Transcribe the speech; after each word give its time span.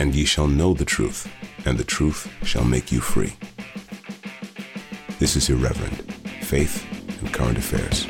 and 0.00 0.14
ye 0.14 0.24
shall 0.24 0.48
know 0.48 0.72
the 0.72 0.84
truth, 0.84 1.30
and 1.66 1.76
the 1.76 1.84
truth 1.84 2.26
shall 2.42 2.64
make 2.64 2.90
you 2.90 3.00
free. 3.00 3.34
This 5.18 5.36
is 5.36 5.50
Irreverend 5.50 6.14
Faith 6.40 6.86
and 7.20 7.30
Current 7.34 7.58
Affairs. 7.58 8.06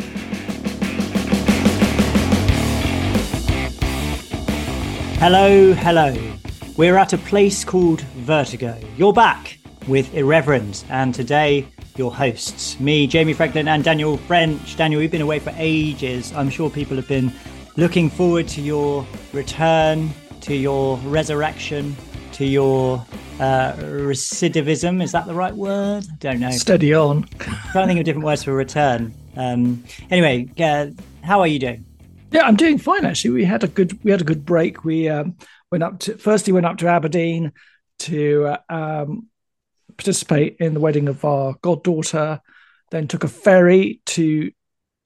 Hello, 5.19 5.73
hello. 5.73 6.15
We're 6.77 6.97
at 6.97 7.13
a 7.13 7.19
place 7.19 7.65
called 7.65 8.03
Vertigo. 8.03 8.79
You're 8.97 9.13
back 9.13 9.59
with 9.89 10.15
Irreverend, 10.15 10.85
and 10.91 11.13
today 11.13 11.67
your 11.97 12.15
hosts, 12.15 12.79
me, 12.79 13.09
Jamie 13.09 13.33
Franklin, 13.33 13.67
and 13.67 13.83
Daniel 13.83 14.17
French. 14.17 14.77
Daniel, 14.77 15.03
you've 15.03 15.11
been 15.11 15.23
away 15.23 15.41
for 15.41 15.53
ages. 15.57 16.33
I'm 16.35 16.51
sure 16.51 16.71
people 16.71 16.95
have 16.95 17.09
been 17.09 17.33
looking 17.77 18.09
forward 18.09 18.47
to 18.47 18.61
your 18.61 19.05
return, 19.33 20.11
to 20.43 20.55
your 20.55 20.97
resurrection, 20.99 21.97
to 22.33 22.45
your 22.45 23.05
uh, 23.39 23.73
recidivism. 23.75 25.03
Is 25.03 25.13
that 25.13 25.27
the 25.27 25.35
right 25.35 25.55
word? 25.55 26.05
I 26.11 26.17
don't 26.19 26.41
know. 26.41 26.51
Steady 26.51 26.95
on. 26.95 27.25
trying 27.39 27.85
to 27.85 27.87
think 27.87 27.99
of 28.01 28.05
different 28.05 28.25
words 28.25 28.45
for 28.45 28.53
return. 28.53 29.15
Um, 29.37 29.85
anyway, 30.11 30.49
uh, 30.59 30.89
how 31.23 31.41
are 31.41 31.47
you 31.47 31.59
doing? 31.59 31.85
Yeah, 32.31 32.43
I'm 32.43 32.57
doing 32.57 32.79
fine 32.79 33.05
actually. 33.05 33.31
We 33.31 33.45
had 33.45 33.65
a 33.65 33.69
good 33.69 34.03
we 34.05 34.11
had 34.11 34.21
a 34.21 34.25
good 34.25 34.45
break. 34.45 34.85
We 34.85 35.09
um, 35.09 35.37
went 35.71 35.83
up 35.83 35.99
to 36.01 36.17
firstly 36.17 36.53
went 36.53 36.67
up 36.67 36.79
to 36.79 36.89
Aberdeen 36.89 37.53
to 38.01 38.47
uh, 38.47 38.59
um, 38.69 39.29
participate 39.97 40.57
in 40.61 40.75
the 40.75 40.81
wedding 40.81 41.09
of 41.09 41.25
our 41.25 41.55
goddaughter. 41.61 42.41
Then 42.91 43.09
took 43.09 43.25
a 43.25 43.29
ferry 43.29 44.01
to 44.07 44.51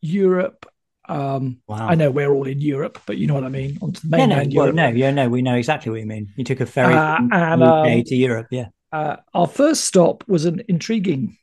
Europe. 0.00 0.66
Um, 1.08 1.58
Wow. 1.68 1.88
I 1.88 1.94
know 1.94 2.10
we're 2.10 2.32
all 2.32 2.46
in 2.46 2.60
Europe, 2.60 3.00
but 3.06 3.18
you 3.18 3.26
know 3.26 3.34
what 3.34 3.44
I 3.44 3.48
mean. 3.48 3.78
Onto 3.82 4.08
the 4.08 4.16
Yeah, 4.16 4.26
no, 4.26 4.36
mainland 4.36 4.52
well, 4.54 4.66
Europe. 4.66 4.76
no, 4.76 4.88
yeah, 4.88 5.10
no, 5.10 5.28
we 5.28 5.42
know 5.42 5.54
exactly 5.54 5.90
what 5.90 6.00
you 6.00 6.06
mean. 6.06 6.32
You 6.36 6.44
took 6.44 6.60
a 6.60 6.66
ferry 6.66 6.94
Uh, 6.94 7.16
from 7.16 7.32
and, 7.32 7.62
UK 7.62 7.98
um, 7.98 8.04
to 8.04 8.16
Europe, 8.16 8.46
yeah. 8.50 8.68
Uh, 8.92 9.16
our 9.34 9.46
first 9.46 9.84
stop 9.84 10.24
was 10.28 10.44
an 10.44 10.62
intriguing 10.68 11.36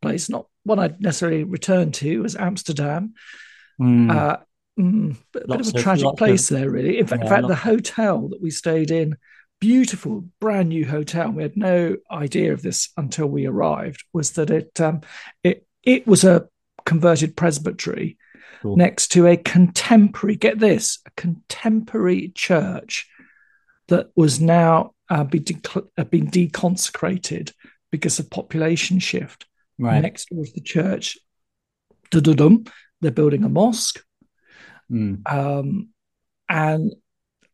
place, 0.00 0.28
not 0.28 0.46
one 0.64 0.78
I'd 0.78 1.00
necessarily 1.00 1.44
returned 1.44 1.94
to. 1.94 2.22
Was 2.22 2.36
Amsterdam. 2.36 3.14
Mm. 3.80 4.10
Uh, 4.10 4.36
mm, 4.78 5.16
but 5.32 5.44
a 5.44 5.46
bit 5.48 5.60
of 5.60 5.74
a 5.74 5.82
tragic 5.82 6.04
lots 6.04 6.18
place 6.18 6.48
there, 6.48 6.70
really. 6.70 6.98
In 6.98 7.06
fact, 7.06 7.22
in 7.24 7.28
fact, 7.28 7.48
the 7.48 7.56
hotel 7.56 8.28
that 8.28 8.40
we 8.40 8.50
stayed 8.50 8.90
in, 8.92 9.16
beautiful, 9.60 10.24
brand 10.40 10.68
new 10.68 10.86
hotel. 10.86 11.30
We 11.30 11.42
had 11.42 11.56
no 11.56 11.96
idea 12.10 12.52
of 12.52 12.62
this 12.62 12.90
until 12.96 13.26
we 13.26 13.46
arrived. 13.46 14.04
Was 14.12 14.32
that 14.32 14.50
it? 14.50 14.80
Um, 14.80 15.00
it 15.42 15.66
it 15.82 16.06
was 16.06 16.22
a 16.24 16.46
converted 16.84 17.36
presbytery 17.36 18.16
Cool. 18.62 18.76
next 18.76 19.08
to 19.08 19.26
a 19.26 19.36
contemporary. 19.36 20.36
Get 20.36 20.60
this, 20.60 21.00
a 21.04 21.10
contemporary 21.16 22.30
church 22.32 23.08
that 23.88 24.10
was 24.14 24.40
now 24.40 24.94
uh, 25.10 25.24
be 25.24 25.40
decl- 25.40 25.88
uh, 25.98 26.04
been 26.04 26.30
deconsecrated 26.30 27.52
because 27.90 28.20
of 28.20 28.30
population 28.30 29.00
shift 29.00 29.46
right. 29.80 30.00
next 30.00 30.28
door 30.30 30.44
to 30.44 30.52
the 30.52 30.60
church. 30.60 31.18
dum 32.10 32.64
They're 33.00 33.10
building 33.10 33.42
a 33.42 33.48
mosque. 33.48 34.02
Mm. 34.90 35.28
Um, 35.30 35.88
and 36.48 36.94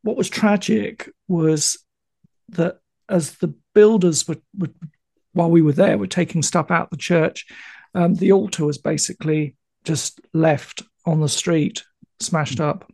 what 0.02 0.18
was 0.18 0.28
tragic 0.28 1.08
was 1.26 1.78
that 2.50 2.80
as 3.08 3.36
the 3.36 3.54
builders 3.74 4.28
were, 4.28 4.36
were 4.56 4.68
while 5.32 5.50
we 5.50 5.62
were 5.62 5.72
there, 5.72 5.96
were 5.96 6.06
taking 6.06 6.42
stuff 6.42 6.70
out 6.70 6.84
of 6.84 6.90
the 6.90 6.96
church, 6.98 7.46
um, 7.94 8.14
the 8.14 8.32
altar 8.32 8.66
was 8.66 8.76
basically 8.76 9.56
just 9.84 10.20
left 10.34 10.82
on 11.08 11.20
the 11.20 11.28
street, 11.28 11.82
smashed 12.20 12.60
up. 12.60 12.90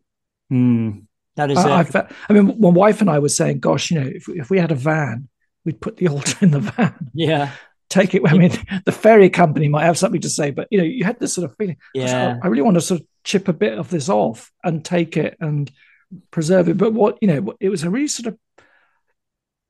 Mm. 0.53 1.07
That 1.37 1.51
is, 1.51 1.59
I, 1.59 1.81
I, 1.81 2.09
I 2.29 2.33
mean, 2.33 2.61
my 2.61 2.69
wife 2.69 3.01
and 3.01 3.11
I 3.11 3.19
were 3.19 3.29
saying, 3.29 3.59
"Gosh, 3.59 3.91
you 3.91 4.01
know, 4.01 4.07
if, 4.07 4.29
if 4.29 4.51
we 4.51 4.59
had 4.59 4.71
a 4.71 4.77
van, 4.77 5.29
we'd 5.65 5.81
put 5.81 5.97
the 5.97 6.09
altar 6.13 6.37
in 6.41 6.53
the 6.53 6.61
van, 6.61 7.11
yeah, 7.13 7.51
take 7.89 8.15
it." 8.15 8.23
I 8.25 8.35
mean, 8.39 8.53
the 8.85 8.93
ferry 8.93 9.31
company 9.31 9.69
might 9.69 9.85
have 9.85 9.99
something 9.99 10.21
to 10.21 10.31
say, 10.31 10.51
but 10.53 10.69
you 10.71 10.79
know, 10.79 10.85
you 10.85 11.05
had 11.05 11.19
this 11.19 11.35
sort 11.35 11.51
of 11.51 11.57
feeling. 11.57 11.77
Yeah. 11.93 12.39
I, 12.41 12.47
I 12.47 12.49
really 12.49 12.63
want 12.63 12.77
to 12.77 12.81
sort 12.81 13.01
of 13.01 13.07
chip 13.25 13.49
a 13.49 13.53
bit 13.53 13.77
of 13.79 13.91
this 13.91 14.09
off 14.09 14.53
and 14.63 14.85
take 14.85 15.17
it 15.17 15.37
and 15.41 15.71
preserve 16.31 16.69
it. 16.69 16.77
But 16.79 16.93
what 16.93 17.19
you 17.21 17.27
know, 17.29 17.55
it 17.59 17.69
was 17.69 17.83
a 17.83 17.91
really 17.91 18.07
sort 18.09 18.29
of 18.29 18.39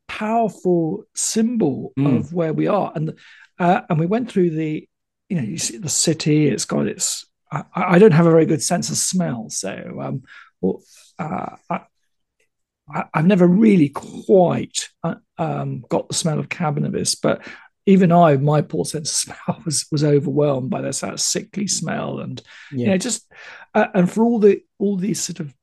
powerful 0.07 1.05
symbol 1.15 1.93
Mm. 1.99 2.19
of 2.19 2.33
where 2.33 2.53
we 2.53 2.67
are, 2.67 2.93
and 2.95 3.15
uh, 3.59 3.81
and 3.89 3.99
we 3.99 4.07
went 4.07 4.31
through 4.31 4.51
the, 4.51 4.87
you 5.29 5.37
know, 5.37 5.43
you 5.43 5.59
see 5.59 5.79
the 5.79 5.89
city. 5.89 6.49
It's 6.49 6.65
got 6.67 6.87
its. 6.87 7.25
I, 7.51 7.65
I 7.75 7.99
don't 7.99 8.13
have 8.13 8.27
a 8.27 8.31
very 8.31 8.47
good 8.47 8.63
sense 8.63 8.91
of 8.91 8.97
smell, 8.97 9.49
so 9.51 10.01
um, 10.01 10.23
well, 10.61 10.83
uh, 11.19 11.57
I, 11.71 13.05
I've 13.13 13.27
never 13.27 13.47
really 13.47 13.89
quite 13.89 14.89
uh, 15.03 15.17
um, 15.39 15.85
got 15.89 16.09
the 16.09 16.15
smell 16.15 16.39
of 16.39 16.49
cannabis, 16.49 17.15
but 17.15 17.47
even 17.87 18.13
I, 18.13 18.37
my 18.37 18.63
poor 18.63 18.85
sense 18.85 19.11
of 19.11 19.17
smell 19.37 19.63
was 19.65 19.87
was 19.91 20.05
overwhelmed 20.05 20.71
by 20.71 20.81
this 20.81 20.99
sort 20.99 21.15
of 21.15 21.21
sickly 21.21 21.67
smell, 21.67 22.21
and 22.21 22.41
you 22.71 22.87
know, 22.87 22.99
just 22.99 23.31
uh, 23.75 23.87
and 23.95 24.11
for 24.11 24.25
all 24.25 24.39
the 24.39 24.63
all 24.79 24.97
these 24.97 25.21
sort 25.21 25.41
of 25.41 25.55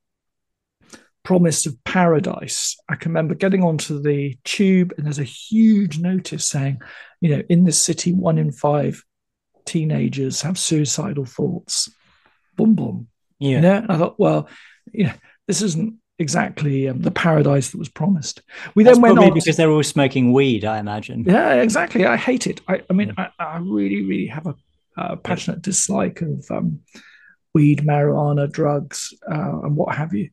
promise 1.23 1.67
of 1.67 1.83
paradise, 1.83 2.75
I 2.89 2.95
can 2.95 3.11
remember 3.11 3.35
getting 3.35 3.63
onto 3.63 4.01
the 4.01 4.37
tube, 4.43 4.93
and 4.97 5.05
there's 5.05 5.19
a 5.19 5.23
huge 5.23 5.99
notice 5.99 6.45
saying, 6.45 6.81
you 7.19 7.35
know, 7.35 7.43
in 7.49 7.63
this 7.63 7.81
city, 7.81 8.13
one 8.13 8.37
in 8.37 8.51
five 8.51 9.03
teenagers 9.71 10.41
have 10.41 10.57
suicidal 10.57 11.25
thoughts. 11.25 11.89
Boom, 12.57 12.75
boom. 12.75 13.07
yeah. 13.39 13.55
You 13.55 13.61
know, 13.61 13.85
I 13.89 13.97
thought, 13.97 14.19
well, 14.19 14.47
you 14.91 15.05
know, 15.05 15.13
this 15.47 15.61
isn't 15.61 15.95
exactly 16.19 16.87
um, 16.89 17.01
the 17.01 17.11
paradise 17.11 17.71
that 17.71 17.77
was 17.79 17.89
promised. 17.89 18.41
We 18.75 18.83
That's 18.83 18.97
then 18.97 19.01
went 19.01 19.19
on. 19.19 19.33
because 19.33 19.57
they're 19.57 19.71
all 19.71 19.83
smoking 19.83 20.33
weed, 20.33 20.65
I 20.65 20.77
imagine. 20.79 21.23
Yeah, 21.25 21.53
exactly. 21.55 22.05
I 22.05 22.17
hate 22.17 22.45
it. 22.47 22.61
I, 22.67 22.81
I 22.89 22.93
mean, 22.93 23.13
I, 23.17 23.29
I 23.39 23.57
really, 23.57 24.03
really 24.03 24.27
have 24.27 24.45
a, 24.47 24.55
a 24.97 25.17
passionate 25.17 25.61
dislike 25.61 26.21
of 26.21 26.45
um, 26.51 26.81
weed, 27.53 27.79
marijuana, 27.81 28.51
drugs, 28.51 29.13
uh, 29.29 29.61
and 29.63 29.75
what 29.75 29.95
have 29.95 30.13
you. 30.13 30.29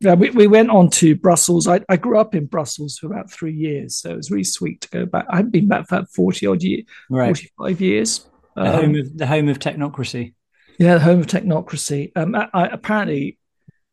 Yeah, 0.00 0.14
we, 0.14 0.30
we 0.30 0.46
went 0.46 0.70
on 0.70 0.90
to 1.00 1.16
Brussels. 1.16 1.66
I, 1.66 1.80
I 1.88 1.96
grew 1.96 2.18
up 2.18 2.34
in 2.34 2.46
Brussels 2.46 2.98
for 2.98 3.06
about 3.06 3.30
three 3.30 3.54
years, 3.54 3.96
so 3.96 4.10
it 4.10 4.16
was 4.16 4.30
really 4.30 4.44
sweet 4.44 4.82
to 4.82 4.88
go 4.90 5.06
back. 5.06 5.24
I 5.30 5.36
haven't 5.36 5.52
been 5.52 5.68
back 5.68 5.88
for 5.88 5.96
about 5.96 6.10
forty 6.10 6.46
odd 6.46 6.62
years, 6.62 6.84
Right. 7.08 7.28
forty-five 7.28 7.80
years. 7.80 8.26
The 8.56 8.62
Um, 8.62 8.74
home 8.74 8.94
of 8.96 9.18
the 9.18 9.26
home 9.26 9.48
of 9.48 9.58
technocracy. 9.58 10.34
yeah, 10.78 10.94
the 10.94 11.00
home 11.00 11.20
of 11.20 11.26
technocracy. 11.26 12.12
Um, 12.16 12.34
I, 12.34 12.48
I- 12.54 12.66
apparently, 12.68 13.38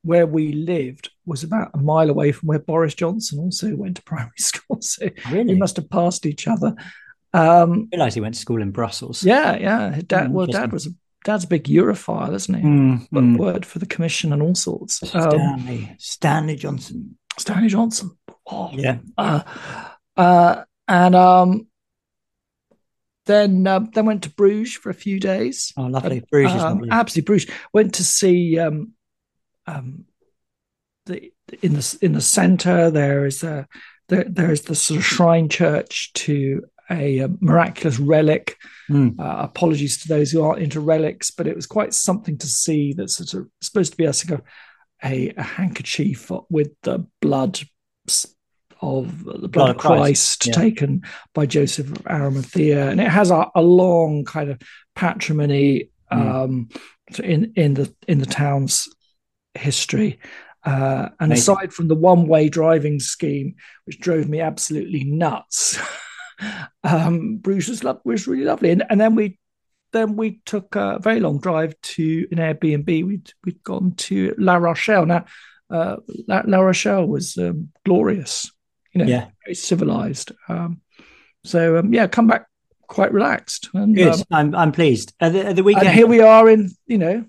where 0.03 0.25
we 0.25 0.51
lived 0.53 1.09
was 1.25 1.43
about 1.43 1.71
a 1.73 1.77
mile 1.77 2.09
away 2.09 2.31
from 2.31 2.47
where 2.47 2.59
Boris 2.59 2.95
Johnson 2.95 3.39
also 3.39 3.75
went 3.75 3.97
to 3.97 4.03
primary 4.11 4.31
school. 4.37 4.81
So 4.81 5.07
Really? 5.31 5.53
we 5.53 5.59
must 5.59 5.75
have 5.77 5.89
passed 5.89 6.25
each 6.25 6.47
other. 6.47 6.75
Um, 7.33 7.87
I 7.93 7.95
realised 7.97 8.15
he 8.15 8.21
went 8.21 8.33
to 8.35 8.41
school 8.41 8.61
in 8.61 8.71
Brussels. 8.71 9.23
yeah, 9.23 9.55
yeah. 9.57 9.91
His 9.93 10.03
Dad, 10.05 10.27
Hmm, 10.27 10.33
well, 10.33 10.47
dad 10.47 10.73
was 10.73 10.87
a 10.87 10.89
dad's 11.23 11.43
a 11.43 11.47
big 11.47 11.65
Europhile, 11.65 12.33
isn't 12.33 12.53
he? 12.55 12.61
Mm, 12.63 13.07
But 13.11 13.23
mm. 13.23 13.37
Word 13.37 13.65
for 13.65 13.79
the 13.79 13.85
commission 13.85 14.33
and 14.33 14.41
all 14.41 14.55
sorts. 14.55 15.01
Um, 15.15 15.31
Stanley 15.31 15.95
Stanley 15.99 16.55
Johnson. 16.55 17.17
Stanley 17.37 17.69
Johnson. 17.69 18.11
Oh, 18.47 18.71
Yeah. 18.73 18.97
uh, 19.17 19.43
uh, 20.17 20.63
and 20.87 21.15
um, 21.15 21.67
then 23.31 23.67
uh, 23.67 23.79
then 23.93 24.05
went 24.05 24.23
to 24.23 24.29
Bruges 24.29 24.73
for 24.73 24.89
a 24.89 24.93
few 24.93 25.19
days. 25.19 25.73
Oh, 25.77 25.83
lovely. 25.83 26.23
Bruges 26.31 26.61
Um, 26.61 26.87
absolutely 26.91 27.25
Bruges. 27.25 27.51
Went 27.73 27.95
to 27.95 28.03
see 28.03 28.59
um, 28.59 28.93
um, 29.65 30.05
the 31.05 31.31
in 31.61 31.73
the 31.73 31.97
in 32.01 32.13
the 32.13 32.21
centre. 32.21 32.91
There 32.91 33.25
is 33.25 33.43
a 33.43 33.67
there 34.09 34.25
there 34.27 34.51
is 34.51 34.63
the 34.63 34.75
sort 34.75 34.99
of 34.99 35.05
shrine 35.05 35.49
church 35.49 36.11
to 36.13 36.63
a, 36.89 37.21
uh 37.21 37.29
miraculous 37.39 37.99
relic. 37.99 38.57
Mm. 38.89 39.19
Uh, 39.19 39.43
apologies 39.43 40.01
to 40.01 40.09
those 40.09 40.31
who 40.31 40.43
aren't 40.43 40.61
into 40.61 40.81
relics, 40.81 41.31
but 41.31 41.47
it 41.47 41.55
was 41.55 41.65
quite 41.65 41.93
something 41.93 42.37
to 42.39 42.47
see. 42.47 42.93
That's 42.93 43.15
sort 43.15 43.33
of 43.33 43.49
supposed 43.61 43.93
to 43.93 43.97
be 43.97 44.05
a 44.05 44.13
sort 44.13 44.39
of 44.39 44.45
a, 45.03 45.29
a 45.37 45.43
handkerchief 45.43 46.31
with 46.49 46.71
the 46.83 47.07
blood 47.21 47.59
of 48.81 49.23
the 49.23 49.47
blood, 49.47 49.71
of 49.71 49.77
Christ, 49.77 50.47
yeah. 50.47 50.53
taken 50.53 51.03
by 51.33 51.45
Joseph 51.45 51.91
of 51.91 52.07
Arimathea, 52.07 52.89
and 52.89 52.99
it 52.99 53.07
has 53.09 53.31
a, 53.31 53.45
a 53.55 53.61
long 53.61 54.25
kind 54.25 54.49
of 54.49 54.59
patrimony 54.95 55.89
Mm. 56.11 56.43
um, 56.43 56.69
in 57.23 57.53
in 57.55 57.73
the 57.73 57.93
in 58.07 58.19
the 58.19 58.25
town's 58.25 58.89
history. 59.53 60.19
Uh, 60.63 61.09
and 61.19 61.31
Amazing. 61.31 61.53
aside 61.53 61.73
from 61.73 61.87
the 61.87 61.95
one-way 61.95 62.47
driving 62.47 62.99
scheme, 62.99 63.55
which 63.85 63.99
drove 63.99 64.29
me 64.29 64.41
absolutely 64.41 65.03
nuts, 65.03 65.79
um, 66.83 67.37
Bruges 67.37 67.69
was, 67.69 67.83
lo- 67.83 68.01
was 68.05 68.27
really 68.27 68.43
lovely. 68.43 68.69
And, 68.69 68.83
and 68.89 69.01
then 69.01 69.15
we 69.15 69.39
then 69.93 70.15
we 70.15 70.41
took 70.45 70.75
a 70.75 70.99
very 71.01 71.19
long 71.19 71.39
drive 71.39 71.79
to 71.81 72.27
an 72.31 72.37
Airbnb. 72.37 73.05
We'd 73.05 73.33
we'd 73.43 73.63
gone 73.63 73.93
to 73.97 74.35
La 74.37 74.55
Rochelle. 74.57 75.05
Now, 75.05 75.25
uh, 75.69 75.95
La, 76.27 76.43
La 76.45 76.59
Rochelle 76.59 77.07
was 77.07 77.37
um, 77.37 77.69
glorious, 77.85 78.51
you 78.93 78.99
know, 79.03 79.05
Yeah. 79.09 79.27
very 79.45 79.55
civilized. 79.55 80.31
Um, 80.49 80.81
so 81.43 81.77
um, 81.77 81.93
yeah, 81.93 82.07
come 82.07 82.27
back 82.27 82.45
quite 82.87 83.13
relaxed. 83.13 83.69
And, 83.73 83.95
Good. 83.95 84.13
um, 84.13 84.23
I'm 84.31 84.55
I'm 84.55 84.71
pleased. 84.71 85.13
At 85.19 85.33
the, 85.33 85.45
at 85.47 85.55
the 85.55 85.63
weekend. 85.63 85.87
and 85.87 85.95
here 85.95 86.07
we 86.07 86.19
are 86.21 86.49
in 86.49 86.69
you 86.87 86.97
know 86.97 87.25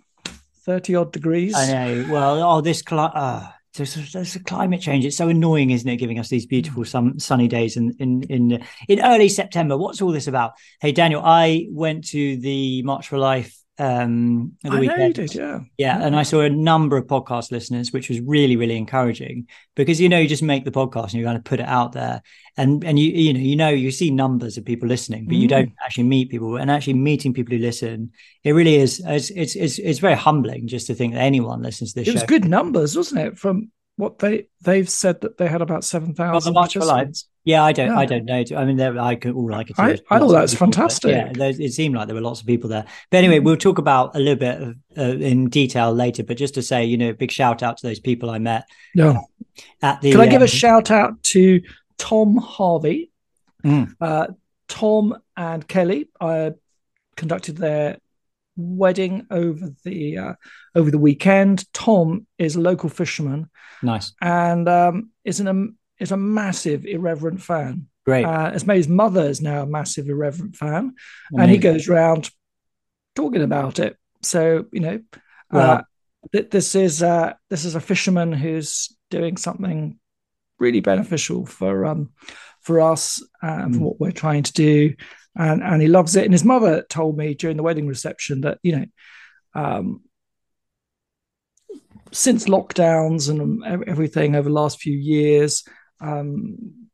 thirty 0.65 0.95
odd 0.95 1.13
degrees. 1.13 1.55
I 1.57 1.67
know. 1.73 2.07
Well, 2.13 2.43
oh, 2.43 2.61
this 2.61 2.83
cli- 2.83 2.99
uh, 3.15 3.49
so 3.75 3.85
there's 3.85 4.37
a 4.37 4.41
climate 4.45 4.83
change. 4.83 5.07
It's 5.07 5.17
so 5.17 5.29
annoying, 5.29 5.71
isn't 5.71 5.89
it? 5.89 5.97
Giving 5.97 6.19
us 6.19 6.29
these 6.29 6.45
beautiful 6.45 6.85
some 6.85 7.19
sunny 7.19 7.49
days 7.49 7.77
in 7.77 7.95
in 7.99 8.23
in 8.25 8.63
in 8.89 9.01
early 9.01 9.29
September. 9.29 9.79
What's 9.79 10.03
all 10.03 10.13
this 10.13 10.27
about? 10.27 10.53
Hey, 10.81 10.93
Daniel, 10.93 11.23
I 11.25 11.69
went 11.71 12.09
to 12.09 12.37
the 12.37 12.83
March 12.83 13.09
for 13.09 13.19
Life 13.19 13.57
um 13.83 14.53
the 14.63 14.71
I 14.71 14.81
weekend. 14.81 15.15
Did, 15.15 15.35
yeah. 15.35 15.61
yeah. 15.77 15.99
yeah 15.99 16.07
and 16.07 16.15
i 16.15 16.23
saw 16.23 16.41
a 16.41 16.49
number 16.49 16.97
of 16.97 17.07
podcast 17.07 17.51
listeners 17.51 17.93
which 17.93 18.09
was 18.09 18.21
really 18.21 18.55
really 18.55 18.77
encouraging 18.77 19.49
because 19.75 20.01
you 20.01 20.09
know 20.09 20.19
you 20.19 20.29
just 20.29 20.43
make 20.43 20.65
the 20.65 20.71
podcast 20.71 21.05
and 21.05 21.15
you're 21.15 21.25
going 21.25 21.37
to 21.37 21.43
put 21.43 21.59
it 21.59 21.67
out 21.67 21.93
there 21.93 22.23
and 22.57 22.85
and 22.85 22.99
you 22.99 23.11
you 23.11 23.33
know 23.33 23.41
you 23.41 23.57
know 23.57 23.69
you 23.71 23.91
see 23.91 24.11
numbers 24.11 24.57
of 24.57 24.65
people 24.65 24.89
listening 24.89 25.27
but 25.27 25.35
mm. 25.35 25.41
you 25.41 25.49
don't 25.49 25.73
actually 25.85 26.05
meet 26.05 26.31
people 26.31 26.57
and 26.57 26.71
actually 26.71 26.95
meeting 26.95 27.35
people 27.35 27.57
who 27.57 27.61
listen 27.61 28.13
it 28.45 28.53
really 28.53 28.77
is 28.77 29.03
it's 29.05 29.31
it's 29.31 29.57
it's, 29.57 29.79
it's 29.79 29.99
very 29.99 30.17
humbling 30.17 30.69
just 30.69 30.87
to 30.87 30.95
think 30.95 31.15
that 31.15 31.21
anyone 31.21 31.61
listens 31.61 31.93
to 31.93 32.01
this 32.01 32.09
it 32.09 32.13
show. 32.13 32.15
was 32.15 32.23
good 32.23 32.45
numbers 32.45 32.97
wasn't 32.97 33.21
it 33.21 33.37
from 33.37 33.69
what 33.97 34.19
they 34.19 34.47
they've 34.63 34.89
said 34.89 35.21
that 35.21 35.39
they 35.39 35.49
had 35.49 35.63
about 35.63 35.85
seven 35.85 36.15
thousand. 36.15 36.55
March 36.55 36.75
for 36.75 36.85
Life. 36.85 37.11
Yeah, 37.45 37.65
I 37.65 37.73
don't, 37.73 37.89
yeah. 37.89 37.99
I 37.99 38.07
don't 38.07 38.25
know. 38.25 38.45
I 38.57 38.65
mean, 38.65 38.81
I 38.81 39.17
could 39.17 39.35
all 39.35 39.53
I 39.53 39.65
could. 39.65 39.79
I, 39.79 39.99
I 40.11 40.19
thought 40.19 40.33
that's 40.33 40.55
fantastic. 40.55 41.11
Yeah, 41.11 41.33
it 41.37 41.73
seemed 41.73 41.97
like 41.97 42.07
there 42.07 42.15
were 42.15 42.21
lots 42.21 42.41
of 42.41 42.47
people 42.47 42.71
there. 42.71 42.85
But 43.11 43.17
anyway, 43.19 43.41
we'll 43.41 43.57
talk 43.57 43.79
about 43.79 44.15
a 44.15 44.21
little 44.21 44.37
bit 44.37 44.63
of, 44.63 44.77
uh, 44.97 45.19
in 45.19 45.49
detail 45.49 45.93
later. 45.93 46.23
But 46.23 46.37
just 46.37 46.55
to 46.55 46.63
say, 46.63 46.85
you 46.85 46.97
know, 46.97 47.13
big 47.13 47.33
shout 47.33 47.63
out 47.63 47.79
to 47.79 47.87
those 47.87 47.99
people 47.99 48.31
I 48.31 48.39
met. 48.39 48.69
Yeah. 48.95 49.19
At 49.83 50.01
the, 50.01 50.13
Can 50.13 50.21
I 50.21 50.29
give 50.29 50.41
a 50.41 50.45
um, 50.45 50.49
shout 50.49 50.91
out 50.91 51.23
to 51.25 51.63
Tom 51.99 52.37
Harvey, 52.37 53.11
mm. 53.65 53.93
uh, 54.01 54.29
Tom 54.69 55.17
and 55.37 55.67
Kelly? 55.67 56.09
I 56.21 56.53
conducted 57.17 57.59
their 57.59 57.99
wedding 58.57 59.27
over 59.31 59.71
the 59.85 60.19
uh, 60.19 60.35
over 60.75 60.91
the 60.91 60.99
weekend. 60.99 61.71
Tom 61.73 62.27
is 62.39 62.55
a 62.55 62.61
local 62.61 62.89
fisherman. 62.89 63.51
Nice. 63.83 64.13
And 64.21 64.69
um, 64.69 65.11
is 65.25 65.41
an 65.41 65.49
um, 65.49 65.77
is 66.03 66.13
a 66.13 66.17
massive 66.17 66.85
Irreverend 66.85 67.43
fan. 67.43 67.87
Great. 68.05 68.25
Uh, 68.25 68.51
as 68.53 68.63
his 68.63 68.89
mother 68.89 69.23
is 69.23 69.41
now 69.41 69.63
a 69.63 69.67
massive 69.67 70.09
Irreverend 70.09 70.57
fan, 70.57 70.95
Amazing. 71.33 71.39
and 71.39 71.51
he 71.51 71.59
goes 71.59 71.89
around 71.89 72.31
talking 73.15 73.43
about 73.43 73.79
it. 73.79 73.97
So 74.23 74.67
you 74.73 74.81
know, 74.81 75.01
uh, 75.51 75.83
th- 76.33 76.51
this 76.51 76.75
is 76.75 77.03
uh, 77.03 77.35
this 77.49 77.65
is 77.65 77.75
a 77.75 77.81
fisherman 77.81 78.33
who's 78.33 78.95
doing 79.11 79.37
something 79.37 79.99
really 80.59 80.81
beneficial 80.81 81.45
for 81.45 81.85
um 81.87 82.11
for 82.61 82.81
us 82.81 83.21
and 83.43 83.75
mm. 83.75 83.77
for 83.77 83.81
what 83.81 84.01
we're 84.01 84.13
trying 84.13 84.45
to 84.45 84.53
do 84.53 84.95
and 85.37 85.63
and 85.63 85.81
he 85.81 85.89
loves 85.89 86.17
it. 86.17 86.25
And 86.25 86.33
his 86.33 86.45
mother 86.45 86.85
told 86.89 87.17
me 87.17 87.35
during 87.35 87.57
the 87.57 87.63
wedding 87.63 87.87
reception 87.87 88.43
that 88.43 88.59
you 88.63 88.77
know, 88.77 88.87
um, 89.55 90.03
since 92.11 92.45
lockdowns 92.47 93.31
and 93.31 93.87
everything 93.87 94.35
over 94.35 94.49
the 94.49 94.55
last 94.55 94.81
few 94.81 94.97
years, 94.97 95.65
um, 96.03 96.89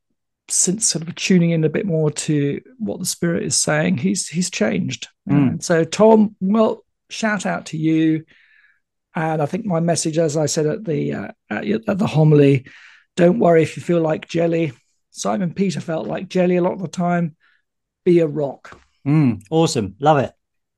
since 0.49 0.87
sort 0.87 1.07
of 1.07 1.15
tuning 1.15 1.51
in 1.51 1.65
a 1.65 1.69
bit 1.69 1.87
more 1.87 2.11
to 2.11 2.61
what 2.79 2.99
the 2.99 3.07
spirit 3.07 3.43
is 3.43 3.57
saying, 3.57 3.99
he's 3.99 4.29
he's 4.29 4.51
changed. 4.51 5.09
Mm. 5.29 5.63
so 5.63 5.85
Tom, 5.85 6.37
well, 6.41 6.85
shout 7.11 7.47
out 7.47 7.67
to 7.67 7.77
you. 7.77 8.25
And 9.15 9.43
I 9.43 9.47
think 9.47 9.65
my 9.65 9.81
message, 9.81 10.19
as 10.19 10.37
I 10.37 10.47
said 10.47 10.67
at 10.67 10.85
the 10.85 11.13
uh, 11.13 11.29
at, 11.51 11.67
at 11.89 11.99
the 11.99 12.07
homily, 12.07 12.67
don't 13.17 13.41
worry 13.41 13.63
if 13.63 13.77
you 13.77 13.83
feel 13.83 14.01
like 14.01 14.29
jelly. 14.29 14.73
Simon 15.11 15.53
Peter 15.53 15.81
felt 15.81 16.07
like 16.07 16.29
jelly 16.29 16.57
a 16.57 16.63
lot 16.63 16.75
of 16.75 16.83
the 16.83 16.89
time 16.89 17.35
be 18.05 18.21
a 18.21 18.27
rock. 18.27 18.81
Mm, 19.07 19.43
awesome. 19.51 19.97
Love 19.99 20.19
it. 20.19 20.33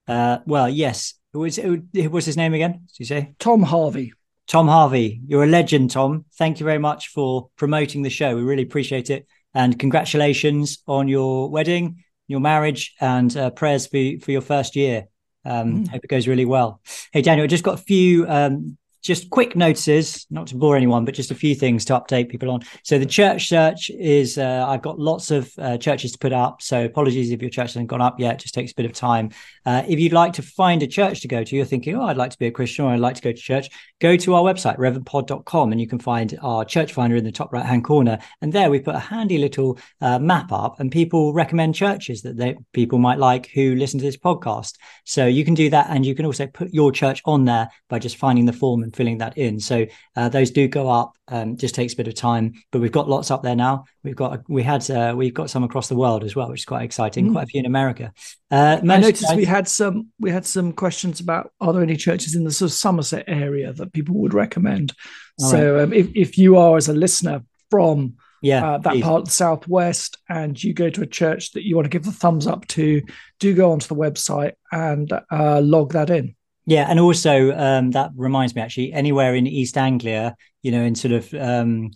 Uh, 0.09 0.38
well, 0.47 0.69
yes. 0.69 1.15
Who 1.32 1.41
was, 1.41 1.59
was 1.59 2.25
his 2.25 2.37
name 2.37 2.55
again? 2.55 2.73
Did 2.73 2.99
you 2.99 3.05
say? 3.05 3.35
Tom 3.38 3.62
Harvey. 3.62 4.12
Tom 4.50 4.67
Harvey. 4.67 5.20
You're 5.29 5.44
a 5.44 5.47
legend, 5.47 5.93
Tom. 5.93 6.25
Thank 6.35 6.58
you 6.58 6.67
very 6.67 6.81
much 6.81 7.11
for 7.11 7.50
promoting 7.55 8.02
the 8.02 8.11
show. 8.11 8.35
We 8.35 8.43
really 8.43 8.64
appreciate 8.64 9.08
it. 9.08 9.29
And 9.55 9.79
congratulations 9.79 10.82
on 10.88 11.06
your 11.06 11.49
wedding, 11.49 12.02
your 12.26 12.41
marriage, 12.41 12.97
and 13.00 13.35
uh, 13.37 13.50
prayers 13.50 13.87
for, 13.87 14.00
for 14.20 14.32
your 14.32 14.41
first 14.41 14.75
year. 14.75 15.06
Um, 15.44 15.85
mm. 15.85 15.88
Hope 15.88 16.02
it 16.02 16.11
goes 16.11 16.26
really 16.26 16.47
well. 16.47 16.81
Hey, 17.12 17.23
Daniel, 17.23 17.44
I 17.44 17.47
just 17.47 17.62
got 17.62 17.79
a 17.79 17.82
few 17.82 18.26
um, 18.29 18.76
just 19.02 19.31
quick 19.31 19.56
notices, 19.56 20.26
not 20.31 20.47
to 20.49 20.56
bore 20.56 20.76
anyone, 20.76 21.05
but 21.05 21.14
just 21.14 21.31
a 21.31 21.35
few 21.35 21.55
things 21.55 21.85
to 21.87 21.94
update 21.94 22.29
people 22.29 22.50
on. 22.50 22.61
So 22.85 22.99
the 22.99 23.06
church 23.06 23.49
search 23.49 23.91
is, 23.91 24.38
uh, 24.38 24.64
I've 24.69 24.82
got 24.82 24.99
lots 24.99 25.31
of 25.31 25.50
uh, 25.58 25.79
churches 25.79 26.12
to 26.12 26.19
put 26.19 26.32
up. 26.32 26.61
So 26.62 26.85
apologies 26.85 27.31
if 27.31 27.41
your 27.41 27.50
church 27.50 27.73
hasn't 27.73 27.88
gone 27.88 28.02
up 28.02 28.20
yet. 28.20 28.38
Just 28.38 28.55
takes 28.55 28.73
a 28.73 28.75
bit 28.75 28.87
of 28.87 28.93
time. 28.93 29.31
Uh, 29.64 29.82
if 29.88 29.99
you'd 29.99 30.12
like 30.12 30.35
to 30.35 30.43
find 30.43 30.82
a 30.82 30.87
church 30.87 31.20
to 31.20 31.29
go 31.29 31.43
to, 31.43 31.56
you're 31.56 31.64
thinking, 31.64 31.97
oh, 31.97 32.02
I'd 32.02 32.17
like 32.17 32.31
to 32.31 32.38
be 32.38 32.47
a 32.47 32.50
Christian 32.50 32.85
or 32.85 32.93
I'd 32.93 33.00
like 33.00 33.17
to 33.17 33.23
go 33.23 33.32
to 33.32 33.38
church, 33.38 33.69
go 34.00 34.17
to 34.17 34.35
our 34.35 34.43
website, 34.43 34.76
reverendpod.com, 34.79 35.73
and 35.73 35.81
you 35.81 35.87
can 35.87 35.99
find 35.99 36.38
our 36.43 36.64
church 36.64 36.93
finder 36.93 37.17
in 37.17 37.25
the 37.25 37.32
top 37.32 37.53
right 37.53 37.64
hand 37.64 37.85
corner. 37.85 38.19
And 38.43 38.53
there 38.53 38.70
we 38.70 38.81
put 38.81 38.94
a 38.94 39.00
handy 39.00 39.38
little 39.38 39.79
uh, 40.00 40.19
map 40.19 40.53
up 40.53 40.79
and 40.81 40.93
people 40.93 41.32
recommend 41.32 41.75
churches 41.75 42.23
that 42.23 42.37
they, 42.37 42.56
people 42.73 42.99
might 42.99 43.19
like 43.19 43.49
who 43.55 43.75
listen 43.75 43.99
to 44.00 44.05
this 44.05 44.17
podcast. 44.17 44.75
So 45.05 45.26
you 45.26 45.44
can 45.44 45.55
do 45.55 45.70
that. 45.70 45.87
And 45.91 46.05
you 46.05 46.14
can 46.14 46.26
also 46.26 46.46
put 46.46 46.73
your 46.73 46.93
church 46.93 47.23
on 47.25 47.44
there 47.44 47.70
by 47.88 47.99
just 47.99 48.17
finding 48.17 48.44
the 48.44 48.53
form 48.53 48.82
and 48.90 48.96
filling 48.96 49.19
that 49.19 49.38
in. 49.38 49.60
So 49.60 49.87
uh, 50.16 50.28
those 50.28 50.50
do 50.50 50.66
go 50.69 50.90
up. 50.90 51.16
Um, 51.28 51.56
just 51.56 51.76
takes 51.76 51.92
a 51.92 51.96
bit 51.96 52.08
of 52.08 52.14
time, 52.14 52.54
but 52.72 52.81
we've 52.81 52.90
got 52.90 53.08
lots 53.08 53.31
up 53.31 53.44
there 53.44 53.54
now. 53.54 53.84
We've 54.02 54.16
got 54.16 54.48
we 54.48 54.64
had 54.64 54.88
uh, 54.90 55.14
we've 55.16 55.32
got 55.34 55.48
some 55.48 55.62
across 55.62 55.88
the 55.88 55.94
world 55.94 56.25
as 56.25 56.34
well, 56.34 56.48
which 56.50 56.62
is 56.62 56.64
quite 56.64 56.82
exciting. 56.82 57.28
Mm. 57.28 57.32
Quite 57.32 57.44
a 57.44 57.46
few 57.46 57.60
in 57.60 57.66
America. 57.66 58.12
Uh, 58.50 58.81
I 58.82 58.98
noticed 58.98 59.37
we 59.37 59.44
had 59.44 59.69
some 59.69 60.08
we 60.19 60.31
had 60.31 60.44
some 60.44 60.72
questions 60.72 61.20
about 61.20 61.52
are 61.60 61.72
there 61.72 61.82
any 61.82 61.96
churches 61.96 62.34
in 62.34 62.42
the 62.42 62.50
sort 62.50 62.70
of 62.70 62.76
Somerset 62.76 63.25
area 63.28 63.72
that 63.72 63.92
people 63.92 64.16
would 64.16 64.34
recommend. 64.34 64.93
So 65.38 65.76
right. 65.76 65.82
um, 65.84 65.93
if 65.93 66.08
if 66.14 66.36
you 66.36 66.56
are 66.56 66.76
as 66.76 66.88
a 66.88 66.94
listener 66.94 67.44
from 67.70 68.16
yeah, 68.43 68.72
uh, 68.72 68.78
that 68.78 68.93
please. 68.94 69.02
part 69.02 69.20
of 69.20 69.25
the 69.26 69.32
southwest, 69.32 70.16
and 70.28 70.62
you 70.62 70.72
go 70.72 70.90
to 70.90 71.02
a 71.02 71.06
church 71.06 71.52
that 71.52 71.64
you 71.64 71.76
want 71.76 71.84
to 71.84 71.90
give 71.90 72.04
the 72.04 72.12
thumbs 72.12 72.46
up 72.46 72.66
to, 72.69 73.02
do 73.38 73.54
go 73.54 73.70
onto 73.70 73.86
the 73.86 73.94
website 73.94 74.54
and 74.72 75.12
uh, 75.31 75.60
log 75.60 75.93
that 75.93 76.10
in. 76.10 76.34
Yeah, 76.70 76.87
and 76.88 77.00
also 77.00 77.50
um, 77.50 77.90
that 77.90 78.12
reminds 78.14 78.55
me 78.55 78.62
actually, 78.62 78.93
anywhere 78.93 79.34
in 79.34 79.49
East 79.49 79.76
Anglia, 79.76 80.37
you 80.62 80.70
know, 80.70 80.82
in 80.82 80.94
sort 80.94 81.11
of 81.11 81.34
um, 81.34 81.90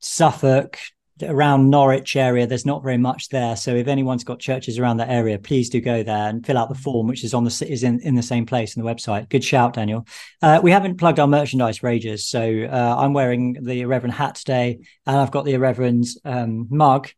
Suffolk, 0.00 0.78
around 1.20 1.68
Norwich 1.68 2.16
area, 2.16 2.46
there's 2.46 2.64
not 2.64 2.82
very 2.82 2.96
much 2.96 3.28
there. 3.28 3.56
So 3.56 3.74
if 3.74 3.88
anyone's 3.88 4.24
got 4.24 4.40
churches 4.40 4.78
around 4.78 4.96
that 4.96 5.10
area, 5.10 5.38
please 5.38 5.68
do 5.68 5.82
go 5.82 6.02
there 6.02 6.30
and 6.30 6.46
fill 6.46 6.56
out 6.56 6.70
the 6.70 6.74
form, 6.74 7.08
which 7.08 7.24
is 7.24 7.34
on 7.34 7.44
the 7.44 7.66
is 7.68 7.82
in, 7.82 8.00
in 8.00 8.14
the 8.14 8.22
same 8.22 8.46
place 8.46 8.74
in 8.74 8.82
the 8.82 8.88
website. 8.88 9.28
Good 9.28 9.44
shout, 9.44 9.74
Daniel. 9.74 10.06
Uh, 10.40 10.60
we 10.62 10.70
haven't 10.70 10.96
plugged 10.96 11.20
our 11.20 11.26
merchandise 11.26 11.76
for 11.76 11.88
ages, 11.88 12.26
so 12.26 12.40
uh, 12.40 12.96
I'm 12.98 13.12
wearing 13.12 13.58
the 13.64 13.82
Irreverend 13.82 14.14
hat 14.14 14.36
today, 14.36 14.78
and 15.04 15.18
I've 15.18 15.30
got 15.30 15.44
the 15.44 15.52
Irreverend 15.52 16.06
um, 16.24 16.68
mug. 16.70 17.10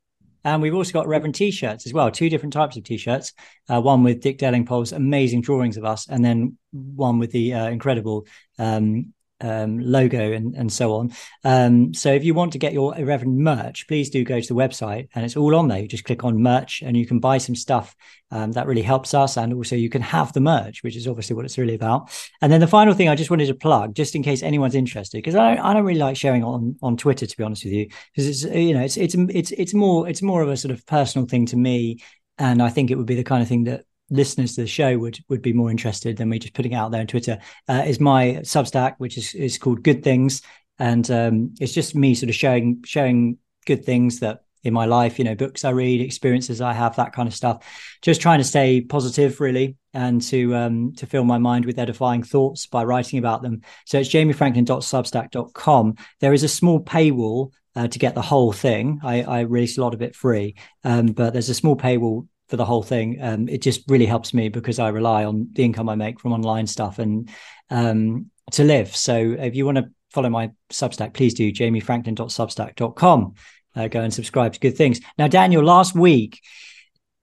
And 0.44 0.62
we've 0.62 0.74
also 0.74 0.92
got 0.92 1.08
Reverend 1.08 1.34
t-shirts 1.34 1.86
as 1.86 1.92
well, 1.92 2.10
two 2.10 2.30
different 2.30 2.52
types 2.52 2.76
of 2.76 2.84
t-shirts. 2.84 3.32
Uh, 3.68 3.80
one 3.80 4.02
with 4.02 4.20
Dick 4.20 4.38
Delingpole's 4.38 4.92
amazing 4.92 5.42
drawings 5.42 5.76
of 5.76 5.84
us, 5.84 6.08
and 6.08 6.24
then 6.24 6.56
one 6.72 7.18
with 7.18 7.32
the 7.32 7.54
uh, 7.54 7.68
incredible 7.68 8.26
um, 8.58 9.12
um, 9.40 9.78
logo 9.78 10.32
and, 10.32 10.54
and 10.54 10.72
so 10.72 10.94
on. 10.94 11.12
Um, 11.44 11.94
so 11.94 12.12
if 12.12 12.24
you 12.24 12.34
want 12.34 12.52
to 12.52 12.58
get 12.58 12.72
your 12.72 12.96
Irreverend 12.96 13.38
merch, 13.38 13.86
please 13.86 14.10
do 14.10 14.24
go 14.24 14.40
to 14.40 14.48
the 14.48 14.54
website 14.54 15.08
and 15.14 15.24
it's 15.24 15.36
all 15.36 15.54
on 15.54 15.68
there. 15.68 15.78
You 15.78 15.88
just 15.88 16.04
click 16.04 16.24
on 16.24 16.42
merch 16.42 16.82
and 16.82 16.96
you 16.96 17.06
can 17.06 17.20
buy 17.20 17.38
some 17.38 17.54
stuff 17.54 17.94
um, 18.30 18.52
that 18.52 18.66
really 18.66 18.82
helps 18.82 19.14
us. 19.14 19.36
And 19.36 19.52
also 19.52 19.76
you 19.76 19.88
can 19.88 20.02
have 20.02 20.32
the 20.32 20.40
merch, 20.40 20.82
which 20.82 20.96
is 20.96 21.06
obviously 21.06 21.36
what 21.36 21.44
it's 21.44 21.58
really 21.58 21.74
about. 21.74 22.10
And 22.40 22.52
then 22.52 22.60
the 22.60 22.66
final 22.66 22.94
thing 22.94 23.08
I 23.08 23.14
just 23.14 23.30
wanted 23.30 23.46
to 23.46 23.54
plug, 23.54 23.94
just 23.94 24.14
in 24.14 24.22
case 24.22 24.42
anyone's 24.42 24.74
interested, 24.74 25.18
because 25.18 25.34
I 25.34 25.54
don't, 25.54 25.64
I 25.64 25.72
don't 25.74 25.84
really 25.84 26.00
like 26.00 26.16
sharing 26.16 26.44
on, 26.44 26.76
on 26.82 26.96
Twitter, 26.96 27.26
to 27.26 27.36
be 27.36 27.44
honest 27.44 27.64
with 27.64 27.72
you, 27.72 27.88
because 28.14 28.28
it's, 28.28 28.54
you 28.54 28.74
know, 28.74 28.82
it's, 28.82 28.96
it's, 28.96 29.14
it's, 29.14 29.50
it's 29.52 29.74
more, 29.74 30.08
it's 30.08 30.22
more 30.22 30.42
of 30.42 30.48
a 30.48 30.56
sort 30.56 30.72
of 30.72 30.84
personal 30.86 31.26
thing 31.26 31.46
to 31.46 31.56
me. 31.56 32.00
And 32.40 32.62
I 32.62 32.68
think 32.68 32.90
it 32.90 32.96
would 32.96 33.06
be 33.06 33.16
the 33.16 33.24
kind 33.24 33.42
of 33.42 33.48
thing 33.48 33.64
that 33.64 33.84
listeners 34.10 34.54
to 34.54 34.62
the 34.62 34.66
show 34.66 34.98
would 34.98 35.18
would 35.28 35.42
be 35.42 35.52
more 35.52 35.70
interested 35.70 36.16
than 36.16 36.28
me 36.28 36.38
just 36.38 36.54
putting 36.54 36.72
it 36.72 36.76
out 36.76 36.90
there 36.90 37.00
on 37.00 37.06
Twitter 37.06 37.38
uh, 37.68 37.84
is 37.86 38.00
my 38.00 38.38
Substack, 38.42 38.94
which 38.98 39.18
is 39.18 39.34
is 39.34 39.58
called 39.58 39.82
Good 39.82 40.02
Things, 40.02 40.42
and 40.78 41.10
um, 41.10 41.54
it's 41.60 41.72
just 41.72 41.94
me 41.94 42.14
sort 42.14 42.30
of 42.30 42.36
showing 42.36 42.82
showing 42.84 43.38
good 43.66 43.84
things 43.84 44.20
that 44.20 44.42
in 44.64 44.74
my 44.74 44.86
life, 44.86 45.18
you 45.18 45.24
know, 45.24 45.34
books 45.34 45.64
I 45.64 45.70
read, 45.70 46.00
experiences 46.00 46.60
I 46.60 46.72
have, 46.72 46.96
that 46.96 47.12
kind 47.12 47.28
of 47.28 47.34
stuff. 47.34 47.64
Just 48.02 48.20
trying 48.20 48.38
to 48.38 48.44
stay 48.44 48.80
positive, 48.80 49.40
really, 49.40 49.76
and 49.94 50.20
to 50.22 50.54
um, 50.54 50.92
to 50.94 51.06
fill 51.06 51.24
my 51.24 51.38
mind 51.38 51.64
with 51.64 51.78
edifying 51.78 52.22
thoughts 52.22 52.66
by 52.66 52.84
writing 52.84 53.18
about 53.18 53.42
them. 53.42 53.62
So 53.86 53.98
it's 53.98 54.10
jamiefranklin.substack.com. 54.10 55.94
There 56.20 56.32
is 56.32 56.42
a 56.42 56.48
small 56.48 56.80
paywall 56.80 57.52
uh, 57.76 57.88
to 57.88 57.98
get 57.98 58.14
the 58.14 58.22
whole 58.22 58.52
thing. 58.52 59.00
I, 59.02 59.22
I 59.22 59.40
release 59.40 59.78
a 59.78 59.80
lot 59.80 59.94
of 59.94 60.02
it 60.02 60.14
free, 60.14 60.56
um, 60.84 61.06
but 61.06 61.32
there's 61.32 61.48
a 61.48 61.54
small 61.54 61.76
paywall 61.76 62.26
for 62.48 62.56
the 62.56 62.64
whole 62.64 62.82
thing. 62.82 63.18
Um, 63.20 63.48
it 63.48 63.62
just 63.62 63.82
really 63.88 64.06
helps 64.06 64.32
me 64.32 64.48
because 64.48 64.78
I 64.78 64.88
rely 64.88 65.24
on 65.24 65.48
the 65.52 65.64
income 65.64 65.88
I 65.88 65.94
make 65.94 66.20
from 66.20 66.32
online 66.32 66.66
stuff 66.66 66.98
and 66.98 67.28
um, 67.70 68.30
to 68.52 68.64
live. 68.64 68.96
So 68.96 69.36
if 69.38 69.54
you 69.54 69.66
want 69.66 69.78
to 69.78 69.90
follow 70.10 70.30
my 70.30 70.50
Substack, 70.70 71.12
please 71.12 71.34
do 71.34 71.52
jamiefranklin.substack.com. 71.52 73.34
Uh, 73.76 73.88
go 73.88 74.00
and 74.00 74.12
subscribe 74.12 74.54
to 74.54 74.60
good 74.60 74.76
things. 74.76 75.00
Now, 75.18 75.28
Daniel, 75.28 75.62
last 75.62 75.94
week 75.94 76.40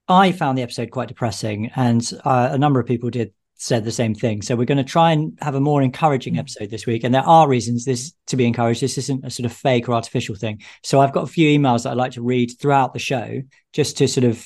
I 0.08 0.32
found 0.32 0.58
the 0.58 0.62
episode 0.62 0.92
quite 0.92 1.08
depressing, 1.08 1.72
and 1.76 2.08
uh, 2.24 2.50
a 2.52 2.58
number 2.58 2.80
of 2.80 2.86
people 2.86 3.10
did 3.10 3.34
said 3.58 3.86
the 3.86 3.92
same 3.92 4.14
thing. 4.14 4.42
So 4.42 4.56
we're 4.56 4.66
going 4.66 4.78
to 4.78 4.84
try 4.84 5.12
and 5.12 5.38
have 5.42 5.56
a 5.56 5.62
more 5.62 5.82
encouraging 5.82 6.38
episode 6.38 6.70
this 6.70 6.86
week. 6.86 7.04
And 7.04 7.16
there 7.16 7.28
are 7.28 7.48
reasons 7.48 7.86
this 7.86 8.14
to 8.28 8.36
be 8.36 8.46
encouraged. 8.46 8.82
This 8.82 8.98
isn't 8.98 9.26
a 9.26 9.30
sort 9.30 9.46
of 9.46 9.54
fake 9.54 9.88
or 9.88 9.94
artificial 9.94 10.36
thing. 10.36 10.62
So 10.84 11.00
I've 11.00 11.14
got 11.14 11.24
a 11.24 11.28
few 11.32 11.58
emails 11.58 11.84
that 11.84 11.92
I'd 11.92 11.98
like 11.98 12.12
to 12.14 12.22
read 12.22 12.52
throughout 12.60 12.94
the 12.94 13.00
show 13.00 13.42
just 13.72 13.98
to 13.98 14.08
sort 14.08 14.26
of 14.26 14.46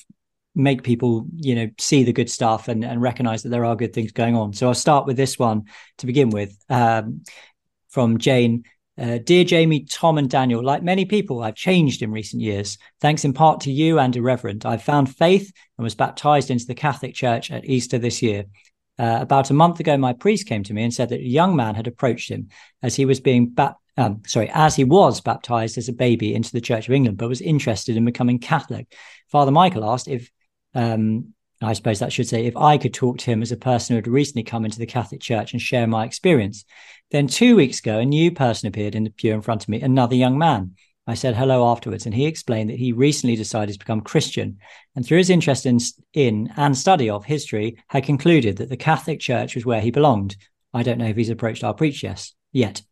make 0.60 0.84
people, 0.84 1.26
you 1.38 1.56
know, 1.56 1.70
see 1.80 2.04
the 2.04 2.14
good 2.14 2.30
stuff 2.30 2.68
and, 2.68 2.84
and 2.84 3.02
recognize 3.02 3.44
that 3.44 3.50
there 3.50 3.66
are 3.66 3.76
good 3.76 3.94
things 3.94 4.12
going 4.12 4.36
on. 4.36 4.54
So 4.54 4.68
I'll 4.68 4.74
start 4.74 5.06
with 5.06 5.18
this 5.18 5.40
one 5.40 5.64
to 5.98 6.06
begin 6.06 6.30
with 6.30 6.56
um, 6.70 7.24
from 7.90 8.18
Jane. 8.18 8.64
Uh, 8.98 9.18
Dear 9.18 9.46
Jamie, 9.46 9.86
Tom, 9.86 10.18
and 10.18 10.30
Daniel, 10.30 10.62
like 10.62 10.84
many 10.84 11.06
people, 11.06 11.42
I've 11.42 11.56
changed 11.56 12.02
in 12.02 12.12
recent 12.12 12.42
years. 12.42 12.78
Thanks 13.00 13.24
in 13.24 13.32
part 13.32 13.62
to 13.62 13.72
you 13.72 13.98
and 13.98 14.14
Irreverend. 14.14 14.66
I've 14.66 14.84
found 14.84 15.16
faith 15.16 15.54
and 15.78 15.84
was 15.84 15.96
baptized 15.96 16.52
into 16.52 16.66
the 16.66 16.76
Catholic 16.76 17.14
Church 17.16 17.50
at 17.50 17.64
Easter 17.64 17.98
this 17.98 18.22
year. 18.22 18.46
Uh, 18.98 19.20
about 19.22 19.50
a 19.50 19.54
month 19.54 19.80
ago, 19.80 19.96
my 19.96 20.12
priest 20.12 20.48
came 20.48 20.64
to 20.64 20.74
me 20.74 20.84
and 20.84 20.94
said 20.94 21.08
that 21.10 21.22
a 21.22 21.28
young 21.28 21.56
man 21.56 21.76
had 21.76 21.88
approached 21.88 22.30
him 22.30 22.50
as 22.84 22.94
he 22.98 23.06
was 23.06 23.22
being 23.22 23.48
bap- 23.48 23.78
um, 23.96 24.22
sorry, 24.28 24.50
as 24.54 24.76
he 24.76 24.84
was 24.86 25.20
baptized 25.22 25.78
as 25.78 25.90
a 25.90 25.94
baby 25.94 26.34
into 26.34 26.52
the 26.52 26.62
Church 26.62 26.88
of 26.88 26.94
England, 26.94 27.18
but 27.18 27.30
was 27.30 27.42
interested 27.42 27.98
in 27.98 28.06
becoming 28.06 28.40
Catholic. 28.40 28.94
Father 29.30 29.52
Michael 29.52 29.90
asked 29.90 30.08
if, 30.08 30.32
um, 30.74 31.34
I 31.62 31.74
suppose 31.74 32.00
that 32.00 32.14
should 32.14 32.28
say, 32.28 32.46
if 32.46 32.56
I 32.56 32.78
could 32.78 32.94
talk 32.94 33.18
to 33.20 33.26
him 33.26 33.42
as 33.42 33.52
a 33.52 33.58
person 33.58 33.94
who 33.94 33.98
had 33.98 34.08
recently 34.08 34.44
come 34.44 34.64
into 34.64 34.80
the 34.80 34.86
Catholic 34.86 35.20
Church 35.20 35.52
and 35.52 35.62
share 35.62 35.88
my 35.88 36.06
experience. 36.06 36.64
Then 37.12 37.28
two 37.28 37.56
weeks 37.56 37.80
ago, 37.80 38.00
a 38.00 38.06
new 38.06 38.32
person 38.32 38.68
appeared 38.68 38.96
in 38.96 39.04
the 39.04 39.10
pew 39.10 39.34
in 39.34 39.42
front 39.42 39.64
of 39.64 39.70
me, 39.70 39.82
another 39.82 40.16
young 40.16 40.38
man. 40.38 40.76
I 41.06 41.16
said 41.16 41.36
hello 41.36 41.70
afterwards, 41.70 42.06
and 42.06 42.14
he 42.14 42.28
explained 42.28 42.70
that 42.70 42.78
he 42.78 42.94
recently 42.94 43.36
decided 43.36 43.74
to 43.74 43.80
become 43.80 44.02
Christian, 44.02 44.60
and 44.96 45.06
through 45.06 45.18
his 45.18 45.32
interest 45.32 45.66
in, 45.66 45.80
in 46.14 46.54
and 46.56 46.78
study 46.78 47.10
of 47.10 47.26
history, 47.26 47.78
had 47.88 48.04
concluded 48.04 48.58
that 48.58 48.70
the 48.70 48.78
Catholic 48.78 49.20
Church 49.20 49.56
was 49.56 49.66
where 49.66 49.82
he 49.82 49.92
belonged. 49.92 50.38
I 50.74 50.84
don't 50.84 51.00
know 51.00 51.08
if 51.08 51.18
he's 51.18 51.32
approached 51.32 51.64
our 51.64 51.74
preach 51.74 52.04
yes, 52.04 52.34
yet. 52.52 52.84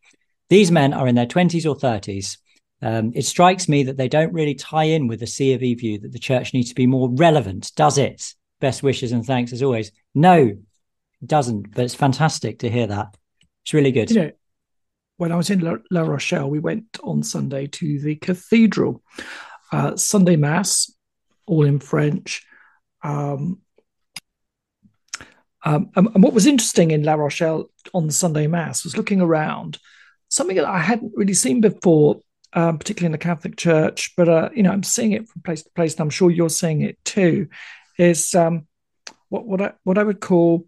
These 0.49 0.71
men 0.71 0.93
are 0.93 1.07
in 1.07 1.15
their 1.15 1.27
20s 1.27 1.69
or 1.69 1.75
30s. 1.75 2.37
Um, 2.81 3.11
it 3.15 3.25
strikes 3.25 3.67
me 3.67 3.83
that 3.83 3.97
they 3.97 4.07
don't 4.07 4.33
really 4.33 4.53
tie 4.53 4.83
in 4.83 5.07
with 5.07 5.19
the 5.19 5.27
C 5.27 5.53
of 5.53 5.63
E 5.63 5.73
view 5.73 5.99
that 5.99 6.11
the 6.11 6.19
church 6.19 6.53
needs 6.53 6.69
to 6.69 6.75
be 6.75 6.85
more 6.85 7.09
relevant, 7.09 7.71
does 7.75 7.97
it? 7.97 8.33
Best 8.59 8.83
wishes 8.83 9.11
and 9.11 9.25
thanks 9.25 9.51
as 9.51 9.63
always. 9.63 9.91
No, 10.13 10.37
it 10.45 11.27
doesn't, 11.27 11.73
but 11.73 11.85
it's 11.85 11.95
fantastic 11.95 12.59
to 12.59 12.69
hear 12.69 12.87
that. 12.87 13.17
It's 13.63 13.73
really 13.73 13.91
good. 13.91 14.11
You 14.11 14.21
know, 14.21 14.31
when 15.17 15.31
I 15.31 15.35
was 15.35 15.49
in 15.49 15.59
La, 15.59 15.77
La 15.89 16.01
Rochelle, 16.01 16.49
we 16.49 16.59
went 16.59 16.99
on 17.03 17.23
Sunday 17.23 17.67
to 17.67 17.99
the 17.99 18.15
cathedral. 18.15 19.01
Uh, 19.71 19.95
Sunday 19.97 20.35
Mass, 20.35 20.91
all 21.45 21.65
in 21.65 21.79
French. 21.79 22.45
Um, 23.03 23.61
um, 25.63 25.89
and 25.95 26.23
what 26.23 26.33
was 26.33 26.45
interesting 26.45 26.91
in 26.91 27.03
La 27.03 27.15
Rochelle 27.15 27.69
on 27.93 28.09
Sunday 28.09 28.47
Mass 28.47 28.83
was 28.83 28.95
looking 28.95 29.19
around, 29.19 29.79
something 30.29 30.55
that 30.55 30.65
I 30.65 30.79
hadn't 30.79 31.13
really 31.15 31.33
seen 31.33 31.59
before, 31.59 32.21
um, 32.53 32.77
particularly 32.77 33.07
in 33.07 33.11
the 33.11 33.17
Catholic 33.17 33.57
Church, 33.57 34.13
but 34.15 34.29
uh, 34.29 34.49
you 34.53 34.63
know 34.63 34.71
I'm 34.71 34.83
seeing 34.83 35.11
it 35.11 35.27
from 35.27 35.41
place 35.41 35.63
to 35.63 35.69
place, 35.75 35.93
and 35.93 36.01
I'm 36.01 36.09
sure 36.09 36.31
you're 36.31 36.49
seeing 36.49 36.81
it 36.81 36.97
too. 37.03 37.47
Is 37.97 38.33
um, 38.35 38.67
what 39.29 39.45
what 39.45 39.61
I 39.61 39.73
what 39.83 39.97
I 39.97 40.03
would 40.03 40.21
call 40.21 40.65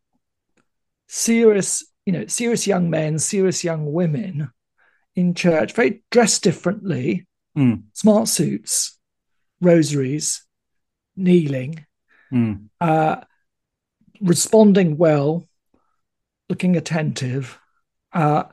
serious 1.07 1.83
you 2.09 2.13
know, 2.13 2.25
serious 2.25 2.65
young 2.65 2.89
men, 2.89 3.19
serious 3.19 3.63
young 3.63 3.93
women 3.93 4.49
in 5.15 5.35
church, 5.35 5.73
very 5.73 6.01
dressed 6.09 6.41
differently, 6.41 7.27
mm. 7.55 7.83
smart 7.93 8.27
suits, 8.27 8.97
rosaries, 9.61 10.43
kneeling, 11.15 11.85
mm. 12.33 12.67
uh, 12.81 13.17
responding 14.19 14.97
well, 14.97 15.47
looking 16.49 16.75
attentive. 16.75 17.59
Uh, 18.11 18.45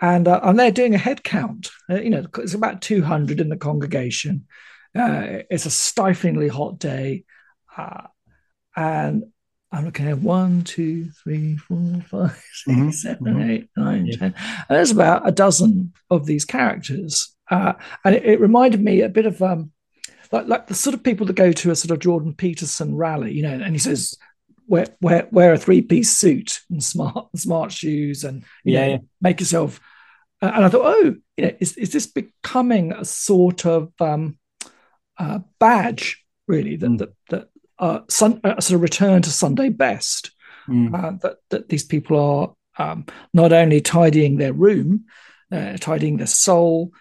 and, 0.00 0.28
uh, 0.28 0.40
and 0.42 0.58
they're 0.58 0.70
doing 0.70 0.94
a 0.94 0.98
head 0.98 1.24
count. 1.24 1.70
Uh, 1.90 2.00
you 2.00 2.10
know, 2.10 2.24
it's 2.38 2.54
about 2.54 2.82
200 2.82 3.40
in 3.40 3.48
the 3.48 3.56
congregation. 3.56 4.46
Uh, 4.94 5.42
it's 5.50 5.66
a 5.66 5.70
stiflingly 5.70 6.48
hot 6.48 6.78
day. 6.78 7.24
Uh, 7.76 8.02
and 8.76 9.24
I'm 9.70 9.84
looking 9.84 10.08
at 10.08 10.18
one, 10.18 10.62
two, 10.62 11.10
three, 11.22 11.56
four, 11.56 12.02
five, 12.08 12.42
six, 12.52 12.76
mm-hmm. 12.76 12.90
seven, 12.90 13.24
mm-hmm. 13.24 13.50
eight, 13.50 13.68
nine, 13.76 14.06
yeah. 14.06 14.16
ten. 14.16 14.34
And 14.36 14.76
there's 14.76 14.90
about 14.90 15.28
a 15.28 15.32
dozen 15.32 15.92
of 16.10 16.26
these 16.26 16.44
characters. 16.44 17.34
Uh, 17.50 17.74
and 18.04 18.14
it, 18.14 18.24
it, 18.24 18.40
reminded 18.40 18.82
me 18.82 19.00
a 19.00 19.08
bit 19.08 19.26
of 19.26 19.42
um, 19.42 19.72
like, 20.32 20.46
like 20.46 20.66
the 20.66 20.74
sort 20.74 20.94
of 20.94 21.02
people 21.02 21.26
that 21.26 21.36
go 21.36 21.52
to 21.52 21.70
a 21.70 21.76
sort 21.76 21.90
of 21.90 21.98
Jordan 21.98 22.34
Peterson 22.34 22.94
rally, 22.94 23.32
you 23.32 23.42
know, 23.42 23.52
and 23.52 23.72
he 23.72 23.78
says, 23.78 24.14
wear, 24.68 24.86
wear, 25.00 25.28
wear 25.30 25.52
a 25.52 25.58
three 25.58 25.82
piece 25.82 26.16
suit 26.16 26.60
and 26.70 26.82
smart, 26.82 27.28
smart 27.36 27.72
shoes 27.72 28.24
and, 28.24 28.44
yeah, 28.64 28.80
know, 28.80 28.92
yeah. 28.92 28.98
make 29.20 29.40
yourself. 29.40 29.80
Uh, 30.40 30.52
and 30.54 30.64
I 30.64 30.68
thought, 30.68 30.86
oh, 30.86 31.16
you 31.36 31.46
know, 31.46 31.52
is, 31.58 31.76
is 31.76 31.92
this 31.92 32.06
becoming 32.06 32.92
a 32.92 33.04
sort 33.04 33.66
of 33.66 33.92
um, 34.00 34.38
uh, 35.18 35.40
badge, 35.58 36.24
really, 36.46 36.76
that, 36.76 36.86
mm. 36.86 36.98
that, 36.98 37.12
that 37.30 37.48
uh, 37.78 38.00
sun, 38.08 38.40
a 38.44 38.62
sort 38.62 38.76
of 38.76 38.82
return 38.82 39.22
to 39.22 39.30
Sunday 39.30 39.68
best. 39.68 40.32
Mm. 40.68 40.94
Uh, 40.94 41.16
that 41.22 41.36
that 41.48 41.68
these 41.70 41.84
people 41.84 42.18
are 42.18 42.54
um, 42.78 43.06
not 43.32 43.52
only 43.52 43.80
tidying 43.80 44.36
their 44.36 44.52
room, 44.52 45.06
uh, 45.50 45.76
tidying 45.78 46.18
their 46.18 46.26
soul, 46.26 46.92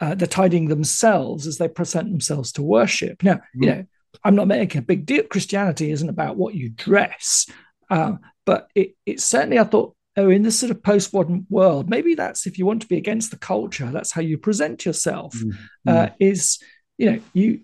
uh, 0.00 0.14
they're 0.14 0.28
tidying 0.28 0.68
themselves 0.68 1.46
as 1.46 1.58
they 1.58 1.68
present 1.68 2.10
themselves 2.10 2.52
to 2.52 2.62
worship. 2.62 3.22
Now, 3.22 3.34
mm. 3.34 3.40
you 3.54 3.66
know, 3.66 3.86
I'm 4.24 4.34
not 4.34 4.48
making 4.48 4.78
a 4.78 4.82
big 4.82 5.06
deal. 5.06 5.24
Christianity 5.24 5.90
isn't 5.90 6.08
about 6.08 6.36
what 6.36 6.54
you 6.54 6.68
dress, 6.68 7.46
uh, 7.90 8.14
but 8.44 8.68
it, 8.74 8.94
it 9.06 9.20
certainly 9.20 9.58
I 9.58 9.64
thought 9.64 9.94
oh, 10.16 10.30
in 10.30 10.42
this 10.42 10.58
sort 10.58 10.70
of 10.70 10.82
post-modern 10.82 11.46
world, 11.48 11.88
maybe 11.88 12.14
that's 12.14 12.46
if 12.46 12.58
you 12.58 12.66
want 12.66 12.82
to 12.82 12.88
be 12.88 12.98
against 12.98 13.30
the 13.30 13.38
culture, 13.38 13.90
that's 13.90 14.12
how 14.12 14.20
you 14.20 14.38
present 14.38 14.84
yourself. 14.84 15.34
Mm. 15.34 15.52
Uh, 15.86 16.10
is 16.20 16.58
you 16.98 17.10
know 17.10 17.20
you 17.32 17.60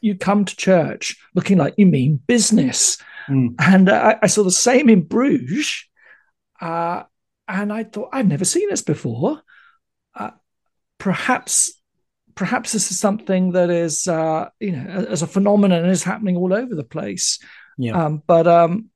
you 0.00 0.16
come 0.16 0.44
to 0.44 0.56
church 0.56 1.16
looking 1.34 1.58
like 1.58 1.74
you 1.76 1.86
mean 1.86 2.20
business. 2.26 2.98
Mm. 3.28 3.54
And 3.58 3.88
uh, 3.88 4.14
I, 4.20 4.24
I, 4.24 4.26
saw 4.26 4.42
the 4.42 4.50
same 4.50 4.88
in 4.88 5.02
Bruges. 5.02 5.84
Uh, 6.60 7.04
and 7.46 7.72
I 7.72 7.84
thought, 7.84 8.10
I've 8.12 8.26
never 8.26 8.44
seen 8.44 8.68
this 8.68 8.82
before. 8.82 9.42
Uh, 10.14 10.30
perhaps 10.98 11.72
perhaps 12.34 12.72
this 12.72 12.90
is 12.90 12.98
something 12.98 13.52
that 13.52 13.70
is, 13.70 14.06
uh, 14.06 14.48
you 14.58 14.72
know, 14.72 15.06
as 15.08 15.22
a 15.22 15.26
phenomenon 15.26 15.84
is 15.86 16.02
happening 16.02 16.36
all 16.36 16.52
over 16.52 16.74
the 16.74 16.84
place. 16.84 17.38
Yeah. 17.78 18.04
Um, 18.04 18.22
but 18.26 18.46
um, 18.46 18.90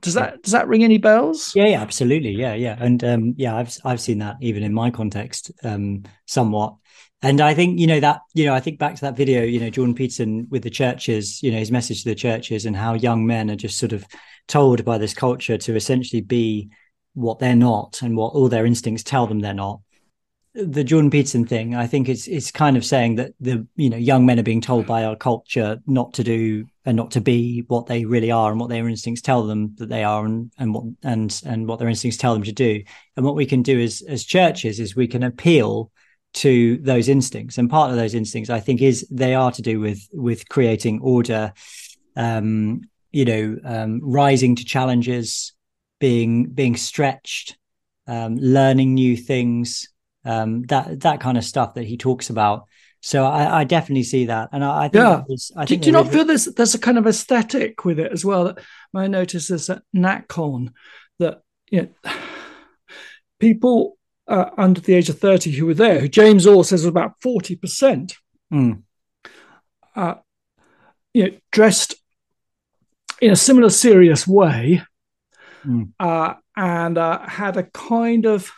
does 0.00 0.14
that 0.14 0.42
does 0.42 0.52
that 0.52 0.68
ring 0.68 0.84
any 0.84 0.98
bells? 0.98 1.52
Yeah, 1.54 1.66
yeah, 1.66 1.82
absolutely. 1.82 2.30
Yeah, 2.30 2.54
yeah, 2.54 2.76
and 2.78 3.02
um, 3.04 3.34
yeah, 3.36 3.56
I've 3.56 3.76
I've 3.84 4.00
seen 4.00 4.18
that 4.18 4.36
even 4.40 4.62
in 4.62 4.72
my 4.72 4.90
context, 4.90 5.50
um, 5.62 6.04
somewhat. 6.26 6.76
And 7.22 7.42
I 7.42 7.52
think, 7.52 7.78
you 7.78 7.86
know, 7.86 8.00
that, 8.00 8.22
you 8.32 8.46
know, 8.46 8.54
I 8.54 8.60
think 8.60 8.78
back 8.78 8.94
to 8.94 9.00
that 9.02 9.16
video, 9.16 9.42
you 9.42 9.60
know, 9.60 9.68
Jordan 9.68 9.94
Peterson 9.94 10.46
with 10.48 10.62
the 10.62 10.70
churches, 10.70 11.42
you 11.42 11.52
know, 11.52 11.58
his 11.58 11.70
message 11.70 12.02
to 12.02 12.08
the 12.08 12.14
churches 12.14 12.64
and 12.64 12.74
how 12.74 12.94
young 12.94 13.26
men 13.26 13.50
are 13.50 13.56
just 13.56 13.76
sort 13.76 13.92
of 13.92 14.06
told 14.48 14.86
by 14.86 14.96
this 14.96 15.12
culture 15.12 15.58
to 15.58 15.76
essentially 15.76 16.22
be 16.22 16.70
what 17.12 17.38
they're 17.38 17.54
not 17.54 18.00
and 18.00 18.16
what 18.16 18.32
all 18.32 18.48
their 18.48 18.64
instincts 18.64 19.02
tell 19.02 19.26
them 19.26 19.40
they're 19.40 19.52
not. 19.52 19.80
The 20.52 20.82
Jordan 20.82 21.10
Peterson 21.10 21.46
thing, 21.46 21.76
I 21.76 21.86
think 21.86 22.08
it's 22.08 22.26
it's 22.26 22.50
kind 22.50 22.76
of 22.76 22.84
saying 22.84 23.14
that 23.16 23.34
the 23.38 23.66
you 23.76 23.88
know 23.88 23.96
young 23.96 24.26
men 24.26 24.38
are 24.40 24.44
being 24.44 24.60
told 24.60 24.84
by 24.84 25.04
our 25.04 25.14
culture 25.14 25.78
not 25.86 26.12
to 26.14 26.24
do 26.24 26.66
and 26.84 26.96
not 26.96 27.12
to 27.12 27.20
be 27.20 27.62
what 27.68 27.86
they 27.86 28.04
really 28.04 28.32
are 28.32 28.50
and 28.50 28.58
what 28.58 28.68
their 28.68 28.88
instincts 28.88 29.22
tell 29.22 29.46
them 29.46 29.76
that 29.76 29.88
they 29.88 30.02
are 30.02 30.24
and 30.24 30.50
and 30.58 30.74
what 30.74 30.84
and 31.04 31.40
and 31.46 31.68
what 31.68 31.78
their 31.78 31.88
instincts 31.88 32.16
tell 32.16 32.34
them 32.34 32.42
to 32.42 32.52
do. 32.52 32.82
And 33.16 33.24
what 33.24 33.36
we 33.36 33.46
can 33.46 33.62
do 33.62 33.80
as 33.80 34.02
as 34.08 34.24
churches 34.24 34.80
is 34.80 34.96
we 34.96 35.06
can 35.06 35.22
appeal 35.22 35.92
to 36.32 36.78
those 36.78 37.08
instincts 37.08 37.58
and 37.58 37.68
part 37.68 37.90
of 37.90 37.96
those 37.96 38.14
instincts 38.14 38.50
i 38.50 38.60
think 38.60 38.80
is 38.80 39.06
they 39.10 39.34
are 39.34 39.50
to 39.50 39.62
do 39.62 39.80
with 39.80 40.08
with 40.12 40.48
creating 40.48 41.00
order 41.02 41.52
um 42.16 42.80
you 43.10 43.24
know 43.24 43.56
um 43.64 44.00
rising 44.02 44.54
to 44.54 44.64
challenges 44.64 45.52
being 45.98 46.46
being 46.46 46.76
stretched 46.76 47.58
um 48.06 48.36
learning 48.36 48.94
new 48.94 49.16
things 49.16 49.88
um 50.24 50.62
that 50.62 51.00
that 51.00 51.20
kind 51.20 51.38
of 51.38 51.44
stuff 51.44 51.74
that 51.74 51.84
he 51.84 51.96
talks 51.96 52.30
about 52.30 52.66
so 53.02 53.24
I, 53.24 53.60
I 53.60 53.64
definitely 53.64 54.02
see 54.02 54.26
that, 54.26 54.50
and 54.52 54.62
I, 54.62 54.84
I 54.84 54.88
think 54.88 55.02
yeah. 55.02 55.22
I 55.56 55.64
do, 55.64 55.68
think 55.68 55.82
do 55.82 55.86
you 55.86 55.92
not 55.92 56.12
feel 56.12 56.26
there's 56.26 56.44
there's 56.44 56.74
a 56.74 56.78
kind 56.78 56.98
of 56.98 57.06
aesthetic 57.06 57.84
with 57.84 57.98
it 57.98 58.12
as 58.12 58.26
well? 58.26 58.44
That 58.44 58.58
I 58.94 59.06
notice 59.06 59.48
there's 59.48 59.70
at 59.70 59.82
NatCon 59.96 60.74
that 61.18 61.40
you 61.70 61.82
know 62.04 62.12
people 63.40 63.96
uh, 64.28 64.50
under 64.56 64.80
the 64.80 64.94
age 64.94 65.08
of 65.08 65.18
30 65.18 65.52
who 65.52 65.66
were 65.66 65.74
there, 65.74 65.98
who 65.98 66.08
James 66.08 66.46
Orr 66.46 66.62
says 66.62 66.82
was 66.82 66.86
about 66.86 67.18
40%, 67.20 68.14
mm. 68.52 68.82
uh, 69.96 70.14
you 71.14 71.24
know, 71.24 71.36
dressed 71.50 71.94
in 73.20 73.32
a 73.32 73.36
similar 73.36 73.70
serious 73.70 74.26
way 74.26 74.82
mm. 75.66 75.90
uh, 75.98 76.34
and 76.56 76.96
uh, 76.96 77.26
had 77.26 77.56
a 77.56 77.64
kind 77.64 78.26
of 78.26 78.52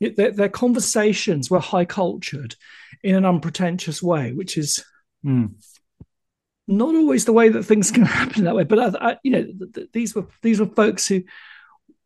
their, 0.00 0.32
their, 0.32 0.48
conversations 0.48 1.50
were 1.50 1.60
high 1.60 1.84
cultured 1.84 2.54
in 3.02 3.14
an 3.14 3.24
unpretentious 3.24 4.02
way, 4.02 4.32
which 4.32 4.56
is 4.56 4.84
mm. 5.24 5.52
not 6.66 6.94
always 6.94 7.24
the 7.24 7.32
way 7.32 7.48
that 7.48 7.64
things 7.64 7.90
can 7.92 8.04
happen 8.04 8.44
that 8.44 8.56
way. 8.56 8.64
But 8.64 8.78
I, 8.78 9.10
I, 9.10 9.16
you 9.22 9.30
know, 9.30 9.44
th- 9.44 9.72
th- 9.74 9.88
these 9.92 10.14
were 10.14 10.26
these 10.42 10.60
were 10.60 10.66
folks 10.66 11.06
who 11.06 11.22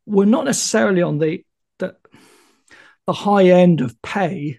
were 0.07 0.27
not 0.27 0.45
necessarily 0.45 1.03
on 1.03 1.19
the 1.19 1.45
the, 1.79 1.97
the 3.07 3.13
high 3.13 3.47
end 3.47 3.81
of 3.81 4.01
pay. 4.03 4.59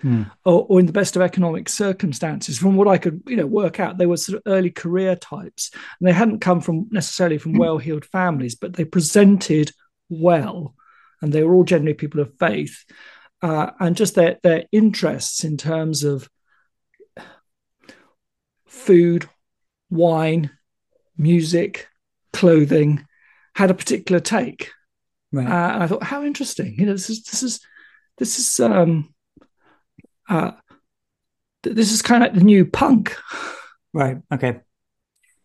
Hmm. 0.00 0.24
Or, 0.44 0.66
or 0.68 0.80
in 0.80 0.86
the 0.86 0.92
best 0.92 1.16
of 1.16 1.22
economic 1.22 1.66
circumstances, 1.66 2.58
from 2.58 2.76
what 2.76 2.88
I 2.88 2.98
could, 2.98 3.22
you 3.26 3.36
know, 3.36 3.46
work 3.46 3.80
out, 3.80 3.96
they 3.96 4.04
were 4.04 4.18
sort 4.18 4.36
of 4.36 4.42
early 4.44 4.70
career 4.70 5.16
types, 5.16 5.70
and 5.72 6.06
they 6.06 6.12
hadn't 6.12 6.40
come 6.40 6.60
from 6.60 6.88
necessarily 6.90 7.38
from 7.38 7.56
well-heeled 7.56 8.04
families, 8.04 8.54
but 8.54 8.74
they 8.74 8.84
presented 8.84 9.72
well, 10.10 10.74
and 11.24 11.32
they 11.32 11.42
were 11.42 11.54
all 11.54 11.64
generally 11.64 11.94
people 11.94 12.20
of 12.20 12.38
faith, 12.38 12.84
uh, 13.40 13.70
and 13.80 13.96
just 13.96 14.14
their 14.14 14.38
their 14.42 14.64
interests 14.72 15.42
in 15.42 15.56
terms 15.56 16.04
of 16.04 16.28
food, 18.66 19.26
wine, 19.88 20.50
music, 21.16 21.88
clothing 22.34 23.06
had 23.56 23.70
a 23.70 23.74
particular 23.74 24.20
take. 24.20 24.70
Right. 25.32 25.46
Uh, 25.46 25.72
and 25.74 25.82
I 25.82 25.86
thought, 25.86 26.02
how 26.02 26.22
interesting! 26.24 26.74
You 26.78 26.86
know, 26.86 26.92
this 26.92 27.08
is 27.08 27.22
this 27.24 27.42
is 27.42 27.60
this 28.18 28.38
is 28.38 28.60
um, 28.60 29.14
uh, 30.28 30.52
th- 31.62 31.74
this 31.74 31.90
is 31.90 32.02
kind 32.02 32.22
of 32.22 32.32
like 32.32 32.38
the 32.38 32.44
new 32.44 32.66
punk. 32.66 33.16
Right. 33.94 34.18
Okay. 34.30 34.60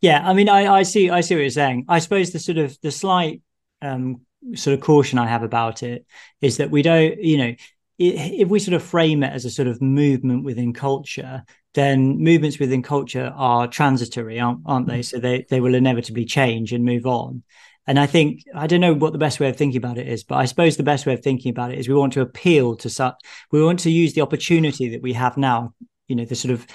Yeah. 0.01 0.27
I 0.27 0.33
mean, 0.33 0.49
I, 0.49 0.67
I 0.67 0.83
see. 0.83 1.09
I 1.09 1.21
see 1.21 1.35
what 1.35 1.41
you're 1.41 1.49
saying. 1.51 1.85
I 1.87 1.99
suppose 1.99 2.31
the 2.31 2.39
sort 2.39 2.57
of 2.57 2.77
the 2.81 2.91
slight 2.91 3.41
um, 3.81 4.25
sort 4.55 4.73
of 4.73 4.81
caution 4.81 5.19
I 5.19 5.27
have 5.27 5.43
about 5.43 5.83
it 5.83 6.05
is 6.41 6.57
that 6.57 6.71
we 6.71 6.81
don't, 6.81 7.17
you 7.21 7.37
know, 7.37 7.55
if 7.97 8.47
we 8.47 8.59
sort 8.59 8.75
of 8.75 8.83
frame 8.83 9.23
it 9.23 9.33
as 9.33 9.43
a 9.43 9.51
sort 9.51 9.67
of 9.67 9.81
movement 9.81 10.45
within 10.45 10.73
culture, 10.73 11.43
then 11.73 12.17
movements 12.17 12.57
within 12.57 12.81
culture 12.81 13.33
are 13.35 13.67
transitory, 13.67 14.39
aren't, 14.39 14.61
aren't 14.65 14.87
they? 14.87 14.99
Mm. 14.99 15.05
So 15.05 15.19
they 15.19 15.45
they 15.49 15.59
will 15.59 15.75
inevitably 15.75 16.25
change 16.25 16.71
and 16.71 16.85
move 16.85 17.05
on. 17.05 17.43
And 17.85 17.99
I 17.99 18.05
think 18.05 18.43
I 18.55 18.67
don't 18.67 18.81
know 18.81 18.93
what 18.93 19.11
the 19.11 19.19
best 19.19 19.39
way 19.39 19.49
of 19.49 19.57
thinking 19.57 19.77
about 19.77 19.97
it 19.97 20.07
is, 20.07 20.23
but 20.23 20.35
I 20.35 20.45
suppose 20.45 20.77
the 20.77 20.83
best 20.83 21.05
way 21.05 21.13
of 21.13 21.21
thinking 21.21 21.49
about 21.49 21.71
it 21.71 21.79
is 21.79 21.89
we 21.89 21.95
want 21.95 22.13
to 22.13 22.21
appeal 22.21 22.75
to 22.77 22.89
such. 22.89 23.15
We 23.51 23.63
want 23.63 23.79
to 23.79 23.91
use 23.91 24.13
the 24.13 24.21
opportunity 24.21 24.89
that 24.89 25.01
we 25.01 25.13
have 25.13 25.37
now. 25.37 25.73
You 26.07 26.15
know, 26.15 26.25
the 26.25 26.35
sort 26.35 26.53
of 26.53 26.65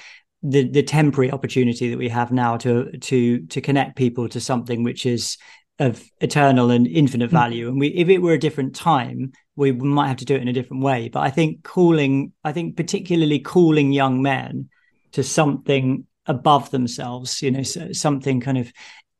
the 0.42 0.68
the 0.68 0.82
temporary 0.82 1.30
opportunity 1.30 1.88
that 1.88 1.98
we 1.98 2.10
have 2.10 2.30
now 2.30 2.58
to 2.58 2.98
to 2.98 3.46
to 3.46 3.60
connect 3.62 3.96
people 3.96 4.28
to 4.28 4.40
something 4.40 4.82
which 4.82 5.06
is 5.06 5.38
of 5.78 6.02
eternal 6.20 6.70
and 6.70 6.86
infinite 6.86 7.30
hmm. 7.30 7.36
value. 7.36 7.68
And 7.68 7.80
we, 7.80 7.88
if 7.88 8.08
it 8.08 8.18
were 8.18 8.32
a 8.32 8.38
different 8.38 8.74
time, 8.74 9.32
we 9.56 9.72
might 9.72 10.08
have 10.08 10.18
to 10.18 10.24
do 10.24 10.34
it 10.34 10.42
in 10.42 10.48
a 10.48 10.52
different 10.52 10.82
way. 10.82 11.08
But 11.08 11.20
I 11.20 11.30
think 11.30 11.62
calling, 11.64 12.32
I 12.44 12.52
think 12.52 12.76
particularly 12.76 13.38
calling 13.38 13.92
young 13.92 14.22
men 14.22 14.68
to 15.12 15.22
something 15.22 16.06
above 16.26 16.70
themselves, 16.70 17.42
you 17.42 17.50
know, 17.50 17.62
so 17.62 17.92
something 17.92 18.40
kind 18.40 18.58
of 18.58 18.72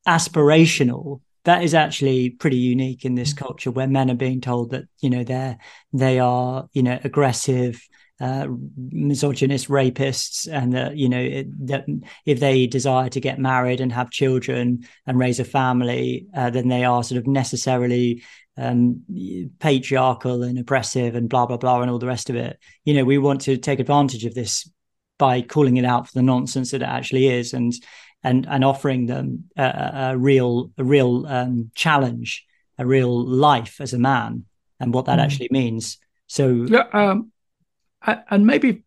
aspirational. 0.07 1.21
That 1.45 1.63
is 1.63 1.75
actually 1.75 2.31
pretty 2.31 2.57
unique 2.57 3.05
in 3.05 3.15
this 3.15 3.33
hmm. 3.33 3.39
culture 3.39 3.71
where 3.71 3.87
men 3.87 4.11
are 4.11 4.17
being 4.17 4.41
told 4.41 4.71
that 4.71 4.85
you 5.01 5.11
know 5.11 5.25
they're 5.25 5.59
they 5.93 6.19
are 6.19 6.69
you 6.73 6.83
know 6.83 6.99
aggressive, 7.05 7.87
uh, 8.21 8.47
misogynist 8.77 9.69
rapists, 9.69 10.49
and 10.51 10.73
that 10.73 10.97
you 10.97 11.09
know 11.09 11.21
it, 11.21 11.67
that 11.67 11.85
if 12.25 12.41
they 12.41 12.67
desire 12.67 13.09
to 13.09 13.21
get 13.21 13.39
married 13.39 13.81
and 13.81 13.93
have 13.93 14.11
children 14.11 14.87
and 15.07 15.19
raise 15.19 15.41
a 15.41 15.45
family, 15.45 16.27
uh, 16.35 16.51
then 16.51 16.69
they 16.69 16.85
are 16.85 17.03
sort 17.03 17.19
of 17.19 17.27
necessarily 17.27 18.23
um, 18.57 19.03
patriarchal 19.59 20.43
and 20.43 20.59
oppressive 20.59 21.15
and 21.15 21.29
blah 21.29 21.47
blah 21.47 21.57
blah 21.57 21.81
and 21.81 21.91
all 21.91 21.99
the 21.99 22.07
rest 22.07 22.31
of 22.31 22.37
it. 22.37 22.59
You 22.85 22.95
know, 22.95 23.05
we 23.05 23.19
want 23.19 23.41
to 23.43 23.57
take 23.57 23.81
advantage 23.81 24.25
of 24.25 24.35
this 24.35 24.71
by 25.19 25.43
calling 25.43 25.77
it 25.77 25.85
out 25.85 26.07
for 26.07 26.15
the 26.15 26.23
nonsense 26.23 26.71
that 26.71 26.83
it 26.83 26.89
actually 26.89 27.29
is, 27.29 27.53
and 27.53 27.73
and 28.23 28.47
and 28.49 28.65
offering 28.65 29.07
them 29.07 29.45
a, 29.57 30.11
a 30.13 30.17
real 30.17 30.71
a 30.79 30.85
real 30.85 31.27
um, 31.27 31.71
challenge, 31.75 32.47
a 32.79 32.87
real 32.87 33.27
life 33.27 33.81
as 33.81 33.93
a 33.93 33.99
man, 33.99 34.45
and 34.79 34.95
what 34.95 35.07
that 35.07 35.19
mm. 35.19 35.23
actually 35.23 35.49
means. 35.51 35.99
So, 36.27 36.67
yeah, 36.69 36.87
um, 36.93 37.33
and 38.07 38.47
maybe 38.47 38.85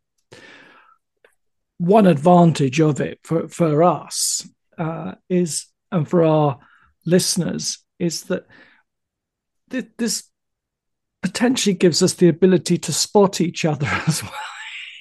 one 1.78 2.08
advantage 2.08 2.80
of 2.80 3.00
it 3.00 3.20
for 3.24 3.48
for 3.48 3.84
us 3.84 4.48
uh, 4.78 5.14
is, 5.30 5.68
and 5.92 6.08
for 6.08 6.24
our 6.24 6.60
listeners, 7.06 7.80
is 8.00 8.24
that 8.24 8.46
th- 9.70 9.88
this 9.98 10.24
potentially 11.22 11.74
gives 11.74 12.04
us 12.04 12.14
the 12.14 12.28
ability 12.28 12.78
to 12.78 12.94
spot 12.94 13.42
each 13.42 13.66
other 13.66 13.88
as 14.08 14.24
well 14.24 14.32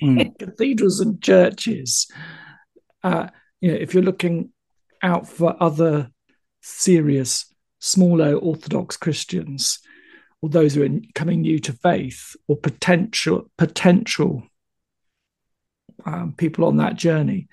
mm. 0.03 0.21
in 0.21 0.33
cathedrals 0.33 1.01
and 1.01 1.23
churches. 1.23 2.11
Uh, 3.03 3.29
you 3.61 3.71
know, 3.71 3.77
if 3.77 3.95
you're 3.95 4.03
looking 4.03 4.51
out 5.03 5.29
for 5.29 5.61
other 5.62 6.11
serious, 6.62 7.53
smaller 7.79 8.35
Orthodox 8.35 8.97
Christians, 8.97 9.79
or 10.42 10.49
those 10.49 10.75
who 10.75 10.85
are 10.85 11.01
coming 11.14 11.40
new 11.40 11.59
to 11.61 11.72
faith, 11.72 12.37
or 12.46 12.57
potential 12.57 13.51
potential 13.57 14.42
um, 16.05 16.35
people 16.37 16.64
on 16.64 16.77
that 16.77 16.96
journey, 16.96 17.49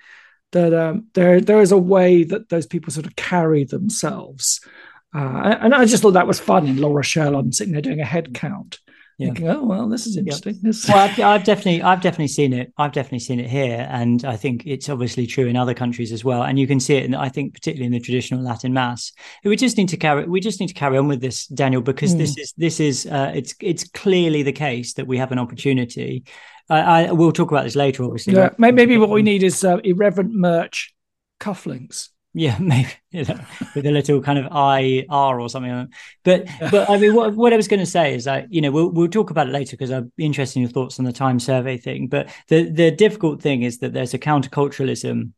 that 0.52 0.74
um, 0.74 1.08
there 1.14 1.42
there 1.42 1.62
is 1.62 1.72
a 1.72 1.78
way 1.78 2.24
that 2.24 2.50
those 2.50 2.68
people 2.68 2.92
sort 2.92 3.06
of 3.06 3.16
carry 3.16 3.64
themselves. 3.64 4.62
Uh, 5.16 5.58
and 5.62 5.76
I 5.76 5.86
just 5.86 6.02
thought 6.02 6.12
that 6.12 6.28
was 6.28 6.40
fun 6.40 6.66
in 6.68 6.78
La 6.78 6.90
Rochelle. 6.90 7.36
I'm 7.36 7.52
sitting 7.52 7.74
there 7.74 7.82
doing 7.82 8.02
a 8.02 8.06
head 8.06 8.34
count, 8.34 8.80
yeah. 9.24 9.34
thinking, 9.34 9.50
"Oh 9.50 9.64
well, 9.64 9.90
this 9.90 10.06
is 10.06 10.18
interesting." 10.18 10.60
Yeah. 10.62 10.72
well, 10.88 10.98
I've, 10.98 11.20
I've, 11.20 11.44
definitely, 11.44 11.82
I've 11.82 12.02
definitely 12.02 12.28
seen 12.28 12.54
it. 12.54 12.72
I've 12.78 12.92
definitely 12.92 13.20
seen 13.20 13.40
it 13.40 13.50
here, 13.50 13.88
and 13.90 14.24
I 14.26 14.36
think 14.36 14.64
it's 14.66 14.90
obviously 14.90 15.26
true 15.26 15.48
in 15.48 15.56
other 15.56 15.74
countries 15.74 16.12
as 16.12 16.24
well. 16.24 16.44
And 16.44 16.60
you 16.60 16.68
can 16.68 16.80
see 16.80 16.96
it, 16.96 17.06
in, 17.06 17.16
I 17.16 17.30
think, 17.30 17.54
particularly 17.54 17.88
in 17.88 17.92
the 17.92 18.00
traditional 18.00 18.44
Latin 18.44 18.74
Mass. 18.74 19.12
We 19.44 19.56
just 19.56 19.78
need 19.78 19.90
to 19.90 19.98
carry, 19.98 20.26
we 20.26 20.40
just 20.40 20.60
need 20.60 20.68
to 20.68 20.74
carry 20.74 20.98
on 20.98 21.08
with 21.08 21.22
this, 21.22 21.48
Daniel, 21.48 21.82
because 21.82 22.16
mm. 22.16 22.20
this 22.20 22.38
is, 22.38 22.54
this 22.58 22.80
is, 22.80 23.06
uh, 23.06 23.32
it's, 23.34 23.56
it's 23.60 23.88
clearly 23.90 24.44
the 24.44 24.52
case 24.52 24.94
that 24.94 25.08
we 25.08 25.18
have 25.18 25.32
an 25.32 25.40
opportunity. 25.40 26.24
I, 26.70 26.80
I 27.08 27.12
we'll 27.12 27.32
talk 27.32 27.52
about 27.52 27.64
this 27.64 27.76
later, 27.76 28.04
obviously. 28.04 28.34
Yeah, 28.34 28.50
maybe 28.58 28.98
what 28.98 29.10
we 29.10 29.22
need 29.22 29.44
is 29.44 29.64
uh, 29.64 29.78
Irreverend 29.84 30.34
merch 30.34 30.94
cufflinks. 31.40 32.10
Yeah, 32.34 32.58
maybe 32.60 32.90
you 33.12 33.26
know, 33.26 33.40
with 33.76 33.86
a 33.86 33.92
little 33.92 34.22
kind 34.22 34.40
of 34.40 34.46
IR 34.46 35.40
or 35.40 35.50
something. 35.50 35.92
But 36.24 36.48
but 36.72 36.90
I 36.90 36.98
mean, 36.98 37.16
what, 37.16 37.36
what 37.36 37.54
I 37.54 37.58
was 37.58 37.68
going 37.68 37.80
to 37.80 37.86
say 37.86 38.16
is 38.16 38.26
that 38.26 38.52
you 38.52 38.62
know 38.62 38.72
we'll 38.72 38.90
we'll 38.90 39.08
talk 39.08 39.30
about 39.30 39.48
it 39.48 39.52
later 39.52 39.78
because 39.78 39.92
I'm 39.92 40.12
interested 40.18 40.60
in 40.60 40.64
your 40.64 40.72
thoughts 40.72 41.00
on 41.00 41.06
the 41.06 41.14
time 41.14 41.40
survey 41.40 41.78
thing. 41.78 42.08
But 42.08 42.30
the 42.48 42.70
the 42.70 42.92
difficult 42.92 43.42
thing 43.42 43.62
is 43.62 43.80
that 43.80 43.94
there's 43.94 44.14
a 44.14 44.20
counterculturalism 44.20 45.32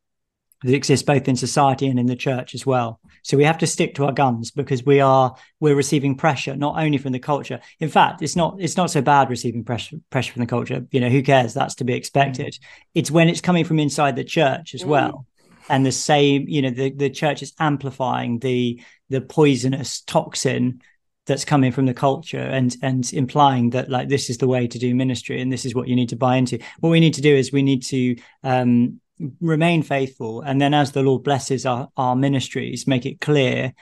that 0.63 0.73
exists 0.73 1.05
both 1.05 1.27
in 1.27 1.35
society 1.35 1.87
and 1.87 1.99
in 1.99 2.05
the 2.05 2.15
church 2.15 2.55
as 2.55 2.65
well. 2.65 2.99
So 3.23 3.37
we 3.37 3.43
have 3.43 3.57
to 3.59 3.67
stick 3.67 3.95
to 3.95 4.05
our 4.05 4.11
guns 4.11 4.51
because 4.51 4.85
we 4.85 4.99
are 4.99 5.35
we're 5.59 5.75
receiving 5.75 6.15
pressure 6.15 6.55
not 6.55 6.81
only 6.81 6.97
from 6.97 7.11
the 7.11 7.19
culture. 7.19 7.59
In 7.79 7.89
fact, 7.89 8.21
it's 8.21 8.35
not 8.37 8.55
it's 8.59 8.77
not 8.77 8.89
so 8.89 9.01
bad 9.01 9.29
receiving 9.29 9.65
pressure 9.65 9.97
pressure 10.09 10.31
from 10.31 10.41
the 10.41 10.47
culture. 10.47 10.85
You 10.91 11.01
know, 11.01 11.09
who 11.09 11.23
cares? 11.23 11.53
That's 11.53 11.75
to 11.75 11.83
be 11.83 11.93
expected. 11.93 12.53
Mm. 12.53 12.59
It's 12.95 13.11
when 13.11 13.27
it's 13.27 13.41
coming 13.41 13.65
from 13.65 13.79
inside 13.79 14.15
the 14.15 14.23
church 14.23 14.73
as 14.73 14.85
well. 14.85 15.25
And 15.69 15.85
the 15.85 15.91
same 15.91 16.45
you 16.47 16.61
know 16.61 16.69
the, 16.69 16.91
the 16.91 17.09
church 17.09 17.41
is 17.41 17.53
amplifying 17.59 18.39
the 18.39 18.81
the 19.09 19.21
poisonous 19.21 20.01
toxin 20.01 20.81
that's 21.25 21.45
coming 21.45 21.71
from 21.71 21.85
the 21.85 21.93
culture 21.93 22.37
and 22.37 22.75
and 22.81 23.11
implying 23.13 23.71
that 23.71 23.89
like 23.89 24.09
this 24.09 24.29
is 24.29 24.37
the 24.37 24.47
way 24.47 24.67
to 24.67 24.77
do 24.77 24.93
ministry 24.93 25.41
and 25.41 25.51
this 25.51 25.65
is 25.65 25.73
what 25.73 25.87
you 25.87 25.95
need 25.95 26.09
to 26.09 26.15
buy 26.15 26.35
into. 26.35 26.59
What 26.79 26.89
we 26.89 26.99
need 26.99 27.15
to 27.15 27.21
do 27.21 27.35
is 27.35 27.51
we 27.51 27.63
need 27.63 27.83
to 27.85 28.15
um, 28.43 28.99
remain 29.39 29.81
faithful. 29.81 30.41
And 30.41 30.61
then 30.61 30.73
as 30.73 30.91
the 30.91 31.03
lord 31.03 31.23
blesses 31.23 31.65
our, 31.65 31.89
our 31.97 32.15
ministries 32.15 32.87
make 32.87 33.05
it 33.05 33.21
clear 33.21 33.73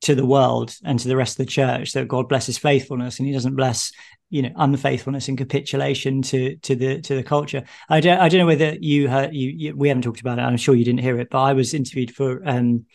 to 0.00 0.14
the 0.14 0.26
world 0.26 0.74
and 0.84 0.98
to 0.98 1.08
the 1.08 1.16
rest 1.16 1.38
of 1.38 1.44
the 1.44 1.50
church 1.50 1.92
that 1.92 2.08
god 2.08 2.28
blesses 2.28 2.56
faithfulness 2.56 3.18
and 3.18 3.26
he 3.26 3.34
doesn't 3.34 3.56
bless 3.56 3.92
you 4.30 4.42
know 4.42 4.50
unfaithfulness 4.56 5.28
and 5.28 5.38
capitulation 5.38 6.22
to 6.22 6.56
to 6.56 6.74
the 6.76 7.00
to 7.00 7.14
the 7.14 7.22
culture. 7.22 7.64
I 7.88 8.00
don't 8.00 8.18
I 8.18 8.28
don't 8.28 8.40
know 8.40 8.46
whether 8.46 8.76
you 8.78 9.08
heard 9.08 9.34
you, 9.34 9.50
you 9.50 9.76
we 9.76 9.88
haven't 9.88 10.02
talked 10.02 10.20
about 10.20 10.38
it. 10.38 10.42
I'm 10.42 10.56
sure 10.56 10.74
you 10.74 10.84
didn't 10.84 11.00
hear 11.00 11.18
it, 11.18 11.30
but 11.30 11.42
I 11.42 11.52
was 11.54 11.74
interviewed 11.74 12.14
for 12.14 12.42
um, 12.46 12.86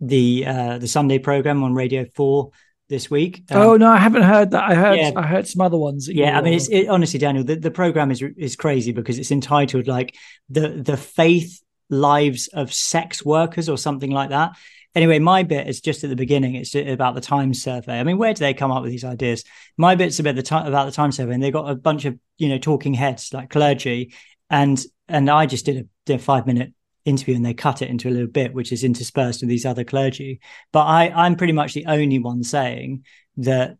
the 0.00 0.46
uh, 0.46 0.78
the 0.78 0.88
Sunday 0.88 1.18
program 1.18 1.62
on 1.62 1.74
Radio 1.74 2.06
Four 2.14 2.50
this 2.88 3.10
week. 3.10 3.44
Um, 3.50 3.60
oh 3.60 3.76
no, 3.76 3.90
I 3.90 3.98
haven't 3.98 4.22
heard 4.22 4.52
that. 4.52 4.64
I 4.64 4.74
heard 4.74 4.98
yeah. 4.98 5.12
I 5.14 5.26
heard 5.26 5.46
some 5.46 5.60
other 5.60 5.78
ones. 5.78 6.08
Yeah, 6.08 6.38
I 6.38 6.42
mean, 6.42 6.54
it's 6.54 6.68
it, 6.68 6.88
honestly, 6.88 7.18
Daniel, 7.18 7.44
the, 7.44 7.56
the 7.56 7.70
program 7.70 8.10
is 8.10 8.22
is 8.36 8.56
crazy 8.56 8.92
because 8.92 9.18
it's 9.18 9.30
entitled 9.30 9.86
like 9.86 10.16
the 10.48 10.68
the 10.68 10.96
faith 10.96 11.60
lives 11.90 12.48
of 12.48 12.72
sex 12.72 13.24
workers 13.24 13.68
or 13.68 13.76
something 13.76 14.10
like 14.10 14.30
that. 14.30 14.52
Anyway, 14.94 15.18
my 15.18 15.42
bit 15.42 15.68
is 15.68 15.80
just 15.80 16.02
at 16.02 16.10
the 16.10 16.16
beginning. 16.16 16.54
It's 16.54 16.74
about 16.74 17.14
the 17.14 17.20
time 17.20 17.54
survey. 17.54 18.00
I 18.00 18.04
mean, 18.04 18.18
where 18.18 18.34
do 18.34 18.40
they 18.40 18.54
come 18.54 18.70
up 18.70 18.82
with 18.82 18.90
these 18.90 19.04
ideas? 19.04 19.44
My 19.76 19.94
bit's 19.94 20.18
about 20.18 20.34
the 20.34 20.42
time 20.42 20.66
about 20.66 20.86
the 20.86 20.92
time 20.92 21.12
survey, 21.12 21.34
and 21.34 21.42
they 21.42 21.50
got 21.50 21.70
a 21.70 21.74
bunch 21.74 22.04
of 22.04 22.18
you 22.36 22.48
know 22.48 22.58
talking 22.58 22.94
heads 22.94 23.32
like 23.32 23.50
clergy, 23.50 24.14
and 24.50 24.82
and 25.08 25.30
I 25.30 25.46
just 25.46 25.66
did 25.66 25.76
a, 25.76 25.84
did 26.06 26.16
a 26.16 26.22
five 26.22 26.46
minute 26.46 26.72
interview 27.04 27.34
and 27.34 27.44
they 27.44 27.54
cut 27.54 27.80
it 27.80 27.88
into 27.88 28.08
a 28.08 28.10
little 28.10 28.28
bit 28.28 28.52
which 28.52 28.70
is 28.70 28.84
interspersed 28.84 29.40
with 29.40 29.48
these 29.48 29.64
other 29.64 29.82
clergy 29.82 30.40
but 30.72 30.84
i 30.84 31.08
i'm 31.08 31.36
pretty 31.36 31.54
much 31.54 31.72
the 31.72 31.86
only 31.86 32.18
one 32.18 32.42
saying 32.42 33.02
that 33.38 33.78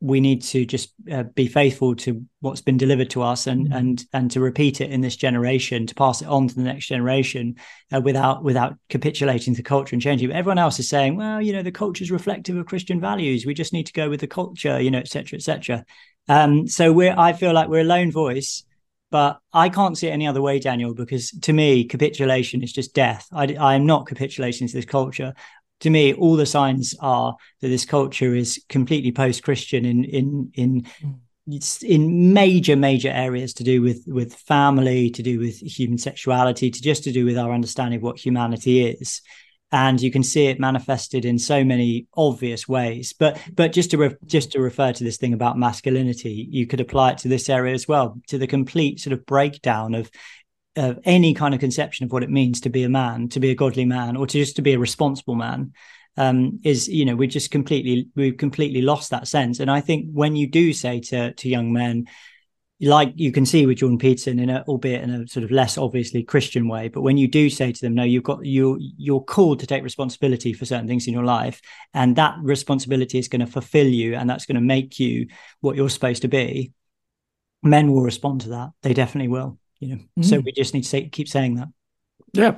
we 0.00 0.20
need 0.20 0.40
to 0.40 0.64
just 0.64 0.94
uh, 1.12 1.22
be 1.22 1.46
faithful 1.46 1.94
to 1.94 2.24
what's 2.40 2.62
been 2.62 2.78
delivered 2.78 3.10
to 3.10 3.22
us 3.22 3.46
and 3.46 3.66
mm-hmm. 3.66 3.76
and 3.76 4.04
and 4.12 4.30
to 4.30 4.40
repeat 4.40 4.80
it 4.80 4.90
in 4.90 5.02
this 5.02 5.16
generation 5.16 5.86
to 5.86 5.94
pass 5.94 6.22
it 6.22 6.28
on 6.28 6.48
to 6.48 6.54
the 6.54 6.62
next 6.62 6.86
generation 6.86 7.54
uh, 7.92 8.00
without 8.00 8.42
without 8.42 8.76
capitulating 8.88 9.54
to 9.54 9.62
culture 9.62 9.94
and 9.94 10.02
changing 10.02 10.28
but 10.28 10.36
everyone 10.36 10.58
else 10.58 10.78
is 10.78 10.88
saying 10.88 11.16
well 11.16 11.40
you 11.40 11.52
know 11.52 11.62
the 11.62 11.70
culture 11.70 12.02
is 12.02 12.10
reflective 12.10 12.56
of 12.56 12.66
christian 12.66 13.00
values 13.00 13.44
we 13.44 13.52
just 13.52 13.74
need 13.74 13.86
to 13.86 13.92
go 13.92 14.08
with 14.08 14.20
the 14.20 14.26
culture 14.26 14.80
you 14.80 14.90
know 14.90 14.98
etc 14.98 15.36
etc 15.36 15.84
um, 16.28 16.66
so 16.66 16.92
we're 16.92 17.14
i 17.18 17.32
feel 17.32 17.52
like 17.52 17.68
we're 17.68 17.80
a 17.80 17.84
lone 17.84 18.10
voice 18.10 18.64
but 19.10 19.40
I 19.52 19.68
can't 19.68 19.98
see 19.98 20.06
it 20.06 20.12
any 20.12 20.28
other 20.28 20.40
way, 20.40 20.60
Daniel, 20.60 20.94
because 20.94 21.32
to 21.32 21.52
me, 21.52 21.84
capitulation 21.84 22.62
is 22.62 22.72
just 22.72 22.94
death. 22.94 23.26
I, 23.32 23.56
I 23.58 23.74
am 23.74 23.84
not 23.84 24.06
capitulating 24.06 24.68
to 24.68 24.72
this 24.72 24.84
culture 24.84 25.34
to 25.80 25.90
me, 25.90 26.14
all 26.14 26.36
the 26.36 26.46
signs 26.46 26.94
are 27.00 27.36
that 27.60 27.68
this 27.68 27.84
culture 27.84 28.34
is 28.34 28.62
completely 28.68 29.12
post-Christian 29.12 29.84
in 29.84 30.04
in 30.04 30.50
in 30.54 30.86
it's 31.46 31.82
in 31.82 32.32
major 32.32 32.76
major 32.76 33.08
areas 33.08 33.54
to 33.54 33.64
do 33.64 33.82
with 33.82 34.04
with 34.06 34.34
family, 34.34 35.10
to 35.10 35.22
do 35.22 35.38
with 35.38 35.58
human 35.58 35.98
sexuality, 35.98 36.70
to 36.70 36.82
just 36.82 37.04
to 37.04 37.12
do 37.12 37.24
with 37.24 37.38
our 37.38 37.52
understanding 37.52 37.98
of 37.98 38.02
what 38.02 38.18
humanity 38.18 38.84
is. 38.84 39.22
And 39.72 40.00
you 40.00 40.10
can 40.10 40.24
see 40.24 40.46
it 40.46 40.58
manifested 40.58 41.24
in 41.24 41.38
so 41.38 41.62
many 41.62 42.08
obvious 42.16 42.68
ways. 42.68 43.12
But 43.12 43.40
but 43.54 43.72
just 43.72 43.92
to 43.92 43.98
re- 43.98 44.16
just 44.26 44.52
to 44.52 44.60
refer 44.60 44.92
to 44.92 45.04
this 45.04 45.16
thing 45.16 45.32
about 45.32 45.58
masculinity, 45.58 46.48
you 46.50 46.66
could 46.66 46.80
apply 46.80 47.12
it 47.12 47.18
to 47.18 47.28
this 47.28 47.48
area 47.48 47.72
as 47.72 47.86
well, 47.86 48.20
to 48.28 48.38
the 48.38 48.48
complete 48.48 49.00
sort 49.00 49.12
of 49.12 49.24
breakdown 49.26 49.94
of 49.94 50.10
of 50.76 50.98
any 51.04 51.34
kind 51.34 51.54
of 51.54 51.60
conception 51.60 52.04
of 52.04 52.12
what 52.12 52.22
it 52.22 52.30
means 52.30 52.60
to 52.60 52.70
be 52.70 52.84
a 52.84 52.88
man, 52.88 53.28
to 53.30 53.40
be 53.40 53.50
a 53.50 53.54
godly 53.54 53.84
man, 53.84 54.16
or 54.16 54.26
to 54.26 54.38
just 54.38 54.56
to 54.56 54.62
be 54.62 54.72
a 54.72 54.78
responsible 54.78 55.34
man, 55.34 55.72
um, 56.16 56.60
is 56.64 56.88
you 56.88 57.04
know 57.04 57.16
we 57.16 57.26
just 57.26 57.50
completely 57.50 58.08
we've 58.14 58.36
completely 58.36 58.82
lost 58.82 59.10
that 59.10 59.28
sense. 59.28 59.60
And 59.60 59.70
I 59.70 59.80
think 59.80 60.10
when 60.12 60.36
you 60.36 60.46
do 60.46 60.72
say 60.72 61.00
to 61.00 61.32
to 61.32 61.48
young 61.48 61.72
men, 61.72 62.06
like 62.80 63.12
you 63.16 63.32
can 63.32 63.46
see 63.46 63.66
with 63.66 63.78
Jordan 63.78 63.98
Peterson 63.98 64.38
in 64.38 64.50
a 64.50 64.64
albeit 64.68 65.02
in 65.02 65.10
a 65.10 65.26
sort 65.28 65.44
of 65.44 65.50
less 65.50 65.76
obviously 65.76 66.22
Christian 66.22 66.68
way, 66.68 66.88
but 66.88 67.02
when 67.02 67.16
you 67.16 67.28
do 67.28 67.50
say 67.50 67.72
to 67.72 67.80
them, 67.80 67.94
no, 67.94 68.04
you've 68.04 68.22
got 68.22 68.44
you 68.44 68.78
you're 68.96 69.22
called 69.22 69.60
to 69.60 69.66
take 69.66 69.82
responsibility 69.82 70.52
for 70.52 70.66
certain 70.66 70.88
things 70.88 71.06
in 71.06 71.14
your 71.14 71.24
life, 71.24 71.60
and 71.94 72.16
that 72.16 72.36
responsibility 72.42 73.18
is 73.18 73.28
going 73.28 73.44
to 73.44 73.46
fulfill 73.46 73.88
you, 73.88 74.14
and 74.14 74.30
that's 74.30 74.46
going 74.46 74.56
to 74.56 74.60
make 74.60 75.00
you 75.00 75.26
what 75.60 75.76
you're 75.76 75.90
supposed 75.90 76.22
to 76.22 76.28
be. 76.28 76.72
Men 77.62 77.92
will 77.92 78.02
respond 78.02 78.42
to 78.42 78.50
that. 78.50 78.70
They 78.82 78.94
definitely 78.94 79.28
will 79.28 79.59
you 79.80 79.88
know 79.88 80.00
mm. 80.18 80.24
so 80.24 80.38
we 80.38 80.52
just 80.52 80.74
need 80.74 80.82
to 80.82 80.88
say, 80.88 81.08
keep 81.08 81.28
saying 81.28 81.56
that. 81.56 81.68
Yeah 82.32 82.56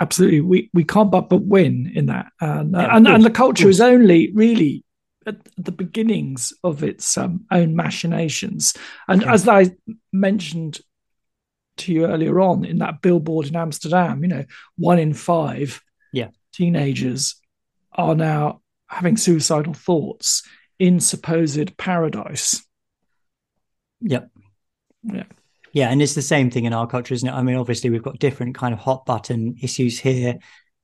absolutely. 0.00 0.40
We 0.40 0.70
we 0.72 0.84
can't 0.84 1.10
but 1.10 1.28
but 1.28 1.42
win 1.42 1.92
in 1.94 2.06
that. 2.06 2.26
And 2.40 2.72
yeah, 2.72 2.96
and, 2.96 3.06
and 3.06 3.24
the 3.24 3.30
culture 3.30 3.68
is 3.68 3.80
only 3.80 4.32
really 4.32 4.84
at 5.26 5.36
the 5.58 5.72
beginnings 5.72 6.52
of 6.62 6.82
its 6.82 7.18
um, 7.18 7.44
own 7.50 7.74
machinations. 7.76 8.74
And 9.08 9.22
yeah. 9.22 9.32
as 9.32 9.48
i 9.48 9.70
mentioned 10.12 10.80
to 11.78 11.92
you 11.92 12.06
earlier 12.06 12.40
on 12.40 12.64
in 12.64 12.78
that 12.78 13.02
billboard 13.02 13.46
in 13.48 13.54
amsterdam 13.54 14.22
you 14.22 14.28
know 14.28 14.42
one 14.78 14.98
in 14.98 15.12
five 15.12 15.82
yeah. 16.10 16.28
teenagers 16.54 17.34
are 17.92 18.14
now 18.14 18.62
having 18.86 19.18
suicidal 19.18 19.74
thoughts 19.74 20.42
in 20.78 21.00
supposed 21.00 21.76
paradise. 21.76 22.64
Yep. 24.00 24.30
Yeah 25.02 25.24
yeah, 25.76 25.90
and 25.90 26.00
it's 26.00 26.14
the 26.14 26.22
same 26.22 26.50
thing 26.50 26.64
in 26.64 26.72
our 26.72 26.86
culture, 26.86 27.12
isn't 27.12 27.28
it? 27.28 27.32
I 27.32 27.42
mean, 27.42 27.56
obviously 27.56 27.90
we've 27.90 28.02
got 28.02 28.18
different 28.18 28.54
kind 28.54 28.72
of 28.72 28.80
hot 28.80 29.04
button 29.04 29.56
issues 29.60 29.98
here, 29.98 30.38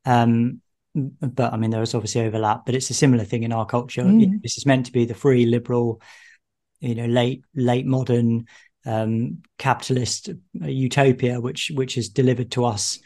um, 0.05 0.61
but 0.95 1.51
I 1.51 1.57
mean 1.57 1.71
there 1.71 1.81
is 1.81 1.95
obviously 1.95 2.21
overlap. 2.21 2.67
But 2.67 2.75
it's 2.75 2.91
a 2.91 2.95
similar 2.95 3.25
thing 3.25 3.43
in 3.43 3.55
our 3.55 3.65
culture. 3.65 4.03
Mm. 4.03 4.43
This 4.43 4.59
is 4.59 4.67
meant 4.67 4.85
to 4.85 4.93
be 4.93 5.07
the 5.07 5.15
free, 5.15 5.47
liberal, 5.47 6.03
you 6.81 6.95
know, 6.95 7.07
late 7.07 7.43
late 7.55 7.87
modern 7.87 8.45
um, 8.85 9.39
capitalist 9.57 10.29
utopia, 10.61 11.41
which 11.41 11.73
which 11.75 11.97
is 11.97 12.11
delivered 12.11 12.51
to 12.51 12.67
us 12.67 12.99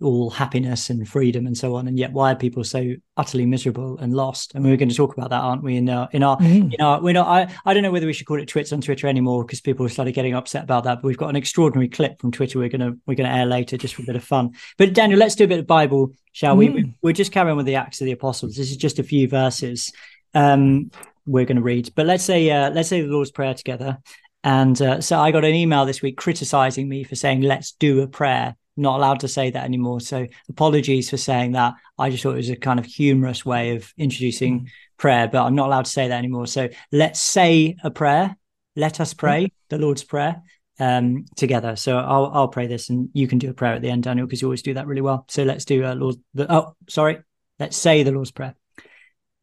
all 0.00 0.30
happiness 0.30 0.90
and 0.90 1.08
freedom 1.08 1.46
and 1.46 1.56
so 1.56 1.74
on 1.74 1.86
and 1.86 1.98
yet 1.98 2.12
why 2.12 2.32
are 2.32 2.36
people 2.36 2.64
so 2.64 2.94
utterly 3.16 3.46
miserable 3.46 3.98
and 3.98 4.14
lost? 4.14 4.54
And 4.54 4.64
we're 4.64 4.76
going 4.76 4.88
to 4.88 4.94
talk 4.94 5.16
about 5.16 5.30
that 5.30 5.40
aren't 5.40 5.62
we 5.62 5.76
in 5.76 5.88
our 5.88 6.08
in 6.12 6.22
our 6.22 6.38
mm. 6.38 6.72
in 6.72 6.80
our 6.80 7.00
we're 7.00 7.12
not 7.12 7.28
I, 7.28 7.52
I 7.64 7.74
don't 7.74 7.82
know 7.82 7.90
whether 7.90 8.06
we 8.06 8.12
should 8.12 8.26
call 8.26 8.40
it 8.40 8.46
twits 8.46 8.72
on 8.72 8.80
twitter 8.80 9.06
anymore 9.06 9.44
because 9.44 9.60
people 9.60 9.88
started 9.88 10.12
getting 10.12 10.34
upset 10.34 10.64
about 10.64 10.84
that 10.84 10.96
but 10.96 11.04
we've 11.04 11.16
got 11.16 11.28
an 11.28 11.36
extraordinary 11.36 11.88
clip 11.88 12.20
from 12.20 12.32
twitter 12.32 12.58
we're 12.58 12.68
going 12.68 12.80
to 12.80 12.98
we're 13.06 13.14
going 13.14 13.28
to 13.28 13.36
air 13.36 13.46
later 13.46 13.76
just 13.76 13.94
for 13.94 14.02
a 14.02 14.06
bit 14.06 14.16
of 14.16 14.24
fun. 14.24 14.52
But 14.78 14.94
daniel 14.94 15.18
let's 15.18 15.34
do 15.34 15.44
a 15.44 15.48
bit 15.48 15.58
of 15.58 15.66
bible 15.66 16.12
shall 16.32 16.56
mm. 16.56 16.74
we 16.74 16.94
we're 17.02 17.12
just 17.12 17.32
carrying 17.32 17.52
on 17.52 17.56
with 17.56 17.66
the 17.66 17.76
acts 17.76 18.00
of 18.00 18.06
the 18.06 18.12
apostles. 18.12 18.56
This 18.56 18.70
is 18.70 18.76
just 18.76 18.98
a 18.98 19.04
few 19.04 19.28
verses 19.28 19.92
um 20.34 20.90
we're 21.26 21.44
going 21.44 21.56
to 21.56 21.62
read. 21.62 21.90
But 21.94 22.06
let's 22.06 22.24
say 22.24 22.50
uh 22.50 22.70
let's 22.70 22.88
say 22.88 23.02
the 23.02 23.08
lord's 23.08 23.30
prayer 23.30 23.54
together. 23.54 23.98
And 24.42 24.80
uh, 24.80 25.00
so 25.02 25.18
I 25.18 25.32
got 25.32 25.44
an 25.44 25.54
email 25.54 25.84
this 25.84 26.00
week 26.00 26.16
criticizing 26.16 26.88
me 26.88 27.04
for 27.04 27.14
saying, 27.14 27.42
let's 27.42 27.72
do 27.72 28.00
a 28.00 28.06
prayer 28.06 28.56
not 28.80 28.96
allowed 28.96 29.20
to 29.20 29.28
say 29.28 29.50
that 29.50 29.64
anymore. 29.64 30.00
So 30.00 30.26
apologies 30.48 31.10
for 31.10 31.16
saying 31.16 31.52
that. 31.52 31.74
I 31.98 32.10
just 32.10 32.22
thought 32.22 32.32
it 32.32 32.36
was 32.36 32.50
a 32.50 32.56
kind 32.56 32.80
of 32.80 32.86
humorous 32.86 33.44
way 33.44 33.76
of 33.76 33.92
introducing 33.96 34.60
mm. 34.60 34.68
prayer, 34.96 35.28
but 35.28 35.44
I'm 35.44 35.54
not 35.54 35.66
allowed 35.66 35.84
to 35.84 35.90
say 35.90 36.08
that 36.08 36.18
anymore. 36.18 36.46
So 36.46 36.68
let's 36.90 37.20
say 37.20 37.76
a 37.84 37.90
prayer. 37.90 38.36
Let 38.76 39.00
us 39.00 39.14
pray 39.14 39.44
mm. 39.44 39.50
the 39.68 39.78
Lord's 39.78 40.02
Prayer 40.02 40.42
um, 40.78 41.26
together. 41.36 41.76
So 41.76 41.98
I'll 41.98 42.30
I'll 42.32 42.48
pray 42.48 42.66
this, 42.66 42.88
and 42.88 43.10
you 43.12 43.28
can 43.28 43.38
do 43.38 43.50
a 43.50 43.54
prayer 43.54 43.74
at 43.74 43.82
the 43.82 43.90
end, 43.90 44.04
Daniel, 44.04 44.26
because 44.26 44.40
you 44.40 44.48
always 44.48 44.62
do 44.62 44.74
that 44.74 44.86
really 44.86 45.02
well. 45.02 45.26
So 45.28 45.42
let's 45.44 45.64
do 45.64 45.84
a 45.84 45.94
Lord. 45.94 46.16
The, 46.34 46.52
oh, 46.52 46.74
sorry. 46.88 47.20
Let's 47.58 47.76
say 47.76 48.02
the 48.02 48.12
Lord's 48.12 48.30
Prayer. 48.30 48.54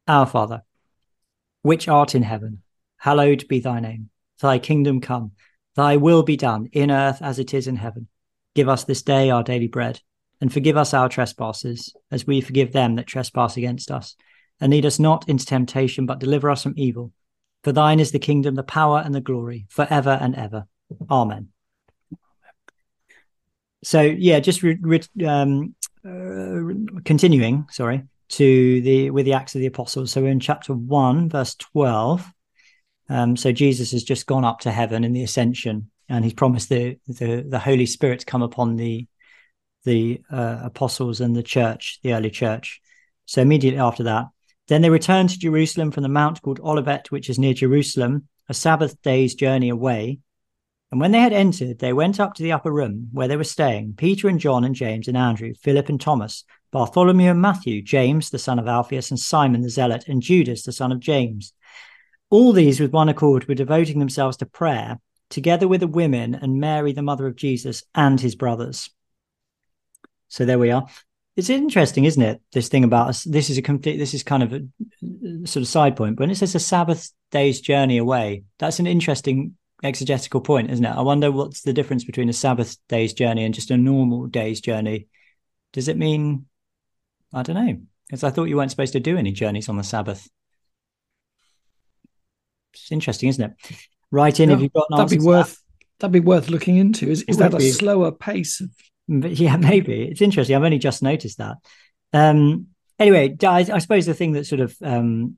Our 0.07 0.25
Father, 0.25 0.63
which 1.61 1.87
art 1.87 2.15
in 2.15 2.23
heaven, 2.23 2.63
hallowed 2.97 3.47
be 3.47 3.59
thy 3.59 3.79
name. 3.79 4.09
Thy 4.41 4.57
kingdom 4.57 5.01
come. 5.01 5.33
Thy 5.75 5.97
will 5.97 6.23
be 6.23 6.37
done 6.37 6.69
in 6.71 6.89
earth 6.89 7.21
as 7.21 7.37
it 7.37 7.53
is 7.53 7.67
in 7.67 7.75
heaven. 7.75 8.07
Give 8.57 8.69
us 8.69 8.85
this 8.85 9.03
day 9.03 9.29
our 9.29 9.43
daily 9.43 9.67
bread, 9.67 10.01
and 10.41 10.51
forgive 10.51 10.77
us 10.77 10.91
our 10.91 11.09
trespasses, 11.09 11.95
as 12.09 12.25
we 12.25 12.41
forgive 12.41 12.71
them 12.71 12.95
that 12.95 13.05
trespass 13.05 13.55
against 13.55 13.91
us. 13.91 14.15
And 14.59 14.71
lead 14.71 14.83
us 14.83 14.97
not 14.97 15.29
into 15.29 15.45
temptation, 15.45 16.07
but 16.07 16.17
deliver 16.17 16.49
us 16.49 16.63
from 16.63 16.73
evil. 16.75 17.13
For 17.63 17.71
thine 17.71 17.99
is 17.99 18.09
the 18.09 18.17
kingdom, 18.17 18.55
the 18.55 18.63
power, 18.63 18.99
and 19.05 19.13
the 19.13 19.21
glory, 19.21 19.67
for 19.69 19.85
ever 19.91 20.17
and 20.19 20.33
ever. 20.33 20.65
Amen. 21.07 21.49
So, 23.83 24.01
yeah, 24.01 24.39
just 24.39 24.63
re- 24.63 24.79
re- 24.81 25.27
um, 25.27 25.75
uh, 26.03 26.99
continuing, 27.05 27.67
sorry, 27.69 28.05
to 28.29 28.81
the 28.81 29.11
with 29.11 29.25
the 29.25 29.33
Acts 29.33 29.53
of 29.53 29.61
the 29.61 29.67
Apostles. 29.67 30.11
So, 30.11 30.23
we're 30.23 30.31
in 30.31 30.39
chapter 30.39 30.73
one, 30.73 31.29
verse 31.29 31.53
twelve. 31.53 32.25
Um, 33.07 33.37
so 33.37 33.51
Jesus 33.51 33.91
has 33.91 34.03
just 34.03 34.25
gone 34.25 34.45
up 34.45 34.61
to 34.61 34.71
heaven 34.71 35.03
in 35.03 35.13
the 35.13 35.23
ascension, 35.23 35.91
and 36.09 36.23
he's 36.23 36.33
promised 36.33 36.69
the 36.69 36.97
the, 37.07 37.45
the 37.47 37.59
Holy 37.59 37.85
Spirit 37.85 38.19
to 38.19 38.25
come 38.25 38.43
upon 38.43 38.75
the 38.75 39.07
the 39.83 40.21
uh, 40.29 40.59
apostles 40.63 41.21
and 41.21 41.35
the 41.35 41.43
church, 41.43 41.99
the 42.03 42.13
early 42.13 42.29
church. 42.29 42.81
So 43.25 43.41
immediately 43.41 43.79
after 43.79 44.03
that, 44.03 44.25
then 44.67 44.81
they 44.81 44.89
returned 44.89 45.29
to 45.29 45.39
Jerusalem 45.39 45.91
from 45.91 46.03
the 46.03 46.09
mount 46.09 46.41
called 46.41 46.59
Olivet, 46.59 47.09
which 47.09 47.29
is 47.29 47.39
near 47.39 47.53
Jerusalem, 47.53 48.27
a 48.49 48.53
Sabbath 48.53 49.01
day's 49.01 49.33
journey 49.33 49.69
away. 49.69 50.19
And 50.91 51.01
when 51.01 51.11
they 51.11 51.19
had 51.19 51.33
entered, 51.33 51.79
they 51.79 51.93
went 51.93 52.19
up 52.19 52.33
to 52.35 52.43
the 52.43 52.51
upper 52.53 52.71
room 52.71 53.09
where 53.11 53.27
they 53.27 53.37
were 53.37 53.43
staying 53.43 53.95
Peter 53.97 54.27
and 54.27 54.39
John 54.39 54.63
and 54.63 54.75
James 54.75 55.07
and 55.07 55.17
Andrew, 55.17 55.53
Philip 55.53 55.89
and 55.89 55.99
Thomas, 55.99 56.43
Bartholomew 56.71 57.31
and 57.31 57.41
Matthew, 57.41 57.81
James 57.81 58.29
the 58.29 58.39
son 58.39 58.59
of 58.59 58.67
Alphaeus, 58.67 59.09
and 59.09 59.19
Simon 59.19 59.61
the 59.61 59.69
Zealot, 59.69 60.07
and 60.07 60.21
Judas 60.21 60.63
the 60.63 60.71
son 60.71 60.91
of 60.91 60.99
James. 60.99 61.53
All 62.29 62.51
these, 62.51 62.79
with 62.79 62.91
one 62.91 63.09
accord, 63.09 63.47
were 63.47 63.55
devoting 63.55 63.99
themselves 63.99 64.37
to 64.37 64.45
prayer 64.45 64.99
together 65.29 65.67
with 65.67 65.81
the 65.81 65.87
women 65.87 66.35
and 66.35 66.59
Mary, 66.59 66.93
the 66.93 67.01
mother 67.01 67.27
of 67.27 67.35
Jesus, 67.35 67.83
and 67.93 68.19
his 68.19 68.35
brothers. 68.35 68.89
So 70.27 70.45
there 70.45 70.59
we 70.59 70.71
are. 70.71 70.87
It's 71.35 71.49
interesting, 71.49 72.05
isn't 72.05 72.21
it? 72.21 72.41
This 72.51 72.67
thing 72.67 72.83
about 72.83 73.09
us. 73.09 73.23
This 73.23 73.49
is 73.49 73.57
a 73.57 73.61
complete. 73.61 73.97
This 73.97 74.15
is 74.15 74.23
kind 74.23 74.41
of 74.41 74.53
a 74.53 75.47
sort 75.47 75.61
of 75.61 75.67
side 75.67 75.95
point. 75.95 76.19
When 76.19 76.31
it 76.31 76.35
says 76.35 76.55
a 76.55 76.59
Sabbath 76.59 77.11
day's 77.31 77.61
journey 77.61 77.97
away, 77.97 78.43
that's 78.57 78.79
an 78.79 78.87
interesting 78.87 79.55
exegetical 79.83 80.41
point, 80.41 80.71
isn't 80.71 80.83
it? 80.83 80.89
I 80.89 81.01
wonder 81.01 81.31
what's 81.31 81.61
the 81.61 81.73
difference 81.73 82.03
between 82.03 82.29
a 82.29 82.33
Sabbath 82.33 82.77
day's 82.89 83.13
journey 83.13 83.45
and 83.45 83.53
just 83.53 83.69
a 83.69 83.77
normal 83.77 84.25
day's 84.25 84.61
journey. 84.61 85.07
Does 85.73 85.87
it 85.87 85.97
mean? 85.97 86.47
I 87.31 87.43
don't 87.43 87.55
know. 87.55 87.77
Because 88.07 88.23
I 88.23 88.31
thought 88.31 88.45
you 88.45 88.57
weren't 88.57 88.71
supposed 88.71 88.93
to 88.93 88.99
do 88.99 89.17
any 89.17 89.31
journeys 89.31 89.69
on 89.69 89.77
the 89.77 89.83
Sabbath. 89.83 90.27
It's 92.73 92.91
interesting, 92.91 93.29
isn't 93.29 93.43
it? 93.43 93.77
Write 94.11 94.39
in 94.39 94.49
yeah, 94.49 94.55
if 94.55 94.61
you've 94.61 94.73
got 94.73 94.87
an 94.89 94.97
that'd 94.97 95.19
be 95.19 95.25
worth 95.25 95.55
that. 95.55 95.99
that'd 95.99 96.13
be 96.13 96.19
worth 96.19 96.49
looking 96.49 96.77
into. 96.77 97.09
Is, 97.09 97.23
is 97.23 97.37
that 97.37 97.53
a 97.53 97.57
be. 97.57 97.71
slower 97.71 98.11
pace 98.11 98.61
of? 98.61 98.69
Yeah, 99.07 99.55
maybe 99.57 100.03
it's 100.03 100.21
interesting. 100.21 100.55
I've 100.55 100.63
only 100.63 100.79
just 100.79 101.01
noticed 101.01 101.37
that. 101.37 101.57
Um, 102.13 102.67
anyway, 102.99 103.35
I, 103.43 103.65
I, 103.71 103.79
suppose 103.79 104.05
the 104.05 104.13
thing 104.13 104.33
that 104.33 104.45
sort 104.45 104.59
of 104.59 104.75
um, 104.81 105.37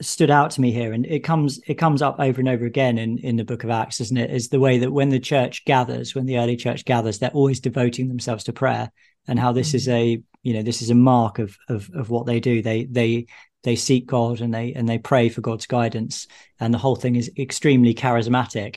stood 0.00 0.30
out 0.30 0.50
to 0.52 0.60
me 0.60 0.72
here, 0.72 0.92
and 0.92 1.06
it 1.06 1.20
comes 1.20 1.60
it 1.66 1.74
comes 1.74 2.02
up 2.02 2.16
over 2.18 2.40
and 2.40 2.48
over 2.48 2.64
again 2.64 2.98
in 2.98 3.18
in 3.18 3.36
the 3.36 3.44
Book 3.44 3.64
of 3.64 3.70
Acts, 3.70 4.00
isn't 4.00 4.16
it? 4.16 4.30
Is 4.30 4.48
the 4.48 4.60
way 4.60 4.78
that 4.78 4.92
when 4.92 5.08
the 5.08 5.20
church 5.20 5.64
gathers, 5.64 6.14
when 6.14 6.26
the 6.26 6.38
early 6.38 6.56
church 6.56 6.84
gathers, 6.84 7.18
they're 7.18 7.30
always 7.30 7.60
devoting 7.60 8.08
themselves 8.08 8.44
to 8.44 8.52
prayer, 8.52 8.90
and 9.26 9.38
how 9.38 9.52
this 9.52 9.68
mm-hmm. 9.68 9.76
is 9.76 9.88
a 9.88 10.22
you 10.42 10.54
know 10.54 10.62
this 10.62 10.82
is 10.82 10.90
a 10.90 10.94
mark 10.94 11.38
of 11.38 11.56
of 11.68 11.90
of 11.94 12.10
what 12.10 12.26
they 12.26 12.40
do. 12.40 12.62
They 12.62 12.84
they 12.84 13.26
they 13.62 13.76
seek 13.76 14.06
God 14.06 14.40
and 14.40 14.52
they 14.52 14.72
and 14.74 14.88
they 14.88 14.98
pray 14.98 15.28
for 15.28 15.40
God's 15.40 15.66
guidance, 15.66 16.26
and 16.60 16.72
the 16.72 16.78
whole 16.78 16.96
thing 16.96 17.16
is 17.16 17.30
extremely 17.38 17.94
charismatic. 17.94 18.76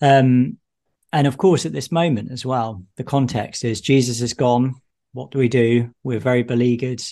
Um, 0.00 0.58
and 1.12 1.26
of 1.26 1.38
course, 1.38 1.66
at 1.66 1.72
this 1.72 1.90
moment 1.90 2.30
as 2.30 2.44
well, 2.44 2.84
the 2.96 3.04
context 3.04 3.64
is 3.64 3.80
Jesus 3.80 4.20
is 4.20 4.34
gone. 4.34 4.74
What 5.12 5.30
do 5.30 5.38
we 5.38 5.48
do? 5.48 5.90
We're 6.02 6.20
very 6.20 6.42
beleaguered. 6.42 7.02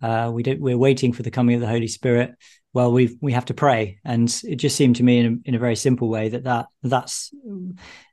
Uh, 0.00 0.30
we 0.32 0.42
do, 0.42 0.56
we're 0.58 0.78
waiting 0.78 1.12
for 1.12 1.22
the 1.22 1.30
coming 1.30 1.54
of 1.54 1.60
the 1.60 1.66
Holy 1.66 1.88
Spirit. 1.88 2.34
Well, 2.72 2.92
we 2.92 3.16
we 3.20 3.32
have 3.32 3.46
to 3.46 3.54
pray, 3.54 3.98
and 4.04 4.28
it 4.44 4.56
just 4.56 4.76
seemed 4.76 4.96
to 4.96 5.02
me 5.02 5.18
in 5.18 5.26
a, 5.26 5.48
in 5.48 5.54
a 5.54 5.58
very 5.58 5.76
simple 5.76 6.08
way 6.08 6.28
that 6.28 6.44
that 6.44 6.66
that's 6.82 7.32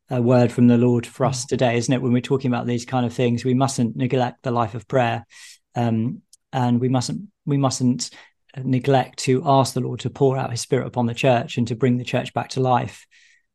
a 0.09 0.21
word 0.21 0.51
from 0.51 0.67
the 0.67 0.77
Lord 0.77 1.05
for 1.05 1.25
us 1.25 1.45
mm. 1.45 1.49
today, 1.49 1.77
isn't 1.77 1.93
it? 1.93 2.01
When 2.01 2.13
we're 2.13 2.21
talking 2.21 2.51
about 2.51 2.65
these 2.65 2.85
kind 2.85 3.05
of 3.05 3.13
things, 3.13 3.43
we 3.43 3.53
mustn't 3.53 3.95
neglect 3.95 4.43
the 4.43 4.51
life 4.51 4.75
of 4.75 4.87
prayer, 4.87 5.25
um, 5.75 6.21
and 6.55 6.79
we 6.79 6.89
mustn't 6.89 7.21
we 7.45 7.57
mustn't 7.57 8.09
neglect 8.57 9.19
to 9.19 9.43
ask 9.45 9.73
the 9.73 9.81
Lord 9.81 9.99
to 9.99 10.09
pour 10.09 10.37
out 10.37 10.51
His 10.51 10.61
Spirit 10.61 10.87
upon 10.87 11.05
the 11.05 11.13
church 11.13 11.57
and 11.57 11.67
to 11.67 11.75
bring 11.75 11.97
the 11.97 12.03
church 12.03 12.33
back 12.33 12.49
to 12.49 12.61
life. 12.61 13.05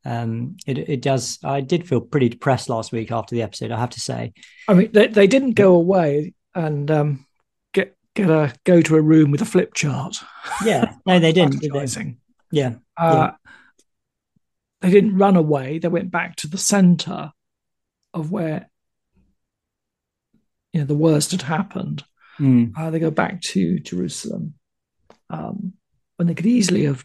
Um, 0.05 0.57
it 0.67 0.79
it 0.79 1.03
does. 1.03 1.39
I 1.43 1.61
did 1.61 1.89
feel 1.89 2.01
pretty 2.01 2.29
depressed 2.29 2.69
last 2.69 2.93
week 2.93 3.11
after 3.11 3.35
the 3.35 3.43
episode. 3.43 3.71
I 3.71 3.81
have 3.81 3.91
to 3.91 4.01
say. 4.01 4.33
I 4.69 4.75
mean, 4.75 4.93
they 4.93 5.09
they 5.09 5.27
didn't 5.27 5.53
go 5.53 5.75
away 5.75 6.35
and 6.55 6.91
um, 6.91 7.27
get 7.73 7.97
get 8.15 8.31
a 8.31 8.55
go 8.65 8.81
to 8.83 8.97
a 8.97 9.03
room 9.03 9.31
with 9.31 9.43
a 9.43 9.47
flip 9.47 9.75
chart. 9.75 10.23
Yeah, 10.65 10.95
no, 11.07 11.19
they 11.19 11.33
didn't. 11.33 11.61
Did 11.61 11.73
they? 11.73 12.17
Yeah. 12.53 12.75
Uh, 12.97 13.31
yeah 13.33 13.33
they 14.81 14.91
didn't 14.91 15.19
run 15.19 15.37
away. 15.37 15.79
They 15.79 15.89
went 15.89 16.11
back 16.11 16.37
to 16.37 16.49
the 16.49 16.59
center 16.59 17.33
of 18.15 18.33
where 18.33 18.71
you 20.73 20.81
know 20.81 20.87
the 20.87 20.95
worst 20.95 21.33
had 21.33 21.43
happened. 21.43 22.05
Mm. 22.41 22.73
Uh, 22.77 22.91
they 22.91 22.99
go 22.99 23.11
back 23.11 23.41
to 23.43 23.79
Jerusalem 23.79 24.55
um, 25.29 25.75
when 26.17 26.27
they 26.27 26.35
could 26.35 26.47
easily 26.47 26.85
have 26.85 27.05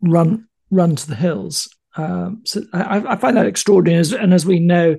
run 0.00 0.48
run 0.70 0.96
to 0.96 1.08
the 1.08 1.14
hills. 1.14 1.68
Um, 1.96 2.42
so 2.44 2.62
I, 2.72 3.12
I, 3.12 3.16
find 3.16 3.36
that 3.36 3.46
extraordinary. 3.46 4.04
And 4.20 4.34
as 4.34 4.44
we 4.44 4.58
know, 4.58 4.96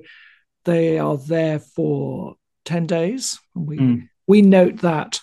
they 0.64 0.98
are 0.98 1.16
there 1.16 1.60
for 1.60 2.36
ten 2.64 2.86
days. 2.86 3.38
We 3.54 3.78
mm. 3.78 4.08
we 4.26 4.42
note 4.42 4.78
that 4.78 5.20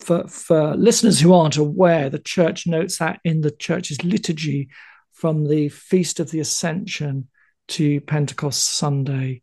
for, 0.00 0.28
for 0.28 0.76
listeners 0.76 1.20
who 1.20 1.32
aren't 1.32 1.56
aware, 1.56 2.10
the 2.10 2.18
church 2.18 2.66
notes 2.66 2.98
that 2.98 3.20
in 3.24 3.40
the 3.40 3.50
church's 3.50 4.02
liturgy 4.04 4.68
from 5.12 5.48
the 5.48 5.68
Feast 5.70 6.20
of 6.20 6.30
the 6.30 6.40
Ascension 6.40 7.28
to 7.68 8.00
Pentecost 8.02 8.76
Sunday. 8.76 9.42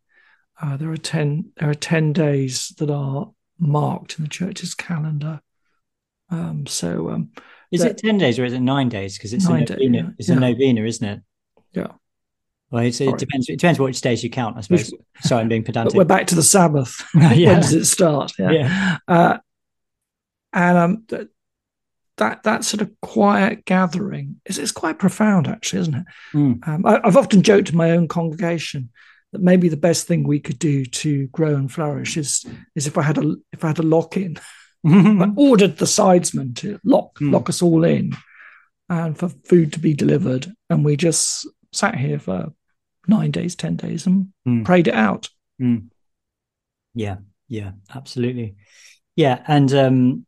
Uh, 0.60 0.76
there 0.76 0.90
are 0.90 0.96
ten 0.96 1.52
there 1.56 1.70
are 1.70 1.74
ten 1.74 2.12
days 2.12 2.72
that 2.78 2.90
are 2.90 3.30
marked 3.58 4.18
in 4.18 4.24
the 4.24 4.30
church's 4.30 4.74
calendar. 4.74 5.40
Um, 6.30 6.66
so, 6.66 7.10
um, 7.10 7.30
is 7.70 7.82
it 7.82 7.98
ten 7.98 8.18
days 8.18 8.38
or 8.38 8.44
is 8.44 8.52
it 8.52 8.60
nine 8.60 8.88
days? 8.88 9.18
Because 9.18 9.32
it's 9.32 9.46
a 9.46 9.50
novena. 9.50 10.02
Day, 10.02 10.08
it's 10.18 10.28
yeah. 10.28 10.36
a 10.36 10.40
novena, 10.40 10.84
isn't 10.84 11.06
it? 11.06 11.20
Yeah. 11.72 11.88
Well, 12.70 12.84
it 12.84 13.18
depends. 13.18 13.48
It 13.48 13.58
depends 13.58 13.78
which 13.78 14.00
days 14.00 14.24
you 14.24 14.30
count, 14.30 14.56
I 14.56 14.60
suppose. 14.62 14.92
Sorry, 15.20 15.42
I'm 15.42 15.48
being 15.48 15.62
pedantic. 15.62 15.94
We're 15.94 16.04
back 16.04 16.26
to 16.28 16.34
the 16.34 16.42
Sabbath. 16.42 17.04
yeah. 17.14 17.28
when 17.52 17.60
does 17.60 17.72
it 17.72 17.84
start? 17.84 18.32
Yeah. 18.38 18.50
yeah. 18.50 18.98
Uh, 19.06 19.38
and 20.52 20.78
um, 20.78 21.04
th- 21.08 21.28
that 22.16 22.42
that 22.44 22.64
sort 22.64 22.80
of 22.80 22.90
quiet 23.00 23.64
gathering 23.64 24.40
is 24.44 24.58
it's 24.58 24.72
quite 24.72 24.98
profound, 24.98 25.46
actually, 25.46 25.82
isn't 25.82 25.94
it? 25.94 26.04
Mm. 26.32 26.68
Um, 26.68 26.86
I, 26.86 27.00
I've 27.04 27.16
often 27.16 27.42
joked 27.42 27.68
to 27.68 27.76
my 27.76 27.92
own 27.92 28.08
congregation 28.08 28.90
that 29.34 29.42
maybe 29.42 29.68
the 29.68 29.76
best 29.76 30.06
thing 30.06 30.22
we 30.22 30.38
could 30.38 30.60
do 30.60 30.86
to 30.86 31.26
grow 31.28 31.56
and 31.56 31.70
flourish 31.70 32.16
is 32.16 32.46
is 32.76 32.86
if 32.86 32.96
I 32.96 33.02
had 33.02 33.18
a 33.18 33.34
if 33.52 33.64
I 33.64 33.68
had 33.68 33.80
a 33.80 33.82
lock 33.82 34.16
in, 34.16 34.38
I 34.86 35.32
ordered 35.36 35.76
the 35.76 35.86
sidesman 35.86 36.54
to 36.54 36.78
lock 36.84 37.18
mm. 37.18 37.32
lock 37.32 37.48
us 37.48 37.60
all 37.60 37.84
in, 37.84 38.16
and 38.88 39.18
for 39.18 39.28
food 39.28 39.72
to 39.72 39.80
be 39.80 39.92
delivered, 39.92 40.52
and 40.70 40.84
we 40.84 40.96
just 40.96 41.48
sat 41.72 41.96
here 41.96 42.20
for 42.20 42.52
nine 43.08 43.32
days, 43.32 43.56
ten 43.56 43.74
days, 43.74 44.06
and 44.06 44.28
mm. 44.46 44.64
prayed 44.64 44.86
it 44.86 44.94
out. 44.94 45.28
Mm. 45.60 45.88
Yeah, 46.94 47.16
yeah, 47.48 47.72
absolutely. 47.92 48.54
Yeah, 49.16 49.42
and 49.48 49.74
um, 49.74 50.26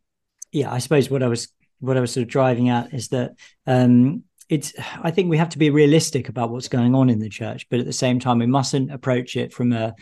yeah, 0.51 0.73
I 0.73 0.79
suppose 0.79 1.09
what 1.09 1.23
I 1.23 1.29
was 1.29 1.49
what 1.79 1.97
I 1.97 2.01
was 2.01 2.13
sort 2.13 2.23
of 2.23 2.29
driving 2.29 2.71
at 2.71 2.93
is 2.93 3.09
that 3.09 3.37
um, 3.69 4.25
it's 4.49 4.73
I 5.03 5.11
think 5.11 5.29
we 5.29 5.39
have 5.39 5.51
to 5.51 5.59
be 5.59 5.71
realistic 5.71 6.29
about 6.29 6.51
what's 6.51 6.69
going 6.69 6.95
on 6.95 7.11
in 7.11 7.19
the 7.19 7.29
church, 7.29 7.69
but 7.69 7.81
at 7.81 7.87
the 7.87 7.93
same 7.93 8.21
time 8.21 8.39
we 8.39 8.47
mustn't 8.47 8.93
approach 8.93 9.37
it 9.37 9.53
from 9.53 9.73
a 9.73 9.95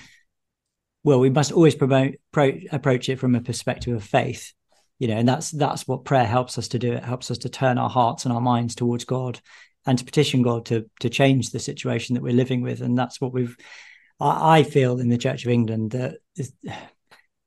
well, 1.02 1.20
we 1.20 1.30
must 1.30 1.52
always 1.52 1.74
promote 1.74 2.14
pro, 2.32 2.58
approach 2.72 3.10
it 3.10 3.18
from 3.18 3.34
a 3.34 3.40
perspective 3.40 3.94
of 3.94 4.02
faith, 4.02 4.52
you 4.98 5.06
know, 5.06 5.16
and 5.16 5.28
that's 5.28 5.50
that's 5.50 5.86
what 5.86 6.04
prayer 6.04 6.26
helps 6.26 6.58
us 6.58 6.68
to 6.68 6.78
do. 6.78 6.92
It 6.92 7.04
helps 7.04 7.30
us 7.30 7.38
to 7.38 7.48
turn 7.48 7.78
our 7.78 7.90
hearts 7.90 8.24
and 8.24 8.32
our 8.32 8.40
minds 8.40 8.74
towards 8.74 9.04
God 9.04 9.40
and 9.86 9.98
to 9.98 10.04
petition 10.04 10.42
God 10.42 10.66
to 10.66 10.90
to 11.00 11.10
change 11.10 11.50
the 11.50 11.58
situation 11.58 12.14
that 12.14 12.22
we're 12.22 12.32
living 12.32 12.62
with, 12.62 12.80
and 12.80 12.96
that's 12.96 13.20
what 13.20 13.32
we've. 13.32 13.56
I, 14.18 14.58
I 14.58 14.62
feel 14.62 14.98
in 14.98 15.08
the 15.08 15.18
Church 15.18 15.44
of 15.44 15.50
England 15.50 15.92
that 15.92 16.18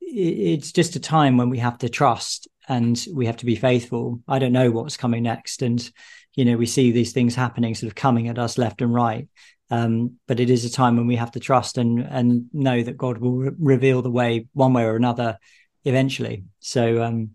it's 0.00 0.72
just 0.72 0.96
a 0.96 1.00
time 1.00 1.36
when 1.36 1.50
we 1.50 1.58
have 1.58 1.78
to 1.78 1.88
trust 1.88 2.48
and 2.68 3.02
we 3.12 3.26
have 3.26 3.38
to 3.38 3.46
be 3.46 3.56
faithful. 3.56 4.20
I 4.28 4.38
don't 4.38 4.52
know 4.52 4.70
what's 4.70 4.96
coming 4.96 5.24
next, 5.24 5.62
and 5.62 5.90
you 6.38 6.44
know 6.44 6.56
we 6.56 6.66
see 6.66 6.92
these 6.92 7.12
things 7.12 7.34
happening, 7.34 7.74
sort 7.74 7.90
of 7.90 7.96
coming 7.96 8.28
at 8.28 8.38
us 8.38 8.58
left 8.58 8.80
and 8.80 8.94
right. 8.94 9.26
Um, 9.70 10.18
but 10.28 10.38
it 10.38 10.50
is 10.50 10.64
a 10.64 10.70
time 10.70 10.96
when 10.96 11.08
we 11.08 11.16
have 11.16 11.32
to 11.32 11.40
trust 11.40 11.78
and 11.78 11.98
and 11.98 12.46
know 12.52 12.80
that 12.80 12.96
God 12.96 13.18
will 13.18 13.32
re- 13.32 13.50
reveal 13.58 14.02
the 14.02 14.10
way 14.10 14.46
one 14.52 14.72
way 14.72 14.84
or 14.84 14.94
another 14.94 15.36
eventually. 15.84 16.44
So 16.60 17.02
um, 17.02 17.30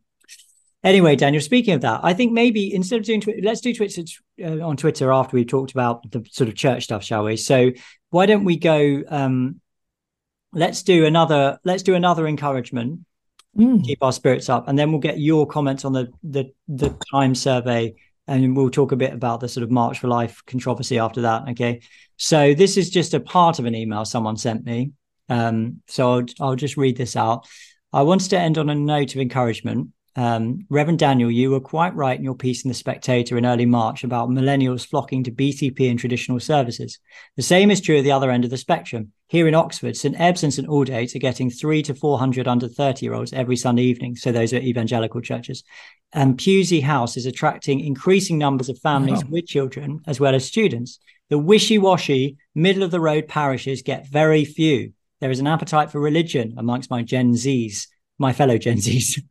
anyway, 0.86 1.18
Daniel, 1.18 1.42
speaking 1.42 1.74
of 1.74 1.82
that, 1.82 2.00
I 2.02 2.13
think 2.13 2.32
maybe 2.32 2.74
instead 2.74 2.98
of 2.98 3.06
doing 3.06 3.20
Twitter, 3.20 3.42
let's 3.44 3.60
do 3.60 3.74
Twitter 3.74 4.04
uh, 4.42 4.66
on 4.66 4.78
Twitter 4.78 5.12
after 5.12 5.36
we've 5.36 5.48
talked 5.48 5.74
about 5.74 6.10
the 6.10 6.26
sort 6.32 6.48
of 6.48 6.56
church 6.56 6.86
stuff, 6.86 7.04
shall 7.04 7.26
we? 7.26 7.36
So 7.36 7.72
why 8.10 8.26
don't 8.26 8.46
we 8.46 8.58
go? 8.58 9.04
Um, 9.10 9.60
let's 10.54 10.82
do 10.82 11.06
another. 11.06 11.60
Let's 11.66 11.84
do 11.84 11.94
another 11.94 12.26
encouragement 12.26 13.02
mm. 13.58 13.84
keep 13.84 14.02
our 14.02 14.13
spirits 14.13 14.50
up. 14.50 14.68
And 14.68 14.78
then 14.78 14.92
we'll 14.92 15.02
get 15.02 15.20
your 15.20 15.46
comments 15.48 15.86
on 15.86 15.94
the 15.94 16.12
the 16.24 16.52
the 16.68 16.98
time 17.12 17.36
survey, 17.36 17.96
and 18.28 18.56
we'll 18.56 18.70
talk 18.70 18.92
a 18.92 18.98
bit 18.98 19.14
about 19.14 19.40
the 19.40 19.50
sort 19.50 19.64
of 19.64 19.72
March 19.72 20.00
for 20.00 20.08
Life 20.08 20.42
controversy 20.46 21.00
after 21.00 21.22
that. 21.22 21.50
Okay, 21.50 21.82
so 22.18 22.54
this 22.54 22.78
is 22.78 22.90
just 22.90 23.14
a 23.14 23.20
part 23.20 23.60
of 23.60 23.66
an 23.66 23.76
email 23.76 24.06
someone 24.06 24.38
sent 24.38 24.66
me. 24.66 24.92
Um, 25.30 25.82
so 25.88 26.14
I'll, 26.14 26.26
I'll 26.40 26.56
just 26.56 26.78
read 26.78 26.98
this 26.98 27.16
out. 27.16 27.48
I 27.92 28.02
wanted 28.02 28.30
to 28.30 28.40
end 28.40 28.58
on 28.58 28.70
a 28.70 28.76
note 28.76 29.16
of 29.16 29.22
encouragement. 29.22 29.90
Um, 30.15 30.67
Reverend 30.69 30.99
Daniel, 30.99 31.32
you 31.32 31.49
were 31.49 31.60
quite 31.60 31.95
right 31.95 32.17
in 32.17 32.23
your 32.23 32.36
piece 32.36 32.63
in 32.63 32.67
The 32.67 32.76
Spectator 32.76 33.38
in 33.38 33.45
early 33.45 33.65
March 33.65 34.04
about 34.04 34.30
millennials 34.30 34.86
flocking 34.86 35.23
to 35.23 35.32
BCP 35.32 35.89
and 35.89 35.97
traditional 35.97 36.39
services. 36.39 36.99
The 37.36 37.41
same 37.41 37.71
is 37.71 37.82
true 37.82 37.97
at 37.97 38.04
the 38.04 38.12
other 38.12 38.30
end 38.30 38.43
of 38.43 38.52
the 38.52 38.58
spectrum. 38.58 39.12
Here 39.28 39.47
in 39.47 39.56
Oxford, 39.56 39.97
St 39.97 40.15
Ebbe's 40.19 40.43
and 40.43 40.54
St 40.54 40.67
Aldate 40.67 41.15
are 41.15 41.19
getting 41.19 41.49
three 41.49 41.82
to 41.84 41.95
400 41.95 42.47
under 42.47 42.67
30 42.67 43.06
year 43.06 43.15
olds 43.15 43.34
every 43.34 43.56
Sunday 43.56 43.84
evening. 43.84 44.15
So 44.15 44.32
those 44.32 44.54
are 44.54 44.58
evangelical 44.58 45.21
churches. 45.21 45.63
And 46.12 46.38
Pusey 46.38 46.84
House 46.84 47.17
is 47.17 47.26
attracting 47.26 47.80
increasing 47.80 48.38
numbers 48.38 48.69
of 48.69 48.78
families 48.78 49.23
wow. 49.23 49.32
with 49.32 49.47
children 49.47 50.02
as 50.06 50.19
well 50.19 50.36
as 50.36 50.45
students. 50.45 50.99
The 51.30 51.39
wishy 51.39 51.80
washy, 51.80 52.38
middle 52.54 52.84
of 52.84 52.91
the 52.91 52.99
road 52.99 53.28
parishes 53.28 53.82
get 53.82 54.08
very 54.08 54.45
few. 54.45 54.93
There 55.21 55.32
is 55.32 55.39
an 55.39 55.47
appetite 55.47 55.89
for 55.89 55.99
religion 55.99 56.54
amongst 56.58 56.91
my 56.91 57.02
Gen 57.02 57.32
Zs 57.32 57.88
my 58.24 58.34
fellow 58.34 58.58
Gen 58.58 58.78
Zs, 58.78 59.22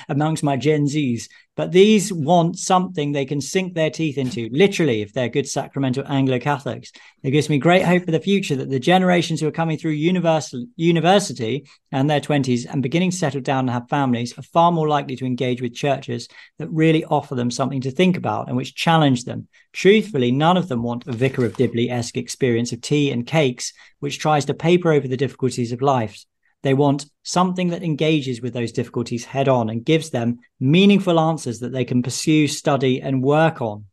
amongst 0.08 0.42
my 0.42 0.56
Gen 0.56 0.86
Zs. 0.86 1.28
But 1.56 1.72
these 1.72 2.10
want 2.10 2.58
something 2.58 3.12
they 3.12 3.26
can 3.26 3.40
sink 3.40 3.74
their 3.74 3.90
teeth 3.90 4.16
into, 4.16 4.48
literally, 4.50 5.02
if 5.02 5.12
they're 5.12 5.28
good 5.28 5.46
sacramental 5.46 6.04
Anglo 6.06 6.38
Catholics. 6.38 6.90
It 7.22 7.32
gives 7.32 7.50
me 7.50 7.58
great 7.58 7.84
hope 7.84 8.06
for 8.06 8.12
the 8.12 8.18
future 8.18 8.56
that 8.56 8.70
the 8.70 8.80
generations 8.80 9.40
who 9.40 9.48
are 9.48 9.52
coming 9.52 9.76
through 9.76 9.90
university 9.92 11.66
and 11.92 12.08
their 12.08 12.20
20s 12.20 12.66
and 12.72 12.82
beginning 12.82 13.10
to 13.10 13.16
settle 13.16 13.42
down 13.42 13.60
and 13.60 13.70
have 13.70 13.90
families 13.90 14.36
are 14.38 14.42
far 14.42 14.72
more 14.72 14.88
likely 14.88 15.16
to 15.16 15.26
engage 15.26 15.60
with 15.60 15.74
churches 15.74 16.28
that 16.58 16.70
really 16.70 17.04
offer 17.04 17.34
them 17.34 17.50
something 17.50 17.82
to 17.82 17.90
think 17.90 18.16
about 18.16 18.48
and 18.48 18.56
which 18.56 18.74
challenge 18.74 19.24
them. 19.24 19.46
Truthfully, 19.74 20.32
none 20.32 20.56
of 20.56 20.68
them 20.68 20.82
want 20.82 21.06
a 21.06 21.12
Vicar 21.12 21.44
of 21.44 21.56
Dibley 21.56 21.90
esque 21.90 22.16
experience 22.16 22.72
of 22.72 22.80
tea 22.80 23.10
and 23.10 23.26
cakes, 23.26 23.74
which 23.98 24.18
tries 24.18 24.46
to 24.46 24.54
paper 24.54 24.92
over 24.92 25.06
the 25.06 25.16
difficulties 25.16 25.72
of 25.72 25.82
life. 25.82 26.24
They 26.62 26.74
want 26.74 27.06
something 27.22 27.68
that 27.68 27.82
engages 27.82 28.42
with 28.42 28.52
those 28.52 28.72
difficulties 28.72 29.24
head 29.24 29.48
on 29.48 29.70
and 29.70 29.84
gives 29.84 30.10
them 30.10 30.40
meaningful 30.58 31.18
answers 31.18 31.60
that 31.60 31.72
they 31.72 31.84
can 31.84 32.02
pursue, 32.02 32.48
study, 32.48 33.00
and 33.00 33.22
work 33.22 33.62
on. 33.62 33.86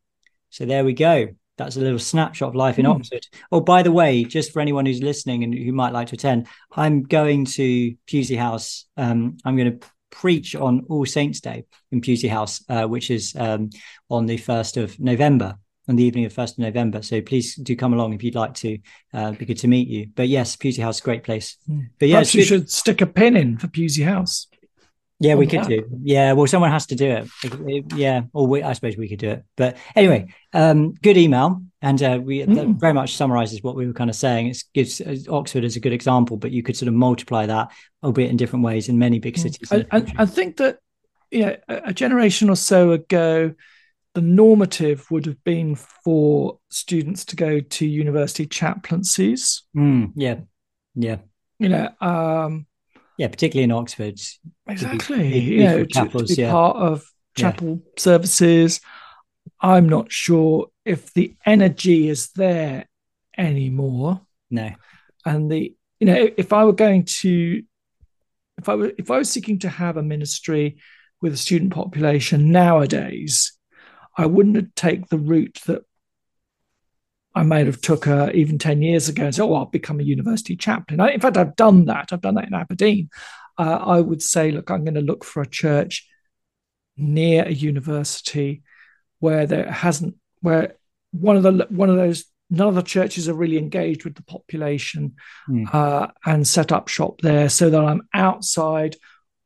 So 0.49 0.65
there 0.65 0.83
we 0.83 0.93
go. 0.93 1.29
That's 1.57 1.75
a 1.75 1.81
little 1.81 1.99
snapshot 1.99 2.49
of 2.49 2.55
life 2.55 2.77
in 2.77 2.85
mm. 2.85 2.95
Oxford. 2.95 3.25
Oh, 3.51 3.61
by 3.61 3.83
the 3.83 3.91
way, 3.91 4.23
just 4.23 4.51
for 4.51 4.59
anyone 4.59 4.85
who's 4.85 5.01
listening 5.01 5.43
and 5.43 5.53
who 5.53 5.71
might 5.71 5.93
like 5.93 6.09
to 6.09 6.15
attend, 6.15 6.47
I'm 6.71 7.03
going 7.03 7.45
to 7.45 7.95
Pusey 8.07 8.37
House. 8.37 8.85
Um, 8.95 9.37
I'm 9.43 9.57
going 9.57 9.79
to 9.79 9.87
preach 10.11 10.55
on 10.55 10.85
All 10.89 11.05
Saints 11.05 11.41
Day 11.41 11.65
in 11.91 12.01
Pusey 12.01 12.29
House, 12.29 12.63
uh, 12.69 12.85
which 12.85 13.09
is 13.09 13.35
um, 13.35 13.69
on 14.09 14.25
the 14.25 14.37
1st 14.37 14.83
of 14.83 14.99
November 14.99 15.57
on 15.87 15.95
the 15.95 16.03
evening 16.03 16.25
of 16.25 16.33
1st 16.33 16.53
of 16.53 16.57
November. 16.59 17.01
So 17.01 17.21
please 17.21 17.55
do 17.55 17.75
come 17.75 17.93
along 17.93 18.13
if 18.13 18.23
you'd 18.23 18.35
like 18.35 18.53
to. 18.55 18.77
Uh, 19.13 19.31
be 19.31 19.45
good 19.45 19.57
to 19.59 19.67
meet 19.67 19.87
you. 19.87 20.07
But 20.15 20.27
yes, 20.27 20.55
Pusey 20.55 20.81
House, 20.81 20.99
great 20.99 21.23
place. 21.23 21.57
Mm. 21.69 21.89
But 21.99 22.09
yes, 22.09 22.35
you 22.35 22.43
should 22.43 22.69
stick 22.69 23.01
a 23.01 23.05
pin 23.07 23.35
in 23.37 23.57
for 23.57 23.67
Pusey 23.67 24.03
House. 24.05 24.47
Yeah, 25.19 25.33
we 25.33 25.47
could 25.47 25.61
app. 25.61 25.67
do. 25.67 25.83
Yeah, 26.03 26.33
well, 26.33 26.45
someone 26.45 26.69
has 26.69 26.85
to 26.87 26.95
do 26.95 27.05
it. 27.09 27.27
It- 27.43 27.53
it- 27.67 27.93
Yeah, 27.95 28.21
or 28.33 28.45
we, 28.45 28.61
I 28.61 28.73
suppose 28.73 28.97
we 28.97 29.07
could 29.09 29.17
do 29.17 29.29
it. 29.31 29.43
But 29.55 29.77
anyway, 29.95 30.27
um, 30.53 30.93
good 30.93 31.17
email, 31.17 31.63
and 31.81 32.03
uh, 32.03 32.19
we 32.23 32.43
that 32.43 32.49
Mm. 32.67 32.79
very 32.79 32.93
much 32.93 33.15
summarizes 33.15 33.63
what 33.63 33.75
we 33.75 33.87
were 33.87 33.93
kind 33.93 34.11
of 34.11 34.15
saying. 34.15 34.47
It 34.47 34.63
gives 34.75 35.01
uh, 35.01 35.15
Oxford 35.29 35.63
as 35.63 35.75
a 35.75 35.79
good 35.79 35.91
example, 35.93 36.37
but 36.37 36.51
you 36.51 36.61
could 36.61 36.77
sort 36.77 36.87
of 36.89 36.93
multiply 36.93 37.47
that, 37.47 37.71
albeit 38.03 38.29
in 38.29 38.37
different 38.37 38.63
ways, 38.63 38.89
in 38.89 38.99
many 38.99 39.17
big 39.17 39.37
cities. 39.39 39.71
in 39.71 39.87
I, 39.91 39.97
I. 39.97 40.13
I 40.19 40.25
think 40.27 40.57
that 40.57 40.77
yeah, 41.31 41.55
a 41.67 41.93
generation 41.93 42.47
or 42.51 42.55
so 42.55 42.91
ago, 42.91 43.55
the 44.17 44.21
normative 44.23 45.05
would 45.11 45.27
have 45.27 45.43
been 45.43 45.75
for 45.75 46.57
students 46.71 47.23
to 47.25 47.35
go 47.35 47.59
to 47.59 47.85
university 47.85 48.47
chaplaincies. 48.47 49.61
Mm, 49.75 50.11
yeah, 50.15 50.39
yeah, 50.95 51.17
You 51.59 51.69
know, 51.69 51.89
um, 52.01 52.65
yeah. 53.17 53.27
Particularly 53.27 53.65
in 53.65 53.71
Oxford. 53.71 54.19
exactly. 54.67 55.29
be- 55.29 55.39
you 55.39 55.63
know, 55.63 55.77
be 55.85 55.85
to, 55.93 56.09
to 56.09 56.23
be 56.25 56.33
yeah. 56.33 56.51
part 56.51 56.77
of 56.77 57.03
Yeah. 57.37 57.51
chapel 57.51 57.81
services. 57.95 58.81
I'm 59.61 59.87
not 59.87 60.11
sure 60.11 60.67
if 60.83 61.13
the 61.13 61.35
energy 61.45 62.09
is 62.09 62.29
there 62.31 62.87
anymore. 63.37 64.21
No. 64.49 64.71
and 65.25 65.51
the 65.51 65.75
you 65.99 66.07
know 66.07 66.29
if 66.37 66.53
i 66.53 66.63
were 66.63 66.71
going 66.85 67.03
to 67.03 67.61
if 68.57 68.69
i 68.69 68.75
were 68.75 68.91
if 68.97 69.11
i 69.11 69.17
was 69.17 69.29
seeking 69.29 69.59
to 69.59 69.67
have 69.69 69.97
a 69.97 70.01
ministry 70.03 70.77
with 71.21 71.33
a 71.33 71.37
student 71.37 71.73
population 71.73 72.49
nowadays 72.51 73.56
i 74.17 74.25
wouldn't 74.25 74.75
take 74.75 75.07
the 75.07 75.17
route 75.17 75.59
that 75.65 75.83
i 77.35 77.43
might 77.43 77.65
have 77.67 77.79
took 77.81 78.07
uh, 78.07 78.29
even 78.33 78.57
10 78.57 78.81
years 78.81 79.07
ago 79.09 79.25
and 79.25 79.35
said 79.35 79.43
oh 79.43 79.53
i'll 79.55 79.65
become 79.65 79.99
a 79.99 80.03
university 80.03 80.55
chaplain. 80.55 80.99
I, 80.99 81.11
in 81.11 81.19
fact 81.21 81.37
i've 81.37 81.55
done 81.55 81.85
that. 81.85 82.09
I've 82.11 82.21
done 82.21 82.35
that 82.35 82.47
in 82.47 82.53
aberdeen. 82.53 83.09
Uh, 83.57 83.79
i 83.95 84.01
would 84.01 84.21
say 84.21 84.51
look 84.51 84.69
i'm 84.69 84.83
going 84.83 84.93
to 84.95 85.01
look 85.01 85.23
for 85.23 85.41
a 85.41 85.47
church 85.47 86.07
near 86.97 87.43
a 87.45 87.51
university 87.53 88.63
where 89.19 89.45
there 89.45 89.71
hasn't 89.71 90.15
where 90.41 90.75
one 91.11 91.37
of 91.37 91.43
the 91.43 91.67
one 91.69 91.89
of 91.89 91.95
those 91.95 92.25
none 92.49 92.67
of 92.67 92.75
the 92.75 92.81
churches 92.81 93.27
are 93.27 93.33
really 93.33 93.57
engaged 93.57 94.03
with 94.05 94.15
the 94.15 94.23
population 94.23 95.15
Hmm. 95.47 95.65
uh, 95.71 96.07
and 96.25 96.47
set 96.47 96.71
up 96.71 96.87
shop 96.87 97.21
there 97.21 97.49
so 97.49 97.69
that 97.69 97.83
I'm 97.83 98.07
outside 98.13 98.95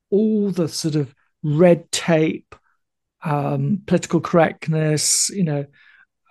all 0.10 0.52
the 0.52 0.68
sort 0.68 0.96
of 0.96 1.14
red 1.42 1.92
tape, 1.92 2.54
um, 3.24 3.82
political 3.86 4.22
correctness, 4.22 5.30
you 5.30 5.44
know, 5.44 5.66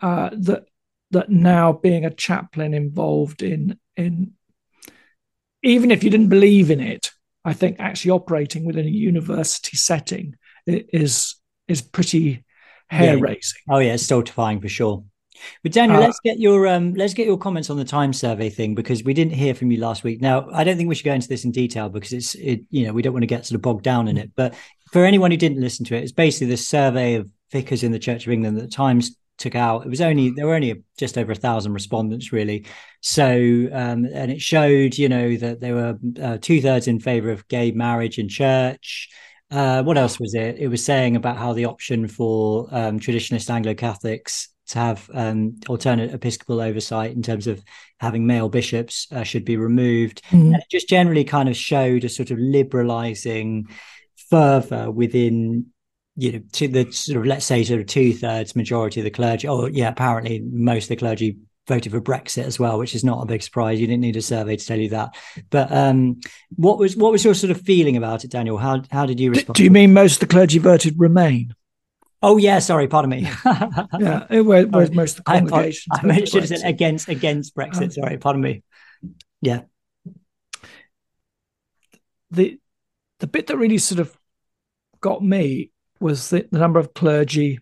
uh, 0.03 0.31
that 0.33 0.64
that 1.11 1.31
now 1.31 1.72
being 1.72 2.05
a 2.05 2.14
chaplain 2.14 2.74
involved 2.74 3.42
in 3.42 3.79
in 3.96 4.33
even 5.62 5.90
if 5.90 6.03
you 6.03 6.11
didn't 6.11 6.29
believe 6.29 6.70
in 6.70 6.81
it, 6.81 7.11
I 7.44 7.53
think 7.53 7.76
actually 7.79 8.12
operating 8.12 8.64
within 8.64 8.87
a 8.87 8.90
university 8.90 9.76
setting 9.76 10.37
is 10.66 11.37
is 11.68 11.83
pretty 11.83 12.44
hair 12.88 13.18
raising. 13.18 13.61
Oh 13.68 13.79
yeah, 13.79 13.94
it's 13.94 14.05
stultifying 14.05 14.61
for 14.61 14.68
sure. 14.68 15.05
But 15.62 15.72
Daniel, 15.72 15.98
Uh, 15.98 16.03
let's 16.03 16.20
get 16.20 16.38
your 16.38 16.66
um, 16.66 16.94
let's 16.94 17.14
get 17.14 17.26
your 17.26 17.38
comments 17.38 17.70
on 17.70 17.76
the 17.76 17.85
Times 17.85 18.18
survey 18.18 18.50
thing 18.50 18.74
because 18.74 19.03
we 19.05 19.14
didn't 19.14 19.33
hear 19.33 19.55
from 19.55 19.70
you 19.70 19.79
last 19.79 20.05
week. 20.05 20.20
Now, 20.20 20.48
I 20.53 20.64
don't 20.64 20.76
think 20.76 20.88
we 20.88 20.94
should 20.94 21.07
go 21.07 21.14
into 21.14 21.29
this 21.29 21.44
in 21.44 21.50
detail 21.50 21.88
because 21.88 22.12
it's 22.12 22.35
it 22.35 22.62
you 22.70 22.87
know 22.87 22.92
we 22.92 23.03
don't 23.03 23.12
want 23.12 23.22
to 23.22 23.26
get 23.26 23.46
sort 23.46 23.57
of 23.57 23.62
bogged 23.62 23.85
down 23.85 24.09
in 24.09 24.18
it. 24.18 24.33
But 24.35 24.55
for 24.92 25.05
anyone 25.05 25.31
who 25.31 25.37
didn't 25.37 25.61
listen 25.61 25.85
to 25.87 25.96
it, 25.96 26.03
it's 26.03 26.12
basically 26.12 26.48
this 26.48 26.66
survey 26.66 27.14
of 27.14 27.31
vicars 27.53 27.83
in 27.83 27.92
the 27.92 27.98
Church 27.98 28.26
of 28.26 28.33
England 28.33 28.57
that 28.57 28.62
the 28.62 28.68
Times 28.68 29.16
took 29.38 29.55
out. 29.55 29.87
It 29.87 29.88
was 29.88 30.00
only 30.00 30.31
there 30.31 30.46
were 30.46 30.55
only 30.55 30.85
just 30.98 31.18
over 31.18 31.33
a 31.33 31.37
thousand 31.37 31.72
respondents 31.72 32.33
really. 32.33 32.66
So 33.00 33.26
um, 33.72 34.07
and 34.12 34.31
it 34.31 34.40
showed 34.40 34.98
you 34.98 35.09
know 35.09 35.37
that 35.37 35.61
there 35.61 35.74
were 35.74 35.98
uh, 36.22 36.38
two 36.40 36.61
thirds 36.61 36.87
in 36.87 37.00
favour 37.00 37.31
of 37.31 37.48
gay 37.48 37.72
marriage 37.72 38.18
in 38.18 38.29
church. 38.29 39.09
Uh, 39.50 39.83
what 39.83 39.98
else 39.98 40.20
was 40.20 40.35
it? 40.35 40.59
It 40.59 40.68
was 40.68 40.85
saying 40.85 41.16
about 41.16 41.37
how 41.37 41.55
the 41.55 41.64
option 41.64 42.07
for 42.07 42.68
um, 42.70 43.00
traditionalist 43.00 43.50
Anglo 43.50 43.74
Catholics 43.74 44.48
to 44.68 44.79
have 44.79 45.11
um, 45.12 45.59
alternate 45.68 46.14
episcopal 46.14 46.61
oversight 46.61 47.11
in 47.11 47.22
terms 47.22 47.48
of 47.48 47.61
having 47.98 48.26
male 48.26 48.48
bishops 48.48 49.09
uh, 49.11 49.24
should 49.24 49.44
be 49.44 49.57
removed. 49.57 50.22
Mhm. 50.31 50.53
And 50.53 50.55
it 50.57 50.64
just 50.70 50.88
generally 50.88 51.24
kind 51.24 51.48
of 51.48 51.57
showed 51.57 52.05
a 52.05 52.09
sort 52.09 52.31
of 52.31 52.38
liberalizing 52.38 53.66
fervor 54.30 54.90
within, 54.90 55.66
you 56.16 56.32
know, 56.32 56.42
to 56.52 56.68
the 56.68 56.90
sort 56.92 57.18
of, 57.18 57.26
let's 57.26 57.46
say, 57.46 57.64
sort 57.64 57.80
of 57.80 57.86
two 57.86 58.12
thirds 58.12 58.56
majority 58.56 59.00
of 59.00 59.04
the 59.04 59.10
clergy. 59.10 59.48
Oh, 59.48 59.66
yeah, 59.66 59.88
apparently 59.88 60.40
most 60.40 60.84
of 60.84 60.88
the 60.90 60.96
clergy 60.96 61.36
voted 61.66 61.92
for 61.92 62.00
Brexit 62.00 62.44
as 62.44 62.58
well, 62.58 62.78
which 62.78 62.94
is 62.94 63.04
not 63.04 63.22
a 63.22 63.26
big 63.26 63.42
surprise. 63.42 63.80
You 63.80 63.86
didn't 63.86 64.02
need 64.02 64.16
a 64.16 64.22
survey 64.22 64.56
to 64.56 64.64
tell 64.66 64.78
you 64.78 64.90
that. 64.90 65.14
But 65.50 65.70
um, 65.72 66.20
what 66.56 66.78
was 66.78 66.96
what 66.96 67.12
was 67.12 67.24
your 67.24 67.34
sort 67.34 67.50
of 67.50 67.60
feeling 67.60 67.96
about 67.96 68.24
it, 68.24 68.30
Daniel? 68.30 68.58
How 68.58 68.82
how 68.90 69.06
did 69.06 69.20
you 69.20 69.30
respond? 69.30 69.56
do 69.56 69.64
you 69.64 69.70
mean 69.70 69.92
most 69.92 70.14
of 70.14 70.20
the 70.20 70.26
clergy 70.26 70.58
voted 70.58 70.94
Remain? 70.98 71.54
Oh 72.22 72.36
yeah, 72.36 72.58
sorry, 72.58 72.86
pardon 72.86 73.10
me. 73.10 73.30
Yeah, 73.98 74.26
where, 74.42 74.68
Sorry. 74.70 74.90
most 74.90 75.18
of 75.18 75.24
the 75.24 75.30
congregations. 75.30 75.86
I, 75.90 75.98
I 76.02 76.08
voted 76.08 76.28
should 76.28 76.42
have 76.42 76.48
said 76.48 76.60
Brexit. 76.60 76.68
against 76.68 77.08
against 77.08 77.56
Brexit. 77.56 77.82
Um, 77.82 77.90
sorry, 77.92 78.18
pardon 78.18 78.42
me. 78.42 78.62
Yeah. 79.40 79.62
the 82.30 82.58
the 83.20 83.26
bit 83.26 83.46
that 83.46 83.56
really 83.56 83.78
sort 83.78 84.00
of 84.00 84.16
got 85.00 85.22
me 85.22 85.70
was 86.00 86.30
the, 86.30 86.46
the 86.50 86.58
number 86.58 86.78
of 86.78 86.94
clergy. 86.94 87.60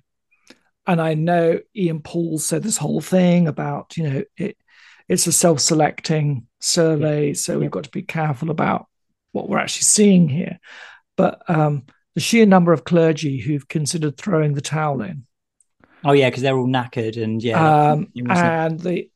And 0.86 1.02
i 1.02 1.12
know 1.12 1.60
ian 1.76 2.00
paul 2.00 2.38
said 2.38 2.62
this 2.62 2.78
whole 2.78 3.02
thing 3.02 3.46
about 3.46 3.94
you 3.98 4.04
know 4.08 4.22
it 4.38 4.56
it's 5.06 5.26
a 5.26 5.32
self-selecting 5.32 6.46
survey 6.60 7.34
so 7.34 7.58
we've 7.58 7.70
got 7.70 7.84
to 7.84 7.90
be 7.90 8.00
careful 8.00 8.50
about 8.50 8.86
what 9.32 9.50
we're 9.50 9.58
actually 9.58 9.82
seeing 9.82 10.28
here. 10.30 10.58
But 11.16 11.42
um 11.50 11.84
the 12.18 12.22
sheer 12.22 12.46
number 12.46 12.72
of 12.72 12.82
clergy 12.84 13.38
who've 13.38 13.68
considered 13.68 14.16
throwing 14.16 14.54
the 14.54 14.60
towel 14.60 15.02
in. 15.02 15.24
Oh 16.04 16.10
yeah, 16.10 16.28
because 16.28 16.42
they're 16.42 16.56
all 16.56 16.66
knackered 16.66 17.22
and 17.22 17.40
yeah. 17.40 17.92
um, 17.92 18.08
and 18.28 18.80
the 18.80 19.08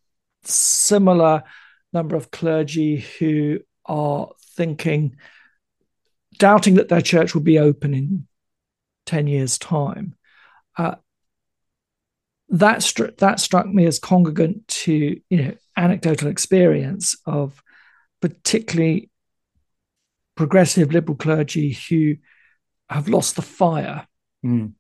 similar 0.45 1.43
number 1.93 2.15
of 2.15 2.31
clergy 2.31 3.05
who 3.19 3.59
are 3.87 4.29
thinking, 4.57 5.17
doubting 6.43 6.75
that 6.75 6.89
their 6.89 7.01
church 7.01 7.35
will 7.35 7.43
be 7.43 7.61
open 7.61 7.95
in 7.95 8.27
10 9.07 9.29
years' 9.29 9.59
time. 9.59 10.17
Uh, 10.77 10.97
that, 12.49 12.79
stru- 12.79 13.17
that 13.19 13.39
struck 13.39 13.67
me 13.67 13.87
as 13.87 14.01
congregant 14.01 14.67
to 14.67 15.21
you 15.31 15.43
know 15.43 15.55
anecdotal 15.77 16.27
experience 16.27 17.17
of 17.27 17.63
particularly 18.21 19.09
progressive 20.35 20.93
liberal 20.93 21.17
clergy 21.17 21.79
who 21.89 22.17
have 22.91 23.09
lost 23.09 23.37
the 23.37 23.43
fire 23.43 24.07
Mm. 24.45 24.73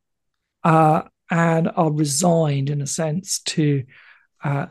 uh, 0.65 1.03
and 1.31 1.71
are 1.77 1.93
resigned, 1.93 2.69
in 2.69 2.83
a 2.83 2.87
sense, 2.87 3.39
to 3.43 3.85
uh, 4.43 4.67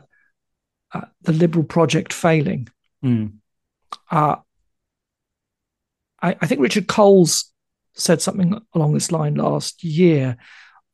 uh, 0.92 1.06
the 1.22 1.32
liberal 1.32 1.64
project 1.64 2.12
failing. 2.12 2.68
Mm. 3.02 3.38
I, 6.22 6.36
I 6.40 6.46
think 6.46 6.60
Richard 6.60 6.86
Coles 6.86 7.52
said 7.94 8.22
something 8.22 8.58
along 8.74 8.94
this 8.94 9.12
line 9.12 9.34
last 9.34 9.84
year 9.84 10.36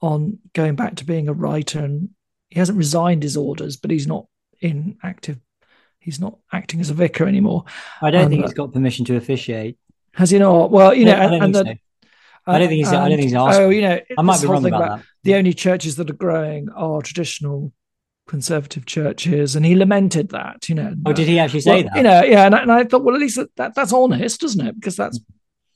on 0.01 0.39
going 0.55 0.75
back 0.75 0.97
to 0.97 1.05
being 1.05 1.29
a 1.29 1.33
writer, 1.33 1.81
and 1.81 2.11
he 2.49 2.59
hasn't 2.59 2.79
resigned 2.79 3.23
his 3.23 3.37
orders, 3.37 3.77
but 3.77 3.91
he's 3.91 4.07
not 4.07 4.27
in 4.61 4.97
active. 5.03 5.39
He's 6.01 6.21
not 6.21 6.39
acting 6.53 6.81
as 6.81 6.91
a 6.91 6.95
vicar 6.95 7.27
anymore. 7.27 7.65
I 8.01 8.11
don't 8.11 8.31
think 8.31 8.45
he's 8.45 8.55
got 8.55 8.73
permission 8.73 9.05
to 9.07 9.17
officiate. 9.17 9.77
Has 10.15 10.31
he 10.31 10.39
not? 10.39 10.71
Well, 10.71 10.95
you 10.95 11.05
know, 11.05 11.15
I 11.15 11.27
don't 11.27 11.35
and, 11.35 11.45
and 11.45 11.55
think 11.55 11.67
the, 11.67 11.75
so. 11.75 12.53
I 12.53 12.59
don't 12.59 12.69
think 12.69 12.79
he's- 12.79 12.89
I 12.93 13.09
don't 13.09 13.09
think 13.11 13.23
he's 13.23 13.35
asked 13.35 13.61
Oh, 13.61 13.69
you 13.69 13.83
know, 13.83 14.01
I 14.17 14.23
might 14.23 14.41
be 14.41 14.47
wrong 14.47 14.63
thing 14.63 14.73
about 14.73 14.99
that. 14.99 15.07
the 15.25 15.35
only 15.35 15.53
churches 15.53 15.97
that 15.97 16.09
are 16.09 16.15
growing 16.15 16.71
are 16.71 17.03
traditional 17.03 17.73
conservative 18.29 18.87
churches, 18.87 19.57
and 19.57 19.67
he 19.67 19.75
lamented 19.75 20.29
that. 20.31 20.69
You 20.69 20.77
know, 20.77 20.95
Oh, 21.05 21.13
did 21.13 21.27
he 21.27 21.39
actually 21.39 21.61
say 21.61 21.83
well, 21.83 21.83
that? 21.85 21.97
You 21.97 22.03
know, 22.05 22.23
yeah, 22.23 22.47
and 22.47 22.55
I, 22.55 22.63
and 22.63 22.73
I 22.73 22.85
thought, 22.85 23.03
well, 23.03 23.15
at 23.15 23.21
least 23.21 23.37
that, 23.37 23.55
that 23.57 23.75
that's 23.75 23.93
honest, 23.93 24.45
isn't 24.45 24.67
it? 24.67 24.75
Because 24.77 24.97
that's 24.97 25.19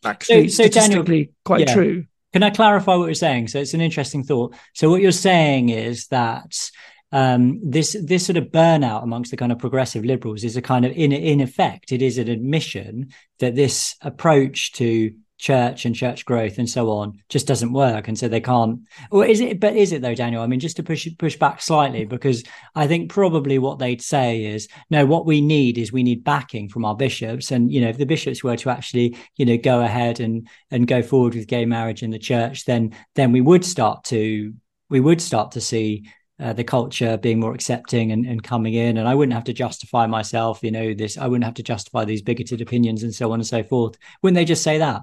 actually 0.04 0.48
so 0.48 0.64
Daniel- 0.64 0.72
statistically 0.72 1.32
quite 1.44 1.60
yeah. 1.60 1.74
true. 1.74 2.04
Can 2.32 2.42
I 2.42 2.50
clarify 2.50 2.94
what 2.94 3.06
you're 3.06 3.14
saying? 3.14 3.48
So 3.48 3.58
it's 3.58 3.74
an 3.74 3.80
interesting 3.82 4.22
thought. 4.22 4.54
So 4.72 4.88
what 4.88 5.02
you're 5.02 5.12
saying 5.12 5.68
is 5.68 6.06
that 6.08 6.70
um, 7.12 7.60
this 7.62 7.94
this 8.02 8.24
sort 8.24 8.38
of 8.38 8.44
burnout 8.46 9.02
amongst 9.02 9.30
the 9.30 9.36
kind 9.36 9.52
of 9.52 9.58
progressive 9.58 10.04
liberals 10.04 10.44
is 10.44 10.56
a 10.56 10.62
kind 10.62 10.86
of 10.86 10.92
in 10.92 11.12
in 11.12 11.40
effect 11.42 11.92
it 11.92 12.00
is 12.00 12.16
an 12.16 12.28
admission 12.28 13.10
that 13.38 13.54
this 13.54 13.96
approach 14.00 14.72
to 14.72 15.12
church 15.42 15.84
and 15.84 15.96
church 15.96 16.24
growth 16.24 16.58
and 16.58 16.70
so 16.70 16.88
on 16.88 17.20
just 17.28 17.48
doesn't 17.48 17.72
work. 17.72 18.06
And 18.06 18.16
so 18.16 18.28
they 18.28 18.40
can't 18.40 18.78
or 19.10 19.26
is 19.26 19.40
it 19.40 19.58
but 19.58 19.74
is 19.74 19.90
it 19.90 20.00
though 20.00 20.14
daniel? 20.14 20.40
I 20.40 20.46
mean 20.46 20.60
just 20.60 20.76
to 20.76 20.84
push 20.84 21.08
push 21.18 21.36
back 21.36 21.60
slightly 21.60 22.04
because 22.04 22.44
i 22.76 22.86
think 22.86 23.10
probably 23.10 23.58
what 23.58 23.80
they'd 23.80 24.00
say 24.00 24.44
is 24.44 24.68
no 24.88 25.04
what 25.04 25.26
we 25.26 25.40
need 25.40 25.78
is 25.78 25.92
we 25.92 26.04
need 26.04 26.22
backing 26.22 26.68
from 26.68 26.84
our 26.84 26.94
bishops. 26.94 27.50
And 27.50 27.72
you 27.72 27.80
know 27.80 27.88
if 27.88 27.98
the 27.98 28.06
bishops 28.06 28.44
were 28.44 28.56
to 28.56 28.70
actually 28.70 29.16
you 29.36 29.44
know 29.44 29.56
go 29.56 29.80
ahead 29.80 30.20
and 30.20 30.48
and 30.70 30.86
go 30.86 31.02
forward 31.02 31.34
with 31.34 31.48
gay 31.48 31.64
marriage 31.64 32.04
in 32.04 32.10
the 32.10 32.20
church 32.20 32.64
then 32.64 32.94
then 33.16 33.32
we 33.32 33.40
would 33.40 33.64
start 33.64 34.04
to 34.04 34.54
we 34.90 35.00
would 35.00 35.20
start 35.20 35.50
to 35.52 35.60
see 35.60 36.08
uh, 36.38 36.52
the 36.52 36.64
culture 36.64 37.16
being 37.16 37.40
more 37.40 37.54
accepting 37.54 38.12
and, 38.12 38.26
and 38.26 38.44
coming 38.44 38.74
in. 38.74 38.96
And 38.96 39.08
i 39.08 39.14
wouldn't 39.16 39.34
have 39.34 39.44
to 39.50 39.52
justify 39.52 40.06
myself 40.06 40.62
you 40.62 40.70
know 40.70 40.94
this 40.94 41.18
i 41.18 41.26
wouldn't 41.26 41.44
have 41.44 41.54
to 41.54 41.64
justify 41.64 42.04
these 42.04 42.22
bigoted 42.22 42.60
opinions 42.60 43.02
and 43.02 43.12
so 43.12 43.32
on 43.32 43.40
and 43.40 43.46
so 43.46 43.64
forth 43.64 43.96
wouldn't 44.22 44.36
they 44.36 44.44
just 44.44 44.62
say 44.62 44.78
that 44.78 45.02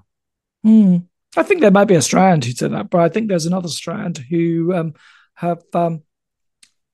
Hmm. 0.64 0.98
I 1.38 1.44
think 1.44 1.62
there 1.62 1.72
might 1.72 1.86
be 1.86 1.96
a 1.96 2.02
strand 2.02 2.44
who 2.44 2.52
said 2.52 2.74
that, 2.74 2.90
but 2.90 3.02
I 3.02 3.10
think 3.10 3.28
there's 3.28 3.46
another 3.46 3.68
strand 3.68 4.18
who 4.18 4.74
um, 4.74 4.94
have 5.36 5.62
um, 5.74 6.04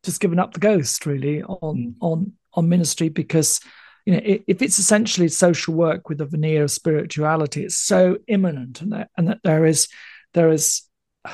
just 0.03 0.19
given 0.19 0.39
up 0.39 0.53
the 0.53 0.59
ghost 0.59 1.05
really 1.05 1.41
on 1.43 1.77
mm. 1.77 1.93
on 2.01 2.33
on 2.53 2.69
ministry 2.69 3.09
because 3.09 3.59
you 4.05 4.13
know 4.13 4.21
if 4.23 4.61
it's 4.61 4.79
essentially 4.79 5.27
social 5.29 5.73
work 5.73 6.09
with 6.09 6.21
a 6.21 6.25
veneer 6.25 6.63
of 6.63 6.71
spirituality, 6.71 7.63
it's 7.63 7.77
so 7.77 8.17
immanent 8.27 8.81
and 8.81 8.91
that 8.91 9.09
and 9.17 9.29
that 9.29 9.39
there 9.43 9.65
is 9.65 9.87
there 10.33 10.49
is 10.49 10.83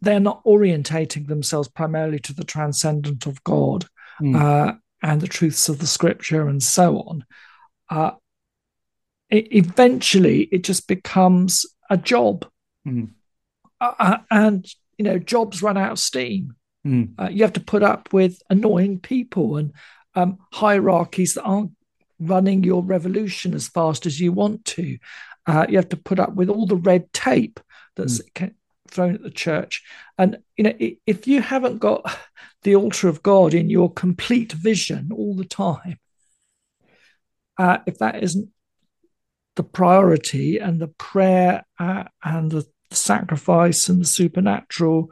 they're 0.00 0.20
not 0.20 0.44
orientating 0.44 1.26
themselves 1.26 1.68
primarily 1.68 2.18
to 2.20 2.34
the 2.34 2.44
transcendent 2.44 3.26
of 3.26 3.42
God 3.44 3.86
mm. 4.20 4.34
uh, 4.34 4.74
and 5.02 5.20
the 5.20 5.28
truths 5.28 5.68
of 5.68 5.78
the 5.78 5.86
scripture 5.86 6.48
and 6.48 6.62
so 6.62 7.00
on. 7.00 7.24
Uh, 7.88 8.12
it, 9.30 9.54
eventually, 9.54 10.42
it 10.52 10.64
just 10.64 10.88
becomes 10.88 11.66
a 11.90 11.96
job. 11.96 12.46
Mm. 12.86 13.10
Uh, 13.80 14.18
and, 14.30 14.66
you 14.96 15.04
know, 15.04 15.18
jobs 15.18 15.62
run 15.62 15.76
out 15.76 15.92
of 15.92 15.98
steam. 15.98 16.54
Mm. 16.86 17.32
you 17.32 17.42
have 17.42 17.54
to 17.54 17.60
put 17.60 17.82
up 17.82 18.12
with 18.12 18.40
annoying 18.48 19.00
people 19.00 19.56
and 19.56 19.72
um, 20.14 20.38
hierarchies 20.52 21.34
that 21.34 21.42
aren't 21.42 21.72
running 22.20 22.62
your 22.62 22.80
revolution 22.80 23.54
as 23.54 23.66
fast 23.66 24.06
as 24.06 24.20
you 24.20 24.30
want 24.30 24.64
to. 24.64 24.98
Uh, 25.46 25.66
you 25.68 25.76
have 25.76 25.88
to 25.88 25.96
put 25.96 26.20
up 26.20 26.34
with 26.34 26.48
all 26.48 26.64
the 26.64 26.76
red 26.76 27.12
tape 27.12 27.58
that's 27.96 28.20
mm 28.22 28.52
thrown 28.88 29.14
at 29.14 29.22
the 29.22 29.30
church. 29.30 29.82
And 30.16 30.38
you 30.56 30.64
know, 30.64 30.72
if 30.78 31.26
you 31.26 31.42
haven't 31.42 31.78
got 31.78 32.18
the 32.62 32.76
altar 32.76 33.08
of 33.08 33.22
God 33.22 33.54
in 33.54 33.68
your 33.68 33.92
complete 33.92 34.52
vision 34.52 35.10
all 35.12 35.34
the 35.34 35.44
time, 35.44 35.98
uh, 37.58 37.78
if 37.86 37.98
that 37.98 38.22
isn't 38.22 38.48
the 39.56 39.64
priority 39.64 40.58
and 40.58 40.80
the 40.80 40.88
prayer 40.88 41.64
uh, 41.78 42.04
and 42.24 42.50
the 42.50 42.66
sacrifice 42.90 43.88
and 43.88 44.00
the 44.00 44.06
supernatural, 44.06 45.10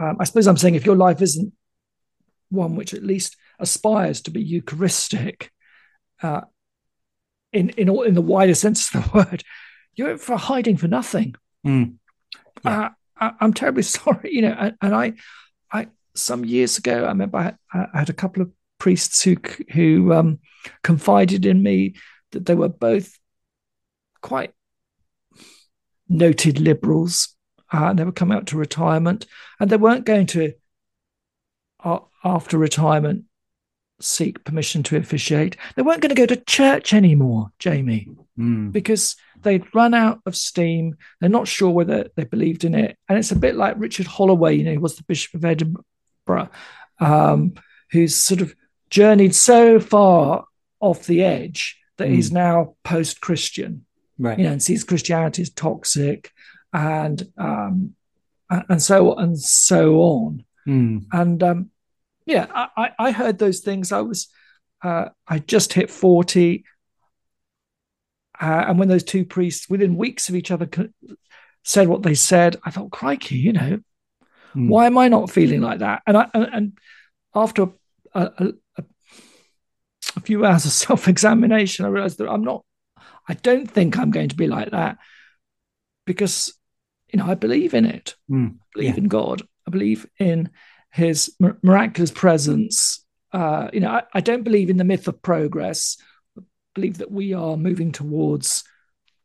um, 0.00 0.16
I 0.20 0.24
suppose 0.24 0.46
I'm 0.46 0.56
saying 0.56 0.74
if 0.74 0.86
your 0.86 0.96
life 0.96 1.22
isn't 1.22 1.52
one 2.50 2.76
which 2.76 2.94
at 2.94 3.02
least 3.02 3.36
aspires 3.58 4.20
to 4.22 4.30
be 4.30 4.42
Eucharistic, 4.42 5.50
uh, 6.22 6.42
in 7.52 7.70
in 7.70 7.88
all, 7.88 8.02
in 8.02 8.14
the 8.14 8.22
wider 8.22 8.54
sense 8.54 8.94
of 8.94 9.04
the 9.04 9.10
word, 9.14 9.44
you're 9.94 10.18
for 10.18 10.36
hiding 10.36 10.76
for 10.76 10.88
nothing. 10.88 11.34
Mm 11.66 11.98
yeah. 12.64 12.80
uh, 12.80 12.88
I, 13.40 13.44
am 13.44 13.52
terribly 13.52 13.82
sorry, 13.84 14.30
you 14.32 14.42
know. 14.42 14.56
And, 14.58 14.76
and, 14.80 14.94
I, 14.94 15.12
I 15.72 15.88
some 16.14 16.44
years 16.44 16.78
ago, 16.78 17.04
I 17.04 17.08
remember 17.08 17.38
I, 17.38 17.54
I 17.72 17.98
had 17.98 18.10
a 18.10 18.14
couple 18.14 18.42
of 18.42 18.50
priests 18.78 19.22
who 19.22 19.36
who 19.72 20.12
um, 20.12 20.38
confided 20.82 21.46
in 21.46 21.62
me 21.62 21.94
that 22.32 22.46
they 22.46 22.54
were 22.54 22.68
both 22.68 23.18
quite 24.20 24.52
noted 26.08 26.58
liberals. 26.58 27.34
Uh, 27.70 27.92
they 27.92 28.04
were 28.04 28.12
coming 28.12 28.36
out 28.36 28.46
to 28.46 28.56
retirement, 28.56 29.26
and 29.60 29.70
they 29.70 29.76
weren't 29.76 30.06
going 30.06 30.26
to, 30.26 30.52
uh, 31.84 31.98
after 32.24 32.56
retirement, 32.56 33.24
seek 34.00 34.44
permission 34.44 34.82
to 34.84 34.96
officiate. 34.96 35.56
They 35.76 35.82
weren't 35.82 36.00
going 36.00 36.14
to 36.14 36.20
go 36.20 36.26
to 36.26 36.36
church 36.36 36.94
anymore, 36.94 37.52
Jamie, 37.58 38.08
mm. 38.38 38.72
because 38.72 39.16
they'd 39.42 39.74
run 39.74 39.92
out 39.92 40.20
of 40.24 40.36
steam. 40.36 40.96
They're 41.20 41.28
not 41.28 41.48
sure 41.48 41.70
whether 41.70 42.08
they 42.16 42.24
believed 42.24 42.64
in 42.64 42.74
it. 42.74 42.96
And 43.08 43.18
it's 43.18 43.32
a 43.32 43.36
bit 43.36 43.54
like 43.54 43.78
Richard 43.78 44.06
Holloway, 44.06 44.56
you 44.56 44.64
know, 44.64 44.70
he 44.70 44.78
was 44.78 44.96
the 44.96 45.04
Bishop 45.04 45.34
of 45.34 45.44
Edinburgh, 45.44 46.50
um, 47.00 47.54
who's 47.90 48.16
sort 48.16 48.40
of 48.40 48.54
journeyed 48.88 49.34
so 49.34 49.78
far 49.78 50.44
off 50.80 51.06
the 51.06 51.22
edge 51.22 51.77
that 51.98 52.08
mm. 52.08 52.14
he's 52.14 52.32
now 52.32 52.74
post 52.84 53.20
Christian. 53.20 53.84
Right. 54.18 54.38
You 54.38 54.44
know, 54.44 54.52
and 54.52 54.62
sees 54.62 54.82
Christianity 54.82 55.42
as 55.42 55.50
toxic 55.50 56.32
and 56.72 57.22
um, 57.36 57.94
and 58.50 58.82
so 58.82 59.14
and 59.14 59.38
so 59.38 60.00
on. 60.00 60.44
Mm. 60.66 61.06
And 61.12 61.42
um, 61.42 61.70
yeah, 62.28 62.46
I, 62.54 62.90
I 62.98 63.10
heard 63.10 63.38
those 63.38 63.60
things. 63.60 63.90
I 63.90 64.02
was, 64.02 64.28
uh, 64.82 65.06
I 65.26 65.38
just 65.38 65.72
hit 65.72 65.90
40. 65.90 66.62
Uh, 68.38 68.64
and 68.68 68.78
when 68.78 68.88
those 68.88 69.02
two 69.02 69.24
priests, 69.24 69.70
within 69.70 69.96
weeks 69.96 70.28
of 70.28 70.36
each 70.36 70.50
other, 70.50 70.68
said 71.64 71.88
what 71.88 72.02
they 72.02 72.14
said, 72.14 72.56
I 72.64 72.70
thought, 72.70 72.90
crikey, 72.90 73.36
you 73.36 73.54
know, 73.54 73.80
mm. 74.54 74.68
why 74.68 74.84
am 74.84 74.98
I 74.98 75.08
not 75.08 75.30
feeling 75.30 75.62
like 75.62 75.78
that? 75.78 76.02
And 76.06 76.18
I, 76.18 76.28
and 76.34 76.78
after 77.34 77.68
a, 78.14 78.30
a, 78.38 78.52
a, 80.18 80.26
few 80.26 80.44
hours 80.44 80.64
of 80.64 80.72
self 80.86 81.08
examination, 81.08 81.84
I 81.84 81.88
realized 81.88 82.18
that 82.18 82.30
I'm 82.30 82.44
not, 82.44 82.64
I 83.28 83.34
don't 83.34 83.70
think 83.70 83.98
I'm 83.98 84.10
going 84.10 84.28
to 84.28 84.36
be 84.36 84.46
like 84.46 84.70
that 84.70 84.98
because, 86.06 86.52
you 87.12 87.18
know, 87.18 87.26
I 87.26 87.34
believe 87.34 87.74
in 87.74 87.84
it. 87.84 88.14
Mm. 88.30 88.56
I 88.56 88.64
believe 88.74 88.94
yeah. 88.94 89.02
in 89.02 89.08
God. 89.08 89.42
I 89.66 89.70
believe 89.70 90.06
in 90.18 90.50
his 90.90 91.34
miraculous 91.62 92.10
presence. 92.10 93.04
Uh, 93.32 93.68
you 93.72 93.80
know, 93.80 93.90
I, 93.90 94.02
I, 94.14 94.20
don't 94.20 94.42
believe 94.42 94.70
in 94.70 94.78
the 94.78 94.84
myth 94.84 95.06
of 95.06 95.20
progress. 95.20 95.98
I 96.38 96.42
believe 96.74 96.98
that 96.98 97.10
we 97.10 97.34
are 97.34 97.58
moving 97.58 97.92
towards 97.92 98.64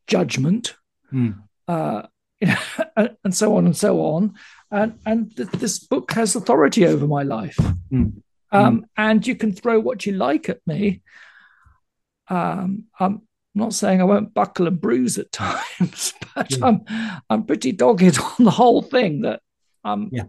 judgment, 0.06 0.76
mm. 1.10 1.38
uh, 1.66 2.02
you 2.40 2.48
know, 2.48 3.08
and 3.24 3.34
so 3.34 3.56
on 3.56 3.64
and 3.64 3.76
so 3.76 4.02
on. 4.02 4.34
And 4.70 4.98
and 5.06 5.34
th- 5.34 5.48
this 5.52 5.78
book 5.78 6.12
has 6.12 6.36
authority 6.36 6.84
over 6.84 7.06
my 7.06 7.22
life. 7.22 7.56
Mm. 7.90 8.22
Um, 8.54 8.80
mm. 8.80 8.84
And 8.96 9.26
you 9.26 9.36
can 9.36 9.52
throw 9.52 9.80
what 9.80 10.06
you 10.06 10.12
like 10.12 10.48
at 10.48 10.60
me. 10.66 11.02
Um, 12.28 12.84
I'm 12.98 13.22
not 13.54 13.74
saying 13.74 14.00
I 14.00 14.04
won't 14.04 14.34
buckle 14.34 14.66
and 14.66 14.80
bruise 14.80 15.18
at 15.18 15.32
times, 15.32 16.14
but 16.34 16.50
yeah. 16.56 16.66
I'm 16.66 16.84
I'm 17.28 17.44
pretty 17.44 17.72
dogged 17.72 18.18
on 18.38 18.44
the 18.44 18.50
whole 18.50 18.82
thing 18.82 19.22
that 19.22 19.40
I'm 19.82 20.08
yeah 20.12 20.24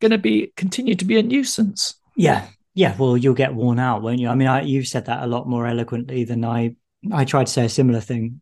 going 0.00 0.10
to 0.10 0.18
be 0.18 0.52
continue 0.56 0.94
to 0.94 1.04
be 1.04 1.18
a 1.18 1.22
nuisance. 1.22 1.94
Yeah, 2.16 2.46
yeah. 2.74 2.96
Well, 2.96 3.16
you'll 3.16 3.34
get 3.34 3.54
worn 3.54 3.78
out, 3.78 4.02
won't 4.02 4.20
you? 4.20 4.28
I 4.28 4.34
mean, 4.34 4.48
I, 4.48 4.62
you've 4.62 4.88
said 4.88 5.06
that 5.06 5.22
a 5.22 5.26
lot 5.26 5.48
more 5.48 5.66
eloquently 5.66 6.24
than 6.24 6.44
I. 6.44 6.76
I 7.12 7.24
tried 7.24 7.46
to 7.46 7.52
say 7.52 7.64
a 7.64 7.68
similar 7.68 8.00
thing 8.00 8.40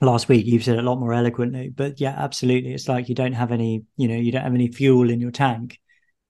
last 0.00 0.28
week. 0.28 0.46
You've 0.46 0.64
said 0.64 0.76
it 0.76 0.84
a 0.84 0.88
lot 0.88 0.98
more 0.98 1.14
eloquently, 1.14 1.68
but 1.68 2.00
yeah, 2.00 2.14
absolutely. 2.18 2.72
It's 2.72 2.88
like 2.88 3.08
you 3.08 3.14
don't 3.14 3.32
have 3.32 3.52
any, 3.52 3.84
you 3.96 4.08
know, 4.08 4.16
you 4.16 4.32
don't 4.32 4.42
have 4.42 4.54
any 4.54 4.68
fuel 4.68 5.08
in 5.10 5.20
your 5.20 5.30
tank. 5.30 5.78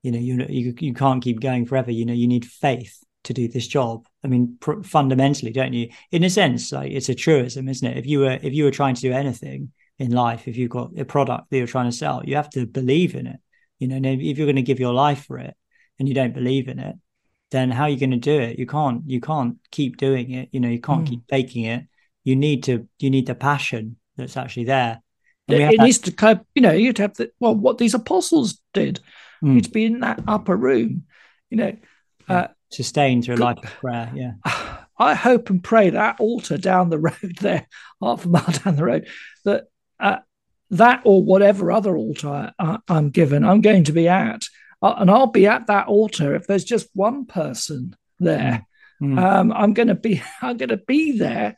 You 0.03 0.13
know, 0.13 0.19
you 0.19 0.47
you 0.49 0.75
you 0.79 0.95
can't 0.95 1.23
keep 1.23 1.41
going 1.41 1.67
forever. 1.67 1.91
You 1.91 2.05
know, 2.05 2.13
you 2.13 2.27
need 2.27 2.45
faith 2.45 3.03
to 3.25 3.33
do 3.33 3.49
this 3.49 3.67
job. 3.67 4.07
I 4.25 4.29
mean, 4.29 4.57
pr- 4.61 4.83
fundamentally, 4.83 5.53
don't 5.53 5.73
you? 5.73 5.91
In 6.11 6.25
a 6.25 6.31
sense, 6.31 6.73
like 6.73 6.93
it's 6.93 7.09
a 7.09 7.15
truism, 7.15 7.69
isn't 7.69 7.87
it? 7.87 7.97
If 7.97 8.07
you 8.07 8.21
were 8.21 8.39
if 8.43 8.53
you 8.53 8.65
were 8.65 8.71
trying 8.71 8.95
to 8.95 9.01
do 9.01 9.13
anything 9.13 9.73
in 9.99 10.11
life, 10.11 10.49
if 10.49 10.57
you've 10.57 10.71
got 10.71 10.99
a 10.99 11.05
product 11.05 11.51
that 11.51 11.59
you're 11.59 11.67
trying 11.67 11.91
to 11.91 11.97
sell, 11.97 12.23
you 12.25 12.37
have 12.37 12.51
to 12.51 12.67
believe 12.67 13.15
in 13.15 13.27
it. 13.27 13.41
You 13.79 13.89
know, 13.89 14.01
if 14.03 14.39
you're 14.39 14.47
going 14.47 14.57
to 14.57 14.63
give 14.63 14.81
your 14.81 14.95
life 14.95 15.25
for 15.27 15.39
it 15.39 15.57
and 15.99 16.09
you 16.09 16.15
don't 16.15 16.35
believe 16.35 16.69
in 16.69 16.79
it, 16.79 16.97
then 17.51 17.71
how 17.71 17.85
are 17.85 17.89
you 17.89 17.99
going 17.99 18.11
to 18.11 18.17
do 18.17 18.41
it? 18.41 18.59
You 18.59 18.67
can't. 18.67 19.03
You 19.07 19.21
can't 19.21 19.59
keep 19.71 19.97
doing 19.97 20.31
it. 20.33 20.49
You 20.53 20.61
know, 20.61 20.69
you 20.69 20.81
can't 20.81 21.05
mm. 21.05 21.09
keep 21.09 21.21
faking 21.29 21.65
it. 21.65 21.85
You 22.25 22.35
need 22.35 22.65
to. 22.65 22.89
You 22.99 23.11
need 23.11 23.27
the 23.27 23.35
passion 23.35 23.97
that's 24.17 24.37
actually 24.37 24.65
there. 24.65 25.01
it 25.49 25.77
that- 25.77 25.85
needs 25.85 25.99
to 25.99 26.13
kind 26.13 26.41
of, 26.41 26.47
you 26.55 26.63
know, 26.63 26.73
you'd 26.73 26.99
have 26.99 27.15
the 27.15 27.31
well, 27.39 27.55
what 27.55 27.79
these 27.79 27.95
apostles 27.95 28.61
did. 28.73 29.01
Mm. 29.43 29.55
You'd 29.55 29.73
be 29.73 29.85
in 29.85 30.01
that 30.01 30.21
upper 30.27 30.57
room, 30.57 31.05
you 31.51 31.57
know, 31.57 31.77
yeah. 32.29 32.37
uh, 32.37 32.49
sustained 32.71 33.25
through 33.25 33.37
a 33.37 33.37
life 33.37 33.59
of 33.59 33.65
prayer. 33.65 34.11
Yeah. 34.15 34.33
I 34.99 35.15
hope 35.15 35.51
and 35.51 35.63
pray 35.63 35.91
that 35.91 36.21
altar 36.21 36.59
down 36.59 36.91
the 36.91 36.99
road 37.11 37.39
there, 37.41 37.67
half 38.01 38.25
a 38.25 38.29
mile 38.29 38.53
down 38.65 38.77
the 38.77 38.85
road, 38.85 39.09
that 39.45 39.65
uh, 39.99 40.19
that 40.71 41.03
or 41.05 41.23
whatever 41.23 41.71
other 41.71 41.97
altar 41.97 42.53
I, 42.59 42.79
am 42.89 43.11
given, 43.11 43.45
I'm 43.45 43.61
going 43.61 43.85
to 43.85 43.93
be 43.93 44.09
at. 44.09 44.45
Uh, 44.81 44.95
and 44.99 45.11
I'll 45.11 45.29
be 45.29 45.47
at 45.47 45.69
that 45.69 45.87
altar 45.87 46.35
if 46.35 46.47
there's 46.47 46.65
just 46.65 46.89
one 46.93 47.27
person 47.27 47.95
there. 48.19 48.67
Mm. 49.01 49.19
Um, 49.21 49.53
I'm 49.53 49.75
going 49.75 49.89
to 49.89 49.95
be 49.95 50.23
I'm 50.43 50.57
going 50.57 50.71
to 50.71 50.77
be 50.77 51.19
there 51.19 51.57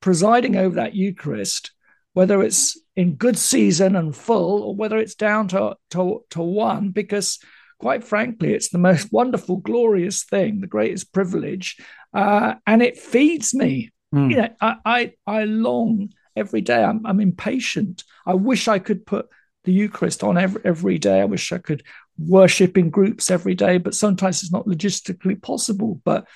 presiding 0.00 0.56
over 0.56 0.76
that 0.76 0.94
Eucharist, 0.94 1.72
whether 2.14 2.42
it's 2.42 2.78
in 2.96 3.14
good 3.14 3.38
season 3.38 3.96
and 3.96 4.14
full 4.14 4.62
or 4.62 4.74
whether 4.74 4.98
it's 4.98 5.14
down 5.14 5.48
to, 5.48 5.76
to, 5.90 6.24
to 6.30 6.42
one, 6.42 6.90
because 6.90 7.38
quite 7.78 8.04
frankly, 8.04 8.54
it's 8.54 8.70
the 8.70 8.78
most 8.78 9.12
wonderful, 9.12 9.58
glorious 9.58 10.24
thing, 10.24 10.60
the 10.60 10.66
greatest 10.66 11.12
privilege. 11.12 11.76
Uh, 12.12 12.54
and 12.66 12.82
it 12.82 12.98
feeds 12.98 13.54
me. 13.54 13.92
Mm. 14.14 14.30
You 14.30 14.36
know, 14.38 14.48
I, 14.60 14.76
I, 14.84 15.12
I 15.26 15.44
long 15.44 16.10
every 16.36 16.60
day. 16.60 16.82
I'm, 16.82 17.04
I'm 17.06 17.20
impatient. 17.20 18.04
I 18.26 18.34
wish 18.34 18.68
I 18.68 18.78
could 18.78 19.06
put 19.06 19.28
the 19.64 19.72
Eucharist 19.72 20.24
on 20.24 20.38
every, 20.38 20.62
every 20.64 20.98
day. 20.98 21.20
I 21.20 21.26
wish 21.26 21.52
I 21.52 21.58
could 21.58 21.82
worship 22.18 22.76
in 22.76 22.90
groups 22.90 23.30
every 23.30 23.54
day, 23.54 23.78
but 23.78 23.94
sometimes 23.94 24.42
it's 24.42 24.52
not 24.52 24.66
logistically 24.66 25.40
possible. 25.40 26.00
But 26.04 26.26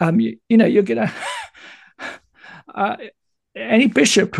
um, 0.00 0.20
you, 0.20 0.38
you 0.48 0.56
know, 0.56 0.66
you're 0.66 0.82
gonna 0.82 1.12
uh, 2.74 2.96
any 3.54 3.88
bishop 3.88 4.36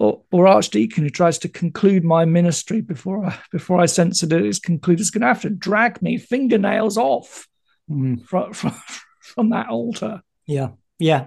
or, 0.00 0.22
or, 0.32 0.46
archdeacon 0.46 1.04
who 1.04 1.10
tries 1.10 1.38
to 1.38 1.48
conclude 1.48 2.04
my 2.04 2.24
ministry 2.24 2.80
before 2.80 3.26
I 3.26 3.38
before 3.52 3.78
I 3.78 3.86
sense 3.86 4.22
that 4.22 4.32
it 4.32 4.46
is 4.46 4.58
concluded 4.58 5.02
is 5.02 5.10
going 5.10 5.20
to 5.20 5.28
have 5.28 5.42
to 5.42 5.50
drag 5.50 6.00
me 6.00 6.16
fingernails 6.16 6.96
off 6.96 7.46
mm. 7.88 8.24
from, 8.24 8.52
from 8.54 8.74
from 9.20 9.50
that 9.50 9.68
altar. 9.68 10.22
Yeah, 10.46 10.70
yeah. 10.98 11.26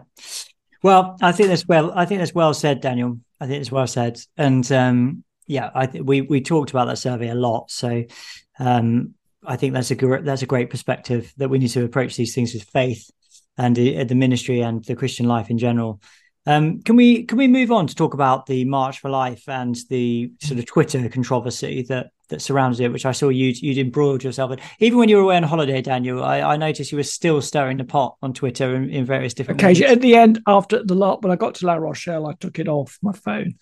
Well, 0.82 1.16
I 1.22 1.32
think 1.32 1.50
that's 1.50 1.68
well. 1.68 1.94
I 1.96 2.06
think 2.06 2.20
that's 2.20 2.34
well 2.34 2.54
said, 2.54 2.82
Daniel. 2.82 3.20
I 3.40 3.46
think 3.46 3.62
it's 3.62 3.72
well 3.72 3.88
said, 3.88 4.20
and 4.38 4.70
um, 4.72 5.24
yeah, 5.46 5.70
I 5.74 5.86
th- 5.86 6.04
we 6.04 6.22
we 6.22 6.42
talked 6.42 6.72
about 6.72 6.86
that 6.88 6.98
survey 6.98 7.30
a 7.30 7.36
lot. 7.36 7.70
So 7.70 8.04
um, 8.60 9.14
I 9.46 9.56
think 9.56 9.74
that's 9.74 9.92
a 9.92 9.96
gr- 9.96 10.22
that's 10.22 10.42
a 10.42 10.48
great 10.48 10.72
perspective 10.72 11.32
that 11.38 11.50
we 11.50 11.60
need 11.60 11.70
to 11.70 11.86
approach 11.86 12.16
these 12.16 12.34
things 12.34 12.54
with 12.54 12.64
faith 12.64 13.10
and 13.56 13.76
the, 13.76 14.04
the 14.04 14.16
ministry 14.16 14.62
and 14.62 14.84
the 14.84 14.96
Christian 14.96 15.28
life 15.28 15.50
in 15.50 15.58
general. 15.58 16.02
Um, 16.46 16.82
can 16.82 16.96
we 16.96 17.24
can 17.24 17.38
we 17.38 17.48
move 17.48 17.72
on 17.72 17.88
to 17.88 17.96
talk 17.96 18.14
about 18.14 18.46
the 18.48 18.66
March 18.66 19.00
for 19.00 19.10
Life 19.10 19.48
and 19.48 19.78
the 19.90 20.32
sort 20.42 20.60
of 20.60 20.66
Twitter 20.66 21.08
controversy 21.08 21.84
that 21.84 22.12
that 22.30 22.42
surrounds 22.42 22.80
it, 22.80 22.92
which 22.92 23.06
I 23.06 23.12
saw 23.12 23.30
you 23.30 23.54
you'd 23.56 23.78
embroiled 23.78 24.24
yourself 24.24 24.52
in. 24.52 24.60
Even 24.80 25.00
when 25.00 25.08
you 25.08 25.18
were 25.18 25.24
away 25.24 25.38
on 25.38 25.44
holiday, 25.44 25.82
Daniel, 25.82 26.24
I, 26.24 26.42
I 26.42 26.58
noticed 26.58 26.92
you 26.92 26.98
were 26.98 27.04
still 27.04 27.42
stirring 27.42 27.78
the 27.78 27.86
pot 27.86 28.18
on 28.22 28.34
Twitter 28.34 28.76
in, 28.76 28.90
in 28.90 29.06
various 29.06 29.34
different 29.34 29.62
occasions. 29.62 29.92
At 29.92 30.02
the 30.02 30.16
end, 30.16 30.42
after 30.48 30.84
the 30.84 30.96
lot, 30.96 31.22
when 31.22 31.32
I 31.32 31.36
got 31.36 31.56
to 31.56 31.66
La 31.66 31.76
Rochelle, 31.76 32.28
I 32.28 32.34
took 32.34 32.60
it 32.60 32.68
off 32.68 32.98
my 33.02 33.14
phone. 33.14 33.56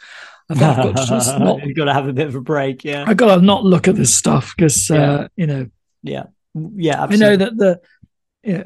I 0.50 0.56
thought 0.56 0.80
I've 0.80 0.96
got 0.96 1.02
to 1.02 1.08
just 1.08 1.40
not. 1.40 1.66
You've 1.66 1.78
got 1.78 1.86
to 1.86 1.94
have 1.94 2.08
a 2.08 2.14
bit 2.14 2.28
of 2.28 2.36
a 2.36 2.42
break, 2.42 2.84
yeah. 2.84 3.06
I 3.08 3.14
got 3.14 3.36
to 3.36 3.42
not 3.42 3.64
look 3.64 3.88
at 3.88 3.96
this 3.96 4.14
stuff 4.14 4.54
because 4.56 4.90
yeah. 4.90 5.12
uh, 5.12 5.28
you 5.36 5.48
know. 5.48 5.68
Yeah, 6.04 6.24
yeah. 6.56 7.04
Absolutely. 7.04 7.26
I 7.26 7.30
know 7.30 7.36
that 7.38 7.58
the 7.58 7.82
know, 8.58 8.66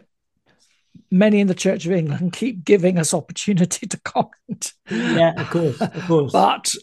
many 1.12 1.40
in 1.40 1.48
the 1.48 1.56
Church 1.56 1.86
of 1.86 1.92
England 1.92 2.34
keep 2.34 2.64
giving 2.64 2.98
us 2.98 3.14
opportunity 3.14 3.88
to 3.88 4.00
comment. 4.02 4.74
Yeah, 4.90 5.34
of 5.38 5.50
course, 5.50 5.82
of 5.82 6.04
course. 6.08 6.32
but 6.32 6.74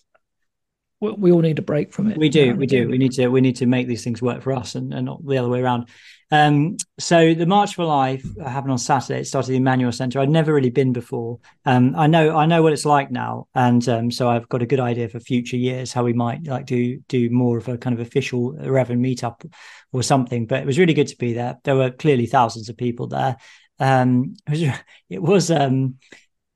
we, 1.01 1.11
we 1.13 1.33
all 1.33 1.41
need 1.41 1.59
a 1.59 1.63
break 1.63 1.93
from 1.93 2.11
it. 2.11 2.17
We 2.17 2.29
do, 2.29 2.55
we 2.55 2.67
do. 2.67 2.89
We 2.89 2.97
need 2.97 3.13
to 3.13 3.29
we 3.29 3.41
need 3.41 3.57
to 3.57 3.67
make 3.67 3.89
these 3.89 4.05
things 4.05 4.23
work 4.23 4.43
for 4.43 4.53
us 4.53 4.75
and, 4.75 4.95
and 4.95 5.05
not 5.05 5.27
the 5.27 5.39
other 5.39 5.49
way 5.49 5.61
around. 5.61 5.89
Um, 6.31 6.79
so 6.99 7.35
the 7.35 7.45
March 7.45 7.75
for 7.75 7.85
Life 7.85 8.25
happened 8.43 8.73
on 8.73 8.79
Saturday. 8.79 9.21
It 9.21 9.27
started 9.27 9.49
at 9.49 9.53
the 9.53 9.57
Emmanuel 9.57 9.93
Centre. 9.93 10.19
I'd 10.19 10.31
never 10.31 10.55
really 10.55 10.71
been 10.71 10.95
before. 10.95 11.41
Um, 11.67 11.95
I 11.95 12.07
know 12.07 12.35
I 12.35 12.47
know 12.47 12.63
what 12.63 12.73
it's 12.73 12.87
like 12.87 13.11
now, 13.11 13.49
and 13.55 13.87
um, 13.89 14.11
so 14.11 14.31
I've 14.31 14.49
got 14.49 14.63
a 14.63 14.67
good 14.67 14.81
idea 14.81 15.11
for 15.11 15.21
future 15.21 15.59
years 15.59 15.93
how 15.93 16.05
we 16.05 16.15
might 16.15 16.47
like 16.47 16.65
do 16.65 17.01
do 17.09 17.29
more 17.29 17.59
of 17.59 17.69
a 17.69 17.77
kind 17.77 17.93
of 17.93 18.01
official 18.01 18.57
Irreverend 18.59 19.05
meetup 19.05 19.45
or 19.93 20.03
something. 20.03 20.47
But 20.47 20.61
it 20.61 20.67
was 20.67 20.79
really 20.79 20.95
good 20.95 21.09
to 21.09 21.19
be 21.19 21.35
there. 21.35 21.59
There 21.65 21.77
were 21.77 21.91
clearly 21.91 22.25
thousands 22.25 22.71
of 22.71 22.79
people 22.79 23.09
there, 23.09 23.37
um, 23.79 24.35
it 24.49 25.23
was 25.23 25.51
um, 25.51 25.97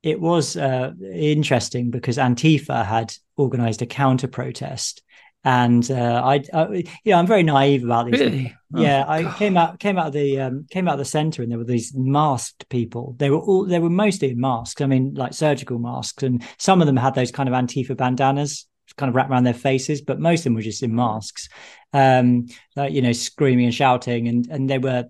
it 0.03 0.19
was 0.19 0.55
uh, 0.55 0.93
interesting 1.13 1.91
because 1.91 2.17
Antifa 2.17 2.85
had 2.85 3.13
organised 3.37 3.81
a 3.81 3.85
counter 3.85 4.27
protest, 4.27 5.03
and 5.43 5.89
uh, 5.89 6.21
I, 6.23 6.43
I, 6.53 6.83
yeah, 7.03 7.17
I'm 7.17 7.27
very 7.27 7.43
naive 7.43 7.83
about 7.83 8.11
these. 8.11 8.19
Really? 8.19 8.55
Oh, 8.73 8.81
yeah, 8.81 9.05
I 9.07 9.23
God. 9.23 9.37
came 9.37 9.57
out 9.57 9.79
came 9.79 9.97
out 9.97 10.07
of 10.07 10.13
the 10.13 10.41
um, 10.41 10.65
came 10.69 10.87
out 10.87 10.93
of 10.93 10.99
the 10.99 11.05
centre, 11.05 11.41
and 11.41 11.51
there 11.51 11.57
were 11.57 11.63
these 11.63 11.93
masked 11.95 12.67
people. 12.69 13.15
They 13.17 13.29
were 13.29 13.39
all 13.39 13.65
they 13.65 13.79
were 13.79 13.89
mostly 13.89 14.31
in 14.31 14.39
masks. 14.39 14.81
I 14.81 14.85
mean, 14.85 15.13
like 15.13 15.33
surgical 15.33 15.79
masks, 15.79 16.23
and 16.23 16.43
some 16.57 16.81
of 16.81 16.87
them 16.87 16.97
had 16.97 17.15
those 17.15 17.31
kind 17.31 17.49
of 17.49 17.55
Antifa 17.55 17.95
bandanas 17.95 18.67
kind 18.97 19.09
of 19.09 19.15
wrapped 19.15 19.29
around 19.29 19.43
their 19.43 19.53
faces, 19.53 20.01
but 20.01 20.19
most 20.19 20.41
of 20.41 20.43
them 20.45 20.55
were 20.55 20.61
just 20.61 20.83
in 20.83 20.95
masks, 20.95 21.49
um, 21.93 22.47
like, 22.75 22.93
you 22.93 23.01
know, 23.01 23.11
screaming 23.11 23.65
and 23.65 23.73
shouting, 23.73 24.27
and 24.27 24.47
and 24.47 24.69
they 24.69 24.79
were 24.79 25.05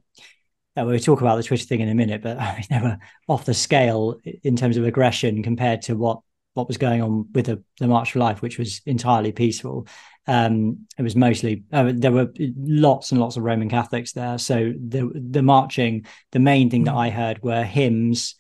uh, 0.78 0.86
we'll 0.86 1.00
talk 1.00 1.22
about 1.22 1.38
the 1.38 1.44
Twitter 1.44 1.66
thing 1.66 1.80
in 1.80 1.90
a 1.90 1.96
minute, 1.96 2.22
but 2.22 2.38
I 2.40 2.56
mean, 2.56 2.66
they 2.70 2.88
were 2.88 2.98
off 3.28 3.46
the 3.46 3.54
scale 3.54 4.20
in 4.44 4.56
terms 4.56 4.78
of 4.78 4.86
aggression 4.86 5.44
compared 5.44 5.82
to 5.84 5.96
what 5.96 6.22
what 6.54 6.68
was 6.68 6.78
going 6.78 7.04
on 7.04 7.28
with 7.34 7.46
the, 7.46 7.64
the 7.80 7.88
March 7.88 8.14
for 8.14 8.20
Life, 8.20 8.42
which 8.42 8.58
was 8.58 8.82
entirely 8.88 9.32
peaceful. 9.32 9.88
Um, 10.26 10.88
it 10.98 11.04
was 11.04 11.16
mostly 11.16 11.64
uh, 11.72 11.94
there 11.96 12.12
were 12.12 12.34
lots 12.58 13.12
and 13.12 13.22
lots 13.22 13.38
of 13.38 13.44
Roman 13.44 13.70
Catholics 13.70 14.14
there, 14.14 14.38
so 14.38 14.74
the 14.78 15.10
the 15.14 15.44
marching. 15.44 16.06
The 16.32 16.40
main 16.40 16.70
thing 16.70 16.84
that 16.86 16.92
hmm. 16.92 16.98
I 16.98 17.10
heard 17.10 17.42
were 17.42 17.64
hymns, 17.64 18.36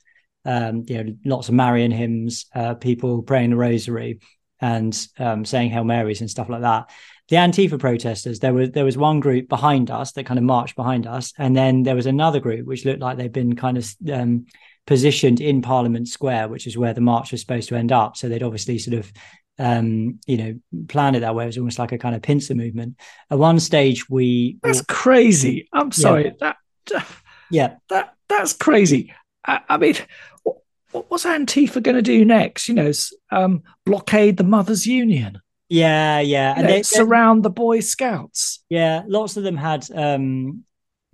um, 0.45 0.83
you 0.87 1.03
know, 1.03 1.15
lots 1.25 1.47
of 1.47 1.55
Marian 1.55 1.91
hymns, 1.91 2.47
uh, 2.53 2.73
people 2.75 3.23
praying 3.23 3.51
the 3.51 3.55
Rosary 3.55 4.19
and 4.59 5.07
um, 5.19 5.45
saying 5.45 5.69
Hail 5.69 5.83
Marys 5.83 6.21
and 6.21 6.29
stuff 6.29 6.49
like 6.49 6.61
that 6.61 6.89
the 7.29 7.35
Antifa 7.35 7.79
protesters, 7.79 8.39
there 8.39 8.53
was 8.53 8.71
there 8.71 8.85
was 8.85 8.97
one 8.97 9.19
group 9.19 9.49
behind 9.49 9.91
us 9.91 10.13
that 10.13 10.25
kind 10.25 10.37
of 10.37 10.43
marched 10.43 10.75
behind 10.75 11.07
us, 11.07 11.33
and 11.37 11.55
then 11.55 11.83
there 11.83 11.95
was 11.95 12.05
another 12.05 12.39
group 12.39 12.65
which 12.65 12.85
looked 12.85 13.01
like 13.01 13.17
they'd 13.17 13.31
been 13.31 13.55
kind 13.55 13.77
of 13.77 13.95
um, 14.11 14.45
positioned 14.85 15.41
in 15.41 15.61
Parliament 15.61 16.07
Square, 16.07 16.47
which 16.47 16.67
is 16.67 16.77
where 16.77 16.93
the 16.93 17.01
march 17.01 17.31
was 17.31 17.41
supposed 17.41 17.69
to 17.69 17.75
end 17.75 17.91
up. 17.91 18.15
So 18.17 18.29
they'd 18.29 18.43
obviously 18.43 18.79
sort 18.79 18.97
of 18.97 19.11
um, 19.59 20.19
you 20.27 20.37
know, 20.37 20.59
planned 20.87 21.15
it 21.15 21.21
that 21.21 21.35
way. 21.35 21.43
It 21.43 21.47
was 21.47 21.57
almost 21.57 21.79
like 21.79 21.91
a 21.91 21.97
kind 21.97 22.15
of 22.15 22.21
pincer 22.21 22.55
movement. 22.55 22.97
At 23.29 23.39
one 23.39 23.59
stage, 23.59 24.09
we 24.09 24.57
that's 24.61 24.81
crazy. 24.81 25.67
I'm 25.73 25.91
sorry. 25.91 26.25
Yeah. 26.25 26.53
That 26.89 27.05
yeah, 27.49 27.75
that 27.89 28.13
that's 28.29 28.53
crazy. 28.53 29.13
I, 29.45 29.61
I 29.67 29.77
mean, 29.77 29.95
what, 30.43 31.09
what's 31.09 31.25
Antifa 31.25 31.81
going 31.81 31.95
to 31.95 32.01
do 32.01 32.23
next? 32.25 32.67
You 32.67 32.75
know, 32.75 32.91
um, 33.31 33.63
blockade 33.85 34.37
the 34.37 34.43
Mothers 34.43 34.85
Union. 34.85 35.41
Yeah, 35.69 36.19
yeah, 36.19 36.53
and 36.55 36.67
they, 36.67 36.83
surround 36.83 37.43
the 37.43 37.49
Boy 37.49 37.81
Scouts. 37.81 38.63
Yeah, 38.69 39.03
lots 39.05 39.35
of 39.35 39.43
them 39.43 39.57
had 39.57 39.85
um, 39.93 40.63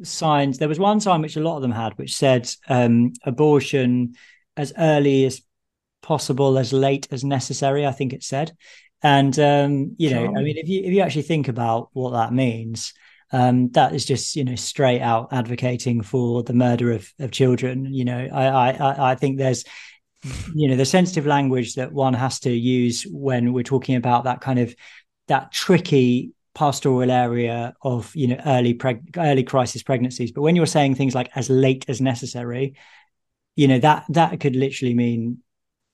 signs. 0.04 0.60
There 0.60 0.68
was 0.68 0.80
one 0.80 1.00
sign 1.00 1.22
which 1.22 1.38
a 1.38 1.42
lot 1.42 1.56
of 1.56 1.64
them 1.64 1.72
had, 1.72 1.98
which 1.98 2.16
said 2.16 2.50
um, 2.68 3.14
"abortion 3.24 4.16
as 4.56 4.72
early 4.78 5.26
as 5.26 5.42
possible, 6.04 6.60
as 6.60 6.72
late 6.72 7.08
as 7.12 7.24
necessary." 7.24 7.86
I 7.86 7.92
think 7.92 8.14
it 8.14 8.24
said, 8.24 8.56
and 9.02 9.38
um, 9.40 9.96
you 9.98 10.12
know, 10.12 10.28
I 10.28 10.42
mean, 10.44 10.58
if 10.58 10.70
you 10.70 10.84
if 10.84 10.94
you 10.94 11.02
actually 11.02 11.24
think 11.24 11.48
about 11.48 11.90
what 11.94 12.12
that 12.12 12.32
means, 12.32 12.94
um, 13.32 13.70
that 13.72 13.96
is 13.96 14.06
just 14.06 14.36
you 14.36 14.44
know 14.44 14.56
straight 14.56 15.02
out 15.02 15.30
advocating 15.32 16.04
for 16.04 16.44
the 16.44 16.54
murder 16.54 16.92
of 16.92 17.12
of 17.20 17.32
children. 17.32 17.92
You 17.92 18.06
know, 18.06 18.30
I 18.32 18.72
I 18.72 19.12
I 19.12 19.16
think 19.16 19.40
there's 19.40 19.66
you 20.54 20.68
know 20.68 20.76
the 20.76 20.86
sensitive 20.86 21.26
language 21.26 21.76
that 21.76 21.92
one 21.92 22.14
has 22.14 22.40
to 22.42 22.52
use 22.52 23.04
when 23.04 23.54
we're 23.54 23.64
talking 23.64 23.96
about 23.96 24.24
that 24.24 24.42
kind 24.42 24.60
of 24.60 24.76
that 25.28 25.52
tricky 25.52 26.32
pastoral 26.54 27.10
area 27.10 27.74
of 27.82 28.16
you 28.16 28.28
know 28.28 28.40
early 28.46 28.74
preg- 28.74 29.18
early 29.18 29.44
crisis 29.44 29.84
pregnancies. 29.84 30.32
But 30.32 30.42
when 30.42 30.56
you're 30.56 30.66
saying 30.66 30.96
things 30.96 31.16
like 31.16 31.30
as 31.36 31.50
late 31.50 31.86
as 31.88 32.02
necessary 32.02 32.76
you 33.56 33.68
know 33.68 33.80
that 33.80 34.06
that 34.10 34.40
could 34.40 34.56
literally 34.56 34.94
mean 34.94 35.40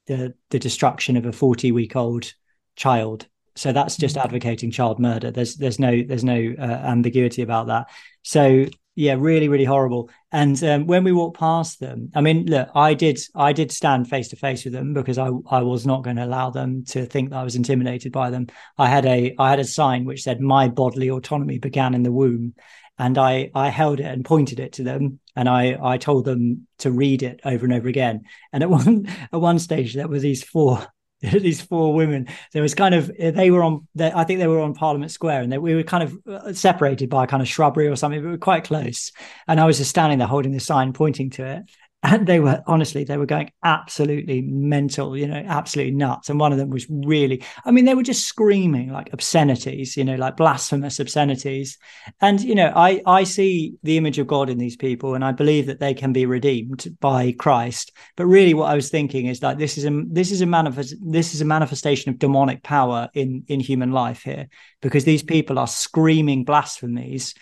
the 0.08 0.34
the 0.50 0.60
destruction 0.60 1.18
of 1.18 1.26
a 1.26 1.32
40 1.32 1.72
week 1.72 1.96
old 1.96 2.34
child. 2.76 3.28
So 3.56 3.74
that's 3.74 3.98
just 3.98 4.16
mm-hmm. 4.16 4.26
advocating 4.26 4.72
child 4.72 5.00
murder. 5.00 5.32
There's 5.32 5.56
there's 5.56 5.80
no 5.80 6.02
there's 6.04 6.24
no 6.24 6.54
uh, 6.58 6.62
ambiguity 6.62 7.42
about 7.42 7.68
that. 7.68 7.90
So 8.24 8.66
yeah 9.00 9.16
really 9.18 9.47
really 9.47 9.66
horrible. 9.66 10.10
And 10.32 10.62
um, 10.64 10.86
when 10.86 11.04
we 11.04 11.12
walked 11.12 11.39
past 11.39 11.80
them 11.80 12.12
i 12.14 12.22
mean 12.22 12.45
look 12.45 12.70
i 12.76 12.93
did 12.93 13.20
i 13.34 13.54
did 13.54 13.72
stand 13.72 14.10
face 14.10 14.28
to 14.28 14.36
face 14.36 14.64
with 14.64 14.74
them 14.74 14.93
because 14.93 15.18
i 15.18 15.30
i 15.50 15.62
was 15.62 15.88
not 15.88 16.04
going 16.04 16.18
to 16.18 16.26
allow 16.26 16.50
them 16.52 16.84
to 16.86 17.06
think 17.06 17.30
that 17.30 17.38
i 17.38 17.43
was 17.43 17.56
intimidated 17.56 18.12
by 18.12 18.30
them. 18.30 18.47
I 18.78 18.88
had 18.88 19.06
a 19.06 19.34
i 19.39 19.50
had 19.50 19.60
a 19.60 19.64
sign 19.64 20.06
which 20.06 20.24
said 20.24 20.41
my 20.41 20.68
bodily 20.68 21.10
autonomy 21.10 21.60
began 21.60 21.93
in 21.93 22.04
the 22.04 22.12
womb. 22.12 22.56
And 22.97 23.18
i 23.18 23.50
i 23.56 23.70
held 23.70 24.02
it 24.02 24.06
and 24.06 24.26
pointed 24.26 24.60
it 24.60 24.74
to 24.74 24.84
them 24.84 25.20
and 25.36 25.47
i 25.47 25.78
i 25.82 25.97
told 25.97 26.26
them 26.26 26.68
to 26.80 26.91
read 26.91 27.24
it 27.24 27.39
over 27.45 27.66
and 27.66 27.74
over 27.74 27.88
again. 27.88 28.26
And 28.52 28.64
at 28.64 28.70
one 28.70 29.08
at 29.32 29.39
one 29.39 29.60
stage 29.60 29.93
there 29.93 30.10
were 30.10 30.20
these 30.20 30.43
four 30.43 30.86
these 31.22 31.62
four 31.62 31.94
women. 31.94 32.28
There 32.54 32.62
was 32.62 32.74
kind 32.74 32.96
of 32.96 33.12
they 33.18 33.52
were 33.52 33.64
on. 33.64 33.88
I 34.00 34.24
think 34.24 34.40
they 34.40 34.48
were 34.48 34.62
on 34.62 34.74
Parliament 34.74 35.12
Square, 35.12 35.42
and 35.42 35.52
they, 35.52 35.58
we 35.58 35.76
were 35.76 35.84
kind 35.84 36.04
of 36.04 36.18
uh, 36.28 36.54
separated 36.54 37.10
by 37.10 37.26
a 37.26 37.28
kind 37.28 37.42
of 37.42 37.48
shrubbery 37.48 37.88
or 37.88 37.96
something. 37.96 38.22
But 38.22 38.26
we 38.26 38.32
were 38.32 38.38
quite 38.38 38.64
close, 38.64 39.12
and 39.48 39.60
I 39.60 39.66
was 39.66 39.78
just 39.78 39.90
standing 39.90 40.20
there 40.20 40.28
holding 40.28 40.54
the 40.54 40.60
sign, 40.60 40.94
pointing 40.94 41.30
to 41.32 41.46
it 41.46 41.70
and 42.04 42.28
they 42.28 42.39
were 42.39 42.64
honestly 42.66 43.04
they 43.04 43.18
were 43.18 43.26
going 43.26 43.52
absolutely 43.64 44.41
mental 44.41 45.18
you 45.18 45.28
know 45.28 45.43
absolutely 45.47 45.93
nuts. 45.93 46.30
And 46.30 46.39
one 46.39 46.52
of 46.52 46.58
them 46.58 46.70
was 46.70 46.88
really 46.89 47.43
i 47.66 47.72
mean 47.72 47.86
they 47.86 47.95
were 47.95 48.04
just 48.04 48.26
screaming 48.26 48.91
like 48.91 49.10
obscenities 49.12 49.97
you 49.97 50.04
know 50.04 50.16
like 50.16 50.38
blasphemous 50.38 51.00
obscenities. 51.00 51.78
And 52.22 52.41
you 52.41 52.56
know 52.56 52.72
i 52.76 53.02
i 53.06 53.24
see 53.24 53.76
the 53.84 53.97
image 53.97 54.18
of 54.18 54.28
god 54.28 54.50
in 54.50 54.58
these 54.58 54.78
people 54.78 55.14
and 55.14 55.26
i 55.26 55.32
believe 55.32 55.66
that 55.68 55.80
they 55.80 55.93
can 55.93 56.14
be 56.14 56.26
redeemed 56.26 56.88
by 57.00 57.34
christ. 57.34 57.91
But 58.16 58.28
really 58.28 58.54
what 58.54 58.70
i 58.70 58.76
was 58.76 58.89
thinking 58.89 59.26
is 59.26 59.43
like 59.43 59.58
this 59.58 59.78
is 59.78 59.86
a 59.86 60.04
this 60.08 60.32
is 60.32 60.41
a 60.41 60.45
manifest 60.45 60.95
this 61.02 61.34
is 61.34 61.41
a 61.41 61.45
manifestation 61.45 62.12
of 62.12 62.20
demonic 62.20 62.64
power 62.64 63.10
in 63.14 63.43
in 63.47 63.60
human 63.60 63.91
life 63.91 64.24
here 64.24 64.47
because 64.82 65.04
these 65.04 65.24
people 65.24 65.60
are 65.60 65.68
screaming 65.68 66.45
blasphemies 66.45 67.36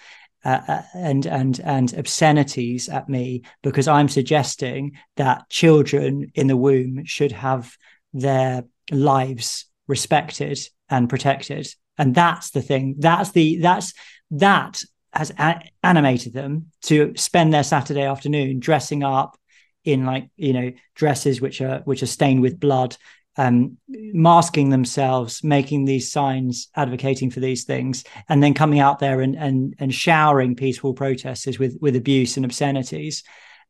uh, 0.45 0.61
uh, 0.67 0.81
and 0.93 1.25
and 1.25 1.59
and 1.61 1.93
obscenities 1.93 2.89
at 2.89 3.09
me 3.09 3.43
because 3.63 3.87
I'm 3.87 4.07
suggesting 4.07 4.93
that 5.15 5.49
children 5.49 6.31
in 6.35 6.47
the 6.47 6.57
womb 6.57 7.05
should 7.05 7.31
have 7.31 7.75
their 8.13 8.63
lives 8.91 9.65
respected 9.87 10.59
and 10.89 11.09
protected, 11.09 11.67
and 11.97 12.13
that's 12.13 12.51
the 12.51 12.61
thing. 12.61 12.95
That's 12.99 13.31
the 13.31 13.57
that's 13.57 13.93
that 14.31 14.83
has 15.13 15.31
a- 15.39 15.61
animated 15.83 16.33
them 16.33 16.67
to 16.83 17.13
spend 17.15 17.53
their 17.53 17.63
Saturday 17.63 18.03
afternoon 18.03 18.59
dressing 18.59 19.03
up 19.03 19.37
in 19.83 20.05
like 20.05 20.29
you 20.35 20.53
know 20.53 20.71
dresses 20.95 21.41
which 21.41 21.61
are 21.61 21.79
which 21.85 22.03
are 22.03 22.07
stained 22.07 22.41
with 22.41 22.59
blood 22.59 22.97
um, 23.37 23.77
masking 23.87 24.69
themselves, 24.69 25.43
making 25.43 25.85
these 25.85 26.11
signs, 26.11 26.69
advocating 26.75 27.31
for 27.31 27.39
these 27.39 27.63
things, 27.65 28.03
and 28.27 28.41
then 28.41 28.53
coming 28.53 28.79
out 28.79 28.99
there 28.99 29.21
and 29.21 29.35
and 29.35 29.75
and 29.79 29.93
showering 29.93 30.55
peaceful 30.55 30.93
protesters 30.93 31.59
with 31.59 31.77
with 31.81 31.95
abuse 31.95 32.37
and 32.37 32.45
obscenities. 32.45 33.23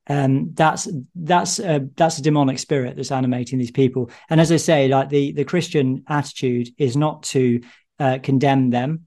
um, 0.09 0.51
that's 0.53 0.87
that's 1.15 1.59
a, 1.59 1.87
that's 1.95 2.17
a 2.17 2.21
demonic 2.21 2.59
spirit 2.59 2.95
that's 2.95 3.11
animating 3.11 3.59
these 3.59 3.71
people. 3.71 4.09
And 4.29 4.39
as 4.39 4.51
I 4.51 4.57
say, 4.57 4.87
like 4.87 5.09
the 5.09 5.33
the 5.33 5.43
Christian 5.43 6.03
attitude 6.07 6.69
is 6.77 6.95
not 6.95 7.23
to 7.23 7.61
uh, 7.99 8.19
condemn 8.23 8.69
them 8.69 9.06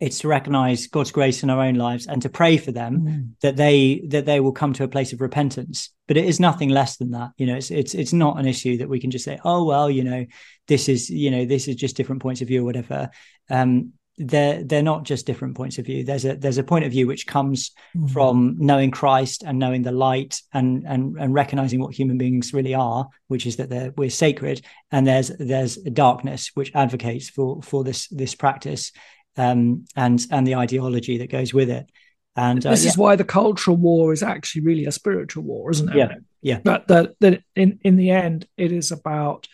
it's 0.00 0.20
to 0.20 0.28
recognize 0.28 0.86
God's 0.86 1.12
grace 1.12 1.42
in 1.42 1.50
our 1.50 1.60
own 1.60 1.74
lives 1.74 2.06
and 2.06 2.22
to 2.22 2.30
pray 2.30 2.56
for 2.56 2.72
them 2.72 3.00
mm. 3.00 3.30
that 3.42 3.56
they 3.56 4.02
that 4.08 4.24
they 4.24 4.40
will 4.40 4.52
come 4.52 4.72
to 4.72 4.84
a 4.84 4.88
place 4.88 5.12
of 5.12 5.20
repentance. 5.20 5.90
But 6.08 6.16
it 6.16 6.24
is 6.24 6.40
nothing 6.40 6.70
less 6.70 6.96
than 6.96 7.10
that. 7.10 7.30
You 7.36 7.46
know, 7.46 7.56
it's 7.56 7.70
it's 7.70 7.94
it's 7.94 8.14
not 8.14 8.38
an 8.38 8.46
issue 8.46 8.78
that 8.78 8.88
we 8.88 8.98
can 8.98 9.10
just 9.10 9.26
say, 9.26 9.38
oh 9.44 9.64
well, 9.64 9.90
you 9.90 10.02
know, 10.02 10.24
this 10.68 10.88
is 10.88 11.10
you 11.10 11.30
know 11.30 11.44
this 11.44 11.68
is 11.68 11.76
just 11.76 11.96
different 11.96 12.22
points 12.22 12.40
of 12.40 12.48
view 12.48 12.62
or 12.62 12.64
whatever. 12.64 13.10
Um, 13.50 13.92
they're 14.16 14.62
they're 14.62 14.82
not 14.82 15.04
just 15.04 15.26
different 15.26 15.56
points 15.56 15.78
of 15.78 15.86
view. 15.86 16.04
There's 16.04 16.24
a 16.24 16.36
there's 16.36 16.58
a 16.58 16.64
point 16.64 16.84
of 16.84 16.92
view 16.92 17.06
which 17.06 17.26
comes 17.26 17.72
mm. 17.96 18.10
from 18.10 18.56
knowing 18.58 18.90
Christ 18.90 19.42
and 19.46 19.58
knowing 19.58 19.82
the 19.82 19.92
light 19.92 20.40
and 20.52 20.84
and 20.86 21.16
and 21.18 21.34
recognizing 21.34 21.80
what 21.80 21.94
human 21.94 22.16
beings 22.16 22.54
really 22.54 22.74
are, 22.74 23.06
which 23.28 23.46
is 23.46 23.56
that 23.56 23.68
they're 23.68 23.92
we're 23.96 24.10
sacred. 24.10 24.64
And 24.90 25.06
there's 25.06 25.28
there's 25.38 25.76
darkness 25.76 26.50
which 26.54 26.72
advocates 26.74 27.28
for 27.28 27.62
for 27.62 27.84
this 27.84 28.08
this 28.08 28.34
practice 28.34 28.92
um, 29.36 29.84
and 29.96 30.24
and 30.30 30.46
the 30.46 30.56
ideology 30.56 31.18
that 31.18 31.30
goes 31.30 31.54
with 31.54 31.70
it. 31.70 31.90
And 32.36 32.64
uh, 32.64 32.70
this 32.70 32.84
yeah. 32.84 32.90
is 32.90 32.98
why 32.98 33.16
the 33.16 33.24
cultural 33.24 33.76
war 33.76 34.12
is 34.12 34.22
actually 34.22 34.62
really 34.62 34.86
a 34.86 34.92
spiritual 34.92 35.42
war, 35.42 35.70
isn't 35.70 35.88
it? 35.88 35.96
Yeah, 35.96 36.14
yeah. 36.42 36.60
But 36.62 36.88
that 36.88 37.14
that 37.20 37.42
in 37.54 37.80
in 37.82 37.96
the 37.96 38.10
end, 38.10 38.46
it 38.56 38.72
is 38.72 38.92
about 38.92 39.48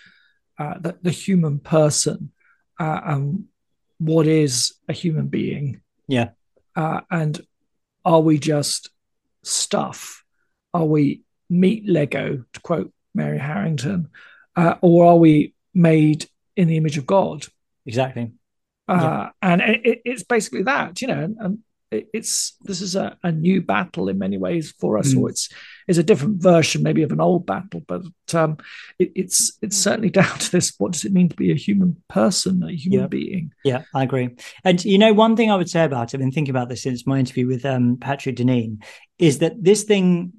uh, 0.58 0.74
the, 0.78 0.98
the 1.02 1.10
human 1.10 1.58
person 1.58 2.32
uh, 2.78 3.00
and 3.04 3.44
what 3.98 4.26
is 4.26 4.74
a 4.88 4.92
human 4.92 5.28
being. 5.28 5.80
Yeah. 6.06 6.30
Uh, 6.74 7.00
and 7.10 7.40
are 8.04 8.20
we 8.20 8.38
just 8.38 8.90
stuff? 9.42 10.22
Are 10.74 10.84
we 10.84 11.22
meat 11.48 11.88
Lego, 11.88 12.44
to 12.52 12.60
quote 12.60 12.92
Mary 13.14 13.38
Harrington, 13.38 14.10
uh, 14.54 14.74
or 14.82 15.06
are 15.06 15.16
we 15.16 15.54
made 15.72 16.28
in 16.54 16.68
the 16.68 16.76
image 16.76 16.98
of 16.98 17.06
God? 17.06 17.46
Exactly 17.86 18.32
uh, 18.88 18.94
yeah. 18.94 19.30
and 19.42 19.60
it, 19.62 20.02
it's 20.04 20.22
basically 20.22 20.62
that 20.62 21.00
you 21.00 21.08
know 21.08 21.34
and 21.38 21.58
it's 21.92 22.56
this 22.62 22.80
is 22.80 22.96
a, 22.96 23.16
a, 23.22 23.30
new 23.30 23.62
battle 23.62 24.08
in 24.08 24.18
many 24.18 24.36
ways 24.38 24.72
for 24.80 24.98
us 24.98 25.14
mm. 25.14 25.20
or 25.20 25.30
it's 25.30 25.48
is 25.86 25.98
a 25.98 26.02
different 26.02 26.42
version 26.42 26.82
maybe 26.82 27.02
of 27.02 27.12
an 27.12 27.20
old 27.20 27.46
battle 27.46 27.80
but 27.86 28.02
um, 28.34 28.56
it, 28.98 29.12
it's 29.14 29.56
it's 29.62 29.76
certainly 29.76 30.10
down 30.20 30.38
to 30.38 30.50
this 30.50 30.74
what 30.78 30.92
does 30.92 31.04
it 31.04 31.12
mean 31.12 31.28
to 31.28 31.36
be 31.36 31.52
a 31.52 31.56
human 31.56 31.96
person 32.08 32.62
a 32.64 32.72
human 32.72 33.00
yeah. 33.00 33.06
being 33.06 33.52
yeah 33.64 33.82
i 33.94 34.02
agree 34.02 34.30
and 34.64 34.84
you 34.84 34.98
know 34.98 35.12
one 35.12 35.36
thing 35.36 35.50
i 35.50 35.56
would 35.56 35.70
say 35.70 35.84
about 35.84 36.12
it 36.12 36.16
i've 36.16 36.20
been 36.20 36.32
thinking 36.32 36.50
about 36.50 36.68
this 36.68 36.82
since 36.82 37.06
my 37.06 37.18
interview 37.18 37.46
with 37.46 37.64
um, 37.64 37.96
patrick 38.00 38.36
deneen 38.36 38.82
is 39.18 39.38
that 39.38 39.62
this 39.62 39.84
thing 39.84 40.32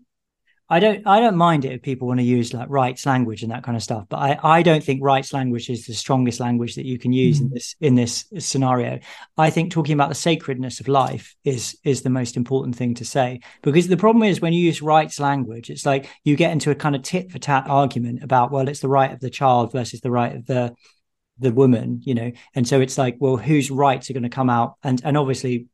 I 0.69 0.79
don't 0.81 1.07
I 1.07 1.21
don't 1.21 1.37
mind 1.37 1.63
it 1.63 1.71
if 1.71 1.81
people 1.81 2.07
want 2.09 2.19
to 2.19 2.25
use 2.25 2.53
like 2.53 2.69
rights 2.69 3.05
language 3.05 3.41
and 3.41 3.51
that 3.51 3.63
kind 3.63 3.77
of 3.77 3.83
stuff, 3.83 4.05
but 4.09 4.17
I, 4.17 4.39
I 4.43 4.61
don't 4.63 4.83
think 4.83 5.01
rights 5.01 5.31
language 5.31 5.69
is 5.69 5.85
the 5.85 5.93
strongest 5.93 6.41
language 6.41 6.75
that 6.75 6.85
you 6.85 6.99
can 6.99 7.13
use 7.13 7.39
mm. 7.39 7.43
in 7.43 7.49
this 7.49 7.75
in 7.79 7.95
this 7.95 8.25
scenario. 8.39 8.99
I 9.37 9.49
think 9.49 9.71
talking 9.71 9.93
about 9.93 10.09
the 10.09 10.15
sacredness 10.15 10.81
of 10.81 10.89
life 10.89 11.35
is 11.45 11.77
is 11.85 12.01
the 12.01 12.09
most 12.09 12.35
important 12.35 12.75
thing 12.75 12.95
to 12.95 13.05
say 13.05 13.39
because 13.61 13.87
the 13.87 13.95
problem 13.95 14.23
is 14.23 14.41
when 14.41 14.51
you 14.51 14.61
use 14.61 14.81
rights 14.81 15.21
language, 15.21 15.69
it's 15.69 15.85
like 15.85 16.09
you 16.25 16.35
get 16.35 16.51
into 16.51 16.69
a 16.69 16.75
kind 16.75 16.95
of 16.95 17.01
tit 17.01 17.31
for 17.31 17.39
tat 17.39 17.65
argument 17.69 18.21
about 18.23 18.51
well, 18.51 18.67
it's 18.67 18.81
the 18.81 18.89
right 18.89 19.13
of 19.13 19.21
the 19.21 19.29
child 19.29 19.71
versus 19.71 20.01
the 20.01 20.11
right 20.11 20.35
of 20.35 20.45
the 20.47 20.73
the 21.39 21.53
woman, 21.53 22.01
you 22.03 22.15
know, 22.15 22.31
and 22.55 22.67
so 22.67 22.81
it's 22.81 22.97
like 22.97 23.15
well, 23.19 23.37
whose 23.37 23.71
rights 23.71 24.09
are 24.09 24.13
going 24.13 24.23
to 24.23 24.29
come 24.29 24.49
out 24.49 24.75
and 24.83 25.01
and 25.05 25.17
obviously 25.17 25.67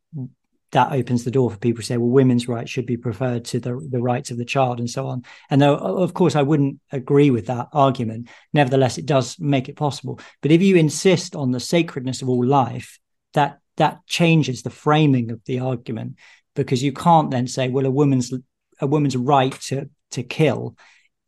that 0.74 0.92
opens 0.92 1.24
the 1.24 1.32
door 1.32 1.50
for 1.50 1.58
people 1.58 1.82
to 1.82 1.86
say, 1.86 1.98
well, 1.98 2.10
women's 2.10 2.48
rights 2.48 2.70
should 2.70 2.86
be 2.86 2.98
preferred 2.98 3.46
to 3.46 3.60
the, 3.60 3.80
the 3.92 4.02
rights 4.02 4.32
of 4.32 4.38
the 4.38 4.46
child 4.46 4.80
and 4.80 4.90
so 4.90 5.08
on. 5.08 5.24
And 5.50 5.62
though, 5.62 5.76
of 5.76 6.14
course, 6.14 6.36
I 6.36 6.42
wouldn't 6.42 6.80
agree 6.92 7.30
with 7.30 7.48
that 7.48 7.70
argument, 7.74 8.30
nevertheless, 8.54 8.98
it 8.98 9.06
does 9.06 9.40
make 9.40 9.70
it 9.70 9.76
possible. 9.76 10.20
But 10.42 10.52
if 10.52 10.62
you 10.62 10.76
insist 10.76 11.36
on 11.36 11.52
the 11.52 11.60
sacredness 11.60 12.22
of 12.22 12.30
all 12.30 12.46
life, 12.46 13.00
that 13.34 13.60
that 13.78 14.06
changes 14.08 14.62
the 14.62 14.70
framing 14.70 15.32
of 15.32 15.42
the 15.46 15.60
argument 15.60 16.18
because 16.56 16.84
you 16.84 16.92
can't 16.92 17.32
then 17.32 17.48
say, 17.48 17.70
well, 17.70 17.86
a 17.86 17.92
woman's 17.92 18.34
a 18.80 18.88
woman's 18.88 19.16
right 19.16 19.60
to 19.62 19.90
to 20.12 20.24
kill 20.24 20.76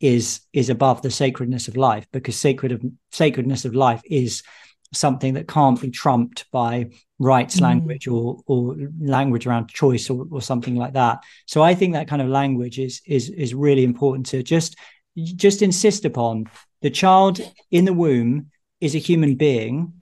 is 0.00 0.40
is 0.52 0.70
above 0.70 1.02
the 1.02 1.10
sacredness 1.10 1.68
of 1.68 1.76
life 1.76 2.06
because 2.12 2.36
sacred 2.36 2.72
of 2.72 2.84
sacredness 3.12 3.64
of 3.64 3.74
life 3.74 4.02
is 4.04 4.42
something 4.92 5.34
that 5.34 5.48
can't 5.48 5.80
be 5.80 5.90
trumped 5.90 6.50
by 6.50 6.86
rights 7.18 7.56
mm. 7.56 7.62
language 7.62 8.06
or 8.08 8.40
or 8.46 8.76
language 9.00 9.46
around 9.46 9.68
choice 9.68 10.10
or, 10.10 10.26
or 10.30 10.42
something 10.42 10.76
like 10.76 10.92
that. 10.94 11.22
So 11.46 11.62
i 11.62 11.74
think 11.74 11.94
that 11.94 12.08
kind 12.08 12.22
of 12.22 12.28
language 12.28 12.78
is 12.78 13.00
is 13.06 13.30
is 13.30 13.54
really 13.54 13.84
important 13.84 14.26
to 14.26 14.42
just 14.42 14.76
just 15.16 15.62
insist 15.62 16.04
upon. 16.04 16.46
The 16.82 16.90
child 16.90 17.40
in 17.70 17.84
the 17.84 17.94
womb 17.94 18.50
is 18.80 18.94
a 18.94 18.98
human 18.98 19.34
being 19.36 19.94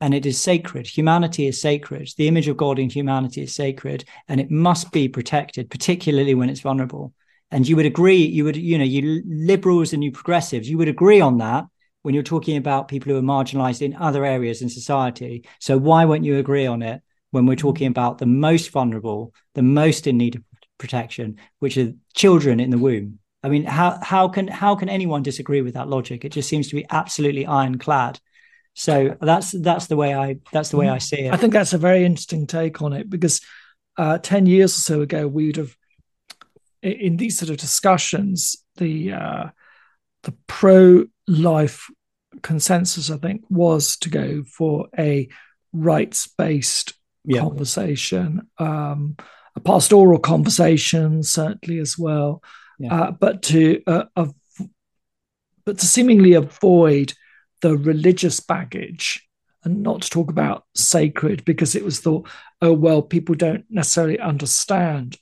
and 0.00 0.14
it 0.14 0.26
is 0.26 0.40
sacred. 0.40 0.86
Humanity 0.86 1.46
is 1.46 1.60
sacred. 1.60 2.10
The 2.16 2.28
image 2.28 2.48
of 2.48 2.56
god 2.56 2.78
in 2.78 2.88
humanity 2.88 3.42
is 3.42 3.54
sacred 3.54 4.04
and 4.28 4.40
it 4.40 4.50
must 4.50 4.90
be 4.90 5.08
protected 5.08 5.70
particularly 5.70 6.34
when 6.34 6.48
it's 6.48 6.60
vulnerable. 6.60 7.12
And 7.50 7.68
you 7.68 7.76
would 7.76 7.86
agree 7.86 8.24
you 8.24 8.44
would 8.44 8.56
you 8.56 8.78
know 8.78 8.84
you 8.84 9.22
liberals 9.26 9.92
and 9.92 10.02
you 10.02 10.12
progressives 10.12 10.68
you 10.68 10.78
would 10.78 10.88
agree 10.88 11.20
on 11.20 11.38
that 11.38 11.66
when 12.04 12.12
you're 12.12 12.22
talking 12.22 12.58
about 12.58 12.88
people 12.88 13.10
who 13.10 13.18
are 13.18 13.22
marginalized 13.22 13.80
in 13.80 13.96
other 13.96 14.26
areas 14.26 14.60
in 14.60 14.68
society. 14.68 15.48
So 15.58 15.78
why 15.78 16.04
won't 16.04 16.24
you 16.24 16.36
agree 16.36 16.66
on 16.66 16.82
it 16.82 17.00
when 17.30 17.46
we're 17.46 17.56
talking 17.56 17.86
about 17.86 18.18
the 18.18 18.26
most 18.26 18.70
vulnerable, 18.70 19.32
the 19.54 19.62
most 19.62 20.06
in 20.06 20.18
need 20.18 20.36
of 20.36 20.42
protection, 20.76 21.38
which 21.60 21.78
are 21.78 21.94
children 22.14 22.60
in 22.60 22.68
the 22.68 22.76
womb? 22.76 23.20
I 23.42 23.48
mean, 23.48 23.64
how 23.64 23.98
how 24.02 24.28
can 24.28 24.48
how 24.48 24.74
can 24.74 24.90
anyone 24.90 25.22
disagree 25.22 25.62
with 25.62 25.74
that 25.74 25.88
logic? 25.88 26.26
It 26.26 26.32
just 26.32 26.46
seems 26.46 26.68
to 26.68 26.74
be 26.74 26.84
absolutely 26.90 27.46
ironclad. 27.46 28.20
So 28.74 29.16
that's 29.22 29.52
that's 29.52 29.86
the 29.86 29.96
way 29.96 30.14
I 30.14 30.36
that's 30.52 30.68
the 30.68 30.76
way 30.76 30.90
I 30.90 30.98
see 30.98 31.20
it. 31.20 31.32
I 31.32 31.38
think 31.38 31.54
that's 31.54 31.72
a 31.72 31.78
very 31.78 32.04
interesting 32.04 32.46
take 32.46 32.82
on 32.82 32.92
it 32.92 33.08
because 33.08 33.40
uh, 33.96 34.18
ten 34.18 34.44
years 34.44 34.76
or 34.76 34.82
so 34.82 35.00
ago 35.00 35.26
we'd 35.26 35.56
have 35.56 35.74
in 36.82 37.16
these 37.16 37.38
sort 37.38 37.48
of 37.48 37.56
discussions 37.56 38.56
the 38.76 39.14
uh, 39.14 39.44
the 40.24 40.34
pro 40.46 41.06
life 41.26 41.88
consensus, 42.42 43.10
I 43.10 43.16
think, 43.16 43.44
was 43.48 43.96
to 43.98 44.08
go 44.08 44.42
for 44.44 44.88
a 44.98 45.28
rights 45.72 46.26
based 46.26 46.94
yeah. 47.24 47.40
conversation, 47.40 48.48
um, 48.58 49.16
a 49.56 49.60
pastoral 49.60 50.18
conversation, 50.18 51.22
certainly 51.22 51.78
as 51.78 51.98
well, 51.98 52.42
yeah. 52.78 52.94
uh, 52.94 53.10
but 53.12 53.42
to 53.42 53.82
uh, 53.86 54.04
av- 54.16 54.34
but 55.64 55.78
to 55.78 55.86
seemingly 55.86 56.34
avoid 56.34 57.14
the 57.62 57.76
religious 57.76 58.40
baggage 58.40 59.26
and 59.64 59.82
not 59.82 60.02
to 60.02 60.10
talk 60.10 60.30
about 60.30 60.64
sacred 60.74 61.44
because 61.44 61.74
it 61.74 61.84
was 61.84 62.00
thought, 62.00 62.28
oh 62.60 62.72
well, 62.72 63.00
people 63.00 63.34
don't 63.34 63.64
necessarily 63.70 64.18
understand 64.18 65.16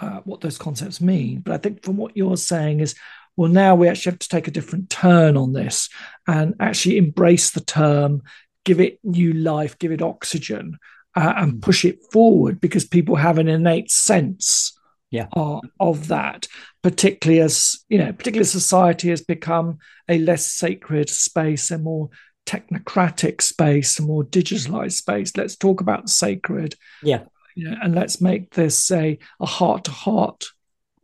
uh, 0.00 0.20
what 0.24 0.40
those 0.40 0.58
concepts 0.58 1.00
mean. 1.00 1.40
But 1.40 1.54
I 1.54 1.58
think 1.58 1.84
from 1.84 1.96
what 1.96 2.16
you're 2.16 2.36
saying 2.36 2.80
is 2.80 2.94
well, 3.36 3.50
now 3.50 3.74
we 3.74 3.88
actually 3.88 4.12
have 4.12 4.18
to 4.20 4.28
take 4.28 4.48
a 4.48 4.52
different 4.52 4.90
turn 4.90 5.36
on 5.36 5.52
this 5.52 5.88
and 6.26 6.54
actually 6.58 6.96
embrace 6.96 7.50
the 7.50 7.60
term, 7.60 8.22
give 8.64 8.80
it 8.80 8.98
new 9.04 9.32
life, 9.32 9.78
give 9.78 9.92
it 9.92 10.02
oxygen, 10.02 10.78
uh, 11.14 11.34
and 11.36 11.54
mm. 11.54 11.62
push 11.62 11.84
it 11.84 11.98
forward 12.10 12.60
because 12.60 12.84
people 12.84 13.16
have 13.16 13.38
an 13.38 13.48
innate 13.48 13.90
sense 13.90 14.78
yeah. 15.10 15.26
of, 15.32 15.62
of 15.78 16.08
that, 16.08 16.48
particularly 16.82 17.40
as 17.40 17.84
you 17.88 17.98
know, 17.98 18.12
particularly 18.12 18.44
society 18.44 19.10
has 19.10 19.22
become 19.22 19.78
a 20.08 20.18
less 20.18 20.50
sacred 20.50 21.10
space, 21.10 21.70
a 21.70 21.78
more 21.78 22.08
technocratic 22.46 23.42
space, 23.42 23.98
a 23.98 24.02
more 24.02 24.24
digitalized 24.24 24.92
space. 24.92 25.36
Let's 25.36 25.56
talk 25.56 25.80
about 25.80 26.08
sacred. 26.08 26.74
Yeah. 27.02 27.24
You 27.54 27.70
know, 27.70 27.76
and 27.82 27.94
let's 27.94 28.20
make 28.20 28.54
this 28.54 28.90
a 28.90 29.18
a 29.40 29.46
heart 29.46 29.84
to 29.84 29.90
heart 29.90 30.46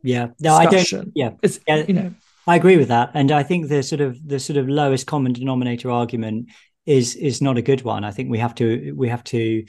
yeah 0.03 0.27
no 0.39 0.59
discussion. 0.59 0.99
i 0.99 1.03
don't 1.03 1.11
yeah 1.15 1.31
it's 1.41 1.59
yeah, 1.67 1.85
you 1.87 1.93
know 1.93 2.13
I 2.45 2.55
agree 2.55 2.77
with 2.77 2.89
that, 2.89 3.11
and 3.13 3.31
I 3.31 3.43
think 3.43 3.67
the 3.67 3.83
sort 3.83 4.01
of 4.01 4.17
the 4.27 4.39
sort 4.39 4.57
of 4.57 4.67
lowest 4.67 5.07
common 5.07 5.33
denominator 5.33 5.89
argument 5.89 6.49
is 6.85 7.15
is 7.15 7.41
not 7.41 7.57
a 7.57 7.61
good 7.61 7.83
one. 7.83 8.03
I 8.03 8.11
think 8.11 8.29
we 8.29 8.39
have 8.39 8.55
to 8.55 8.93
we 8.95 9.09
have 9.09 9.23
to 9.25 9.65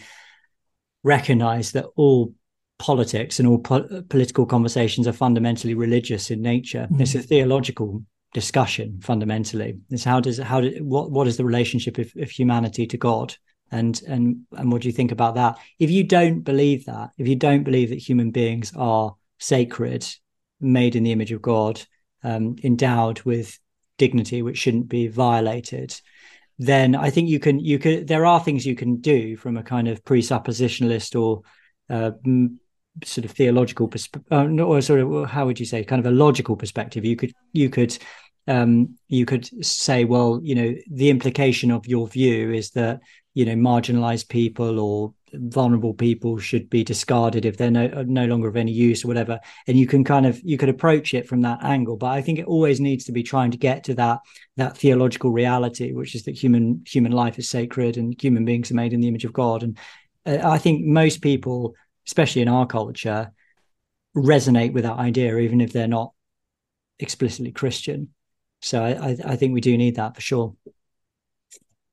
recognize 1.03 1.73
that 1.73 1.87
all 1.97 2.35
politics 2.79 3.39
and 3.39 3.47
all 3.47 3.59
po- 3.59 4.03
political 4.09 4.47
conversations 4.47 5.07
are 5.07 5.13
fundamentally 5.13 5.75
religious 5.75 6.31
in 6.31 6.43
nature. 6.43 6.89
Mm-hmm. 6.91 7.03
It's 7.03 7.15
a 7.15 7.23
theological 7.23 8.03
discussion 8.33 9.01
fundamentally. 9.01 9.79
It's 9.91 10.05
how 10.05 10.21
does 10.21 10.39
how 10.39 10.61
do, 10.61 10.71
what 10.83 11.11
what 11.11 11.29
is 11.29 11.37
the 11.37 11.45
relationship 11.45 11.99
of, 11.99 12.13
of 12.17 12.31
humanity 12.31 12.87
to 12.89 12.97
God? 12.97 13.37
And 13.71 14.01
and 14.09 14.41
and 14.53 14.71
what 14.73 14.83
do 14.83 14.89
you 14.89 14.93
think 14.93 15.13
about 15.13 15.37
that? 15.37 15.59
If 15.79 15.91
you 15.91 16.05
don't 16.05 16.41
believe 16.41 16.87
that, 16.87 17.11
if 17.19 17.29
you 17.29 17.37
don't 17.37 17.63
believe 17.63 17.91
that 17.91 17.99
human 17.99 18.31
beings 18.31 18.73
are 18.77 19.15
sacred, 19.39 20.07
made 20.61 20.97
in 20.97 21.05
the 21.05 21.13
image 21.13 21.33
of 21.33 21.43
God, 21.43 21.81
um, 22.25 22.57
endowed 22.65 23.21
with 23.23 23.59
dignity 23.99 24.43
which 24.43 24.59
shouldn't 24.59 24.89
be 24.89 25.07
violated 25.07 26.01
then 26.59 26.95
i 26.97 27.11
think 27.11 27.29
you 27.29 27.39
can 27.39 27.61
you 27.61 27.79
can 27.79 28.07
there 28.07 28.27
are 28.27 28.41
things 28.41 28.67
you 28.67 28.75
can 28.75 28.97
do 28.97 29.37
from 29.37 29.57
a 29.57 29.63
kind 29.63 29.89
of 29.89 30.05
presuppositionalist 30.05 31.21
or 31.21 31.43
uh, 31.91 32.11
sort 33.03 33.25
of 33.25 33.33
theological 33.33 33.89
perspective, 33.89 34.33
uh, 34.33 34.63
or 34.63 34.81
sort 34.81 35.01
of 35.01 35.29
how 35.29 35.47
would 35.47 35.59
you 35.59 35.67
say, 35.67 35.85
kind 35.85 36.05
of 36.05 36.11
a 36.11 36.15
logical 36.15 36.57
perspective, 36.57 37.05
you 37.05 37.17
could 37.17 37.33
you 37.53 37.69
could 37.69 37.97
um, 38.47 38.97
you 39.09 39.25
could 39.25 39.65
say, 39.65 40.05
well, 40.05 40.41
you 40.43 40.55
know, 40.55 40.75
the 40.91 41.11
implication 41.11 41.71
of 41.71 41.87
your 41.87 42.07
view 42.07 42.53
is 42.53 42.71
that 42.73 43.01
you 43.35 43.45
know 43.45 43.55
marginalized 43.55 44.29
people 44.29 44.81
or 44.81 45.13
vulnerable 45.33 45.95
people 45.95 46.39
should 46.39 46.71
be 46.71 46.85
discarded 46.85 47.45
if 47.45 47.57
they're 47.57 47.71
no, 47.71 47.89
no 48.07 48.25
longer 48.27 48.49
of 48.49 48.57
any 48.57 48.73
use 48.73 49.05
or 49.05 49.09
whatever. 49.09 49.41
And 49.67 49.79
you 49.79 49.87
can 49.87 50.05
kind 50.05 50.27
of 50.27 50.41
you 50.43 50.57
could 50.57 50.69
approach 50.69 51.15
it 51.15 51.27
from 51.27 51.43
that 51.43 51.63
angle. 51.63 51.97
But 51.97 52.09
i 52.09 52.23
think 52.23 52.39
it 52.39 52.47
always 52.47 52.81
needs 52.81 53.05
to 53.05 53.13
be 53.13 53.23
trying 53.23 53.51
to 53.51 53.59
get 53.59 53.85
to 53.85 53.95
that 53.95 54.21
that 54.57 54.77
theological 54.77 55.31
reality 55.31 55.93
which 55.93 56.15
is 56.15 56.25
that 56.25 56.39
human 56.39 56.83
human 56.87 57.13
life 57.13 57.39
is 57.39 57.49
sacred 57.49 57.97
and 57.97 58.21
human 58.21 58.45
beings 58.45 58.71
are 58.71 58.75
made 58.75 58.93
in 58.93 59.01
the 59.01 59.09
image 59.09 59.25
of 59.25 59.33
god. 59.33 59.63
And 59.63 59.79
uh, 60.27 60.49
i 60.49 60.59
think 60.59 60.85
most 60.85 61.21
people 61.21 61.75
especially 62.07 62.43
in 62.43 62.49
our 62.49 62.67
culture 62.67 63.33
resonate 64.17 64.73
with 64.73 64.85
that 64.85 64.99
idea 64.99 65.39
even 65.39 65.61
if 65.61 65.73
they're 65.73 65.89
not 65.89 66.13
explicitly 66.99 67.51
christian. 67.53 68.11
So 68.61 68.83
I, 68.83 69.17
I 69.27 69.37
think 69.37 69.53
we 69.53 69.61
do 69.61 69.77
need 69.77 69.97
that 69.97 70.15
for 70.15 70.23
sure. 70.23 70.55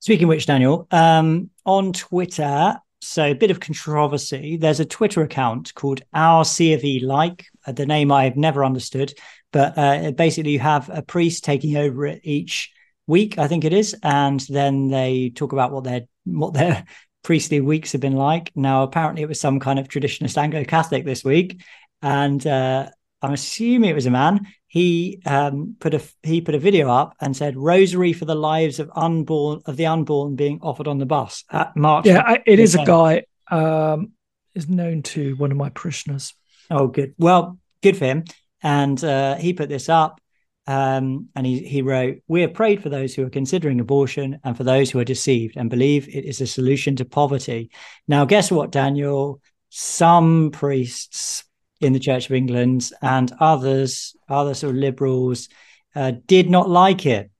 Speaking 0.02 0.26
which, 0.26 0.46
Daniel, 0.46 0.88
um, 0.90 1.48
on 1.64 1.92
Twitter, 1.92 2.76
so 3.00 3.26
a 3.26 3.34
bit 3.34 3.52
of 3.52 3.60
controversy. 3.60 4.56
There's 4.56 4.80
a 4.80 4.84
Twitter 4.84 5.22
account 5.22 5.72
called 5.76 6.00
Our 6.12 6.44
C 6.44 6.72
of 6.72 6.82
E 6.82 6.98
Like, 6.98 7.46
uh, 7.68 7.70
the 7.70 7.86
name 7.86 8.10
I've 8.10 8.36
never 8.36 8.64
understood, 8.64 9.14
but 9.52 9.78
uh, 9.78 10.10
basically 10.10 10.50
you 10.50 10.58
have 10.58 10.90
a 10.92 11.02
priest 11.02 11.44
taking 11.44 11.76
over 11.76 12.04
it 12.04 12.20
each 12.24 12.72
week, 13.06 13.38
I 13.38 13.46
think 13.46 13.64
it 13.64 13.72
is, 13.72 13.94
and 14.02 14.40
then 14.48 14.88
they 14.88 15.30
talk 15.30 15.52
about 15.52 15.70
what 15.70 15.84
their 15.84 16.00
what 16.24 16.52
their 16.52 16.84
priestly 17.22 17.60
weeks 17.60 17.92
have 17.92 18.00
been 18.00 18.16
like. 18.16 18.50
Now, 18.56 18.82
apparently, 18.82 19.22
it 19.22 19.28
was 19.28 19.38
some 19.38 19.60
kind 19.60 19.78
of 19.78 19.86
traditionalist 19.86 20.36
Anglo 20.36 20.64
Catholic 20.64 21.04
this 21.04 21.22
week, 21.22 21.62
and 22.02 22.44
uh, 22.44 22.88
I'm 23.22 23.34
assuming 23.34 23.90
it 23.90 23.94
was 23.94 24.06
a 24.06 24.10
man, 24.10 24.48
he 24.72 25.20
um, 25.26 25.76
put 25.80 25.92
a 25.92 26.00
he 26.22 26.40
put 26.40 26.54
a 26.54 26.58
video 26.58 26.88
up 26.88 27.14
and 27.20 27.36
said 27.36 27.58
rosary 27.58 28.14
for 28.14 28.24
the 28.24 28.34
lives 28.34 28.78
of 28.78 28.90
unborn 28.96 29.60
of 29.66 29.76
the 29.76 29.84
unborn 29.84 30.34
being 30.34 30.60
offered 30.62 30.88
on 30.88 30.96
the 30.96 31.04
bus 31.04 31.44
at 31.50 31.76
March. 31.76 32.06
Yeah, 32.06 32.22
I, 32.26 32.42
it 32.46 32.58
is 32.58 32.74
a 32.74 32.82
guy 32.82 33.24
um, 33.50 34.12
is 34.54 34.70
known 34.70 35.02
to 35.02 35.36
one 35.36 35.50
of 35.50 35.58
my 35.58 35.68
parishioners. 35.68 36.32
Oh, 36.70 36.86
good. 36.86 37.14
Well, 37.18 37.58
good 37.82 37.98
for 37.98 38.06
him. 38.06 38.24
And 38.62 39.04
uh, 39.04 39.34
he 39.34 39.52
put 39.52 39.68
this 39.68 39.90
up, 39.90 40.22
um, 40.66 41.28
and 41.36 41.44
he 41.44 41.58
he 41.58 41.82
wrote, 41.82 42.22
"We 42.26 42.40
have 42.40 42.54
prayed 42.54 42.82
for 42.82 42.88
those 42.88 43.14
who 43.14 43.26
are 43.26 43.30
considering 43.30 43.78
abortion 43.78 44.40
and 44.42 44.56
for 44.56 44.64
those 44.64 44.90
who 44.90 44.98
are 45.00 45.04
deceived 45.04 45.58
and 45.58 45.68
believe 45.68 46.08
it 46.08 46.24
is 46.24 46.40
a 46.40 46.46
solution 46.46 46.96
to 46.96 47.04
poverty." 47.04 47.70
Now, 48.08 48.24
guess 48.24 48.50
what, 48.50 48.70
Daniel? 48.70 49.42
Some 49.68 50.50
priests 50.50 51.44
in 51.82 51.92
the 51.92 52.00
Church 52.00 52.26
of 52.26 52.32
England, 52.32 52.90
and 53.02 53.32
others, 53.40 54.16
other 54.28 54.54
sort 54.54 54.74
of 54.74 54.80
liberals, 54.80 55.48
uh, 55.94 56.12
did 56.26 56.48
not 56.48 56.68
like 56.68 57.06
it. 57.06 57.30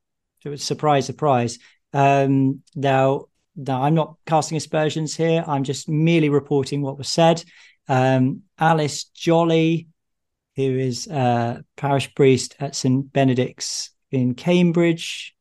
It 0.44 0.48
was 0.48 0.62
surprise, 0.62 1.06
surprise. 1.06 1.58
Um, 1.92 2.62
now, 2.74 3.26
now, 3.54 3.82
I'm 3.82 3.94
not 3.94 4.16
casting 4.26 4.56
aspersions 4.56 5.14
here. 5.14 5.44
I'm 5.46 5.64
just 5.64 5.88
merely 5.88 6.30
reporting 6.30 6.82
what 6.82 6.96
was 6.98 7.08
said. 7.08 7.44
Um, 7.86 8.42
Alice 8.58 9.04
Jolly, 9.04 9.88
who 10.56 10.62
is 10.62 11.06
a 11.06 11.64
parish 11.76 12.14
priest 12.14 12.56
at 12.60 12.74
St 12.74 13.12
Benedict's 13.12 13.90
in 14.10 14.34
Cambridge, 14.34 15.34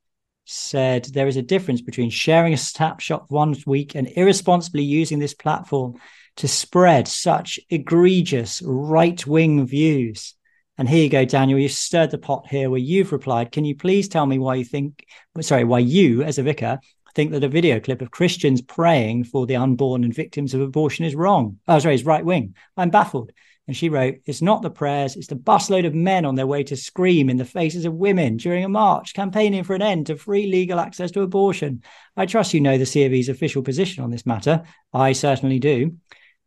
said 0.45 1.05
there 1.05 1.27
is 1.27 1.37
a 1.37 1.41
difference 1.41 1.81
between 1.81 2.09
sharing 2.09 2.53
a 2.53 2.57
snapshot 2.57 3.25
one 3.29 3.55
week 3.65 3.95
and 3.95 4.11
irresponsibly 4.15 4.83
using 4.83 5.19
this 5.19 5.33
platform 5.33 5.95
to 6.37 6.47
spread 6.47 7.07
such 7.07 7.59
egregious 7.69 8.61
right 8.65 9.25
wing 9.25 9.65
views. 9.65 10.35
And 10.77 10.89
here 10.89 11.03
you 11.03 11.09
go, 11.09 11.25
Daniel. 11.25 11.59
You've 11.59 11.71
stirred 11.71 12.11
the 12.11 12.17
pot 12.17 12.47
here 12.47 12.69
where 12.69 12.79
you've 12.79 13.11
replied. 13.11 13.51
Can 13.51 13.65
you 13.65 13.75
please 13.75 14.07
tell 14.07 14.25
me 14.25 14.39
why 14.39 14.55
you 14.55 14.65
think, 14.65 15.05
sorry, 15.41 15.63
why 15.63 15.79
you, 15.79 16.23
as 16.23 16.37
a 16.39 16.43
vicar, 16.43 16.79
think 17.13 17.31
that 17.31 17.43
a 17.43 17.49
video 17.49 17.79
clip 17.79 18.01
of 18.01 18.11
Christians 18.11 18.61
praying 18.61 19.25
for 19.25 19.45
the 19.45 19.57
unborn 19.57 20.03
and 20.03 20.13
victims 20.13 20.53
of 20.53 20.61
abortion 20.61 21.05
is 21.05 21.15
wrong? 21.15 21.59
Oh, 21.67 21.79
sorry, 21.79 21.95
it's 21.95 22.03
right 22.03 22.25
wing. 22.25 22.55
I'm 22.77 22.89
baffled. 22.89 23.31
And 23.67 23.77
she 23.77 23.89
wrote, 23.89 24.15
It's 24.25 24.41
not 24.41 24.63
the 24.63 24.69
prayers, 24.69 25.15
it's 25.15 25.27
the 25.27 25.35
busload 25.35 25.85
of 25.85 25.93
men 25.93 26.25
on 26.25 26.35
their 26.35 26.47
way 26.47 26.63
to 26.63 26.75
scream 26.75 27.29
in 27.29 27.37
the 27.37 27.45
faces 27.45 27.85
of 27.85 27.93
women 27.93 28.37
during 28.37 28.65
a 28.65 28.69
march 28.69 29.13
campaigning 29.13 29.63
for 29.63 29.75
an 29.75 29.81
end 29.81 30.07
to 30.07 30.15
free 30.15 30.47
legal 30.47 30.79
access 30.79 31.11
to 31.11 31.21
abortion. 31.21 31.83
I 32.17 32.25
trust 32.25 32.53
you 32.53 32.61
know 32.61 32.77
the 32.77 32.85
C 32.85 33.05
of 33.05 33.13
E's 33.13 33.29
official 33.29 33.61
position 33.61 34.03
on 34.03 34.09
this 34.09 34.25
matter. 34.25 34.63
I 34.93 35.13
certainly 35.13 35.59
do. 35.59 35.97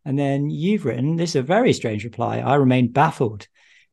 And 0.04 0.18
then 0.18 0.50
you've 0.50 0.84
written, 0.84 1.16
this 1.16 1.30
is 1.30 1.36
a 1.36 1.42
very 1.42 1.72
strange 1.72 2.04
reply. 2.04 2.38
I 2.38 2.56
remain 2.56 2.92
baffled. 2.92 3.48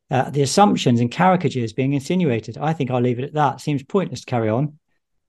Uh, 0.09 0.30
the 0.30 0.41
assumptions 0.41 0.99
and 0.99 1.09
caricatures 1.09 1.72
being 1.72 1.93
insinuated. 1.93 2.57
I 2.57 2.74
think 2.74 2.91
I'll 2.91 2.99
leave 2.99 3.20
it 3.20 3.24
at 3.26 3.34
that. 3.34 3.62
Seems 3.62 3.82
pointless 3.82 4.20
to 4.22 4.26
carry 4.26 4.49
on. 4.49 4.78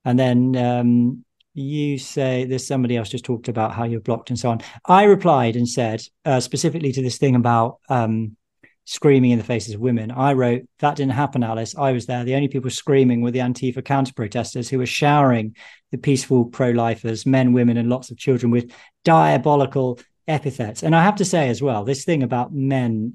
And 0.05 0.19
then 0.19 0.57
um, 0.57 1.25
you 1.55 1.99
say 1.99 2.45
there's 2.45 2.67
somebody 2.67 2.97
else 2.97 3.09
just 3.09 3.25
talked 3.25 3.47
about 3.47 3.73
how 3.73 3.85
you're 3.85 4.01
blocked 4.01 4.31
and 4.31 4.39
so 4.39 4.51
on. 4.51 4.61
I 4.87 5.05
replied 5.05 5.55
and 5.55 5.69
said, 5.69 6.03
uh, 6.25 6.41
specifically 6.41 6.93
to 6.93 7.03
this 7.03 7.19
thing 7.19 7.37
about 7.37 7.79
um, 7.89 8.37
screaming 8.85 9.31
in 9.31 9.39
the 9.39 9.45
faces 9.45 9.75
of 9.75 9.81
women, 9.81 10.11
I 10.11 10.33
wrote, 10.33 10.63
That 10.81 10.97
didn't 10.97 11.13
happen, 11.13 11.45
Alice. 11.45 11.77
I 11.77 11.93
was 11.93 12.07
there. 12.07 12.25
The 12.25 12.35
only 12.35 12.49
people 12.49 12.71
screaming 12.71 13.21
were 13.21 13.31
the 13.31 13.41
Antifa 13.41 13.85
counter 13.85 14.15
protesters 14.15 14.69
who 14.69 14.79
were 14.79 14.87
showering 14.87 15.55
the 15.93 15.99
peaceful 15.99 16.47
pro 16.47 16.71
lifers, 16.71 17.27
men, 17.27 17.53
women, 17.53 17.77
and 17.77 17.89
lots 17.89 18.11
of 18.11 18.19
children 18.19 18.51
with 18.51 18.73
diabolical 19.05 20.01
epithets. 20.29 20.83
And 20.83 20.95
I 20.95 21.03
have 21.03 21.17
to 21.17 21.25
say 21.25 21.49
as 21.49 21.63
well, 21.63 21.85
this 21.85 22.05
thing 22.05 22.23
about 22.23 22.53
men, 22.53 23.15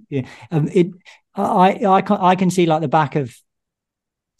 um, 0.51 0.67
it, 0.73 0.87
I, 1.35 1.85
I, 1.85 2.01
can, 2.01 2.17
I 2.17 2.35
can 2.35 2.49
see 2.49 2.65
like 2.65 2.81
the 2.81 2.87
back 2.87 3.15
of 3.15 3.35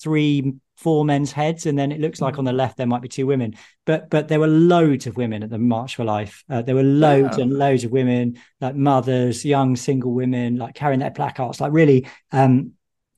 three, 0.01 0.53
four 0.75 1.05
men's 1.05 1.31
heads, 1.31 1.65
and 1.65 1.77
then 1.77 1.91
it 1.91 1.99
looks 1.99 2.21
like 2.21 2.37
on 2.37 2.45
the 2.45 2.53
left 2.53 2.77
there 2.77 2.87
might 2.87 3.01
be 3.01 3.07
two 3.07 3.25
women. 3.27 3.55
But 3.85 4.09
but 4.09 4.27
there 4.27 4.39
were 4.39 4.47
loads 4.47 5.07
of 5.07 5.17
women 5.17 5.43
at 5.43 5.49
the 5.49 5.57
March 5.57 5.95
for 5.95 6.03
Life. 6.03 6.43
Uh, 6.49 6.61
there 6.61 6.75
were 6.75 6.83
loads 6.83 7.37
yeah. 7.37 7.43
and 7.43 7.53
loads 7.53 7.83
of 7.83 7.91
women, 7.91 8.39
like 8.61 8.75
mothers, 8.75 9.43
young 9.43 9.75
single 9.75 10.13
women, 10.13 10.57
like 10.57 10.75
carrying 10.75 10.99
their 10.99 11.11
placards, 11.11 11.61
like 11.61 11.71
really. 11.71 12.07
Um, 12.31 12.73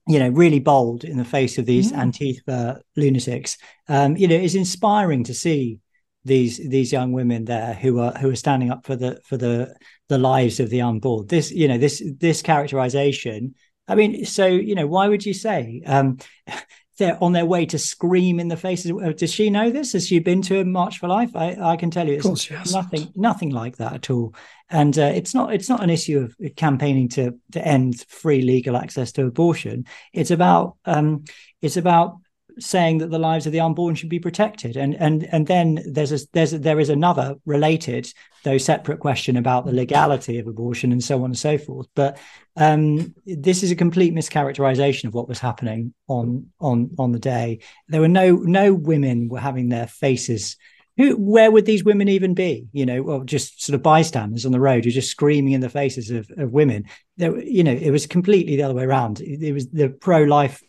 you 0.07 0.17
know, 0.17 0.29
really 0.29 0.59
bold 0.59 1.03
in 1.03 1.17
the 1.17 1.25
face 1.25 1.59
of 1.59 1.67
these 1.67 1.91
mm. 1.91 1.97
Antifa 1.99 2.81
lunatics. 2.95 3.59
Um, 3.87 4.17
you 4.17 4.27
know, 4.27 4.37
it's 4.37 4.55
inspiring 4.55 5.23
to 5.25 5.35
see 5.35 5.81
these 6.25 6.57
these 6.69 6.91
young 6.91 7.11
women 7.11 7.45
there 7.45 7.73
who 7.73 7.99
are 7.99 8.11
who 8.13 8.29
are 8.29 8.35
standing 8.35 8.71
up 8.71 8.85
for 8.85 8.95
the 8.95 9.21
for 9.25 9.37
the 9.37 9.75
the 10.09 10.17
lives 10.17 10.59
of 10.59 10.69
the 10.69 10.81
unborn. 10.81 11.27
This 11.27 11.51
you 11.51 11.67
know 11.67 11.77
this 11.77 12.03
this 12.19 12.41
characterization. 12.41 13.55
I 13.87 13.95
mean, 13.95 14.25
so 14.25 14.45
you 14.45 14.75
know, 14.75 14.87
why 14.87 15.07
would 15.07 15.25
you 15.25 15.33
say 15.33 15.81
um, 15.85 16.17
they're 16.99 17.21
on 17.23 17.31
their 17.31 17.45
way 17.45 17.65
to 17.67 17.79
scream 17.79 18.39
in 18.39 18.49
the 18.49 18.57
faces? 18.57 18.91
Does 19.15 19.33
she 19.33 19.49
know 19.49 19.71
this? 19.71 19.93
Has 19.93 20.07
she 20.07 20.19
been 20.19 20.41
to 20.43 20.59
a 20.59 20.65
March 20.65 20.99
for 20.99 21.07
Life? 21.07 21.35
I, 21.35 21.55
I 21.59 21.77
can 21.77 21.89
tell 21.89 22.07
you, 22.07 22.15
it's 22.15 22.25
nothing 22.73 23.11
nothing 23.15 23.51
like 23.51 23.77
that 23.77 23.93
at 23.93 24.09
all. 24.09 24.35
And 24.69 24.97
uh, 24.99 25.11
it's 25.15 25.33
not 25.33 25.53
it's 25.53 25.69
not 25.69 25.81
an 25.81 25.89
issue 25.89 26.19
of 26.19 26.55
campaigning 26.55 27.09
to 27.09 27.39
to 27.53 27.65
end 27.65 28.05
free 28.09 28.41
legal 28.41 28.75
access 28.75 29.13
to 29.13 29.25
abortion. 29.25 29.85
It's 30.13 30.31
about 30.31 30.75
um, 30.85 31.23
it's 31.61 31.77
about 31.77 32.17
saying 32.59 32.99
that 32.99 33.09
the 33.09 33.19
lives 33.19 33.45
of 33.45 33.51
the 33.51 33.59
unborn 33.59 33.95
should 33.95 34.09
be 34.09 34.19
protected. 34.19 34.77
And 34.77 34.95
and 34.95 35.27
and 35.31 35.47
then 35.47 35.83
there's 35.85 36.11
a 36.11 36.19
there's 36.33 36.53
a, 36.53 36.59
there 36.59 36.79
is 36.79 36.89
another 36.89 37.35
related 37.45 38.11
though 38.43 38.57
separate 38.57 38.99
question 38.99 39.35
about 39.35 39.65
the 39.65 39.73
legality 39.73 40.39
of 40.39 40.47
abortion 40.47 40.91
and 40.91 41.03
so 41.03 41.19
on 41.19 41.25
and 41.25 41.37
so 41.37 41.57
forth. 41.57 41.87
But 41.95 42.17
um, 42.55 43.13
this 43.25 43.63
is 43.63 43.71
a 43.71 43.75
complete 43.75 44.13
mischaracterization 44.13 45.05
of 45.05 45.13
what 45.13 45.27
was 45.27 45.39
happening 45.39 45.93
on 46.07 46.47
on 46.59 46.91
on 46.97 47.11
the 47.11 47.19
day. 47.19 47.59
There 47.87 48.01
were 48.01 48.07
no 48.07 48.35
no 48.37 48.73
women 48.73 49.29
were 49.29 49.39
having 49.39 49.69
their 49.69 49.87
faces. 49.87 50.57
Who 50.97 51.15
where 51.15 51.51
would 51.51 51.65
these 51.65 51.83
women 51.83 52.09
even 52.09 52.33
be? 52.33 52.67
You 52.71 52.85
know 52.85 53.01
well 53.01 53.23
just 53.23 53.63
sort 53.63 53.75
of 53.75 53.83
bystanders 53.83 54.45
on 54.45 54.51
the 54.51 54.59
road 54.59 54.85
who 54.85 54.91
just 54.91 55.11
screaming 55.11 55.53
in 55.53 55.61
the 55.61 55.69
faces 55.69 56.11
of, 56.11 56.29
of 56.37 56.51
women. 56.51 56.85
There 57.17 57.37
you 57.39 57.63
know 57.63 57.73
it 57.73 57.91
was 57.91 58.07
completely 58.07 58.55
the 58.55 58.63
other 58.63 58.73
way 58.73 58.83
around. 58.83 59.21
It, 59.21 59.41
it 59.41 59.53
was 59.53 59.69
the 59.69 59.89
pro-life 59.89 60.61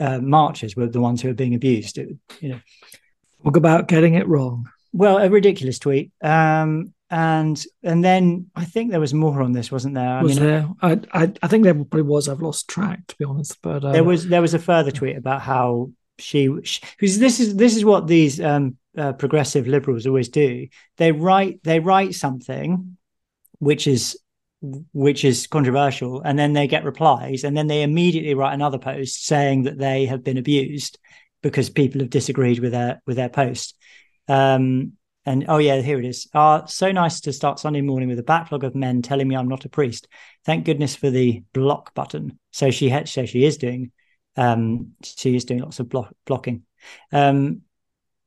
uh, 0.00 0.18
marchers 0.20 0.76
were 0.76 0.88
the 0.88 1.00
ones 1.00 1.22
who 1.22 1.28
were 1.28 1.34
being 1.34 1.54
abused. 1.54 1.98
It, 1.98 2.16
you 2.40 2.50
know, 2.50 2.60
talk 3.44 3.56
about 3.56 3.88
getting 3.88 4.14
it 4.14 4.28
wrong. 4.28 4.68
Well, 4.92 5.18
a 5.18 5.28
ridiculous 5.28 5.78
tweet. 5.78 6.12
Um, 6.22 6.94
and 7.10 7.62
and 7.82 8.02
then 8.02 8.50
I 8.56 8.64
think 8.64 8.90
there 8.90 9.00
was 9.00 9.14
more 9.14 9.42
on 9.42 9.52
this, 9.52 9.70
wasn't 9.70 9.94
there? 9.94 10.08
I 10.08 10.22
was 10.22 10.40
mean, 10.40 10.48
there? 10.48 10.68
I, 10.82 11.00
I, 11.12 11.32
I 11.42 11.48
think 11.48 11.64
there 11.64 11.74
probably 11.74 12.02
was. 12.02 12.28
I've 12.28 12.42
lost 12.42 12.68
track, 12.68 13.06
to 13.08 13.16
be 13.16 13.24
honest. 13.24 13.60
But 13.62 13.84
uh, 13.84 13.92
there 13.92 14.04
was 14.04 14.26
there 14.26 14.42
was 14.42 14.54
a 14.54 14.58
further 14.58 14.90
tweet 14.90 15.16
about 15.16 15.42
how 15.42 15.90
she, 16.18 16.48
because 16.48 17.18
this 17.18 17.40
is 17.40 17.56
this 17.56 17.76
is 17.76 17.84
what 17.84 18.06
these 18.06 18.40
um, 18.40 18.78
uh, 18.96 19.12
progressive 19.12 19.68
liberals 19.68 20.06
always 20.06 20.28
do. 20.28 20.68
They 20.96 21.12
write 21.12 21.62
they 21.62 21.78
write 21.80 22.14
something 22.14 22.96
which 23.58 23.86
is 23.86 24.18
which 24.92 25.24
is 25.24 25.46
controversial 25.46 26.20
and 26.22 26.38
then 26.38 26.52
they 26.52 26.66
get 26.66 26.84
replies 26.84 27.44
and 27.44 27.56
then 27.56 27.66
they 27.66 27.82
immediately 27.82 28.34
write 28.34 28.54
another 28.54 28.78
post 28.78 29.26
saying 29.26 29.64
that 29.64 29.78
they 29.78 30.06
have 30.06 30.24
been 30.24 30.38
abused 30.38 30.98
because 31.42 31.68
people 31.68 32.00
have 32.00 32.10
disagreed 32.10 32.58
with 32.58 32.72
their 32.72 33.02
with 33.06 33.16
their 33.16 33.28
post 33.28 33.76
um, 34.28 34.92
and 35.26 35.46
oh 35.48 35.58
yeah, 35.58 35.80
here 35.80 35.98
it 35.98 36.04
is. 36.04 36.28
Uh, 36.34 36.66
so 36.66 36.92
nice 36.92 37.20
to 37.22 37.32
start 37.32 37.58
Sunday 37.58 37.80
morning 37.80 38.08
with 38.08 38.18
a 38.18 38.24
backlog 38.24 38.62
of 38.62 38.74
men 38.74 39.00
telling 39.00 39.26
me 39.26 39.36
I'm 39.36 39.48
not 39.48 39.64
a 39.64 39.70
priest. 39.70 40.06
Thank 40.44 40.66
goodness 40.66 40.94
for 40.94 41.10
the 41.10 41.42
block 41.54 41.94
button. 41.94 42.38
So 42.52 42.70
she 42.70 42.90
had, 42.90 43.08
so 43.08 43.24
she 43.24 43.44
is 43.44 43.56
doing, 43.56 43.90
um, 44.36 44.92
she 45.02 45.34
is 45.34 45.46
doing 45.46 45.60
lots 45.60 45.80
of 45.80 45.88
block 45.88 46.12
blocking. 46.26 46.64
Um, 47.10 47.62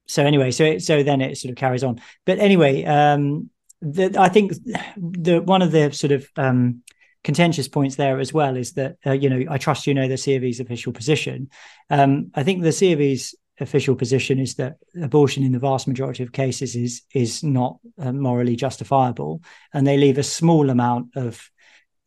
so 0.07 0.25
anyway, 0.25 0.51
so 0.51 0.79
so 0.79 1.03
then 1.03 1.21
it 1.21 1.37
sort 1.37 1.51
of 1.51 1.57
carries 1.57 1.83
on. 1.83 2.01
But 2.25 2.39
anyway, 2.39 2.83
um, 2.83 3.49
the, 3.81 4.15
I 4.17 4.29
think 4.29 4.53
the 4.97 5.41
one 5.43 5.61
of 5.61 5.71
the 5.71 5.91
sort 5.91 6.11
of 6.11 6.27
um, 6.35 6.83
contentious 7.23 7.67
points 7.67 7.95
there 7.95 8.19
as 8.19 8.33
well 8.33 8.55
is 8.55 8.73
that 8.73 8.97
uh, 9.05 9.11
you 9.11 9.29
know 9.29 9.51
I 9.51 9.57
trust 9.57 9.87
you 9.87 9.93
know 9.93 10.07
the 10.07 10.17
C 10.17 10.35
of 10.35 10.43
E's 10.43 10.59
official 10.59 10.93
position. 10.93 11.49
Um, 11.89 12.31
I 12.33 12.43
think 12.43 12.61
the 12.61 12.71
C 12.71 12.93
of 12.93 13.01
E's 13.01 13.35
official 13.59 13.95
position 13.95 14.39
is 14.39 14.55
that 14.55 14.77
abortion 15.01 15.43
in 15.43 15.51
the 15.51 15.59
vast 15.59 15.87
majority 15.87 16.23
of 16.23 16.31
cases 16.31 16.75
is 16.75 17.01
is 17.13 17.43
not 17.43 17.79
uh, 17.99 18.11
morally 18.11 18.55
justifiable, 18.55 19.41
and 19.73 19.85
they 19.85 19.97
leave 19.97 20.17
a 20.17 20.23
small 20.23 20.69
amount 20.69 21.15
of 21.15 21.49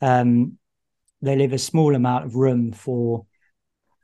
um, 0.01 0.59
they 1.23 1.37
leave 1.37 1.53
a 1.53 1.59
small 1.59 1.95
amount 1.95 2.25
of 2.25 2.35
room 2.35 2.73
for 2.73 3.27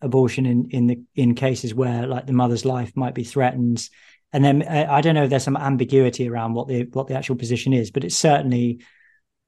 abortion 0.02 0.46
in 0.46 0.68
in 0.70 0.86
the 0.86 1.00
in 1.14 1.34
cases 1.34 1.74
where 1.74 2.06
like 2.06 2.26
the 2.26 2.32
mother's 2.32 2.64
life 2.64 2.92
might 2.96 3.14
be 3.14 3.24
threatened. 3.24 3.88
And 4.32 4.44
then 4.44 4.62
uh, 4.62 4.86
I 4.90 5.00
don't 5.00 5.14
know 5.14 5.24
if 5.24 5.30
there's 5.30 5.44
some 5.44 5.56
ambiguity 5.56 6.28
around 6.28 6.54
what 6.54 6.68
the 6.68 6.84
what 6.92 7.06
the 7.06 7.14
actual 7.14 7.36
position 7.36 7.72
is, 7.72 7.90
but 7.90 8.04
it's 8.04 8.16
certainly 8.16 8.80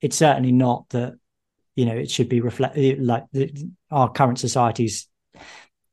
it's 0.01 0.17
certainly 0.17 0.53
not 0.53 0.89
that 0.91 1.15
you 1.75 1.85
know 1.85 1.95
it 1.95 2.11
should 2.11 2.29
be 2.29 2.41
reflect 2.41 2.77
like 2.77 3.25
the, 3.33 3.53
our 3.91 4.11
current 4.11 4.39
society's 4.39 5.09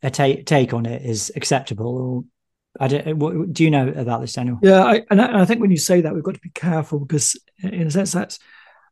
a 0.03 0.09
take 0.09 0.45
take 0.45 0.73
on 0.73 0.85
it 0.85 1.01
is 1.01 1.31
acceptable 1.35 1.97
or 1.97 2.23
I 2.79 2.87
don't. 2.87 3.17
What, 3.17 3.53
do 3.53 3.63
you 3.63 3.71
know 3.71 3.87
about 3.87 4.21
this, 4.21 4.33
Daniel? 4.33 4.59
Yeah, 4.61 4.83
I, 4.83 5.01
and 5.09 5.21
I 5.21 5.45
think 5.45 5.61
when 5.61 5.71
you 5.71 5.77
say 5.77 6.01
that, 6.01 6.13
we've 6.13 6.23
got 6.23 6.35
to 6.35 6.41
be 6.41 6.49
careful 6.49 6.99
because, 6.99 7.39
in 7.63 7.87
a 7.87 7.91
sense, 7.91 8.11
that's 8.11 8.37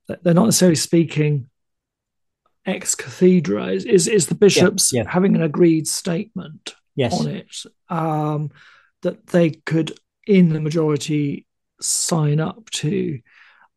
they're 0.07 0.33
not 0.33 0.45
necessarily 0.45 0.75
speaking 0.75 1.49
ex 2.65 2.95
cathedra. 2.95 3.67
Is, 3.67 3.85
is, 3.85 4.07
is 4.07 4.27
the 4.27 4.35
bishops 4.35 4.93
yeah, 4.93 5.03
yeah. 5.03 5.11
having 5.11 5.35
an 5.35 5.41
agreed 5.41 5.87
statement 5.87 6.75
yes. 6.95 7.19
on 7.19 7.27
it 7.27 7.63
um, 7.89 8.51
that 9.03 9.27
they 9.27 9.51
could, 9.51 9.97
in 10.27 10.49
the 10.49 10.59
majority, 10.59 11.45
sign 11.79 12.39
up 12.39 12.69
to, 12.71 13.19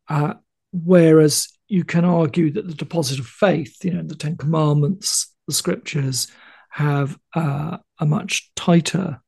uh, 0.08 0.34
whereas 0.72 1.48
you 1.68 1.84
can 1.84 2.04
argue 2.04 2.50
that 2.52 2.66
the 2.66 2.74
deposit 2.74 3.18
of 3.18 3.26
faith, 3.26 3.84
you 3.84 3.92
know, 3.92 4.02
the 4.02 4.14
Ten 4.14 4.36
Commandments, 4.36 5.34
the 5.46 5.54
Scriptures 5.54 6.28
have 6.70 7.18
uh, 7.34 7.78
a 7.98 8.06
much 8.06 8.52
tighter, 8.54 9.20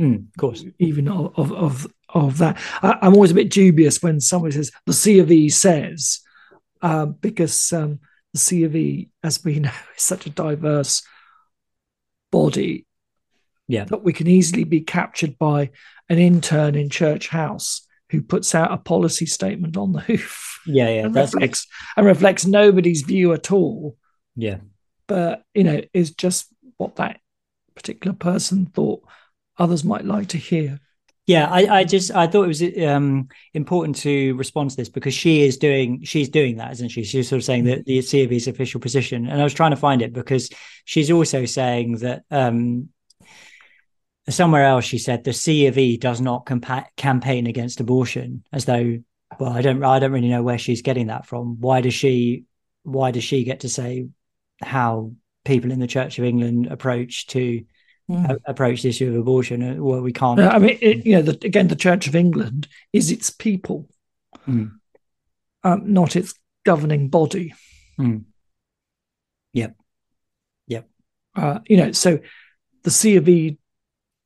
mm, 0.00 0.26
of 0.28 0.36
course, 0.38 0.64
even 0.78 1.08
of 1.08 1.52
of 1.52 1.86
of, 2.10 2.38
that. 2.38 2.58
I, 2.82 2.98
am 3.06 3.14
always 3.14 3.32
a 3.32 3.34
bit 3.34 3.50
dubious 3.50 4.02
when 4.02 4.20
somebody 4.20 4.52
says 4.54 4.70
the 4.86 4.92
C 4.92 5.18
of 5.18 5.32
E 5.32 5.48
says, 5.48 6.20
uh, 6.82 7.06
because 7.06 7.72
um, 7.72 8.00
the 8.32 8.38
C 8.38 8.64
of 8.64 8.76
E, 8.76 9.10
as 9.22 9.42
we 9.44 9.58
know, 9.60 9.70
is 9.96 10.02
such 10.02 10.26
a 10.26 10.30
diverse 10.30 11.02
body. 12.30 12.86
Yeah, 13.66 13.84
that 13.84 14.04
we 14.04 14.12
can 14.12 14.26
easily 14.26 14.64
be 14.64 14.80
captured 14.80 15.38
by 15.38 15.70
an 16.08 16.18
intern 16.18 16.74
in 16.74 16.90
church 16.90 17.28
house 17.28 17.86
who 18.10 18.22
puts 18.22 18.54
out 18.54 18.72
a 18.72 18.76
policy 18.76 19.26
statement 19.26 19.76
on 19.76 19.92
the 19.92 20.00
hoof. 20.00 20.60
Yeah, 20.66 20.88
yeah, 20.88 21.06
and 21.06 21.14
reflects 21.14 21.66
and 21.96 22.06
reflects 22.06 22.46
nobody's 22.46 23.02
view 23.02 23.32
at 23.32 23.50
all. 23.50 23.96
Yeah, 24.36 24.58
but 25.06 25.42
you 25.54 25.64
know, 25.64 25.80
is 25.92 26.12
just 26.12 26.46
what 26.76 26.96
that 26.96 27.20
particular 27.74 28.14
person 28.14 28.66
thought 28.66 29.02
others 29.58 29.84
might 29.84 30.04
like 30.04 30.28
to 30.28 30.38
hear. 30.38 30.80
Yeah, 31.26 31.48
I, 31.50 31.78
I 31.78 31.84
just 31.84 32.10
I 32.10 32.26
thought 32.26 32.44
it 32.44 32.48
was 32.48 32.62
um, 32.86 33.28
important 33.54 33.96
to 33.98 34.34
respond 34.34 34.70
to 34.70 34.76
this 34.76 34.90
because 34.90 35.14
she 35.14 35.42
is 35.42 35.56
doing 35.56 36.02
she's 36.04 36.28
doing 36.28 36.56
that, 36.56 36.72
isn't 36.72 36.90
she? 36.90 37.02
She's 37.02 37.28
sort 37.28 37.38
of 37.38 37.44
saying 37.44 37.64
that 37.64 37.86
the 37.86 38.02
C 38.02 38.24
of 38.24 38.32
E's 38.32 38.46
official 38.46 38.80
position, 38.80 39.26
and 39.26 39.40
I 39.40 39.44
was 39.44 39.54
trying 39.54 39.70
to 39.70 39.76
find 39.76 40.02
it 40.02 40.12
because 40.12 40.50
she's 40.84 41.10
also 41.10 41.46
saying 41.46 41.96
that 41.98 42.24
um, 42.30 42.90
somewhere 44.28 44.64
else 44.64 44.84
she 44.84 44.98
said 44.98 45.24
the 45.24 45.32
C 45.32 45.66
of 45.66 45.76
E 45.76 45.96
does 45.96 46.20
not 46.20 46.46
compa- 46.46 46.86
campaign 46.96 47.46
against 47.46 47.80
abortion, 47.80 48.44
as 48.52 48.64
though 48.64 48.98
well 49.38 49.52
I 49.52 49.62
don't 49.62 49.82
I 49.84 49.98
don't 49.98 50.12
really 50.12 50.28
know 50.28 50.42
where 50.42 50.58
she's 50.58 50.82
getting 50.82 51.08
that 51.08 51.26
from. 51.26 51.60
Why 51.60 51.80
does 51.80 51.94
she 51.94 52.44
why 52.82 53.10
does 53.10 53.24
she 53.24 53.44
get 53.44 53.60
to 53.60 53.68
say 53.68 54.08
how 54.62 55.12
people 55.44 55.70
in 55.70 55.80
the 55.80 55.86
Church 55.86 56.18
of 56.18 56.24
England 56.24 56.66
approach 56.66 57.26
to 57.28 57.64
mm. 58.10 58.38
approach 58.46 58.82
the 58.82 58.88
issue 58.88 59.08
of 59.08 59.16
abortion. 59.16 59.62
Uh, 59.62 59.82
well, 59.82 60.00
we 60.00 60.12
can't. 60.12 60.40
I 60.40 60.58
mean, 60.58 60.78
it, 60.80 61.06
you 61.06 61.16
know, 61.16 61.22
the, 61.22 61.32
again, 61.46 61.68
the 61.68 61.76
Church 61.76 62.06
of 62.06 62.16
England 62.16 62.68
is 62.92 63.10
its 63.10 63.30
people, 63.30 63.88
mm. 64.48 64.72
um, 65.62 65.92
not 65.92 66.16
its 66.16 66.34
governing 66.64 67.08
body. 67.08 67.54
Mm. 67.98 68.24
Yep. 69.52 69.76
Yep. 70.66 70.88
Uh, 71.36 71.58
you 71.66 71.76
know, 71.76 71.92
so 71.92 72.18
the 72.82 72.90
C 72.90 73.16
of 73.16 73.28
E 73.28 73.58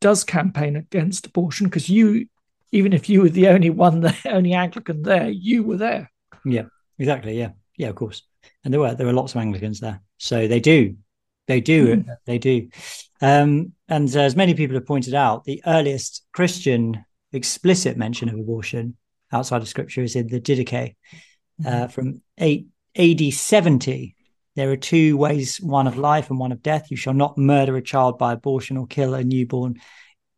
does 0.01 0.25
campaign 0.25 0.77
against 0.77 1.27
abortion 1.27 1.67
because 1.67 1.89
you, 1.89 2.27
even 2.73 2.93
if 2.93 3.09
you 3.09 3.23
were 3.23 3.29
the 3.29 3.49
only 3.49 3.71
one, 3.71 4.01
the 4.01 4.15
only 4.27 4.53
Anglican 4.53 5.03
there, 5.03 5.29
you 5.29 5.63
were 5.63 5.77
there. 5.77 6.11
Yeah, 6.45 6.65
exactly. 6.99 7.39
Yeah, 7.39 7.51
yeah, 7.77 7.89
of 7.89 7.97
course. 7.97 8.23
And 8.65 8.73
there 8.73 8.81
were 8.81 8.95
there 8.95 9.07
were 9.07 9.13
lots 9.13 9.35
of 9.35 9.41
Anglicans 9.41 9.81
there, 9.81 10.01
so 10.19 10.47
they 10.47 10.61
do 10.61 10.97
they 11.49 11.61
do. 11.61 11.97
Mm. 11.97 12.17
They 12.27 12.39
do. 12.39 12.69
Um, 13.21 13.73
and 13.89 14.15
as 14.15 14.37
many 14.37 14.55
people 14.55 14.77
have 14.77 14.87
pointed 14.87 15.15
out, 15.15 15.45
the 15.45 15.61
earliest 15.67 16.25
Christian 16.33 17.05
explicit 17.33 17.97
mention 17.97 18.29
of 18.29 18.39
abortion 18.39 18.97
outside 19.33 19.63
of 19.63 19.69
Scripture 19.69 20.03
is 20.03 20.15
in 20.15 20.29
the 20.29 20.41
Didache 20.41 20.95
uh, 21.67 21.89
from 21.89 22.23
8 22.39 22.69
AD 22.97 23.33
70. 23.33 24.15
There 24.59 24.73
are 24.73 24.77
two 24.77 25.17
ways 25.17 25.61
one 25.61 25.87
of 25.87 25.97
life 25.97 26.31
and 26.31 26.39
one 26.41 26.51
of 26.51 26.65
death. 26.65 26.91
You 26.91 26.97
shall 26.97 27.15
not 27.15 27.39
murder 27.39 27.77
a 27.77 27.81
child 27.81 28.19
by 28.19 28.33
abortion 28.33 28.77
or 28.77 28.89
kill 28.89 29.15
a 29.15 29.23
newborn 29.23 29.81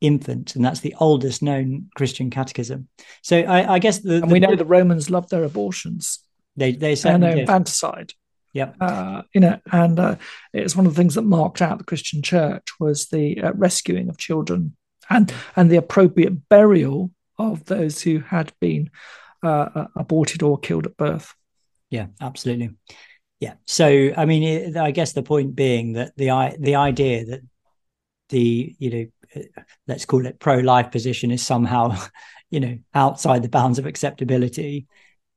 infant. 0.02 0.54
And 0.54 0.62
that's 0.62 0.80
the 0.80 0.94
oldest 1.00 1.40
known 1.40 1.88
Christian 1.96 2.28
catechism. 2.28 2.88
So 3.22 3.38
I, 3.38 3.76
I 3.76 3.78
guess 3.78 4.00
the, 4.00 4.16
And 4.16 4.30
we 4.30 4.38
know 4.38 4.56
the 4.56 4.66
Romans 4.66 5.08
loved 5.08 5.30
their 5.30 5.42
abortions. 5.44 6.18
They, 6.54 6.72
they 6.72 6.96
certainly 6.96 7.28
and 7.28 7.32
their 7.32 7.40
infanticide. 7.40 8.12
Yeah, 8.52 8.72
uh, 8.78 9.22
you 9.32 9.40
know, 9.40 9.58
and 9.72 9.98
uh, 9.98 10.16
it's 10.52 10.76
one 10.76 10.84
of 10.84 10.92
the 10.92 11.00
things 11.00 11.14
that 11.14 11.22
marked 11.22 11.62
out 11.62 11.78
the 11.78 11.84
Christian 11.84 12.20
Church 12.20 12.68
was 12.78 13.06
the 13.06 13.40
uh, 13.40 13.52
rescuing 13.54 14.10
of 14.10 14.18
children 14.18 14.76
and 15.08 15.32
and 15.56 15.70
the 15.70 15.76
appropriate 15.76 16.46
burial 16.50 17.10
of 17.38 17.64
those 17.64 18.02
who 18.02 18.18
had 18.18 18.52
been 18.60 18.90
uh, 19.42 19.68
uh, 19.74 19.86
aborted 19.96 20.42
or 20.42 20.58
killed 20.58 20.84
at 20.84 20.98
birth. 20.98 21.32
Yeah, 21.88 22.08
absolutely. 22.20 22.72
Yeah. 23.40 23.54
So, 23.66 24.12
I 24.16 24.26
mean, 24.26 24.76
I 24.76 24.90
guess 24.90 25.12
the 25.12 25.22
point 25.22 25.56
being 25.56 25.94
that 25.94 26.12
the 26.16 26.56
the 26.58 26.76
idea 26.76 27.24
that 27.24 27.40
the 28.28 28.76
you 28.78 28.90
know 28.90 29.06
uh, 29.36 29.62
let's 29.88 30.04
call 30.04 30.26
it 30.26 30.38
pro 30.38 30.58
life 30.58 30.90
position 30.90 31.30
is 31.30 31.44
somehow 31.44 31.96
you 32.50 32.60
know 32.60 32.78
outside 32.94 33.42
the 33.42 33.48
bounds 33.48 33.78
of 33.78 33.86
acceptability 33.86 34.86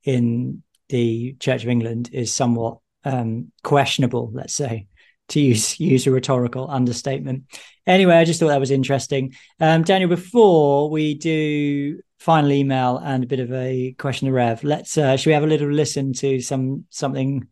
in 0.03 0.63
the 0.89 1.35
Church 1.39 1.63
of 1.63 1.69
England 1.69 2.09
is 2.11 2.33
somewhat 2.33 2.77
um, 3.05 3.51
questionable, 3.63 4.29
let's 4.33 4.53
say, 4.53 4.87
to 5.29 5.39
use 5.39 5.79
use 5.79 6.07
a 6.07 6.11
rhetorical 6.11 6.69
understatement. 6.69 7.43
Anyway, 7.87 8.15
I 8.15 8.25
just 8.25 8.39
thought 8.39 8.49
that 8.49 8.59
was 8.59 8.71
interesting. 8.71 9.33
Um, 9.59 9.83
Daniel, 9.83 10.09
before 10.09 10.89
we 10.89 11.15
do 11.15 11.99
final 12.19 12.51
email 12.51 12.97
and 12.97 13.23
a 13.23 13.27
bit 13.27 13.39
of 13.39 13.51
a 13.51 13.95
question 13.97 14.27
to 14.27 14.33
Rev, 14.33 14.63
let's 14.63 14.97
uh, 14.97 15.17
should 15.17 15.29
we 15.29 15.33
have 15.33 15.43
a 15.43 15.47
little 15.47 15.71
listen 15.71 16.13
to 16.13 16.41
some 16.41 16.85
something? 16.89 17.47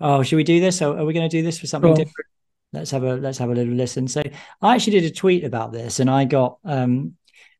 Oh, 0.00 0.22
should 0.22 0.36
we 0.36 0.44
do 0.44 0.60
this? 0.60 0.82
Or 0.82 0.98
are 0.98 1.04
we 1.04 1.12
going 1.12 1.28
to 1.28 1.36
do 1.36 1.42
this 1.42 1.58
for 1.58 1.66
something 1.66 1.94
different? 1.94 2.26
Let's 2.72 2.90
have 2.90 3.04
a 3.04 3.14
let's 3.14 3.38
have 3.38 3.50
a 3.50 3.54
little 3.54 3.74
listen. 3.74 4.08
So 4.08 4.22
I 4.60 4.74
actually 4.74 5.00
did 5.00 5.10
a 5.10 5.14
tweet 5.14 5.44
about 5.44 5.72
this, 5.72 6.00
and 6.00 6.10
I 6.10 6.24
got 6.24 6.58
um, 6.64 7.14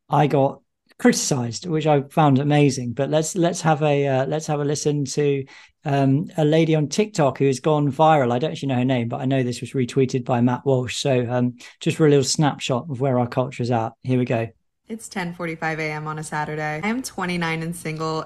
I 0.08 0.26
got 0.26 0.60
criticized, 0.98 1.66
which 1.66 1.86
I 1.86 2.02
found 2.02 2.38
amazing. 2.38 2.92
But 2.92 3.10
let's 3.10 3.36
let's 3.36 3.60
have 3.60 3.82
a 3.82 4.06
uh, 4.08 4.26
let's 4.26 4.48
have 4.48 4.60
a 4.60 4.64
listen 4.64 5.04
to 5.04 5.44
um, 5.84 6.30
a 6.36 6.44
lady 6.44 6.74
on 6.74 6.88
TikTok 6.88 7.38
who 7.38 7.46
has 7.46 7.60
gone 7.60 7.92
viral. 7.92 8.32
I 8.32 8.38
don't 8.40 8.50
actually 8.50 8.68
know 8.68 8.76
her 8.76 8.84
name, 8.84 9.08
but 9.08 9.20
I 9.20 9.24
know 9.24 9.42
this 9.42 9.60
was 9.60 9.72
retweeted 9.72 10.24
by 10.24 10.40
Matt 10.40 10.64
Walsh. 10.64 10.96
So 10.96 11.26
um, 11.30 11.56
just 11.80 11.96
for 11.96 12.06
a 12.06 12.10
little 12.10 12.24
snapshot 12.24 12.86
of 12.90 13.00
where 13.00 13.18
our 13.18 13.28
culture 13.28 13.62
is 13.62 13.70
at. 13.70 13.92
Here 14.02 14.18
we 14.18 14.24
go. 14.24 14.48
It's 14.88 15.08
10:45 15.08 15.78
a.m. 15.78 16.06
on 16.06 16.18
a 16.18 16.24
Saturday. 16.24 16.80
I 16.82 16.88
am 16.88 17.02
29 17.02 17.62
and 17.62 17.74
single. 17.74 18.24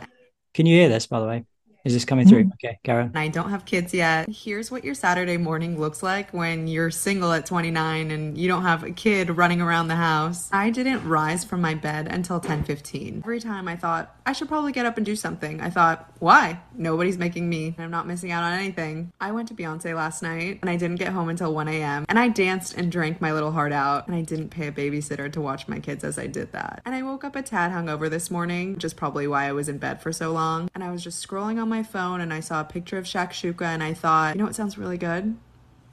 Can 0.55 0.67
you 0.67 0.77
hear 0.77 0.89
this, 0.89 1.07
by 1.07 1.21
the 1.21 1.27
way? 1.27 1.45
Is 1.89 1.95
this 1.95 2.05
coming 2.05 2.28
through? 2.28 2.45
Mm. 2.45 2.53
Okay, 2.53 2.78
Karen. 2.84 3.12
I 3.14 3.28
don't 3.28 3.49
have 3.49 3.64
kids 3.64 3.95
yet. 3.95 4.28
Here's 4.28 4.70
what 4.70 4.84
your 4.84 4.95
Saturday 4.95 5.39
morning 5.39 5.80
looks 5.80 6.03
like 6.03 6.30
when 6.34 6.66
you're 6.66 6.91
single 6.91 7.32
at 7.32 7.47
29 7.47 8.11
and 8.11 8.36
you 8.36 8.47
don't 8.47 8.61
have 8.61 8.84
a 8.84 8.91
kid 8.91 9.30
running 9.30 9.62
around 9.62 9.89
the 9.89 9.97
house. 9.97 10.51
I 10.53 10.68
didn't 10.68 11.09
rise 11.09 11.45
from 11.45 11.62
my 11.62 11.72
bed 11.72 12.07
until 12.07 12.41
10:15. 12.41 13.22
Every 13.24 13.41
time 13.41 13.68
I 13.68 13.76
thought 13.76 14.14
I 14.28 14.32
should 14.32 14.49
probably 14.49 14.72
get 14.72 14.84
up 14.84 14.99
and 14.99 15.07
do 15.07 15.16
something. 15.16 15.62
I 15.62 15.70
thought, 15.70 16.12
why? 16.18 16.61
Nobody's 16.74 17.16
making 17.16 17.49
me. 17.49 17.74
I'm 17.78 17.91
not 17.91 18.07
missing 18.07 18.30
out 18.30 18.43
on 18.43 18.53
anything. 18.53 19.11
I 19.18 19.32
went 19.32 19.49
to 19.49 19.55
Beyonce 19.55 19.97
last 19.97 20.22
night 20.22 20.59
and 20.61 20.68
I 20.68 20.76
didn't 20.76 20.97
get 20.97 21.14
home 21.14 21.30
until 21.30 21.55
1 21.55 21.66
a.m. 21.68 22.05
and 22.11 22.18
I 22.18 22.28
danced 22.28 22.74
and 22.74 22.93
drank 22.93 23.22
my 23.22 23.32
little 23.32 23.53
heart 23.53 23.72
out 23.72 24.07
and 24.07 24.14
I 24.14 24.20
didn't 24.20 24.51
pay 24.51 24.66
a 24.66 24.72
babysitter 24.72 25.32
to 25.32 25.41
watch 25.41 25.66
my 25.66 25.80
kids 25.80 26.05
as 26.05 26.18
I 26.18 26.26
did 26.26 26.53
that. 26.53 26.82
And 26.84 26.95
I 26.95 27.01
woke 27.01 27.24
up 27.24 27.36
a 27.36 27.43
tad 27.43 27.72
hungover 27.72 28.11
this 28.11 28.30
morning, 28.30 28.74
which 28.74 28.84
is 28.84 28.93
probably 28.93 29.26
why 29.26 29.47
I 29.47 29.53
was 29.53 29.66
in 29.66 29.78
bed 29.78 30.03
for 30.03 30.12
so 30.12 30.30
long. 30.30 30.68
And 30.74 30.84
I 30.84 30.91
was 30.91 31.03
just 31.03 31.26
scrolling 31.26 31.59
on 31.59 31.70
my 31.70 31.78
phone 31.83 32.20
and 32.20 32.33
I 32.33 32.41
saw 32.41 32.61
a 32.61 32.64
picture 32.64 32.99
of 32.99 33.05
shakshuka 33.05 33.62
and 33.62 33.83
I 33.83 33.95
thought, 33.95 34.35
you 34.35 34.39
know 34.39 34.47
what 34.47 34.55
sounds 34.55 34.79
really 34.79 34.99
good? 34.99 35.37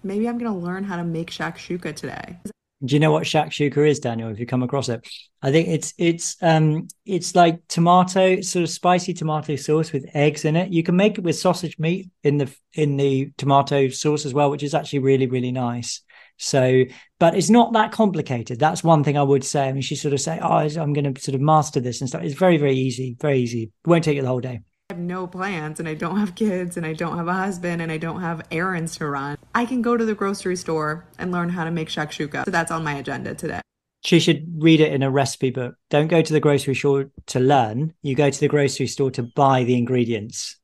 Maybe 0.04 0.28
I'm 0.28 0.38
going 0.38 0.52
to 0.52 0.58
learn 0.58 0.84
how 0.84 0.98
to 0.98 1.04
make 1.04 1.32
shakshuka 1.32 1.96
today. 1.96 2.38
Do 2.84 2.94
you 2.94 3.00
know 3.00 3.12
what 3.12 3.24
shakshuka 3.24 3.88
is, 3.90 4.00
Daniel? 4.00 4.30
If 4.30 4.40
you 4.40 4.46
come 4.46 4.62
across 4.62 4.90
it, 4.90 5.08
I 5.42 5.52
think 5.52 5.70
it's 5.70 5.94
it's 5.98 6.36
um 6.42 6.88
it's 7.06 7.34
like 7.34 7.66
tomato, 7.68 8.42
sort 8.42 8.64
of 8.64 8.70
spicy 8.70 9.14
tomato 9.14 9.56
sauce 9.56 9.94
with 9.94 10.06
eggs 10.14 10.44
in 10.44 10.56
it. 10.56 10.72
You 10.72 10.84
can 10.84 10.96
make 10.96 11.18
it 11.18 11.24
with 11.24 11.38
sausage 11.38 11.80
meat 11.80 12.10
in 12.24 12.38
the 12.38 12.54
in 12.74 12.98
the 12.98 13.32
tomato 13.38 13.88
sauce 13.88 14.26
as 14.26 14.34
well, 14.34 14.52
which 14.52 14.62
is 14.62 14.76
actually 14.76 15.00
really 15.00 15.26
really 15.26 15.54
nice. 15.54 16.02
So, 16.38 16.84
but 17.18 17.36
it's 17.36 17.50
not 17.50 17.74
that 17.74 17.94
complicated. 17.94 18.60
That's 18.60 18.84
one 18.84 19.04
thing 19.04 19.18
I 19.18 19.24
would 19.24 19.46
say. 19.46 19.70
I 19.70 19.72
mean, 19.72 19.82
she 19.82 19.96
sort 19.96 20.14
of 20.14 20.20
say, 20.20 20.40
"Oh, 20.42 20.58
I'm 20.58 20.94
going 20.94 21.14
to 21.14 21.22
sort 21.22 21.36
of 21.36 21.42
master 21.42 21.80
this 21.80 22.02
and 22.02 22.10
stuff." 22.10 22.24
It's 22.24 22.36
very, 22.36 22.58
very 22.58 22.76
easy, 22.76 23.16
very 23.20 23.40
easy. 23.40 23.72
Won't 23.86 24.04
take 24.04 24.18
you 24.18 24.22
the 24.22 24.28
whole 24.28 24.42
day. 24.42 24.60
I 24.88 24.94
have 24.94 25.02
no 25.02 25.26
plans 25.26 25.80
and 25.80 25.90
I 25.90 25.96
don't 25.96 26.20
have 26.20 26.36
kids 26.36 26.78
and 26.78 26.86
I 26.86 26.94
don't 26.94 27.18
have 27.18 27.28
a 27.28 27.34
husband 27.34 27.82
and 27.82 27.92
I 27.92 27.98
don't 27.98 28.22
have 28.22 28.46
errands 28.52 28.98
to 28.98 29.08
run. 29.08 29.36
I 29.56 29.66
can 29.66 29.82
go 29.82 29.98
to 29.98 30.06
the 30.06 30.14
grocery 30.14 30.56
store 30.56 31.08
and 31.18 31.32
learn 31.32 31.50
how 31.50 31.64
to 31.64 31.72
make 31.72 31.90
shakshuka. 31.90 32.46
So 32.46 32.52
that's 32.52 32.70
on 32.70 32.84
my 32.84 32.94
agenda 32.94 33.34
today. 33.34 33.62
She 34.04 34.20
should 34.20 34.62
read 34.62 34.82
it 34.82 34.94
in 34.94 35.02
a 35.02 35.10
recipe 35.10 35.50
book. 35.50 35.74
Don't 35.90 36.06
go 36.06 36.22
to 36.22 36.32
the 36.32 36.40
grocery 36.40 36.76
store 36.76 37.10
to 37.26 37.40
learn. 37.40 37.96
You 38.04 38.14
go 38.14 38.30
to 38.30 38.40
the 38.40 38.48
grocery 38.48 38.86
store 38.86 39.10
to 39.12 39.24
buy 39.24 39.64
the 39.64 39.76
ingredients. 39.76 40.58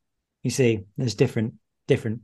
You 0.43 0.51
see, 0.51 0.81
there's 0.97 1.15
different 1.15 1.55
different 1.87 2.21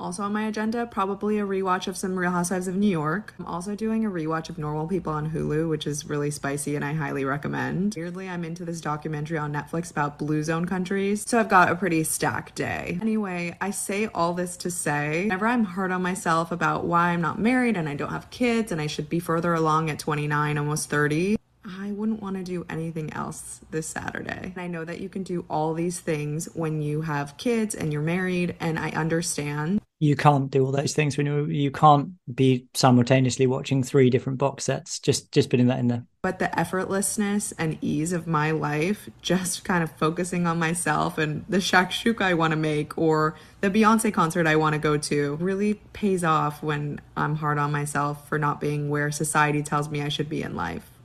also 0.00 0.22
on 0.22 0.34
my 0.34 0.46
agenda, 0.46 0.86
probably 0.86 1.38
a 1.38 1.46
rewatch 1.46 1.86
of 1.86 1.96
some 1.96 2.18
Real 2.18 2.30
Housewives 2.30 2.68
of 2.68 2.76
New 2.76 2.90
York. 2.90 3.32
I'm 3.38 3.46
also 3.46 3.74
doing 3.74 4.04
a 4.04 4.10
rewatch 4.10 4.50
of 4.50 4.58
Normal 4.58 4.86
People 4.86 5.12
on 5.14 5.30
Hulu, 5.30 5.68
which 5.68 5.86
is 5.86 6.04
really 6.04 6.30
spicy 6.30 6.76
and 6.76 6.84
I 6.84 6.92
highly 6.92 7.24
recommend. 7.24 7.94
Weirdly, 7.96 8.28
I'm 8.28 8.44
into 8.44 8.66
this 8.66 8.82
documentary 8.82 9.38
on 9.38 9.52
Netflix 9.52 9.90
about 9.90 10.18
blue 10.18 10.42
zone 10.42 10.66
countries, 10.66 11.24
so 11.26 11.40
I've 11.40 11.48
got 11.48 11.70
a 11.70 11.74
pretty 11.74 12.04
stacked 12.04 12.54
day. 12.54 12.98
Anyway, 13.00 13.56
I 13.60 13.70
say 13.70 14.08
all 14.14 14.34
this 14.34 14.58
to 14.58 14.70
say, 14.70 15.22
whenever 15.22 15.46
I'm 15.46 15.64
hard 15.64 15.90
on 15.90 16.02
myself 16.02 16.52
about 16.52 16.84
why 16.84 17.08
I'm 17.08 17.22
not 17.22 17.38
married 17.38 17.76
and 17.76 17.88
I 17.88 17.94
don't 17.94 18.10
have 18.10 18.28
kids 18.30 18.70
and 18.70 18.80
I 18.80 18.86
should 18.86 19.08
be 19.08 19.20
further 19.20 19.54
along 19.54 19.88
at 19.88 19.98
29, 19.98 20.58
almost 20.58 20.90
30, 20.90 21.38
I 21.68 21.92
wouldn't 21.92 22.22
want 22.22 22.36
to 22.36 22.42
do 22.42 22.64
anything 22.70 23.12
else 23.12 23.60
this 23.70 23.86
Saturday. 23.86 24.52
And 24.54 24.58
I 24.58 24.68
know 24.68 24.84
that 24.84 25.00
you 25.00 25.08
can 25.08 25.22
do 25.22 25.44
all 25.50 25.74
these 25.74 26.00
things 26.00 26.46
when 26.54 26.80
you 26.80 27.02
have 27.02 27.36
kids 27.36 27.74
and 27.74 27.92
you're 27.92 28.00
married, 28.00 28.56
and 28.58 28.78
I 28.78 28.90
understand. 28.90 29.80
You 30.00 30.14
can't 30.16 30.50
do 30.50 30.64
all 30.64 30.72
those 30.72 30.94
things 30.94 31.16
when 31.16 31.26
you 31.26 31.46
you 31.46 31.70
can't 31.72 32.10
be 32.32 32.66
simultaneously 32.72 33.48
watching 33.48 33.82
three 33.82 34.10
different 34.10 34.38
box 34.38 34.64
sets. 34.64 35.00
Just 35.00 35.32
just 35.32 35.50
putting 35.50 35.66
that 35.66 35.80
in 35.80 35.88
there. 35.88 36.04
But 36.22 36.38
the 36.38 36.46
effortlessness 36.46 37.52
and 37.58 37.78
ease 37.80 38.12
of 38.12 38.26
my 38.26 38.52
life, 38.52 39.08
just 39.20 39.64
kind 39.64 39.82
of 39.82 39.90
focusing 39.90 40.46
on 40.46 40.58
myself 40.58 41.18
and 41.18 41.44
the 41.48 41.58
shakshuka 41.58 42.22
I 42.22 42.34
want 42.34 42.52
to 42.52 42.56
make 42.56 42.96
or 42.96 43.34
the 43.60 43.70
Beyonce 43.70 44.12
concert 44.14 44.46
I 44.46 44.56
want 44.56 44.74
to 44.74 44.78
go 44.78 44.96
to, 44.96 45.36
really 45.36 45.74
pays 45.92 46.22
off 46.22 46.62
when 46.62 47.00
I'm 47.16 47.36
hard 47.36 47.58
on 47.58 47.72
myself 47.72 48.28
for 48.28 48.38
not 48.38 48.60
being 48.60 48.88
where 48.90 49.10
society 49.10 49.62
tells 49.62 49.88
me 49.88 50.00
I 50.00 50.08
should 50.08 50.28
be 50.28 50.42
in 50.42 50.54
life 50.54 50.97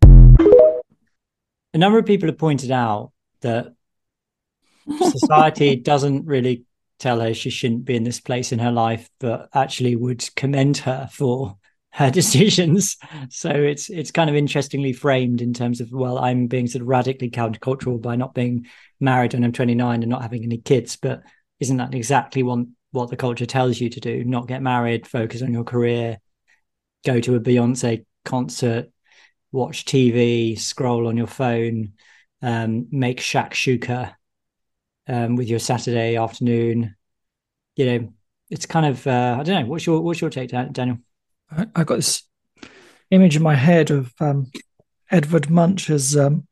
a 1.73 1.77
number 1.77 1.97
of 1.97 2.05
people 2.05 2.29
have 2.29 2.37
pointed 2.37 2.71
out 2.71 3.11
that 3.41 3.73
society 4.87 5.75
doesn't 5.75 6.25
really 6.25 6.65
tell 6.99 7.19
her 7.19 7.33
she 7.33 7.49
shouldn't 7.49 7.85
be 7.85 7.95
in 7.95 8.03
this 8.03 8.19
place 8.19 8.51
in 8.51 8.59
her 8.59 8.71
life, 8.71 9.09
but 9.19 9.49
actually 9.53 9.95
would 9.95 10.23
commend 10.35 10.77
her 10.77 11.09
for 11.11 11.57
her 11.91 12.09
decisions. 12.19 12.97
So 13.29 13.49
it's 13.49 13.89
it's 13.89 14.11
kind 14.11 14.29
of 14.29 14.35
interestingly 14.35 14.93
framed 14.93 15.41
in 15.41 15.53
terms 15.53 15.81
of 15.81 15.91
well, 15.91 16.17
I'm 16.17 16.47
being 16.47 16.67
sort 16.67 16.81
of 16.81 16.87
radically 16.87 17.29
countercultural 17.29 18.01
by 18.01 18.15
not 18.15 18.33
being 18.33 18.67
married 18.99 19.33
when 19.33 19.43
I'm 19.43 19.51
29 19.51 20.03
and 20.03 20.09
not 20.09 20.21
having 20.21 20.43
any 20.43 20.57
kids, 20.57 20.95
but 20.95 21.23
isn't 21.59 21.77
that 21.77 21.93
exactly 21.93 22.43
what 22.43 22.65
what 22.91 23.09
the 23.09 23.17
culture 23.17 23.45
tells 23.45 23.81
you 23.81 23.89
to 23.89 23.99
do? 23.99 24.23
Not 24.23 24.47
get 24.47 24.61
married, 24.61 25.07
focus 25.07 25.41
on 25.41 25.51
your 25.51 25.63
career, 25.63 26.19
go 27.05 27.19
to 27.19 27.35
a 27.35 27.39
Beyonce 27.39 28.05
concert, 28.23 28.91
watch 29.53 29.85
TV, 29.85 30.59
scroll 30.59 31.07
on 31.07 31.15
your 31.15 31.27
phone, 31.27 31.93
um, 32.41 32.87
make 32.91 33.21
shakshuka 33.21 34.13
um, 35.07 35.37
with 35.37 35.47
your 35.47 35.59
Saturday 35.59 36.17
afternoon. 36.17 36.95
You 37.77 37.85
know, 37.85 38.13
it's 38.49 38.65
kind 38.65 38.87
of 38.87 39.07
uh, 39.07 39.37
I 39.39 39.43
don't 39.43 39.63
know. 39.63 39.69
What's 39.69 39.85
your 39.85 40.01
what's 40.01 40.19
your 40.19 40.29
take, 40.29 40.49
Daniel? 40.49 40.97
I, 41.49 41.67
I 41.75 41.83
got 41.83 41.95
this 41.95 42.23
image 43.11 43.35
in 43.35 43.43
my 43.43 43.55
head 43.55 43.91
of 43.91 44.11
um, 44.19 44.51
Edvard 45.09 45.49
Munch 45.49 45.89
as 45.89 46.17
um, 46.17 46.47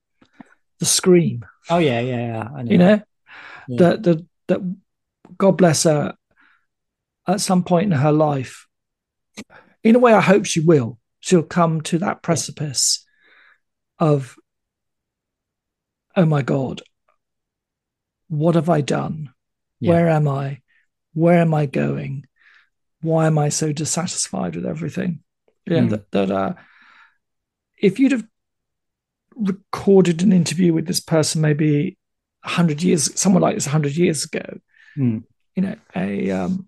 the 0.80 0.86
Scream. 0.86 1.44
Oh 1.70 1.80
yeah, 1.80 2.00
yeah, 2.00 2.50
yeah. 2.56 2.64
Know 2.64 2.72
you 2.72 2.78
know 2.78 3.02
yeah. 3.68 3.78
that 3.78 4.04
the 4.04 4.26
that 4.48 4.76
God 5.38 5.58
bless 5.58 5.84
her. 5.84 6.16
At 7.28 7.40
some 7.40 7.64
point 7.64 7.94
in 7.94 8.00
her 8.00 8.12
life, 8.12 8.66
in 9.84 9.96
a 9.96 10.00
way, 10.00 10.12
I 10.12 10.22
hope 10.22 10.46
she 10.46 10.60
will 10.60 10.98
she'll 11.22 11.44
come 11.44 11.82
to 11.82 11.98
that 12.00 12.22
precipice 12.22 13.06
of, 14.00 14.36
oh 16.16 16.26
my 16.26 16.42
God, 16.42 16.82
what 18.28 18.56
have 18.56 18.70
I 18.70 18.82
done? 18.82 19.34
Yeah. 19.80 19.92
Where 19.92 20.10
am 20.10 20.28
I? 20.28 20.62
Where 21.14 21.40
am 21.40 21.54
I 21.54 21.66
going? 21.66 22.26
Why 23.02 23.28
am 23.28 23.38
I 23.38 23.50
so 23.50 23.72
dissatisfied 23.72 24.56
with 24.56 24.66
everything? 24.66 25.24
Yeah, 25.66 25.80
mm. 25.80 25.90
that, 25.92 26.12
that 26.12 26.32
uh, 26.32 26.54
if 27.78 28.00
you'd 28.00 28.12
have 28.12 28.26
recorded 29.36 30.22
an 30.22 30.34
interview 30.34 30.74
with 30.74 30.88
this 30.88 31.00
person 31.00 31.42
maybe 31.42 31.98
100 32.44 32.82
years, 32.82 33.20
someone 33.20 33.42
like 33.42 33.56
this 33.56 33.66
100 33.66 33.96
years 33.96 34.26
ago, 34.26 34.60
mm. 34.98 35.24
you 35.56 35.64
know, 35.64 35.76
a 35.96 36.32
um, 36.32 36.68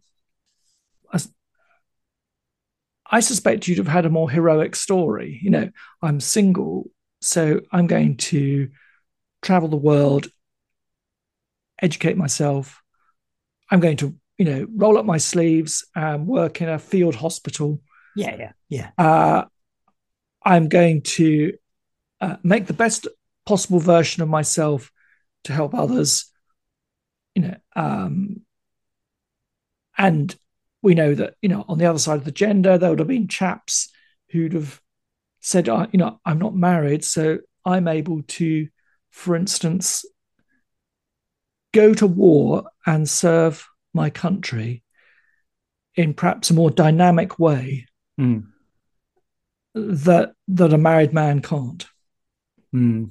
I 3.10 3.20
suspect 3.20 3.68
you'd 3.68 3.78
have 3.78 3.88
had 3.88 4.06
a 4.06 4.10
more 4.10 4.30
heroic 4.30 4.76
story. 4.76 5.40
You 5.42 5.50
know, 5.50 5.70
I'm 6.02 6.20
single, 6.20 6.90
so 7.22 7.62
I'm 7.72 7.88
going 7.88 8.18
to 8.18 8.70
travel 9.42 9.70
the 9.70 9.78
world, 9.78 10.28
educate 11.82 12.18
myself. 12.18 12.82
I'm 13.70 13.80
going 13.80 13.98
to, 13.98 14.16
you 14.38 14.46
know, 14.46 14.68
roll 14.74 14.98
up 14.98 15.06
my 15.06 15.18
sleeves 15.18 15.86
and 15.96 16.28
work 16.28 16.62
in 16.62 16.70
a 16.70 16.80
field 16.80 17.16
hospital. 17.16 17.82
Yeah, 18.16 18.36
yeah, 18.38 18.52
yeah. 18.70 18.90
Uh, 18.98 19.46
I'm 20.46 20.70
going 20.70 21.02
to 21.02 21.54
uh, 22.22 22.38
make 22.44 22.68
the 22.68 22.74
best 22.74 23.08
possible 23.46 23.80
version 23.80 24.24
of 24.24 24.30
myself 24.30 24.92
to 25.46 25.54
help 25.54 25.74
others. 25.74 26.32
You 27.36 27.42
know, 27.44 27.56
um, 27.76 28.42
and 29.98 30.36
we 30.84 30.94
know 30.94 31.16
that 31.16 31.34
you 31.42 31.50
know 31.50 31.66
on 31.68 31.80
the 31.80 31.86
other 31.86 31.98
side 31.98 32.20
of 32.20 32.26
the 32.26 32.32
gender 32.32 32.78
there 32.78 32.92
would 32.92 33.00
have 33.00 33.08
been 33.08 33.28
chaps 33.28 33.90
who'd 34.30 34.54
have 34.54 34.80
said 35.40 35.68
uh, 35.68 35.88
you 35.92 35.98
know 35.98 36.20
i'm 36.26 36.38
not 36.38 36.56
married 36.56 37.04
so 37.04 37.40
i'm 37.66 37.88
able 37.88 38.22
to 38.24 38.68
for 39.10 39.36
instance 39.36 40.06
go 41.74 41.94
to 41.94 42.06
war 42.06 42.66
and 42.86 43.10
serve 43.10 43.68
my 43.94 44.12
country 44.12 44.84
in 45.96 46.14
perhaps 46.14 46.52
a 46.52 46.54
more 46.54 46.70
dynamic 46.70 47.40
way 47.40 47.88
mm. 48.20 48.44
that 49.74 50.34
that 50.48 50.74
a 50.74 50.78
married 50.78 51.14
man 51.14 51.42
can't 51.42 51.88
mm. 52.76 53.10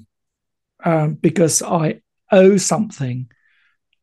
um, 0.85 1.15
because 1.15 1.63
i 1.63 2.01
owe 2.31 2.57
something 2.57 3.31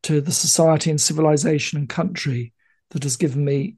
to 0.02 0.20
the 0.20 0.32
society 0.32 0.90
and 0.90 1.00
civilization 1.00 1.78
and 1.78 1.88
country 1.88 2.52
that 2.90 3.02
has 3.02 3.16
given 3.16 3.44
me 3.44 3.76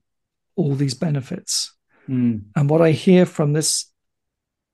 all 0.57 0.75
these 0.75 0.95
benefits. 0.95 1.75
Mm. 2.09 2.45
And 2.57 2.71
what 2.71 2.83
I 2.83 2.93
hear 2.93 3.27
from 3.27 3.53
this 3.53 3.91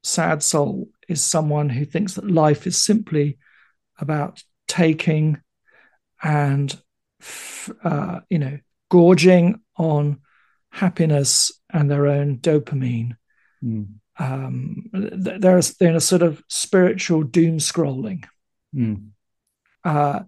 sad 0.03 0.43
soul 0.43 0.89
is 1.09 1.23
someone 1.23 1.69
who 1.69 1.85
thinks 1.85 2.15
that 2.15 2.31
life 2.31 2.67
is 2.67 2.83
simply 2.83 3.39
about 3.99 4.43
taking 4.67 5.41
and, 6.23 6.81
uh, 7.85 8.21
you 8.31 8.39
know, 8.39 8.59
gorging 8.91 9.61
on 9.77 10.21
happiness 10.71 11.53
and 11.71 11.91
their 11.91 12.07
own 12.07 12.39
dopamine. 12.39 13.17
Mm. 13.63 13.87
Um, 14.19 14.91
they're, 14.93 15.39
they're 15.39 15.89
in 15.89 15.97
a 15.97 16.01
sort 16.01 16.23
of 16.23 16.43
spiritual 16.49 17.23
doom 17.23 17.59
scrolling. 17.59 18.25
Mm. 18.75 19.11
Uh, 19.85 20.21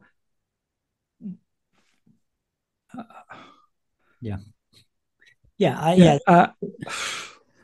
Yeah. 4.21 4.37
Yeah. 5.59 5.79
I, 5.81 5.95
yeah. 5.95 6.18
yeah. 6.27 6.35
Uh, 6.35 6.47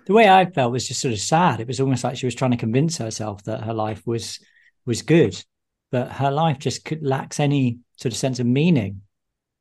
the 0.07 0.13
way 0.13 0.29
I 0.29 0.47
felt 0.47 0.73
was 0.73 0.87
just 0.87 1.01
sort 1.01 1.13
of 1.13 1.21
sad. 1.21 1.61
It 1.61 1.67
was 1.67 1.81
almost 1.81 2.05
like 2.05 2.17
she 2.17 2.27
was 2.27 2.35
trying 2.35 2.53
to 2.53 2.57
convince 2.57 2.97
herself 2.99 3.43
that 3.45 3.65
her 3.65 3.75
life 3.75 4.07
was 4.07 4.39
was 4.87 5.03
good, 5.03 5.43
but 5.91 6.13
her 6.13 6.31
life 6.31 6.59
just 6.59 6.85
could, 6.85 7.03
lacks 7.03 7.41
any 7.41 7.81
sort 7.97 8.13
of 8.13 8.19
sense 8.19 8.39
of 8.39 8.47
meaning. 8.47 9.03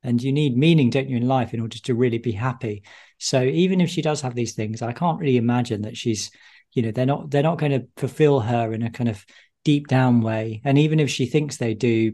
And 0.04 0.22
you 0.22 0.32
need 0.32 0.56
meaning, 0.56 0.91
don't 0.91 1.10
you, 1.10 1.18
in 1.18 1.28
life 1.28 1.54
in 1.56 1.62
order 1.62 1.80
to 1.80 1.96
really 1.96 2.20
be 2.20 2.32
happy. 2.32 2.84
So 3.18 3.41
even 3.41 3.82
if 3.82 3.89
she 3.89 4.04
does 4.04 4.22
have 4.22 4.36
these 4.36 4.54
things, 4.54 4.84
I 4.84 4.93
can't 4.93 5.20
really 5.20 5.38
imagine 5.38 5.82
that 5.82 5.98
she's, 5.98 6.30
you 6.74 6.84
know, 6.84 6.91
they're 6.91 7.08
not 7.08 7.32
they're 7.32 7.41
not 7.41 7.58
going 7.58 7.72
to 7.72 7.88
fulfill 7.98 8.39
her 8.41 8.72
in 8.72 8.84
a 8.84 8.91
kind 8.91 9.10
of 9.10 9.26
deep 9.64 9.88
down 9.88 10.22
way. 10.22 10.62
And 10.64 10.78
even 10.78 11.00
if 11.00 11.10
she 11.10 11.26
thinks 11.26 11.58
they 11.58 11.74
do, 11.74 12.14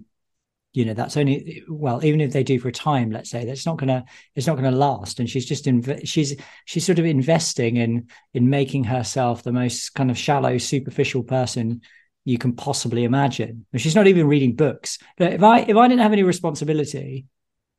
you 0.73 0.85
know 0.85 0.93
that's 0.93 1.17
only 1.17 1.63
well 1.67 2.03
even 2.05 2.21
if 2.21 2.31
they 2.31 2.43
do 2.43 2.57
for 2.59 2.69
a 2.69 2.71
time 2.71 3.11
let's 3.11 3.29
say 3.29 3.43
that's 3.43 3.65
not 3.65 3.77
gonna 3.77 4.05
it's 4.35 4.47
not 4.47 4.55
gonna 4.55 4.71
last. 4.71 5.19
And 5.19 5.29
she's 5.29 5.45
just 5.45 5.67
in 5.67 6.05
she's 6.05 6.35
she's 6.65 6.85
sort 6.85 6.99
of 6.99 7.05
investing 7.05 7.77
in 7.77 8.07
in 8.33 8.49
making 8.49 8.85
herself 8.85 9.43
the 9.43 9.51
most 9.51 9.93
kind 9.93 10.09
of 10.09 10.17
shallow 10.17 10.57
superficial 10.57 11.23
person 11.23 11.81
you 12.23 12.37
can 12.37 12.53
possibly 12.53 13.03
imagine. 13.03 13.65
And 13.73 13.81
she's 13.81 13.95
not 13.95 14.07
even 14.07 14.27
reading 14.27 14.55
books. 14.55 14.97
But 15.17 15.33
if 15.33 15.43
i 15.43 15.59
if 15.59 15.75
i 15.75 15.87
didn't 15.87 16.01
have 16.01 16.13
any 16.13 16.23
responsibility 16.23 17.25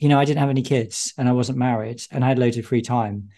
you 0.03 0.09
know 0.09 0.19
i 0.19 0.25
didn't 0.25 0.41
have 0.41 0.51
any 0.51 0.63
kids 0.63 1.15
and 1.17 1.29
i 1.29 1.33
wasn't 1.33 1.57
married 1.57 2.03
and 2.11 2.25
i 2.25 2.29
had 2.29 2.39
loads 2.39 2.59
of 2.59 2.67
free 2.67 2.83
time 2.83 3.29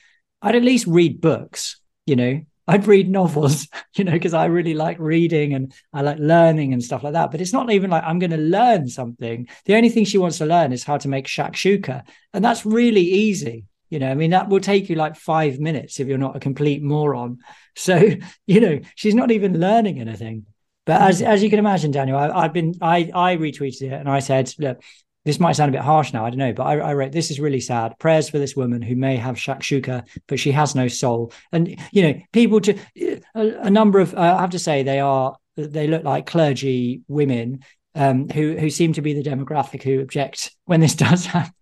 i'd 0.40 0.56
at 0.56 0.62
least 0.62 0.86
read 0.86 1.20
books 1.20 1.80
you 2.06 2.16
know 2.16 2.40
I'd 2.66 2.86
read 2.86 3.10
novels, 3.10 3.68
you 3.96 4.04
know, 4.04 4.12
because 4.12 4.34
I 4.34 4.46
really 4.46 4.74
like 4.74 4.98
reading 4.98 5.54
and 5.54 5.72
I 5.92 6.02
like 6.02 6.18
learning 6.18 6.72
and 6.72 6.82
stuff 6.82 7.02
like 7.02 7.12
that. 7.12 7.30
But 7.30 7.40
it's 7.40 7.52
not 7.52 7.70
even 7.70 7.90
like 7.90 8.04
I'm 8.04 8.18
going 8.18 8.30
to 8.30 8.36
learn 8.36 8.88
something. 8.88 9.48
The 9.64 9.76
only 9.76 9.90
thing 9.90 10.04
she 10.04 10.18
wants 10.18 10.38
to 10.38 10.46
learn 10.46 10.72
is 10.72 10.84
how 10.84 10.96
to 10.98 11.08
make 11.08 11.26
shakshuka. 11.26 12.02
And 12.32 12.44
that's 12.44 12.64
really 12.64 13.02
easy. 13.02 13.66
You 13.90 13.98
know, 14.00 14.10
I 14.10 14.14
mean, 14.14 14.30
that 14.30 14.48
will 14.48 14.60
take 14.60 14.88
you 14.88 14.96
like 14.96 15.14
five 15.14 15.60
minutes 15.60 16.00
if 16.00 16.08
you're 16.08 16.18
not 16.18 16.36
a 16.36 16.40
complete 16.40 16.82
moron. 16.82 17.38
So, 17.76 18.08
you 18.46 18.60
know, 18.60 18.78
she's 18.94 19.16
not 19.16 19.32
even 19.32 19.58
learning 19.58 19.98
anything. 19.98 20.46
But 20.86 21.02
as 21.02 21.18
hmm. 21.18 21.26
as 21.26 21.42
you 21.42 21.50
can 21.50 21.58
imagine, 21.58 21.90
Daniel, 21.90 22.16
I, 22.16 22.42
have 22.42 22.52
been 22.52 22.74
I 22.80 23.10
I 23.12 23.36
retweeted 23.36 23.82
it 23.82 23.92
and 23.92 24.08
I 24.08 24.20
said, 24.20 24.52
look, 24.60 24.80
this 25.24 25.40
might 25.40 25.52
sound 25.52 25.70
a 25.70 25.78
bit 25.78 25.84
harsh 25.84 26.12
now, 26.12 26.24
I 26.24 26.30
don't 26.30 26.38
know, 26.38 26.52
but 26.52 26.64
I, 26.64 26.78
I 26.78 26.94
wrote, 26.94 27.12
this 27.12 27.30
is 27.30 27.40
really 27.40 27.60
sad. 27.60 27.98
Prayers 27.98 28.28
for 28.28 28.38
this 28.38 28.54
woman 28.54 28.82
who 28.82 28.94
may 28.94 29.16
have 29.16 29.36
shakshuka, 29.36 30.06
but 30.28 30.38
she 30.38 30.52
has 30.52 30.74
no 30.74 30.88
soul. 30.88 31.32
And, 31.50 31.78
you 31.92 32.02
know, 32.02 32.20
people, 32.32 32.60
to, 32.60 32.78
a, 33.34 33.48
a 33.62 33.70
number 33.70 34.00
of, 34.00 34.14
uh, 34.14 34.20
I 34.20 34.40
have 34.40 34.50
to 34.50 34.58
say, 34.58 34.82
they 34.82 35.00
are, 35.00 35.36
they 35.56 35.86
look 35.86 36.04
like 36.04 36.26
clergy 36.26 37.02
women 37.08 37.64
um, 37.94 38.28
who, 38.28 38.56
who 38.56 38.68
seem 38.68 38.92
to 38.94 39.02
be 39.02 39.14
the 39.14 39.28
demographic 39.28 39.82
who 39.82 40.00
object 40.00 40.54
when 40.66 40.80
this 40.80 40.94
does 40.96 41.26
happen. 41.26 41.52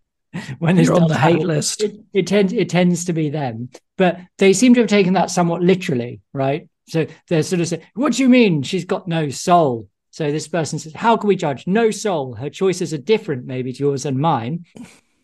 When 0.59 0.77
this 0.77 0.87
You're 0.87 0.97
on 0.97 1.09
the 1.09 1.15
happen, 1.19 1.37
hate 1.37 1.47
list, 1.47 1.83
it, 1.83 1.95
it 2.15 2.27
tends 2.27 2.55
it 2.55 2.71
tends 2.71 3.05
to 3.05 3.13
be 3.13 3.29
them, 3.29 3.69
but 3.99 4.19
they 4.39 4.55
seem 4.55 4.73
to 4.73 4.81
have 4.81 4.89
taken 4.89 5.13
that 5.13 5.31
somewhat 5.31 5.61
literally, 5.61 6.23
right? 6.33 6.71
So 6.89 7.07
they're 7.29 7.43
sort 7.43 7.61
of 7.61 7.69
saying, 7.69 7.83
"What 7.93 8.15
do 8.15 8.23
you 8.23 8.31
mean 8.31 8.63
she's 8.63 8.87
got 8.87 9.07
no 9.07 9.29
soul?" 9.29 9.91
So 10.13 10.31
this 10.31 10.47
person 10.47 10.79
says, 10.79 10.93
How 10.93 11.17
can 11.17 11.27
we 11.27 11.37
judge? 11.37 11.67
No 11.67 11.91
soul. 11.91 12.35
Her 12.35 12.51
choices 12.51 12.93
are 12.93 12.99
different, 12.99 13.47
maybe, 13.47 13.73
to 13.73 13.79
yours 13.79 14.05
and 14.05 14.19
mine. 14.19 14.67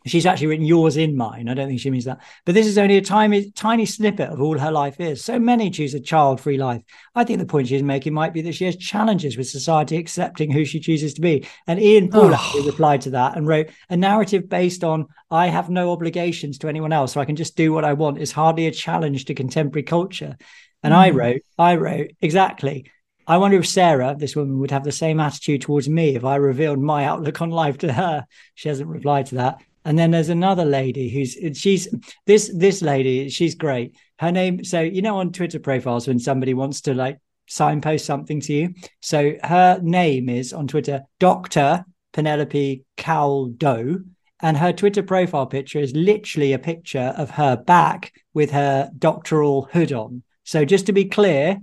She's 0.07 0.25
actually 0.25 0.47
written 0.47 0.65
yours 0.65 0.97
in 0.97 1.15
mine. 1.15 1.51
I 1.51 1.55
don't 1.55 1.69
think 1.69 1.81
she 1.81 1.91
means 1.91 2.07
that. 2.07 2.23
But 2.47 2.55
this 2.55 2.67
is 2.67 2.79
only 2.79 2.97
a 2.97 3.03
tiny, 3.03 3.51
tiny 3.51 3.85
snippet 3.85 4.31
of 4.31 4.41
all 4.41 4.57
her 4.57 4.73
life 4.73 4.99
is. 4.99 5.23
So 5.23 5.39
many 5.39 5.69
choose 5.69 5.93
a 5.93 6.01
child 6.01 6.41
free 6.41 6.57
life. 6.57 6.83
I 7.15 7.25
think 7.25 7.39
the 7.39 7.45
point 7.45 7.69
she's 7.69 7.83
making 7.83 8.15
might 8.15 8.33
be 8.33 8.41
that 8.43 8.55
she 8.55 8.65
has 8.65 8.77
challenges 8.77 9.37
with 9.37 9.51
society 9.51 9.99
accepting 9.99 10.51
who 10.51 10.65
she 10.65 10.81
chooses 10.81 11.13
to 11.15 11.21
be. 11.21 11.47
And 11.67 11.79
Ian 11.79 12.09
Paul 12.09 12.31
oh. 12.33 12.63
replied 12.65 13.03
to 13.03 13.11
that 13.11 13.37
and 13.37 13.47
wrote, 13.47 13.69
A 13.91 13.97
narrative 13.99 14.49
based 14.49 14.85
on 14.85 15.09
I 15.31 15.49
have 15.49 15.69
no 15.69 15.93
obligations 15.93 16.57
to 16.59 16.69
anyone 16.69 16.95
else, 16.95 17.13
so 17.13 17.21
I 17.21 17.27
can 17.27 17.37
just 17.37 17.57
do 17.57 17.75
what 17.75 17.85
I 17.85 17.93
want 17.93 18.19
is 18.19 18.33
hardly 18.33 18.67
a 18.67 18.73
challenge 18.73 19.27
to 19.27 19.35
contemporary 19.35 19.83
culture. 19.83 20.39
And 20.83 20.95
mm. 20.95 20.97
I 20.97 21.11
hmm. 21.11 21.17
wrote, 21.17 21.43
I 21.59 21.77
wrote, 21.77 22.13
exactly. 22.23 22.91
I 23.29 23.37
wonder 23.37 23.59
if 23.59 23.69
Sarah, 23.69 24.17
this 24.19 24.35
woman, 24.35 24.59
would 24.59 24.71
have 24.71 24.85
the 24.85 24.91
same 24.91 25.21
attitude 25.21 25.61
towards 25.61 25.87
me 25.87 26.17
if 26.17 26.25
I 26.25 26.37
revealed 26.37 26.79
my 26.79 27.05
outlook 27.05 27.43
on 27.43 27.51
life 27.51 27.77
to 27.79 27.93
her. 27.93 28.27
She 28.55 28.71
hasn't 28.71 28.89
replied 28.89 29.27
to 29.27 29.35
that. 29.35 29.59
And 29.85 29.99
then 29.99 30.11
there's 30.11 30.31
another 30.31 30.65
lady 30.65 31.11
who's 31.11 31.37
she's 31.59 31.89
this 32.27 32.51
this 32.57 32.81
lady, 32.81 33.29
she's 33.29 33.55
great. 33.55 33.95
Her 34.19 34.33
name, 34.33 34.65
so 34.65 34.81
you 34.81 35.03
know, 35.03 35.19
on 35.19 35.33
Twitter 35.33 35.61
profiles 35.61 36.09
when 36.09 36.19
somebody 36.19 36.55
wants 36.55 36.81
to 36.83 36.95
like 36.95 37.19
signpost 37.49 38.07
something 38.07 38.41
to 38.41 38.53
you. 38.53 38.75
So 39.01 39.35
her 39.45 39.79
name 39.83 40.31
is 40.31 40.55
on 40.55 40.67
Twitter, 40.67 41.03
Dr. 41.19 41.85
Penelope 42.15 42.83
Caldo. 42.97 44.05
And 44.41 44.57
her 44.57 44.73
Twitter 44.73 45.03
profile 45.03 45.47
picture 45.47 45.81
is 45.81 45.95
literally 45.95 46.55
a 46.55 46.59
picture 46.59 47.13
of 47.17 47.31
her 47.31 47.57
back 47.57 48.13
with 48.33 48.53
her 48.53 48.91
doctoral 48.99 49.69
hood 49.73 49.93
on. 49.93 50.23
So 50.45 50.65
just 50.65 50.87
to 50.87 50.93
be 50.93 51.05
clear, 51.05 51.59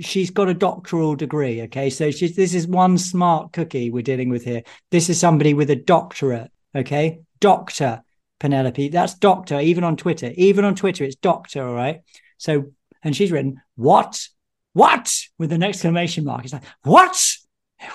she's 0.00 0.30
got 0.30 0.48
a 0.48 0.54
doctoral 0.54 1.14
degree. 1.16 1.62
Okay, 1.62 1.90
so 1.90 2.10
she's 2.10 2.36
this 2.36 2.54
is 2.54 2.66
one 2.66 2.98
smart 2.98 3.52
cookie 3.52 3.90
we're 3.90 4.02
dealing 4.02 4.28
with 4.28 4.44
here. 4.44 4.62
This 4.90 5.08
is 5.08 5.18
somebody 5.18 5.54
with 5.54 5.70
a 5.70 5.76
doctorate. 5.76 6.50
Okay, 6.74 7.20
doctor 7.40 8.02
Penelope. 8.38 8.88
That's 8.88 9.14
doctor. 9.14 9.60
Even 9.60 9.84
on 9.84 9.96
Twitter, 9.96 10.32
even 10.36 10.64
on 10.64 10.74
Twitter, 10.74 11.04
it's 11.04 11.16
doctor. 11.16 11.66
All 11.66 11.74
right. 11.74 12.02
So 12.38 12.72
and 13.02 13.16
she's 13.16 13.32
written 13.32 13.60
what 13.76 14.28
what 14.72 15.14
with 15.38 15.52
an 15.52 15.62
exclamation 15.62 16.24
mark. 16.24 16.44
It's 16.44 16.52
like 16.52 16.64
what 16.82 17.36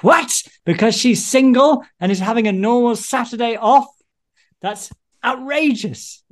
what 0.02 0.43
because 0.66 0.95
she's 0.95 1.26
single 1.26 1.84
and 1.99 2.12
is 2.12 2.20
having 2.20 2.47
a 2.47 2.52
normal 2.52 2.95
Saturday 2.95 3.56
off. 3.56 3.88
That's 4.62 4.91
outrageous. 5.24 6.24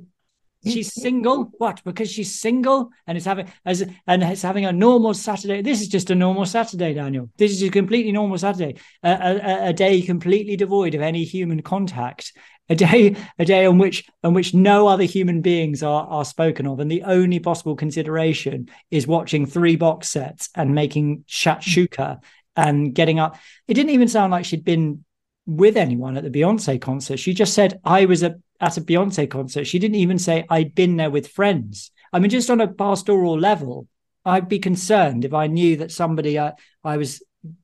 She's 0.64 0.92
single. 0.92 1.50
What? 1.58 1.82
Because 1.84 2.10
she's 2.10 2.38
single 2.38 2.90
and 3.06 3.16
it's 3.16 3.26
having 3.26 3.50
as 3.64 3.82
and 4.06 4.22
it's 4.22 4.42
having 4.42 4.66
a 4.66 4.72
normal 4.72 5.14
Saturday. 5.14 5.62
This 5.62 5.80
is 5.80 5.88
just 5.88 6.10
a 6.10 6.14
normal 6.14 6.44
Saturday, 6.44 6.92
Daniel. 6.92 7.30
This 7.38 7.52
is 7.52 7.62
a 7.62 7.70
completely 7.70 8.12
normal 8.12 8.36
Saturday. 8.36 8.78
A, 9.02 9.10
a, 9.10 9.68
a 9.68 9.72
day 9.72 10.02
completely 10.02 10.56
devoid 10.56 10.94
of 10.94 11.00
any 11.00 11.24
human 11.24 11.62
contact. 11.62 12.32
A 12.68 12.76
day, 12.76 13.16
a 13.38 13.44
day 13.44 13.66
on 13.66 13.78
which 13.78 14.04
on 14.22 14.32
which 14.32 14.54
no 14.54 14.86
other 14.86 15.02
human 15.02 15.40
beings 15.40 15.82
are 15.82 16.06
are 16.06 16.24
spoken 16.24 16.68
of, 16.68 16.78
and 16.78 16.90
the 16.90 17.02
only 17.02 17.40
possible 17.40 17.74
consideration 17.74 18.68
is 18.92 19.08
watching 19.08 19.44
three 19.44 19.74
box 19.74 20.08
sets 20.08 20.50
and 20.54 20.72
making 20.72 21.24
shakshuka 21.28 22.20
and 22.54 22.94
getting 22.94 23.18
up. 23.18 23.36
It 23.66 23.74
didn't 23.74 23.90
even 23.90 24.08
sound 24.08 24.30
like 24.30 24.44
she'd 24.44 24.64
been 24.64 25.04
with 25.46 25.76
anyone 25.76 26.16
at 26.16 26.22
the 26.22 26.30
Beyonce 26.30 26.80
concert. 26.80 27.18
She 27.18 27.34
just 27.34 27.54
said, 27.54 27.80
I 27.82 28.04
was 28.04 28.22
at, 28.22 28.36
at 28.60 28.76
a 28.76 28.80
Beyonce 28.80 29.28
concert. 29.28 29.64
She 29.64 29.78
didn't 29.78 29.96
even 29.96 30.18
say, 30.18 30.44
I'd 30.48 30.74
been 30.74 30.96
there 30.96 31.10
with 31.10 31.28
friends. 31.28 31.90
I 32.12 32.18
mean, 32.18 32.30
just 32.30 32.50
on 32.50 32.60
a 32.60 32.68
pastoral 32.68 33.38
level, 33.38 33.88
I'd 34.24 34.48
be 34.48 34.58
concerned 34.58 35.24
if 35.24 35.32
I 35.32 35.46
knew 35.46 35.76
that 35.78 35.92
somebody 35.92 36.38
I, 36.38 36.52
I 36.84 36.96
was 36.96 37.22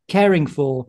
caring 0.08 0.46
for 0.46 0.86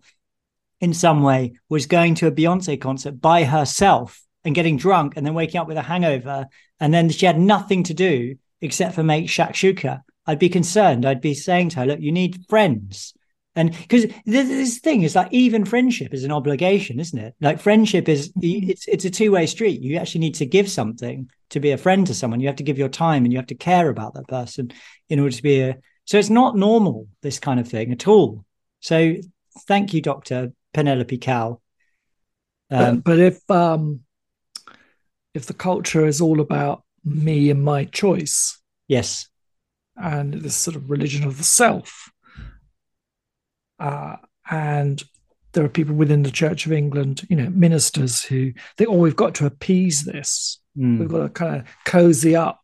in 0.80 0.94
some 0.94 1.24
way 1.24 1.54
was 1.70 1.88
going 1.88 2.16
to 2.16 2.28
a 2.28 2.32
Beyonce 2.32 2.80
concert 2.80 3.20
by 3.20 3.44
herself 3.44 4.24
and 4.44 4.56
getting 4.56 4.78
drunk 4.78 5.14
and 5.16 5.26
then 5.26 5.34
waking 5.34 5.60
up 5.60 5.68
with 5.68 5.78
a 5.78 5.82
hangover. 5.82 6.48
And 6.80 6.94
then 6.94 7.10
she 7.10 7.26
had 7.26 7.40
nothing 7.40 7.84
to 7.84 7.94
do 7.94 8.36
except 8.62 8.96
for 8.96 9.04
make 9.04 9.28
shakshuka. 9.28 10.02
I'd 10.26 10.40
be 10.40 10.50
concerned. 10.50 11.06
I'd 11.06 11.22
be 11.22 11.34
saying 11.34 11.70
to 11.70 11.80
her, 11.80 11.86
look, 11.86 12.00
you 12.00 12.12
need 12.12 12.46
friends. 12.48 13.14
And 13.58 13.72
because 13.72 14.06
this 14.26 14.78
thing 14.78 15.02
is 15.02 15.16
like 15.16 15.34
even 15.34 15.66
friendship 15.66 16.14
is 16.14 16.24
an 16.24 16.32
obligation, 16.32 17.00
isn't 17.00 17.18
it? 17.18 17.34
Like 17.42 17.60
friendship 17.60 18.08
is 18.08 18.32
mm-hmm. 18.34 18.70
it's 18.70 18.88
it's 18.88 19.04
a 19.04 19.10
two 19.10 19.32
way 19.32 19.48
street. 19.48 19.82
You 19.82 19.98
actually 19.98 20.22
need 20.22 20.36
to 20.36 20.46
give 20.46 20.70
something 20.70 21.30
to 21.50 21.60
be 21.60 21.72
a 21.72 21.78
friend 21.78 22.06
to 22.06 22.14
someone. 22.14 22.40
You 22.40 22.48
have 22.48 22.58
to 22.58 22.64
give 22.64 22.78
your 22.78 22.88
time 22.88 23.26
and 23.26 23.34
you 23.34 23.40
have 23.40 23.48
to 23.48 23.56
care 23.56 23.90
about 23.90 24.14
that 24.14 24.28
person 24.28 24.72
in 25.10 25.20
order 25.20 25.36
to 25.36 25.44
be 25.44 25.62
a. 25.62 25.78
So 26.06 26.20
it's 26.20 26.30
not 26.30 26.56
normal 26.56 27.08
this 27.24 27.40
kind 27.40 27.60
of 27.60 27.68
thing 27.68 27.92
at 27.92 28.08
all. 28.08 28.46
So 28.80 29.16
thank 29.68 29.92
you, 29.92 30.02
Doctor 30.04 30.54
Penelope 30.74 31.18
Cal. 31.18 31.62
Um, 32.70 33.00
but, 33.00 33.04
but 33.06 33.20
if 33.20 33.52
um, 33.52 34.02
if 35.34 35.48
the 35.48 35.56
culture 35.56 36.06
is 36.06 36.22
all 36.22 36.42
about 36.42 36.84
me 37.04 37.50
and 37.50 37.64
my 37.64 37.86
choice, 37.86 38.62
yes, 38.88 39.28
and 39.96 40.32
this 40.36 40.56
sort 40.56 40.76
of 40.76 40.92
religion 40.92 41.24
of 41.26 41.40
the 41.40 41.44
self 41.44 42.12
uh, 43.80 44.16
and 44.50 45.04
there 45.54 45.66
are 45.66 45.70
people 45.70 45.96
within 45.96 46.24
the 46.24 46.32
Church 46.32 46.66
of 46.66 46.72
England, 46.72 47.26
you 47.30 47.36
know, 47.36 47.50
ministers 47.50 48.24
who 48.24 48.54
think, 48.78 48.90
oh, 48.90 48.98
we've 48.98 49.16
got 49.16 49.36
to 49.36 49.46
appease 49.46 50.04
this. 50.04 50.60
Mm. 50.78 51.00
We've 51.00 51.10
got 51.10 51.24
to 51.24 51.30
kind 51.30 51.56
of 51.56 51.68
cozy 51.86 52.36
up 52.36 52.62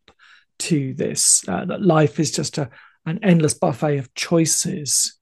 to 0.60 0.94
this. 0.94 1.44
Uh, 1.48 1.64
that 1.64 1.82
life 1.82 2.20
is 2.20 2.30
just 2.30 2.58
a, 2.58 2.70
an 3.06 3.18
endless 3.22 3.54
buffet 3.54 3.98
of 3.98 4.14
choices 4.14 5.18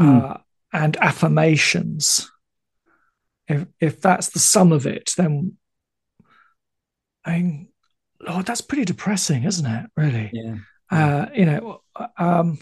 mm. 0.00 0.30
uh, 0.30 0.38
and 0.72 0.96
affirmations. 0.96 2.30
If, 3.48 3.66
if 3.80 4.00
that's 4.00 4.30
the 4.30 4.38
sum 4.38 4.72
of 4.72 4.86
it, 4.86 5.12
then 5.16 5.56
I 7.24 7.38
mean, 7.38 7.68
Lord, 8.20 8.46
that's 8.46 8.60
pretty 8.60 8.84
depressing, 8.84 9.44
isn't 9.44 9.66
it? 9.66 9.90
Really? 9.96 10.30
Yeah. 10.32 10.54
Uh, 10.90 11.26
you 11.34 11.44
know, 11.46 11.82
um, 12.16 12.58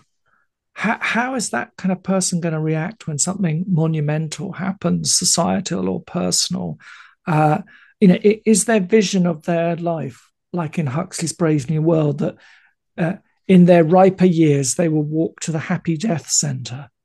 how, 0.80 0.96
how 0.98 1.34
is 1.34 1.50
that 1.50 1.76
kind 1.76 1.92
of 1.92 2.02
person 2.02 2.40
going 2.40 2.54
to 2.54 2.60
react 2.60 3.06
when 3.06 3.18
something 3.18 3.66
monumental 3.68 4.52
happens, 4.52 5.14
societal 5.14 5.90
or 5.90 6.00
personal? 6.00 6.78
Uh, 7.26 7.58
you 8.00 8.08
know, 8.08 8.16
is 8.22 8.64
their 8.64 8.80
vision 8.80 9.26
of 9.26 9.42
their 9.42 9.76
life 9.76 10.30
like 10.54 10.78
in 10.78 10.86
Huxley's 10.86 11.34
Brave 11.34 11.68
New 11.68 11.82
World 11.82 12.20
that 12.20 12.36
uh, 12.96 13.12
in 13.46 13.66
their 13.66 13.84
riper 13.84 14.24
years 14.24 14.76
they 14.76 14.88
will 14.88 15.02
walk 15.02 15.40
to 15.40 15.52
the 15.52 15.58
happy 15.58 15.98
death 15.98 16.30
center? 16.30 16.88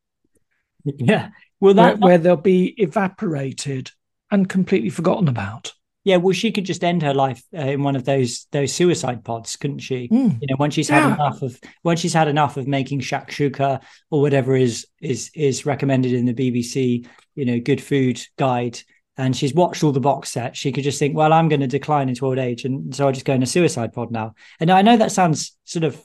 Yeah, 0.86 1.30
well, 1.60 1.74
that 1.74 1.98
where, 1.98 2.10
where 2.10 2.18
they'll 2.20 2.36
be 2.38 2.68
evaporated 2.78 3.90
and 4.30 4.48
completely 4.48 4.92
forgotten 4.92 5.28
about. 5.28 5.74
Yeah, 6.06 6.18
well, 6.18 6.34
she 6.34 6.52
could 6.52 6.66
just 6.66 6.84
end 6.84 7.02
her 7.02 7.14
life 7.16 7.44
uh, 7.54 7.62
in 7.62 7.84
one 7.84 7.96
of 7.96 8.06
those 8.06 8.48
those 8.52 8.72
suicide 8.72 9.26
pods, 9.26 9.56
couldn't 9.58 9.80
she? 9.80 10.08
Mm. 10.08 10.40
You 10.40 10.48
know, 10.50 10.56
once 10.60 10.76
she's 10.76 10.88
Yeah. 10.90 11.02
had 11.02 11.14
enough 11.16 11.42
of 11.42 11.60
once 11.84 12.00
she's 12.00 12.14
had 12.14 12.28
enough 12.28 12.56
of 12.58 12.68
making 12.68 13.02
shakshuka 13.02 13.82
or 14.12 14.22
whatever 14.22 14.56
is 14.56 14.86
is 15.02 15.32
is 15.34 15.66
recommended 15.66 16.14
in 16.14 16.26
the 16.26 16.34
BBC, 16.34 17.08
you 17.36 17.44
know, 17.46 17.60
good 17.60 17.82
food 17.82 18.22
guide, 18.38 18.80
and 19.18 19.36
she's 19.36 19.54
watched 19.56 19.84
all 19.84 19.92
the 19.92 20.00
box 20.00 20.30
sets, 20.32 20.60
she 20.60 20.72
could 20.72 20.84
just 20.84 21.00
think, 21.00 21.16
well, 21.18 21.34
I'm 21.34 21.50
going 21.50 21.62
to 21.62 21.68
decline 21.68 22.08
into 22.08 22.26
old 22.26 22.38
age, 22.38 22.66
and 22.66 22.94
so 22.96 23.08
I 23.08 23.12
just 23.12 23.26
go 23.26 23.34
in 23.34 23.44
a 23.44 23.48
suicide 23.48 23.92
pod 23.92 24.12
now. 24.12 24.36
And 24.60 24.70
I 24.70 24.84
know 24.84 24.98
that 24.98 25.12
sounds 25.12 25.58
sort 25.64 25.86
of 25.86 26.00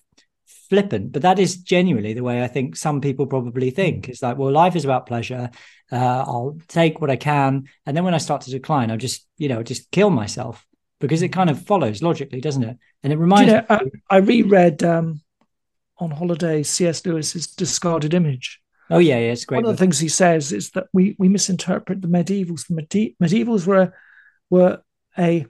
flippant, 0.71 1.11
but 1.13 1.23
that 1.23 1.39
is 1.39 1.57
genuinely 1.57 2.15
the 2.15 2.23
way 2.23 2.43
I 2.43 2.47
think 2.47 2.77
some 2.77 3.01
people 3.01 3.27
probably 3.27 3.71
think. 3.71 4.09
It's 4.09 4.23
like, 4.23 4.39
well, 4.39 4.53
life 4.53 4.77
is 4.77 4.85
about 4.85 5.07
pleasure. 5.07 5.51
Uh, 5.93 5.97
I'll 5.97 6.57
take 6.69 7.01
what 7.01 7.11
I 7.11 7.17
can, 7.17 7.69
and 7.85 7.97
then 7.97 8.05
when 8.05 8.15
I 8.15 8.19
start 8.19 8.43
to 8.43 8.51
decline, 8.51 8.91
I'll 8.91 8.97
just, 8.97 9.27
you 9.37 9.49
know, 9.49 9.63
just 9.63 9.91
kill 9.91 10.11
myself 10.11 10.65
because 11.01 11.23
it 11.23 11.31
kind 11.31 11.51
of 11.51 11.61
follows 11.67 12.03
logically, 12.03 12.41
doesn't 12.41 12.63
it? 12.63 12.79
And 13.03 13.13
it 13.13 13.19
reminds 13.19 13.51
you 13.51 13.57
know, 13.57 13.67
me. 13.69 13.91
I, 14.11 14.17
I 14.17 14.19
reread 14.19 14.83
um, 14.85 15.21
on 15.99 16.13
holiday 16.13 16.63
C.S. 16.63 17.05
Lewis's 17.05 17.49
Discarded 17.49 18.15
Image. 18.15 18.61
oh 18.91 18.99
yeah, 18.99 19.19
yeah, 19.19 19.33
it's 19.33 19.45
great. 19.45 19.59
One 19.59 19.71
of 19.71 19.77
the 19.77 19.83
things 19.83 19.99
he 19.99 20.09
says 20.09 20.53
is 20.53 20.71
that 20.71 20.87
we 20.93 21.17
we 21.19 21.29
misinterpret 21.29 22.01
the 22.01 22.09
medievals. 22.09 22.69
The 22.69 22.75
medi- 22.75 23.17
medievals 23.21 23.67
were 23.67 23.93
were 24.49 24.83
a 25.19 25.47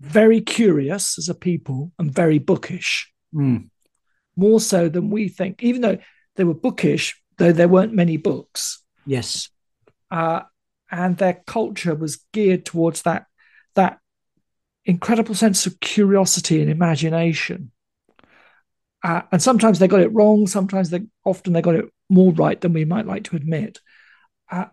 very 0.00 0.40
curious 0.40 1.18
as 1.18 1.28
a 1.28 1.34
people 1.34 1.92
and 1.98 2.12
very 2.12 2.38
bookish, 2.38 3.12
Mm, 3.34 3.68
more 4.36 4.58
so 4.60 4.88
than 4.88 5.10
we 5.10 5.28
think. 5.28 5.62
Even 5.62 5.82
though 5.82 5.98
they 6.36 6.44
were 6.44 6.54
bookish, 6.54 7.20
though 7.36 7.52
there 7.52 7.68
weren't 7.68 7.92
many 7.92 8.16
books, 8.16 8.82
yes. 9.04 9.50
uh, 10.10 10.40
and 10.90 11.16
their 11.18 11.42
culture 11.46 11.94
was 11.94 12.24
geared 12.32 12.64
towards 12.64 13.02
that 13.02 13.26
that 13.74 13.98
incredible 14.84 15.34
sense 15.34 15.66
of 15.66 15.78
curiosity 15.80 16.62
and 16.62 16.70
imagination. 16.70 17.70
Uh, 19.04 19.22
and 19.30 19.42
sometimes 19.42 19.78
they 19.78 19.86
got 19.88 20.00
it 20.00 20.12
wrong. 20.14 20.46
Sometimes 20.46 20.90
they 20.90 21.02
often 21.24 21.52
they 21.52 21.62
got 21.62 21.74
it 21.74 21.84
more 22.08 22.32
right 22.32 22.60
than 22.60 22.72
we 22.72 22.84
might 22.84 23.06
like 23.06 23.24
to 23.24 23.36
admit. 23.36 23.78
Uh, 24.50 24.66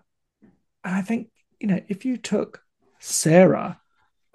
and 0.83 0.95
I 0.95 1.01
think 1.01 1.27
you 1.59 1.67
know 1.67 1.81
if 1.87 2.05
you 2.05 2.17
took 2.17 2.61
Sarah 2.99 3.81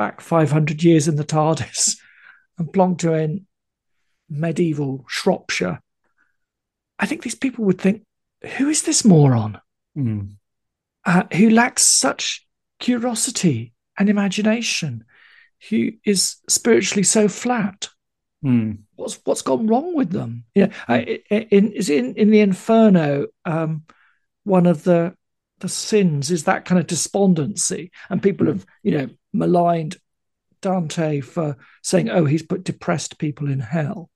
back 0.01 0.23
500 0.23 0.83
years 0.83 1.09
in 1.09 1.17
the 1.17 1.25
TARDIS 1.25 1.99
and 2.59 2.73
plonked 2.73 3.03
her 3.03 3.15
in 3.15 3.47
medieval 4.31 5.05
Shropshire, 5.07 5.83
I 6.99 7.05
think 7.05 7.23
these 7.23 7.35
people 7.35 7.67
would 7.67 7.79
think, 7.79 8.07
"Who 8.57 8.71
is 8.71 8.83
this 8.85 9.05
moron?" 9.05 9.61
Mm, 9.95 10.37
uh, 11.05 11.25
who 11.35 11.51
lacks 11.51 11.83
such 11.83 12.47
curiosity 12.79 13.75
and 13.99 14.09
imagination, 14.09 15.05
who 15.69 15.91
is 16.07 16.37
spiritually 16.49 17.03
so 17.03 17.29
flat. 17.29 17.91
mm, 18.43 18.79
What's 18.97 19.21
what's 19.25 19.43
gone 19.43 19.67
wrong 19.67 19.95
with 19.95 20.13
them? 20.13 20.45
Yeah, 20.55 20.73
I, 20.89 21.21
in 21.29 21.73
is 21.73 21.91
in 21.91 22.15
in 22.15 22.31
the 22.31 22.41
Inferno. 22.41 23.27
Um, 23.45 23.85
one 24.45 24.65
of 24.65 24.83
the 24.85 25.15
the 25.59 25.69
sins 25.69 26.31
is 26.31 26.45
that 26.45 26.65
kind 26.65 26.79
of 26.79 26.87
despondency, 26.87 27.91
and 28.09 28.23
people 28.23 28.47
have 28.47 28.65
you 28.83 28.93
know 28.97 29.09
maligned 29.33 29.97
Dante 30.63 31.21
for 31.21 31.57
saying, 31.83 32.11
"Oh, 32.11 32.25
he's 32.25 32.43
put 32.43 32.65
depressed 32.65 33.19
people 33.19 33.49
in 33.51 33.61
hell," 33.61 34.11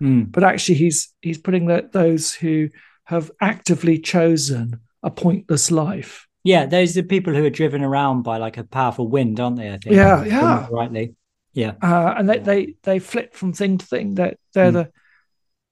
mm. 0.00 0.30
but 0.30 0.44
actually 0.44 0.76
he's 0.76 1.12
he's 1.20 1.38
putting 1.38 1.66
the, 1.66 1.88
those 1.92 2.32
who 2.34 2.70
have 3.04 3.30
actively 3.40 3.98
chosen 3.98 4.80
a 5.02 5.10
pointless 5.10 5.70
life 5.70 6.26
Yeah, 6.44 6.66
those 6.66 6.96
are 6.96 7.02
people 7.02 7.34
who 7.34 7.44
are 7.44 7.50
driven 7.50 7.82
around 7.82 8.22
by 8.22 8.38
like 8.38 8.56
a 8.56 8.64
powerful 8.64 9.08
wind, 9.08 9.40
aren't 9.40 9.56
they? 9.56 9.68
I 9.68 9.78
think. 9.78 9.96
Yeah, 9.96 10.24
yeah. 10.24 10.68
Rightly. 10.70 11.14
Yeah. 11.52 11.72
uh, 11.82 12.14
and 12.16 12.28
they, 12.30 12.38
they 12.38 12.74
they 12.82 12.98
flit 13.00 13.34
from 13.34 13.52
thing 13.52 13.78
to 13.78 13.86
thing. 13.86 14.14
That 14.14 14.38
they're 14.54 14.70
Mm. 14.70 14.74
the, 14.74 14.92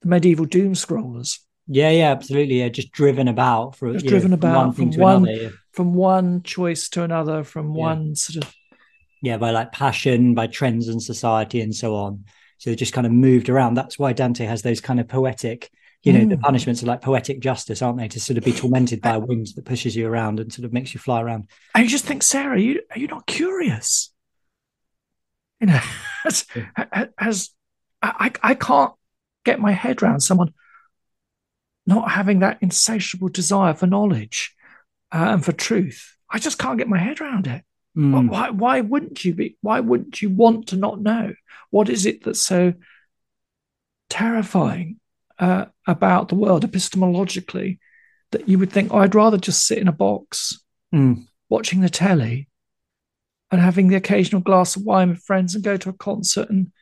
the 0.03 0.09
medieval 0.09 0.45
doom 0.47 0.75
scrollers 0.75 1.39
Yeah, 1.69 1.91
yeah, 1.91 2.11
absolutely. 2.11 2.59
Yeah, 2.61 2.69
just 2.69 2.91
driven 2.93 3.29
about 3.29 3.77
for 3.77 3.93
Just 3.93 4.05
you 4.05 4.11
know, 4.11 4.19
driven 4.19 4.31
from 4.33 4.39
about 4.51 4.67
one 4.67 4.73
from 4.75 4.91
to 4.91 5.01
one- 5.01 5.23
another. 5.29 5.43
yeah. 5.43 5.49
from 5.73 5.95
one 5.95 6.43
choice 6.43 6.89
to 6.91 7.03
another, 7.05 7.45
from 7.45 7.67
Yeah. 7.75 7.81
one 7.89 8.15
sort 8.17 8.45
of 8.45 8.55
yeah, 9.23 9.37
by 9.37 9.51
like 9.51 9.73
passion, 9.73 10.35
by 10.35 10.47
trends 10.47 10.89
in 10.89 11.01
society, 11.01 11.61
and 11.61 11.75
so 11.75 11.97
on. 11.97 12.25
So 12.59 12.71
they 12.71 12.77
just 12.77 12.93
kind 12.93 13.07
of 13.07 13.13
moved 13.13 13.49
around. 13.49 13.75
That's 13.75 13.99
why 13.99 14.13
Dante 14.13 14.45
has 14.45 14.63
those 14.63 14.81
kind 14.81 14.99
of 15.01 15.09
poetic, 15.09 15.71
you 16.03 16.13
know, 16.13 16.25
the 16.25 16.37
Mm. 16.37 16.43
punishments 16.43 16.83
are 16.83 16.87
like 16.87 17.01
poetic 17.03 17.41
justice, 17.41 17.83
aren't 17.83 17.99
they? 17.99 18.09
To 18.09 18.21
sort 18.21 18.39
of 18.39 18.45
be 18.45 18.53
tormented 18.53 19.01
by 19.01 19.15
a 19.15 19.19
wind 19.21 19.49
that 19.57 19.65
pushes 19.65 19.95
you 19.97 20.07
around 20.09 20.41
and 20.41 20.53
sort 20.53 20.65
of 20.65 20.73
makes 20.73 20.95
you 20.95 21.01
fly 21.01 21.21
around. 21.21 21.49
And 21.75 21.85
you 21.85 21.91
just 21.91 22.05
think, 22.05 22.23
Sarah, 22.23 22.61
you 22.61 22.83
are 22.91 22.99
you 22.99 23.07
not 23.09 23.27
curious? 23.27 24.13
You 25.61 25.69
know, 25.69 25.81
as, 26.25 26.47
as 27.19 27.51
I, 28.03 28.33
I 28.43 28.55
can't 28.55 28.93
get 29.45 29.61
my 29.61 29.73
head 29.73 30.03
around 30.03 30.21
someone 30.21 30.53
not 31.87 32.11
having 32.11 32.41
that 32.41 32.59
insatiable 32.61 33.29
desire 33.29 33.75
for 33.75 33.87
knowledge 33.87 34.55
uh, 35.11 35.31
and 35.33 35.45
for 35.45 35.53
truth. 35.53 36.17
I 36.31 36.39
just 36.39 36.59
can't 36.59 36.79
get 36.79 36.87
my 36.87 36.99
head 36.99 37.21
around 37.21 37.47
it. 37.47 37.65
Mm. 37.99 38.31
Why, 38.31 38.51
why 38.51 38.81
wouldn't 38.81 39.25
you 39.25 39.35
be? 39.35 39.57
Why 39.61 39.81
wouldn't 39.81 40.23
you 40.23 40.31
want 40.31 40.69
to 40.69 40.77
not 40.77 41.01
know? 41.01 41.35
What 41.71 41.89
is 41.89 42.07
it 42.07 42.25
that's 42.25 42.45
so 42.45 42.75
terrifying 44.09 45.01
uh, 45.39 45.67
about 45.87 46.29
the 46.29 46.35
world 46.35 46.65
epistemologically 46.65 47.79
that 48.31 48.49
you 48.49 48.59
would 48.59 48.71
think, 48.73 48.93
oh, 48.93 48.99
I'd 48.99 49.15
rather 49.15 49.39
just 49.39 49.67
sit 49.67 49.79
in 49.79 49.89
a 49.89 49.93
box 49.93 50.63
Mm. 50.95 51.27
watching 51.51 51.83
the 51.83 51.91
telly 51.91 52.49
and 53.51 53.61
having 53.61 53.89
the 53.89 53.97
occasional 53.97 54.41
glass 54.41 54.75
of 54.75 54.85
wine 54.85 55.11
with 55.11 55.23
friends 55.23 55.55
and 55.55 55.63
go 55.63 55.77
to 55.77 55.91
a 55.91 55.93
concert 55.93 56.49
and 56.49 56.73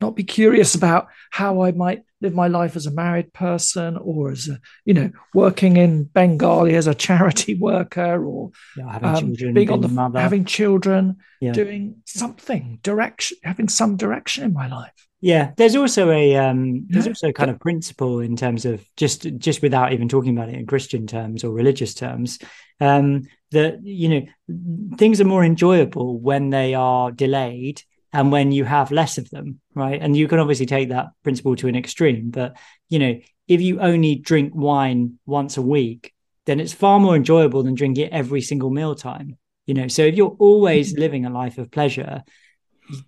not 0.00 0.16
be 0.16 0.24
curious 0.24 0.74
about 0.74 1.08
how 1.30 1.62
I 1.62 1.72
might 1.72 2.02
live 2.22 2.34
my 2.34 2.48
life 2.48 2.76
as 2.76 2.86
a 2.86 2.90
married 2.90 3.32
person 3.32 3.96
or 3.98 4.30
as 4.30 4.48
a, 4.48 4.58
you 4.84 4.94
know, 4.94 5.10
working 5.34 5.76
in 5.76 6.04
Bengali 6.04 6.74
as 6.76 6.86
a 6.86 6.94
charity 6.94 7.54
worker 7.60 8.24
or 8.24 8.50
Yeah, 8.76 8.90
having 8.92 9.08
um, 9.08 9.16
children, 9.16 9.54
being 9.54 9.70
on 9.70 9.80
the 9.80 9.88
mother. 9.88 10.20
having 10.20 10.44
children, 10.44 11.16
Yeah. 11.40 11.52
doing 11.52 11.96
something 12.06 12.78
direction, 12.82 13.36
having 13.42 13.68
some 13.68 13.96
direction 13.96 14.44
in 14.44 14.52
my 14.52 14.68
life. 14.68 14.92
Yeah, 15.20 15.52
there's 15.56 15.76
also 15.76 16.10
a 16.10 16.36
um, 16.36 16.86
there's 16.88 17.06
also 17.06 17.28
a 17.28 17.32
kind 17.32 17.48
of 17.50 17.60
principle 17.60 18.18
in 18.18 18.34
terms 18.34 18.64
of 18.64 18.84
just 18.96 19.22
just 19.38 19.62
without 19.62 19.92
even 19.92 20.08
talking 20.08 20.36
about 20.36 20.48
it 20.48 20.56
in 20.56 20.66
Christian 20.66 21.06
terms 21.06 21.44
or 21.44 21.52
religious 21.52 21.94
terms, 21.94 22.40
um, 22.80 23.22
that 23.52 23.78
you 23.84 24.08
know 24.08 24.96
things 24.96 25.20
are 25.20 25.24
more 25.24 25.44
enjoyable 25.44 26.18
when 26.18 26.50
they 26.50 26.74
are 26.74 27.12
delayed 27.12 27.82
and 28.12 28.30
when 28.30 28.52
you 28.52 28.64
have 28.64 28.90
less 28.90 29.18
of 29.18 29.30
them, 29.30 29.60
right? 29.74 30.00
And 30.00 30.16
you 30.16 30.28
can 30.28 30.38
obviously 30.38 30.66
take 30.66 30.90
that 30.90 31.08
principle 31.22 31.56
to 31.56 31.68
an 31.68 31.76
extreme, 31.76 32.30
but 32.30 32.56
you 32.88 32.98
know 32.98 33.18
if 33.48 33.60
you 33.60 33.80
only 33.80 34.14
drink 34.14 34.54
wine 34.54 35.18
once 35.26 35.56
a 35.56 35.62
week, 35.62 36.12
then 36.46 36.60
it's 36.60 36.72
far 36.72 36.98
more 36.98 37.16
enjoyable 37.16 37.62
than 37.62 37.74
drinking 37.74 38.06
it 38.06 38.12
every 38.12 38.40
single 38.40 38.70
mealtime. 38.70 39.36
You 39.66 39.74
know, 39.74 39.88
so 39.88 40.02
if 40.02 40.14
you're 40.14 40.36
always 40.38 40.96
living 40.96 41.26
a 41.26 41.30
life 41.30 41.58
of 41.58 41.70
pleasure, 41.70 42.22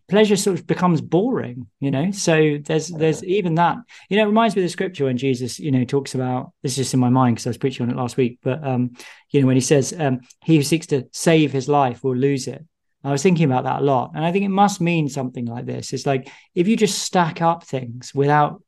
pleasure 0.09 0.37
sort 0.37 0.59
of 0.59 0.67
becomes 0.67 1.01
boring 1.01 1.67
you 1.81 1.91
know 1.91 2.11
so 2.11 2.59
there's 2.65 2.89
there's 2.89 3.25
even 3.25 3.57
that 3.57 3.77
you 4.09 4.17
know 4.17 4.23
it 4.23 4.27
reminds 4.29 4.55
me 4.55 4.63
of 4.63 4.65
the 4.65 4.71
scripture 4.71 5.07
when 5.07 5.17
jesus 5.17 5.59
you 5.59 5.71
know 5.71 5.85
talks 5.85 6.15
about 6.15 6.53
this 6.63 6.73
is 6.73 6.77
just 6.77 6.95
in 6.95 7.01
my 7.01 7.09
mind 7.09 7.35
because 7.35 7.47
i 7.47 7.51
was 7.51 7.59
preaching 7.59 7.85
on 7.85 7.91
it 7.91 7.97
last 7.97 8.17
week 8.17 8.39
but 8.43 8.65
um 8.67 8.93
you 9.31 9.41
know 9.41 9.47
when 9.47 9.57
he 9.57 9.61
says 9.61 9.93
um 9.99 10.21
he 10.45 10.57
who 10.57 10.63
seeks 10.63 10.87
to 10.87 11.05
save 11.13 11.53
his 11.53 11.69
life 11.69 12.05
will 12.05 12.17
lose 12.17 12.47
it 12.47 12.65
i 13.05 13.13
was 13.13 13.23
thinking 13.23 13.45
about 13.45 13.65
that 13.65 13.81
a 13.83 13.85
lot 13.85 14.11
and 14.15 14.25
i 14.25 14.33
think 14.33 14.45
it 14.45 14.49
must 14.49 14.81
mean 14.81 15.09
something 15.09 15.47
like 15.47 15.67
this 15.67 15.93
it's 15.93 16.07
like 16.07 16.29
if 16.55 16.67
you 16.69 16.77
just 16.77 16.99
stack 17.01 17.41
up 17.43 17.65
things 17.65 18.13
without 18.15 18.63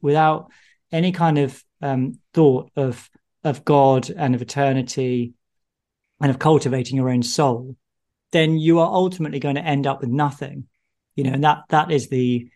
without 0.00 0.50
any 0.92 1.12
kind 1.12 1.38
of 1.38 1.62
um 1.82 2.18
thought 2.34 2.70
of 2.76 3.08
of 3.44 3.64
god 3.64 4.10
and 4.10 4.34
of 4.34 4.42
eternity 4.42 5.32
and 6.20 6.30
of 6.30 6.38
cultivating 6.38 6.96
your 6.96 7.10
own 7.10 7.22
soul 7.22 7.76
then 8.32 8.58
you 8.58 8.80
are 8.80 8.90
ultimately 8.92 9.38
going 9.38 9.54
to 9.54 9.64
end 9.64 9.86
up 9.86 10.00
with 10.00 10.10
nothing 10.10 10.64
you 11.14 11.24
know 11.24 11.32
and 11.32 11.44
that 11.44 11.58
that 11.68 11.90
is 11.90 12.08
the 12.08 12.48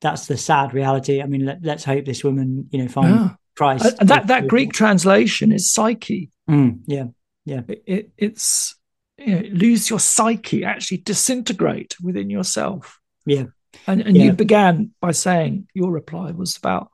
that's 0.00 0.26
the 0.26 0.36
sad 0.36 0.72
reality 0.74 1.22
i 1.22 1.26
mean 1.26 1.44
let, 1.44 1.66
us 1.66 1.84
hope 1.84 2.04
this 2.04 2.24
woman 2.24 2.68
you 2.70 2.82
know 2.82 2.88
finds 2.88 3.22
Yeah. 3.22 3.28
christ 3.56 3.96
And 4.00 4.08
that 4.08 4.26
that 4.28 4.48
Greek 4.48 4.72
translation 4.72 5.52
is 5.52 5.72
psyche. 5.72 6.30
Mm, 6.48 6.80
yeah 6.86 7.04
It, 7.46 7.82
it- 7.86 8.10
it's 8.16 8.76
you 9.20 9.34
know, 9.34 9.48
lose 9.52 9.90
your 9.90 10.00
psyche, 10.00 10.64
actually 10.64 10.98
disintegrate 10.98 11.96
within 12.02 12.30
yourself. 12.30 12.98
Yeah. 13.26 13.44
And 13.86 14.00
and 14.00 14.16
Yeah. 14.16 14.24
you 14.24 14.32
began 14.32 14.90
by 15.00 15.12
saying 15.12 15.68
your 15.74 15.92
reply 15.92 16.32
was 16.32 16.56
about. 16.56 16.90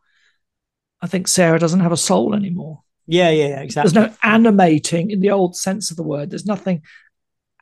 I 1.01 1.07
think 1.07 1.29
Sarah 1.29 1.59
doesn't 1.59 1.81
have 1.81 1.93
a 1.93 1.97
soul 1.97 2.35
anymore. 2.35 2.83
yeah 3.07 3.31
yeah, 3.31 3.61
exactly 3.61 3.93
There's 3.93 4.09
no 4.09 4.17
animating 4.23 5.11
in 5.11 5.21
the 5.21 5.31
old 5.31 5.57
sense 5.57 5.91
of 5.91 5.97
the 5.97 6.03
word. 6.03 6.31
There's 6.31 6.47
nothing 6.47 6.83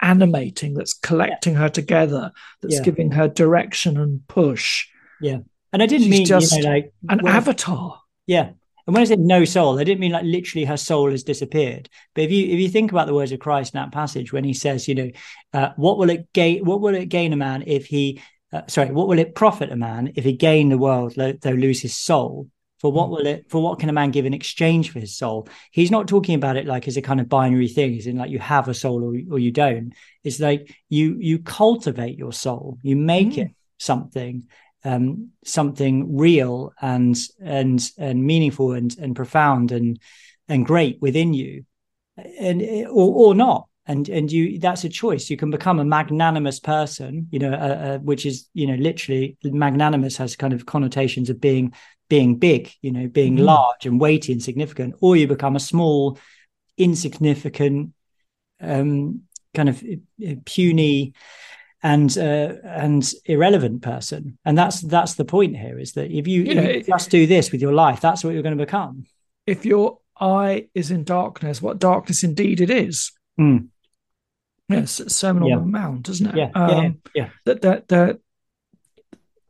animating, 0.01 0.75
that's 0.75 0.95
collecting 0.95 1.55
yeah. 1.55 1.61
her 1.61 1.69
together, 1.69 2.33
that's 2.63 2.77
yeah. 2.77 2.83
giving 2.83 3.11
her 3.13 3.29
direction 3.29 3.97
and 3.99 4.27
push. 4.29 4.87
Yeah. 5.21 5.39
And 5.73 5.83
I 5.83 5.87
didn't 5.87 6.07
She's 6.07 6.19
mean 6.19 6.27
just 6.27 6.57
you 6.57 6.63
know, 6.63 6.71
like 6.71 6.93
an 7.09 7.27
avatar. 7.27 8.01
Yeah. 8.27 8.51
And 8.87 8.95
when 8.95 9.03
I 9.03 9.07
said 9.07 9.21
no 9.21 9.45
soul, 9.45 9.79
I 9.79 9.85
didn't 9.85 10.01
mean 10.01 10.13
like 10.13 10.25
literally 10.25 10.67
her 10.67 10.77
soul 10.77 11.11
has 11.11 11.23
disappeared. 11.23 11.89
But 12.15 12.25
if 12.25 12.31
you 12.31 12.47
if 12.47 12.61
you 12.61 12.69
think 12.69 12.93
about 12.93 13.07
the 13.07 13.15
words 13.15 13.33
of 13.33 13.41
Christ 13.41 13.75
in 13.75 13.81
that 13.81 13.93
passage, 13.93 14.33
when 14.33 14.45
he 14.45 14.53
says, 14.53 14.87
you 14.87 14.95
know, 14.95 15.11
uh, 15.53 15.71
what 15.77 15.99
will 15.99 16.11
it 16.11 16.33
gain? 16.33 16.65
What 16.65 16.81
will 16.81 16.95
it 16.95 17.07
gain 17.07 17.33
a 17.33 17.37
man 17.37 17.65
if 17.67 17.87
he? 17.87 18.21
Uh, 18.53 18.63
sorry, 18.69 18.91
what 18.93 19.09
will 19.09 19.19
it 19.19 19.35
profit 19.35 19.73
a 19.73 19.77
man 19.77 20.13
if 20.15 20.25
he 20.25 20.33
gain 20.33 20.69
the 20.69 20.79
world 20.79 21.15
though 21.17 21.51
lose 21.51 21.81
his 21.81 21.97
soul? 21.97 22.49
For 22.81 22.93
what 22.93 23.09
will 23.09 23.27
it? 23.27 23.47
For 23.49 23.63
what 23.63 23.79
can 23.79 23.89
a 23.89 23.95
man 23.95 24.11
give 24.11 24.27
in 24.27 24.35
exchange 24.35 24.91
for 24.91 25.01
his 25.01 25.17
soul? 25.17 25.49
He's 25.71 25.91
not 25.91 26.07
talking 26.07 26.35
about 26.35 26.59
it 26.59 26.67
like 26.67 26.87
as 26.87 26.99
a 26.99 27.03
kind 27.03 27.19
of 27.21 27.31
binary 27.31 27.69
thing, 27.69 27.97
as 27.97 28.07
in 28.07 28.19
like 28.19 28.31
you 28.31 28.39
have 28.39 28.69
a 28.69 28.75
soul 28.75 29.03
or, 29.03 29.35
or 29.35 29.39
you 29.39 29.51
don't. 29.51 29.95
It's 30.23 30.41
like 30.41 30.77
you 30.91 31.17
you 31.19 31.39
cultivate 31.39 32.19
your 32.19 32.35
soul, 32.35 32.79
you 32.83 32.97
make 32.97 33.31
mm. 33.31 33.39
it 33.39 33.51
something 33.79 34.45
um, 34.85 35.31
something 35.45 36.17
real 36.17 36.73
and 36.81 37.17
and 37.43 37.83
and 37.99 38.25
meaningful 38.25 38.73
and 38.73 38.97
and 38.99 39.17
profound 39.17 39.73
and 39.73 39.99
and 40.49 40.67
great 40.67 41.01
within 41.01 41.35
you, 41.35 41.65
and 42.39 42.63
or 42.63 43.31
or 43.31 43.35
not. 43.35 43.67
And 43.87 44.09
and 44.09 44.33
you 44.33 44.59
that's 44.59 44.85
a 44.85 44.89
choice. 44.89 45.29
You 45.29 45.37
can 45.37 45.51
become 45.51 45.79
a 45.79 45.85
magnanimous 45.85 46.59
person, 46.59 47.29
you 47.31 47.39
know, 47.39 47.53
uh, 47.53 47.57
uh, 47.57 47.99
which 47.99 48.25
is 48.25 48.49
you 48.55 48.67
know 48.67 48.77
literally 48.77 49.37
magnanimous 49.45 50.17
has 50.17 50.37
kind 50.37 50.55
of 50.55 50.65
connotations 50.65 51.29
of 51.29 51.41
being 51.41 51.75
being 52.09 52.37
big, 52.37 52.73
you 52.81 52.93
know, 52.93 53.09
being 53.09 53.37
mm 53.37 53.45
large 53.45 53.87
and 53.87 54.01
weighty 54.01 54.33
and 54.33 54.43
significant, 54.43 54.95
or 55.01 55.17
you 55.17 55.27
become 55.27 55.57
a 55.57 55.61
small, 55.61 56.19
insignificant, 56.79 57.93
um, 58.61 59.23
kind 59.55 59.69
of 59.69 59.83
uh, 60.27 60.35
puny 60.45 61.15
and 61.85 62.17
uh, 62.17 62.55
and 62.65 63.13
irrelevant 63.27 63.83
person 63.83 64.39
and 64.45 64.57
that's 64.59 64.81
that's 64.81 65.15
the 65.15 65.25
point 65.25 65.57
here 65.57 65.79
is 65.79 65.93
that 65.93 66.11
if 66.11 66.27
you, 66.27 66.43
you, 66.43 66.55
know, 66.55 66.63
you 66.63 66.83
just 66.83 67.11
do 67.11 67.27
this 67.27 67.53
with 67.53 67.61
your 67.61 67.75
life 67.75 68.01
that's 68.01 68.25
what 68.25 68.33
you're 68.33 68.43
going 68.43 68.57
to 68.57 68.65
become 68.65 69.05
if 69.47 69.67
your 69.67 69.99
eye 70.19 70.67
is 70.75 70.91
in 70.91 71.05
darkness 71.05 71.61
what 71.61 71.79
darkness 71.79 72.25
indeed 72.25 72.63
it 72.63 72.71
is 72.71 73.13
mm. 73.39 73.69
yes 74.69 75.01
sermon 75.09 75.45
yeah. 75.45 75.57
on 75.57 75.61
the 75.61 75.67
mount 75.67 76.09
isn't 76.09 76.29
it 76.29 76.37
yeah 76.37 76.51
um, 76.55 76.71
yeah, 77.15 77.25
yeah. 77.25 77.29
that 77.45 77.61
that 77.61 77.87
that 77.89 78.19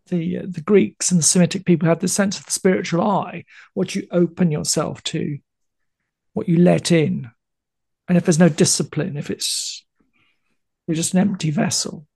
the 0.09 0.39
uh, 0.39 0.43
the 0.47 0.61
Greeks 0.61 1.11
and 1.11 1.19
the 1.19 1.24
Semitic 1.24 1.65
people 1.65 1.89
had 1.89 2.01
the 2.01 2.09
sense 2.09 2.39
of 2.39 2.44
the 2.44 2.52
spiritual 2.52 3.01
eye, 3.01 3.47
what 3.73 3.94
you 3.94 4.06
open 4.11 4.51
yourself 4.51 5.02
to, 5.05 5.39
what 6.35 6.47
you 6.47 6.59
let 6.59 6.93
in, 6.93 7.31
and 8.06 8.19
if 8.19 8.27
there's 8.27 8.39
no 8.39 8.51
discipline, 8.51 9.16
if 9.16 9.31
it's 9.31 9.86
you're 10.86 10.94
just 10.94 11.15
an 11.15 11.20
empty 11.20 11.51
vessel, 11.51 12.06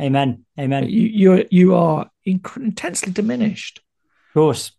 Amen. 0.00 0.44
Amen. 0.58 0.88
You 0.88 1.02
you 1.02 1.46
you 1.50 1.74
are 1.74 2.10
inc- 2.26 2.56
intensely 2.56 3.12
diminished. 3.12 3.80
Of 4.28 4.34
course, 4.34 4.72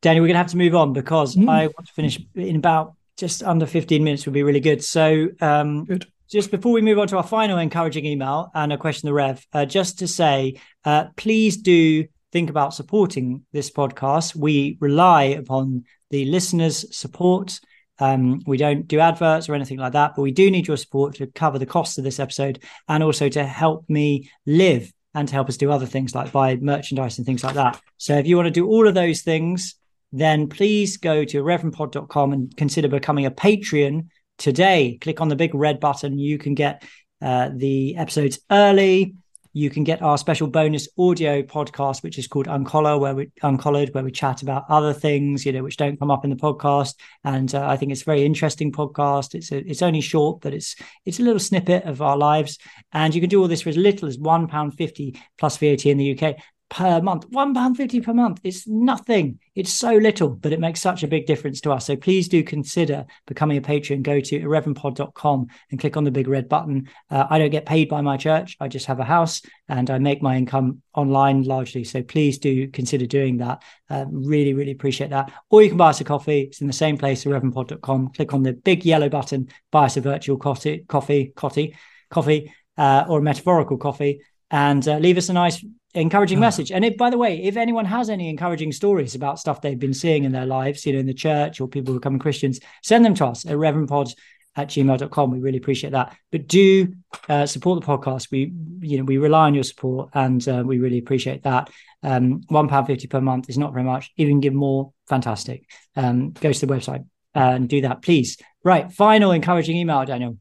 Danny. 0.00 0.20
We're 0.20 0.28
going 0.28 0.34
to 0.34 0.38
have 0.38 0.50
to 0.50 0.56
move 0.56 0.74
on 0.74 0.92
because 0.92 1.36
mm. 1.36 1.48
I 1.48 1.66
want 1.66 1.86
to 1.86 1.92
finish 1.92 2.20
in 2.34 2.56
about 2.56 2.94
just 3.16 3.42
under 3.42 3.66
fifteen 3.66 4.04
minutes. 4.04 4.26
Would 4.26 4.34
be 4.34 4.42
really 4.42 4.60
good. 4.60 4.84
So, 4.84 5.28
um, 5.40 5.84
good. 5.84 6.06
Just 6.30 6.50
before 6.50 6.72
we 6.72 6.82
move 6.82 6.98
on 6.98 7.06
to 7.08 7.16
our 7.18 7.22
final 7.22 7.58
encouraging 7.58 8.06
email 8.06 8.50
and 8.54 8.72
a 8.72 8.78
question, 8.78 9.06
the 9.06 9.12
Rev, 9.12 9.46
uh, 9.52 9.66
just 9.66 9.98
to 9.98 10.08
say, 10.08 10.58
uh, 10.84 11.06
please 11.16 11.58
do 11.58 12.06
think 12.32 12.50
about 12.50 12.74
supporting 12.74 13.44
this 13.52 13.70
podcast. 13.70 14.34
We 14.34 14.78
rely 14.80 15.24
upon 15.24 15.84
the 16.10 16.24
listeners' 16.24 16.96
support. 16.96 17.60
Um, 17.98 18.40
we 18.46 18.56
don't 18.56 18.88
do 18.88 18.98
adverts 18.98 19.48
or 19.48 19.54
anything 19.54 19.78
like 19.78 19.92
that, 19.92 20.12
but 20.16 20.22
we 20.22 20.32
do 20.32 20.50
need 20.50 20.66
your 20.66 20.76
support 20.76 21.14
to 21.16 21.26
cover 21.28 21.58
the 21.58 21.66
costs 21.66 21.98
of 21.98 22.04
this 22.04 22.18
episode 22.18 22.62
and 22.88 23.02
also 23.02 23.28
to 23.28 23.44
help 23.44 23.88
me 23.88 24.30
live 24.46 24.92
and 25.14 25.28
to 25.28 25.34
help 25.34 25.48
us 25.48 25.56
do 25.56 25.70
other 25.70 25.86
things 25.86 26.14
like 26.14 26.32
buy 26.32 26.56
merchandise 26.56 27.18
and 27.18 27.26
things 27.26 27.44
like 27.44 27.54
that. 27.54 27.80
So 27.98 28.16
if 28.16 28.26
you 28.26 28.36
want 28.36 28.46
to 28.46 28.50
do 28.50 28.66
all 28.66 28.88
of 28.88 28.94
those 28.94 29.22
things, 29.22 29.76
then 30.12 30.48
please 30.48 30.96
go 30.96 31.24
to 31.24 31.42
irreverendpod.com 31.42 32.32
and 32.32 32.56
consider 32.56 32.88
becoming 32.88 33.26
a 33.26 33.30
Patreon 33.30 34.08
today. 34.38 34.98
Click 35.00 35.20
on 35.20 35.28
the 35.28 35.36
big 35.36 35.54
red 35.54 35.80
button. 35.80 36.18
You 36.18 36.38
can 36.38 36.54
get 36.54 36.84
uh, 37.22 37.50
the 37.54 37.96
episodes 37.96 38.40
early 38.50 39.14
you 39.54 39.70
can 39.70 39.84
get 39.84 40.02
our 40.02 40.18
special 40.18 40.48
bonus 40.48 40.88
audio 40.98 41.40
podcast, 41.40 42.02
which 42.02 42.18
is 42.18 42.26
called 42.26 42.48
Uncollar, 42.48 42.98
where 42.98 43.14
we 43.14 43.30
Uncollared, 43.42 43.94
where 43.94 44.02
we 44.02 44.10
chat 44.10 44.42
about 44.42 44.64
other 44.68 44.92
things, 44.92 45.46
you 45.46 45.52
know, 45.52 45.62
which 45.62 45.76
don't 45.76 45.98
come 45.98 46.10
up 46.10 46.24
in 46.24 46.30
the 46.30 46.36
podcast. 46.36 46.96
And 47.22 47.54
uh, 47.54 47.66
I 47.66 47.76
think 47.76 47.92
it's 47.92 48.02
a 48.02 48.04
very 48.04 48.24
interesting 48.24 48.72
podcast. 48.72 49.34
It's 49.34 49.52
a, 49.52 49.58
it's 49.58 49.80
only 49.80 50.00
short, 50.00 50.40
but 50.40 50.52
it's 50.52 50.74
it's 51.06 51.20
a 51.20 51.22
little 51.22 51.38
snippet 51.38 51.84
of 51.84 52.02
our 52.02 52.16
lives. 52.16 52.58
And 52.92 53.14
you 53.14 53.20
can 53.20 53.30
do 53.30 53.40
all 53.40 53.48
this 53.48 53.62
for 53.62 53.68
as 53.68 53.76
little 53.76 54.08
as 54.08 54.18
one 54.18 54.48
pound 54.48 54.74
fifty 54.74 55.18
plus 55.38 55.56
VAT 55.56 55.86
in 55.86 55.98
the 55.98 56.18
UK 56.18 56.36
per 56.68 57.00
month. 57.00 57.30
£1.50 57.30 58.02
per 58.02 58.14
month. 58.14 58.40
It's 58.42 58.66
nothing. 58.66 59.38
It's 59.54 59.72
so 59.72 59.94
little, 59.94 60.28
but 60.28 60.52
it 60.52 60.60
makes 60.60 60.80
such 60.80 61.02
a 61.02 61.08
big 61.08 61.26
difference 61.26 61.60
to 61.62 61.72
us. 61.72 61.86
So 61.86 61.96
please 61.96 62.28
do 62.28 62.42
consider 62.42 63.06
becoming 63.26 63.56
a 63.56 63.60
patron. 63.60 64.02
Go 64.02 64.20
to 64.20 64.40
irreverendpod.com 64.40 65.46
and 65.70 65.80
click 65.80 65.96
on 65.96 66.04
the 66.04 66.10
big 66.10 66.26
red 66.26 66.48
button. 66.48 66.88
Uh, 67.10 67.26
I 67.28 67.38
don't 67.38 67.50
get 67.50 67.66
paid 67.66 67.88
by 67.88 68.00
my 68.00 68.16
church. 68.16 68.56
I 68.60 68.68
just 68.68 68.86
have 68.86 68.98
a 68.98 69.04
house 69.04 69.42
and 69.68 69.90
I 69.90 69.98
make 69.98 70.22
my 70.22 70.36
income 70.36 70.82
online 70.94 71.42
largely. 71.42 71.84
So 71.84 72.02
please 72.02 72.38
do 72.38 72.68
consider 72.68 73.06
doing 73.06 73.38
that. 73.38 73.62
Uh, 73.88 74.06
really, 74.10 74.54
really 74.54 74.72
appreciate 74.72 75.10
that. 75.10 75.32
Or 75.50 75.62
you 75.62 75.68
can 75.68 75.78
buy 75.78 75.90
us 75.90 76.00
a 76.00 76.04
coffee. 76.04 76.42
It's 76.42 76.60
in 76.60 76.66
the 76.66 76.72
same 76.72 76.98
place, 76.98 77.24
irreverendpod.com. 77.24 78.12
Click 78.14 78.34
on 78.34 78.42
the 78.42 78.52
big 78.52 78.84
yellow 78.84 79.08
button, 79.08 79.48
buy 79.70 79.84
us 79.84 79.96
a 79.96 80.00
virtual 80.00 80.38
coffee, 80.38 80.84
coffee, 80.88 81.32
coffee, 81.36 81.76
coffee, 82.10 82.52
uh, 82.76 83.04
or 83.08 83.18
a 83.18 83.22
metaphorical 83.22 83.76
coffee 83.76 84.20
and 84.50 84.86
uh, 84.86 84.98
leave 84.98 85.18
us 85.18 85.28
a 85.28 85.32
nice 85.32 85.64
encouraging 85.94 86.38
ah. 86.38 86.42
message. 86.42 86.72
And 86.72 86.84
if, 86.84 86.96
by 86.96 87.10
the 87.10 87.18
way, 87.18 87.42
if 87.42 87.56
anyone 87.56 87.84
has 87.84 88.10
any 88.10 88.28
encouraging 88.28 88.72
stories 88.72 89.14
about 89.14 89.38
stuff 89.38 89.60
they've 89.60 89.78
been 89.78 89.94
seeing 89.94 90.24
in 90.24 90.32
their 90.32 90.46
lives, 90.46 90.84
you 90.84 90.92
know, 90.92 90.98
in 90.98 91.06
the 91.06 91.14
church 91.14 91.60
or 91.60 91.68
people 91.68 91.94
becoming 91.94 92.18
Christians, 92.18 92.60
send 92.82 93.04
them 93.04 93.14
to 93.14 93.26
us 93.26 93.46
at 93.46 93.52
irreverendpod 93.52 94.14
at 94.56 94.68
gmail.com. 94.68 95.30
We 95.30 95.40
really 95.40 95.58
appreciate 95.58 95.90
that. 95.90 96.16
But 96.30 96.46
do 96.46 96.94
uh, 97.28 97.46
support 97.46 97.80
the 97.80 97.86
podcast. 97.86 98.30
We, 98.30 98.52
you 98.80 98.98
know, 98.98 99.04
we 99.04 99.18
rely 99.18 99.46
on 99.46 99.54
your 99.54 99.64
support 99.64 100.10
and 100.14 100.46
uh, 100.48 100.62
we 100.64 100.78
really 100.78 100.98
appreciate 100.98 101.42
that. 101.42 101.70
Um, 102.02 102.42
£1.50 102.50 103.10
per 103.10 103.20
month 103.20 103.48
is 103.48 103.58
not 103.58 103.72
very 103.72 103.84
much. 103.84 104.12
Even 104.16 104.40
give 104.40 104.54
more, 104.54 104.92
fantastic. 105.08 105.68
Um, 105.96 106.30
go 106.32 106.52
to 106.52 106.66
the 106.66 106.72
website 106.72 107.04
and 107.34 107.68
do 107.68 107.80
that, 107.82 108.02
please. 108.02 108.38
Right. 108.62 108.92
Final 108.92 109.32
encouraging 109.32 109.76
email, 109.76 110.04
Daniel. 110.04 110.38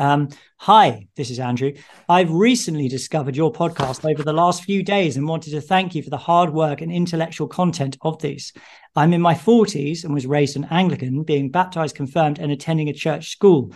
Um, 0.00 0.30
hi, 0.56 1.08
this 1.14 1.28
is 1.28 1.38
Andrew. 1.38 1.74
I've 2.08 2.30
recently 2.30 2.88
discovered 2.88 3.36
your 3.36 3.52
podcast 3.52 4.10
over 4.10 4.22
the 4.22 4.32
last 4.32 4.64
few 4.64 4.82
days 4.82 5.18
and 5.18 5.28
wanted 5.28 5.50
to 5.50 5.60
thank 5.60 5.94
you 5.94 6.02
for 6.02 6.08
the 6.08 6.16
hard 6.16 6.54
work 6.54 6.80
and 6.80 6.90
intellectual 6.90 7.46
content 7.46 7.98
of 8.00 8.18
these. 8.22 8.54
I'm 8.96 9.12
in 9.12 9.20
my 9.20 9.34
40s 9.34 10.04
and 10.04 10.14
was 10.14 10.26
raised 10.26 10.56
an 10.56 10.66
Anglican, 10.70 11.22
being 11.24 11.50
baptized, 11.50 11.96
confirmed, 11.96 12.38
and 12.38 12.50
attending 12.50 12.88
a 12.88 12.94
church 12.94 13.30
school. 13.30 13.74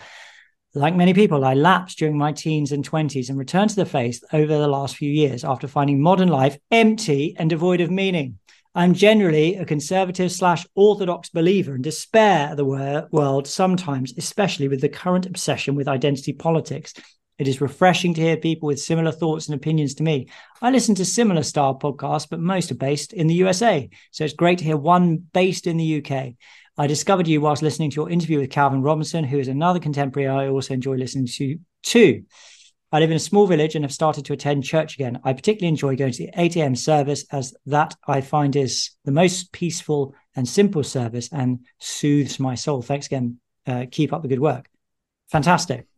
Like 0.72 0.96
many 0.96 1.12
people, 1.12 1.44
I 1.44 1.52
lapsed 1.52 1.98
during 1.98 2.16
my 2.16 2.32
teens 2.32 2.72
and 2.72 2.88
20s 2.88 3.28
and 3.28 3.36
returned 3.36 3.68
to 3.70 3.76
the 3.76 3.84
faith 3.84 4.24
over 4.32 4.56
the 4.56 4.66
last 4.66 4.96
few 4.96 5.10
years 5.10 5.44
after 5.44 5.68
finding 5.68 6.00
modern 6.00 6.28
life 6.28 6.56
empty 6.70 7.36
and 7.38 7.50
devoid 7.50 7.82
of 7.82 7.90
meaning. 7.90 8.38
I'm 8.76 8.94
generally 8.94 9.54
a 9.54 9.64
conservative 9.64 10.32
slash 10.32 10.66
orthodox 10.74 11.28
believer 11.28 11.74
and 11.74 11.84
despair 11.84 12.50
of 12.50 12.56
the 12.56 13.08
world 13.12 13.46
sometimes, 13.46 14.12
especially 14.18 14.66
with 14.66 14.80
the 14.80 14.88
current 14.88 15.26
obsession 15.26 15.76
with 15.76 15.86
identity 15.86 16.32
politics. 16.32 16.92
It 17.38 17.46
is 17.46 17.60
refreshing 17.60 18.14
to 18.14 18.20
hear 18.20 18.36
people 18.36 18.66
with 18.66 18.80
similar 18.80 19.12
thoughts 19.12 19.46
and 19.46 19.54
opinions 19.54 19.94
to 19.94 20.02
me. 20.02 20.28
I 20.60 20.70
listen 20.70 20.96
to 20.96 21.04
similar 21.04 21.44
style 21.44 21.78
podcasts, 21.78 22.28
but 22.28 22.40
most 22.40 22.72
are 22.72 22.76
based 22.76 23.12
in 23.12 23.28
the 23.28 23.34
USA. 23.34 23.88
So 24.10 24.24
it's 24.24 24.34
great 24.34 24.58
to 24.58 24.64
hear 24.64 24.76
one 24.76 25.18
based 25.32 25.68
in 25.68 25.76
the 25.76 26.04
UK. 26.04 26.34
I 26.76 26.86
discovered 26.88 27.28
you 27.28 27.40
whilst 27.40 27.62
listening 27.62 27.90
to 27.90 27.96
your 27.96 28.10
interview 28.10 28.40
with 28.40 28.50
Calvin 28.50 28.82
Robinson, 28.82 29.22
who 29.22 29.38
is 29.38 29.48
another 29.48 29.78
contemporary 29.78 30.28
I 30.28 30.48
also 30.48 30.74
enjoy 30.74 30.96
listening 30.96 31.26
to 31.26 31.58
too. 31.84 32.24
I 32.94 33.00
live 33.00 33.10
in 33.10 33.16
a 33.16 33.18
small 33.18 33.48
village 33.48 33.74
and 33.74 33.84
have 33.84 33.92
started 33.92 34.24
to 34.26 34.34
attend 34.34 34.62
church 34.62 34.94
again. 34.94 35.18
I 35.24 35.32
particularly 35.32 35.70
enjoy 35.70 35.96
going 35.96 36.12
to 36.12 36.26
the 36.26 36.30
8 36.36 36.54
a.m. 36.54 36.76
service 36.76 37.24
as 37.32 37.52
that 37.66 37.96
I 38.06 38.20
find 38.20 38.54
is 38.54 38.90
the 39.04 39.10
most 39.10 39.50
peaceful 39.50 40.14
and 40.36 40.48
simple 40.48 40.84
service 40.84 41.28
and 41.32 41.66
soothes 41.80 42.38
my 42.38 42.54
soul. 42.54 42.82
Thanks 42.82 43.06
again. 43.06 43.40
Uh, 43.66 43.86
keep 43.90 44.12
up 44.12 44.22
the 44.22 44.28
good 44.28 44.38
work. 44.38 44.68
Fantastic. 45.28 45.88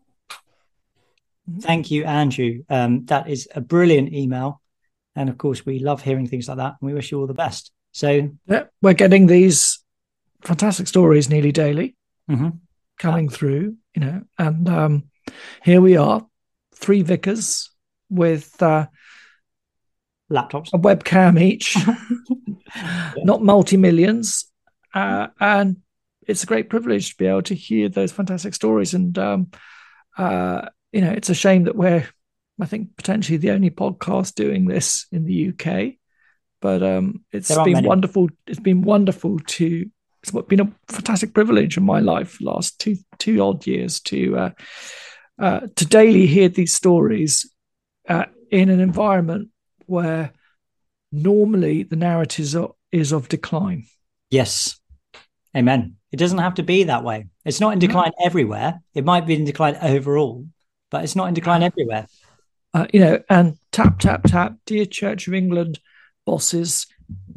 Thank 1.60 1.90
you, 1.90 2.04
Andrew. 2.04 2.64
Um, 2.70 3.04
that 3.06 3.28
is 3.28 3.46
a 3.54 3.60
brilliant 3.60 4.14
email. 4.14 4.62
And 5.14 5.28
of 5.28 5.36
course, 5.36 5.66
we 5.66 5.80
love 5.80 6.00
hearing 6.00 6.26
things 6.26 6.48
like 6.48 6.56
that. 6.56 6.76
And 6.80 6.86
we 6.88 6.94
wish 6.94 7.12
you 7.12 7.20
all 7.20 7.26
the 7.26 7.34
best. 7.34 7.72
So, 7.92 8.30
yeah, 8.46 8.64
we're 8.80 8.94
getting 8.94 9.26
these 9.26 9.84
fantastic 10.40 10.86
stories 10.86 11.28
nearly 11.28 11.52
daily 11.52 11.94
mm-hmm. 12.30 12.56
coming 12.98 13.28
through, 13.28 13.76
you 13.94 14.00
know, 14.00 14.22
and 14.38 14.66
um, 14.66 15.10
here 15.62 15.82
we 15.82 15.98
are 15.98 16.26
three 16.76 17.02
vicars 17.02 17.70
with 18.08 18.62
uh, 18.62 18.86
laptops, 20.30 20.70
a 20.72 20.78
webcam 20.78 21.40
each, 21.40 21.76
yeah. 21.76 21.96
not 23.24 23.42
multi 23.42 23.76
millions, 23.76 24.46
uh, 24.94 25.28
and 25.40 25.78
it's 26.26 26.42
a 26.42 26.46
great 26.46 26.68
privilege 26.68 27.10
to 27.10 27.16
be 27.16 27.26
able 27.26 27.42
to 27.42 27.54
hear 27.54 27.88
those 27.88 28.12
fantastic 28.12 28.54
stories. 28.54 28.94
And 28.94 29.16
um, 29.18 29.50
uh, 30.16 30.68
you 30.92 31.00
know, 31.00 31.12
it's 31.12 31.30
a 31.30 31.34
shame 31.34 31.64
that 31.64 31.76
we're, 31.76 32.08
I 32.60 32.66
think, 32.66 32.96
potentially 32.96 33.38
the 33.38 33.50
only 33.50 33.70
podcast 33.70 34.34
doing 34.34 34.66
this 34.66 35.06
in 35.12 35.24
the 35.24 35.50
UK. 35.50 35.94
But 36.60 36.82
um, 36.82 37.24
it's 37.32 37.54
been 37.54 37.72
many. 37.74 37.88
wonderful. 37.88 38.28
It's 38.46 38.60
been 38.60 38.82
wonderful 38.82 39.38
to. 39.38 39.90
It's 40.22 40.32
been 40.48 40.60
a 40.60 40.72
fantastic 40.88 41.34
privilege 41.34 41.76
in 41.76 41.84
my 41.84 42.00
life 42.00 42.38
last 42.40 42.80
two 42.80 42.96
two 43.18 43.40
odd 43.40 43.66
years 43.66 44.00
to 44.00 44.36
uh, 44.36 44.50
uh, 45.38 45.60
to 45.76 45.86
daily 45.86 46.26
hear 46.26 46.48
these 46.48 46.74
stories 46.74 47.50
uh, 48.08 48.26
in 48.50 48.68
an 48.70 48.80
environment 48.80 49.50
where 49.86 50.32
normally 51.12 51.82
the 51.82 51.96
narrative 51.96 52.44
is 52.44 52.54
of, 52.54 52.72
is 52.92 53.12
of 53.12 53.28
decline. 53.28 53.84
Yes, 54.30 54.78
amen. 55.56 55.96
It 56.12 56.16
doesn't 56.16 56.38
have 56.38 56.54
to 56.54 56.62
be 56.62 56.84
that 56.84 57.04
way. 57.04 57.26
It's 57.44 57.60
not 57.60 57.72
in 57.72 57.78
decline 57.78 58.12
no. 58.18 58.26
everywhere. 58.26 58.80
It 58.94 59.04
might 59.04 59.26
be 59.26 59.34
in 59.34 59.44
decline 59.44 59.76
overall, 59.82 60.46
but 60.90 61.04
it's 61.04 61.16
not 61.16 61.28
in 61.28 61.34
decline 61.34 61.62
everywhere. 61.62 62.06
Uh, 62.72 62.86
you 62.92 63.00
know, 63.00 63.20
and 63.28 63.58
tap, 63.72 63.98
tap, 63.98 64.22
tap, 64.24 64.56
dear 64.66 64.84
Church 64.84 65.28
of 65.28 65.34
England 65.34 65.78
bosses, 66.24 66.86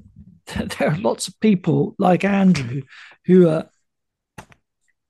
there 0.45 0.89
are 0.89 0.97
lots 0.97 1.27
of 1.27 1.39
people 1.39 1.95
like 1.97 2.23
Andrew 2.23 2.83
who 3.25 3.47
are 3.49 3.69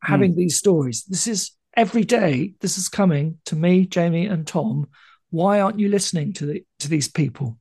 having 0.02 0.34
mm. 0.34 0.38
these 0.38 0.58
stories. 0.58 1.04
This 1.06 1.28
is 1.28 1.52
every 1.80 2.04
day. 2.04 2.54
This 2.60 2.78
is 2.78 2.90
coming 2.90 3.40
to 3.46 3.56
me, 3.56 3.86
Jamie, 3.86 4.28
and 4.28 4.46
Tom. 4.46 4.90
Why 5.30 5.62
aren't 5.62 5.80
you 5.80 5.90
listening 5.90 6.34
to 6.34 6.46
the 6.46 6.66
to 6.80 6.90
these 6.90 7.08
people? 7.08 7.58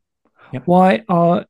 Yep. 0.52 0.62
Why 0.66 1.04
are 1.08 1.46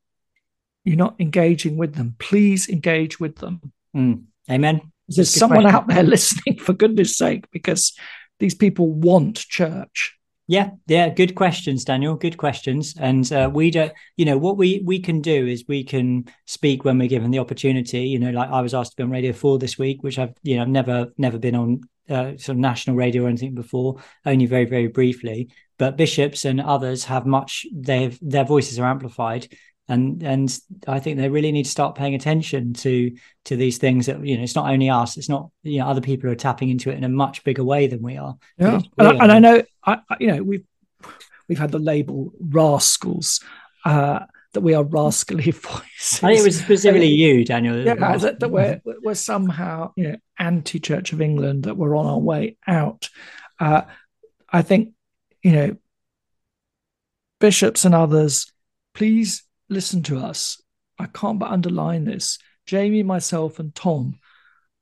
you 0.85 0.97
not 0.97 1.17
engaging 1.19 1.77
with 1.77 1.95
them? 1.95 2.15
Please 2.19 2.69
engage 2.69 3.19
with 3.19 3.37
them. 3.37 3.73
Mm. 3.97 4.25
Amen. 4.51 4.93
There's 5.09 5.31
someone 5.31 5.63
question. 5.63 5.77
out 5.77 5.89
there 5.89 6.03
listening, 6.17 6.59
for 6.59 6.75
goodness 6.75 7.17
sake, 7.17 7.47
because 7.51 7.97
these 8.39 8.55
people 8.55 8.93
want 8.93 9.37
church. 9.37 10.18
Yeah, 10.51 10.71
yeah, 10.87 11.11
good 11.11 11.35
questions, 11.35 11.85
Daniel. 11.85 12.15
Good 12.15 12.39
questions, 12.39 12.95
and 12.99 13.31
uh, 13.31 13.51
we 13.53 13.71
don't. 13.71 13.93
You 14.17 14.25
know 14.25 14.39
what 14.39 14.57
we 14.57 14.81
we 14.83 14.99
can 14.99 15.21
do 15.21 15.47
is 15.47 15.65
we 15.69 15.85
can 15.85 16.25
speak 16.47 16.87
when 16.87 16.99
we're 16.99 17.07
given 17.07 17.31
the 17.31 17.39
opportunity. 17.39 18.05
You 18.05 18.19
know, 18.19 18.31
like 18.31 18.49
I 18.49 18.63
was 18.63 18.73
asked 18.73 18.93
to 18.93 18.97
be 18.97 19.03
on 19.03 19.11
Radio 19.11 19.35
Four 19.35 19.59
this 19.59 19.79
week, 19.79 20.03
which 20.03 20.19
I've 20.19 20.33
you 20.43 20.57
know 20.57 20.63
I've 20.63 20.69
never 20.69 21.09
never 21.19 21.39
been 21.39 21.55
on 21.55 21.83
uh, 22.09 22.39
sort 22.39 22.49
of 22.49 22.57
national 22.57 22.97
radio 22.97 23.25
or 23.25 23.29
anything 23.29 23.55
before, 23.55 24.01
only 24.25 24.47
very 24.47 24.65
very 24.65 24.89
briefly. 24.89 25.51
But 25.77 25.99
bishops 25.99 26.47
and 26.47 26.63
others 26.63 27.05
have 27.05 27.27
much. 27.27 27.67
They've 27.71 28.19
their 28.23 28.45
voices 28.45 28.79
are 28.79 28.87
amplified, 28.91 29.49
and 29.89 30.23
and 30.23 30.59
I 30.87 31.01
think 31.01 31.17
they 31.17 31.29
really 31.29 31.51
need 31.51 31.65
to 31.65 31.71
start 31.71 31.95
paying 31.95 32.15
attention 32.15 32.75
to 32.75 33.17
to 33.47 33.57
these 33.57 33.79
things 33.79 34.07
that 34.07 34.25
you 34.25 34.37
know 34.37 34.43
it's 34.43 34.55
not 34.55 34.71
only 34.71 34.91
us 34.91 35.17
it's 35.17 35.29
not 35.29 35.51
you 35.63 35.79
know 35.79 35.87
other 35.87 36.03
people 36.03 36.29
are 36.31 36.35
tapping 36.35 36.69
into 36.69 36.91
it 36.91 36.99
in 36.99 37.05
a 37.05 37.09
much 37.09 37.43
bigger 37.43 37.65
way 37.65 37.87
than 37.87 38.03
we 38.03 38.17
are. 38.17 38.37
Yeah. 38.59 38.81
And, 38.99 39.09
I, 39.09 39.13
and 39.13 39.33
I 39.33 39.39
know 39.39 39.63
I, 39.85 39.99
you 40.21 40.27
know 40.29 40.43
we've 40.43 40.65
we've 41.49 41.59
had 41.59 41.73
the 41.73 41.79
label 41.79 42.33
rascals 42.39 43.41
uh, 43.85 44.21
that 44.53 44.61
we 44.61 44.75
are 44.75 44.85
rascally 44.85 45.51
voices. 45.51 46.23
I 46.23 46.29
think 46.29 46.41
it 46.41 46.45
was 46.45 46.59
specifically 46.59 47.09
you 47.09 47.45
Daniel 47.45 47.79
yeah 47.79 47.95
that, 47.95 48.41
that 48.41 48.51
we're, 48.51 48.81
we're 48.85 49.15
somehow 49.15 49.93
you 49.97 50.13
know 50.13 50.17
anti 50.39 50.79
Church 50.79 51.13
of 51.13 51.23
England 51.23 51.65
that 51.65 51.77
we're 51.77 51.97
on 51.97 52.07
our 52.07 52.19
way 52.19 52.57
out. 52.67 53.09
Uh, 53.59 53.83
I 54.51 54.61
think 54.61 54.93
you 55.43 55.53
know 55.53 55.77
bishops 57.41 57.85
and 57.85 57.95
others 57.95 58.53
please 58.95 59.45
listen 59.69 60.03
to 60.05 60.19
us. 60.19 60.61
I 60.99 61.07
can't 61.07 61.39
but 61.39 61.51
underline 61.51 62.05
this. 62.05 62.39
Jamie, 62.67 63.03
myself, 63.03 63.59
and 63.59 63.75
Tom 63.75 64.19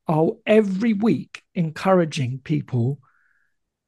are 0.09 0.31
every 0.47 0.93
week 0.93 1.43
encouraging 1.55 2.41
people 2.43 3.01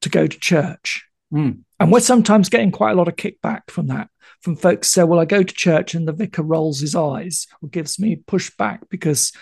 to 0.02 0.08
go 0.08 0.26
to 0.26 0.38
church. 0.38 1.04
Mm. 1.32 1.60
And 1.80 1.92
we're 1.92 2.00
sometimes 2.00 2.48
getting 2.48 2.70
quite 2.70 2.92
a 2.92 2.94
lot 2.94 3.08
of 3.08 3.16
kickback 3.16 3.62
from 3.68 3.88
that, 3.88 4.08
from 4.40 4.56
folks 4.56 4.90
say, 4.90 5.04
Well, 5.04 5.20
I 5.20 5.24
go 5.24 5.42
to 5.42 5.54
church 5.54 5.94
and 5.94 6.06
the 6.06 6.12
vicar 6.12 6.42
rolls 6.42 6.80
his 6.80 6.94
eyes 6.94 7.46
or 7.62 7.68
gives 7.68 7.98
me 7.98 8.16
pushback 8.16 8.80
because 8.88 9.32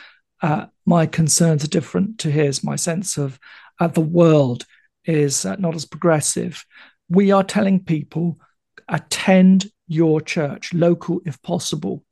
uh, 0.42 0.66
my 0.84 1.06
concerns 1.06 1.64
are 1.64 1.68
different 1.68 2.18
to 2.20 2.30
his. 2.30 2.64
My 2.64 2.76
sense 2.76 3.16
of 3.16 3.38
uh, 3.80 3.88
the 3.88 4.00
world 4.00 4.64
is 5.04 5.46
uh, 5.46 5.56
not 5.56 5.74
as 5.74 5.84
progressive. 5.84 6.64
We 7.08 7.30
are 7.30 7.44
telling 7.44 7.84
people 7.84 8.38
attend 8.88 9.70
your 9.86 10.20
church, 10.20 10.72
local 10.72 11.20
if 11.24 11.40
possible. 11.42 12.04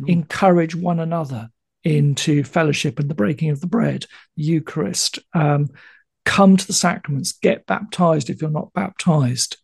Mm. 0.00 0.08
Encourage 0.08 0.74
one 0.74 1.00
another 1.00 1.50
into 1.84 2.44
fellowship 2.44 2.98
and 2.98 3.10
the 3.10 3.14
breaking 3.14 3.50
of 3.50 3.60
the 3.60 3.66
bread, 3.66 4.06
the 4.36 4.42
Eucharist. 4.42 5.18
Um, 5.34 5.70
come 6.24 6.56
to 6.56 6.66
the 6.66 6.72
sacraments, 6.72 7.32
get 7.32 7.66
baptized 7.66 8.30
if 8.30 8.40
you're 8.40 8.50
not 8.50 8.72
baptized. 8.72 9.56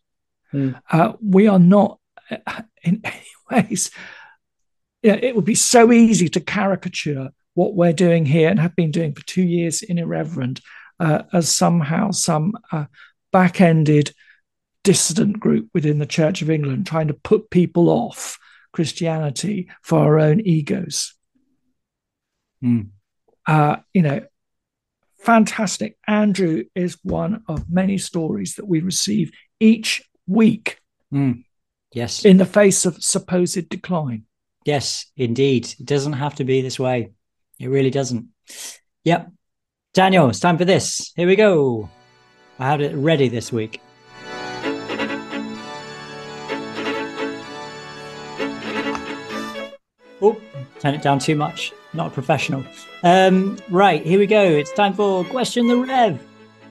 Mm. 0.53 0.79
Uh, 0.91 1.13
we 1.21 1.47
are 1.47 1.59
not, 1.59 1.99
in 2.83 3.01
any 3.03 3.31
ways, 3.49 3.91
yeah, 5.01 5.13
it 5.13 5.35
would 5.35 5.45
be 5.45 5.55
so 5.55 5.93
easy 5.93 6.27
to 6.29 6.41
caricature 6.41 7.29
what 7.53 7.73
we're 7.73 7.93
doing 7.93 8.25
here 8.25 8.49
and 8.49 8.59
have 8.59 8.75
been 8.75 8.91
doing 8.91 9.13
for 9.13 9.25
two 9.25 9.43
years 9.43 9.81
in 9.81 9.97
Irreverend 9.97 10.61
uh, 10.99 11.23
as 11.31 11.51
somehow 11.51 12.11
some 12.11 12.53
uh, 12.71 12.85
back 13.31 13.61
ended 13.61 14.13
dissident 14.89 15.39
group 15.39 15.69
within 15.71 15.99
the 15.99 16.05
Church 16.07 16.41
of 16.41 16.49
England 16.49 16.87
trying 16.87 17.09
to 17.09 17.13
put 17.13 17.51
people 17.51 17.89
off 17.89 18.39
Christianity 18.73 19.69
for 19.83 19.99
our 19.99 20.17
own 20.17 20.41
egos. 20.41 21.13
Mm. 22.63 22.87
Uh, 23.45 23.75
you 23.93 24.01
know, 24.01 24.21
fantastic. 25.19 25.95
Andrew 26.07 26.63
is 26.73 26.97
one 27.03 27.43
of 27.47 27.69
many 27.69 27.99
stories 27.99 28.55
that 28.55 28.67
we 28.67 28.79
receive 28.79 29.31
each 29.59 30.01
week. 30.25 30.79
Mm. 31.13 31.43
Yes. 31.93 32.25
In 32.25 32.37
the 32.37 32.45
face 32.45 32.87
of 32.87 33.03
supposed 33.03 33.69
decline. 33.69 34.23
Yes, 34.65 35.05
indeed. 35.15 35.67
It 35.79 35.85
doesn't 35.85 36.13
have 36.13 36.33
to 36.35 36.45
be 36.45 36.63
this 36.63 36.79
way. 36.79 37.11
It 37.59 37.67
really 37.67 37.91
doesn't. 37.91 38.29
Yep. 39.03 39.33
Daniel, 39.93 40.29
it's 40.29 40.39
time 40.39 40.57
for 40.57 40.65
this. 40.65 41.11
Here 41.15 41.27
we 41.27 41.35
go. 41.35 41.91
I 42.57 42.71
had 42.71 42.81
it 42.81 42.95
ready 42.95 43.29
this 43.29 43.51
week. 43.51 43.81
Oh, 50.21 50.39
turn 50.79 50.95
it 50.95 51.01
down 51.01 51.19
too 51.19 51.35
much. 51.35 51.73
Not 51.93 52.07
a 52.07 52.09
professional. 52.09 52.63
Um, 53.03 53.57
right, 53.69 54.05
here 54.05 54.19
we 54.19 54.27
go. 54.27 54.43
It's 54.43 54.73
time 54.73 54.93
for 54.93 55.23
Question 55.25 55.67
the 55.67 55.77
Rev 55.77 56.21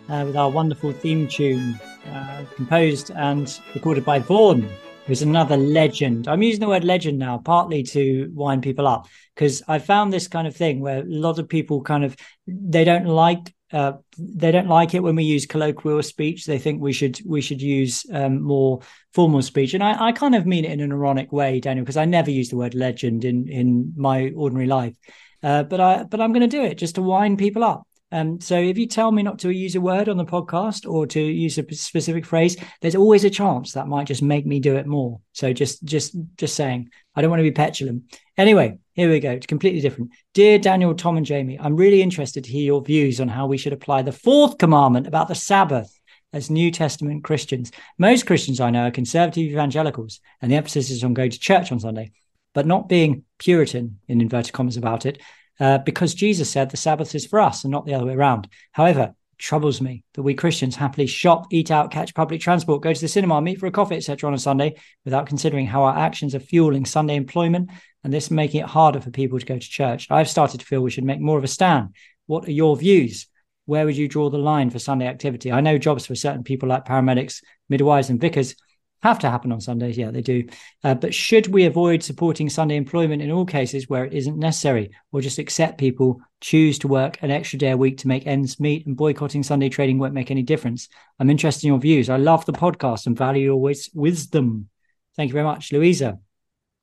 uh, 0.08 0.22
with 0.26 0.36
our 0.36 0.50
wonderful 0.50 0.92
theme 0.92 1.26
tune, 1.26 1.78
uh, 2.12 2.44
composed 2.54 3.10
and 3.10 3.58
recorded 3.74 4.04
by 4.04 4.18
Vaughan, 4.18 4.68
who's 5.08 5.22
another 5.22 5.56
legend. 5.56 6.28
I'm 6.28 6.42
using 6.42 6.60
the 6.60 6.68
word 6.68 6.84
legend 6.84 7.18
now, 7.18 7.38
partly 7.38 7.82
to 7.84 8.30
wind 8.34 8.62
people 8.62 8.86
up, 8.86 9.08
because 9.34 9.62
I 9.66 9.78
found 9.78 10.12
this 10.12 10.28
kind 10.28 10.46
of 10.46 10.54
thing 10.54 10.80
where 10.80 11.00
a 11.00 11.06
lot 11.06 11.38
of 11.38 11.48
people 11.48 11.80
kind 11.80 12.04
of 12.04 12.14
they 12.46 12.84
don't 12.84 13.06
like 13.06 13.54
uh, 13.72 13.92
they 14.18 14.52
don't 14.52 14.68
like 14.68 14.94
it 14.94 15.02
when 15.02 15.16
we 15.16 15.24
use 15.24 15.46
colloquial 15.46 16.02
speech. 16.02 16.44
They 16.44 16.58
think 16.58 16.82
we 16.82 16.92
should 16.92 17.18
we 17.26 17.40
should 17.40 17.62
use 17.62 18.04
um, 18.12 18.42
more 18.42 18.80
formal 19.14 19.40
speech, 19.40 19.72
and 19.72 19.82
I, 19.82 20.08
I 20.08 20.12
kind 20.12 20.34
of 20.34 20.46
mean 20.46 20.66
it 20.66 20.72
in 20.72 20.80
an 20.80 20.92
ironic 20.92 21.32
way, 21.32 21.58
Daniel, 21.58 21.84
because 21.84 21.96
I 21.96 22.04
never 22.04 22.30
use 22.30 22.50
the 22.50 22.58
word 22.58 22.74
legend 22.74 23.24
in 23.24 23.48
in 23.48 23.94
my 23.96 24.30
ordinary 24.36 24.66
life. 24.66 24.94
Uh, 25.42 25.62
but 25.62 25.80
I 25.80 26.04
but 26.04 26.20
I'm 26.20 26.34
going 26.34 26.48
to 26.48 26.56
do 26.56 26.64
it 26.64 26.76
just 26.76 26.96
to 26.96 27.02
wind 27.02 27.38
people 27.38 27.64
up. 27.64 27.87
Um, 28.10 28.40
so 28.40 28.58
if 28.58 28.78
you 28.78 28.86
tell 28.86 29.12
me 29.12 29.22
not 29.22 29.38
to 29.40 29.50
use 29.50 29.74
a 29.74 29.80
word 29.80 30.08
on 30.08 30.16
the 30.16 30.24
podcast 30.24 30.90
or 30.90 31.06
to 31.08 31.20
use 31.20 31.58
a 31.58 31.74
specific 31.74 32.24
phrase, 32.24 32.56
there's 32.80 32.94
always 32.94 33.24
a 33.24 33.30
chance 33.30 33.72
that 33.72 33.86
might 33.86 34.06
just 34.06 34.22
make 34.22 34.46
me 34.46 34.60
do 34.60 34.76
it 34.76 34.86
more. 34.86 35.20
So 35.32 35.52
just 35.52 35.84
just 35.84 36.16
just 36.36 36.56
saying, 36.56 36.90
I 37.14 37.20
don't 37.20 37.30
want 37.30 37.40
to 37.40 37.44
be 37.44 37.52
petulant. 37.52 38.04
Anyway, 38.36 38.78
here 38.94 39.10
we 39.10 39.20
go. 39.20 39.32
It's 39.32 39.46
completely 39.46 39.80
different. 39.80 40.12
Dear 40.32 40.58
Daniel, 40.58 40.94
Tom, 40.94 41.18
and 41.18 41.26
Jamie, 41.26 41.60
I'm 41.60 41.76
really 41.76 42.00
interested 42.00 42.44
to 42.44 42.50
hear 42.50 42.64
your 42.64 42.82
views 42.82 43.20
on 43.20 43.28
how 43.28 43.46
we 43.46 43.58
should 43.58 43.74
apply 43.74 44.02
the 44.02 44.12
fourth 44.12 44.56
commandment 44.56 45.06
about 45.06 45.28
the 45.28 45.34
Sabbath 45.34 45.92
as 46.32 46.50
New 46.50 46.70
Testament 46.70 47.24
Christians. 47.24 47.72
Most 47.98 48.26
Christians 48.26 48.60
I 48.60 48.70
know 48.70 48.86
are 48.86 48.90
conservative 48.90 49.50
evangelicals, 49.50 50.20
and 50.40 50.50
the 50.50 50.56
emphasis 50.56 50.90
is 50.90 51.04
on 51.04 51.14
going 51.14 51.30
to 51.30 51.38
church 51.38 51.72
on 51.72 51.80
Sunday, 51.80 52.12
but 52.54 52.66
not 52.66 52.88
being 52.88 53.24
Puritan 53.38 53.98
in 54.08 54.20
inverted 54.22 54.52
commas 54.54 54.78
about 54.78 55.04
it 55.04 55.20
uh, 55.60 55.78
because 55.78 56.14
Jesus 56.14 56.50
said 56.50 56.70
the 56.70 56.76
Sabbath 56.76 57.14
is 57.14 57.26
for 57.26 57.40
us 57.40 57.64
and 57.64 57.70
not 57.70 57.86
the 57.86 57.94
other 57.94 58.06
way 58.06 58.14
around. 58.14 58.48
However, 58.72 59.14
it 59.32 59.38
troubles 59.38 59.80
me 59.80 60.04
that 60.14 60.22
we 60.22 60.34
Christians 60.34 60.76
happily 60.76 61.06
shop, 61.06 61.46
eat 61.50 61.70
out, 61.70 61.90
catch 61.90 62.14
public 62.14 62.40
transport, 62.40 62.82
go 62.82 62.92
to 62.92 63.00
the 63.00 63.08
cinema, 63.08 63.40
meet 63.40 63.58
for 63.58 63.66
a 63.66 63.70
coffee, 63.70 63.96
etc. 63.96 64.28
on 64.28 64.34
a 64.34 64.38
Sunday 64.38 64.76
without 65.04 65.26
considering 65.26 65.66
how 65.66 65.84
our 65.84 65.96
actions 65.96 66.34
are 66.34 66.40
fueling 66.40 66.84
Sunday 66.84 67.16
employment 67.16 67.70
and 68.04 68.12
this 68.12 68.30
making 68.30 68.60
it 68.60 68.66
harder 68.66 69.00
for 69.00 69.10
people 69.10 69.38
to 69.38 69.46
go 69.46 69.58
to 69.58 69.68
church. 69.68 70.06
I've 70.10 70.28
started 70.28 70.60
to 70.60 70.66
feel 70.66 70.80
we 70.80 70.90
should 70.90 71.04
make 71.04 71.20
more 71.20 71.38
of 71.38 71.44
a 71.44 71.48
stand. 71.48 71.94
What 72.26 72.46
are 72.46 72.52
your 72.52 72.76
views? 72.76 73.26
Where 73.66 73.84
would 73.84 73.96
you 73.96 74.08
draw 74.08 74.30
the 74.30 74.38
line 74.38 74.70
for 74.70 74.78
Sunday 74.78 75.06
activity? 75.06 75.52
I 75.52 75.60
know 75.60 75.76
jobs 75.76 76.06
for 76.06 76.14
certain 76.14 76.42
people 76.42 76.68
like 76.68 76.86
paramedics, 76.86 77.42
midwives, 77.68 78.08
and 78.08 78.20
vicars 78.20 78.54
have 79.02 79.18
to 79.20 79.30
happen 79.30 79.52
on 79.52 79.60
Sundays. 79.60 79.96
Yeah, 79.96 80.10
they 80.10 80.22
do. 80.22 80.48
Uh, 80.82 80.94
but 80.94 81.14
should 81.14 81.46
we 81.48 81.64
avoid 81.64 82.02
supporting 82.02 82.48
Sunday 82.48 82.76
employment 82.76 83.22
in 83.22 83.30
all 83.30 83.44
cases 83.44 83.88
where 83.88 84.04
it 84.04 84.12
isn't 84.12 84.38
necessary, 84.38 84.90
or 85.12 85.20
just 85.20 85.38
accept 85.38 85.78
people 85.78 86.20
choose 86.40 86.78
to 86.80 86.88
work 86.88 87.22
an 87.22 87.30
extra 87.30 87.58
day 87.58 87.70
a 87.70 87.76
week 87.76 87.98
to 87.98 88.08
make 88.08 88.26
ends 88.26 88.58
meet 88.58 88.86
and 88.86 88.96
boycotting 88.96 89.42
Sunday 89.42 89.68
trading 89.68 89.98
won't 89.98 90.14
make 90.14 90.30
any 90.30 90.42
difference? 90.42 90.88
I'm 91.18 91.30
interested 91.30 91.64
in 91.64 91.68
your 91.68 91.80
views. 91.80 92.10
I 92.10 92.16
love 92.16 92.44
the 92.44 92.52
podcast 92.52 93.06
and 93.06 93.16
value 93.16 93.44
your 93.44 93.60
wis- 93.60 93.90
wisdom. 93.94 94.68
Thank 95.16 95.28
you 95.28 95.34
very 95.34 95.44
much, 95.44 95.72
Louisa. 95.72 96.18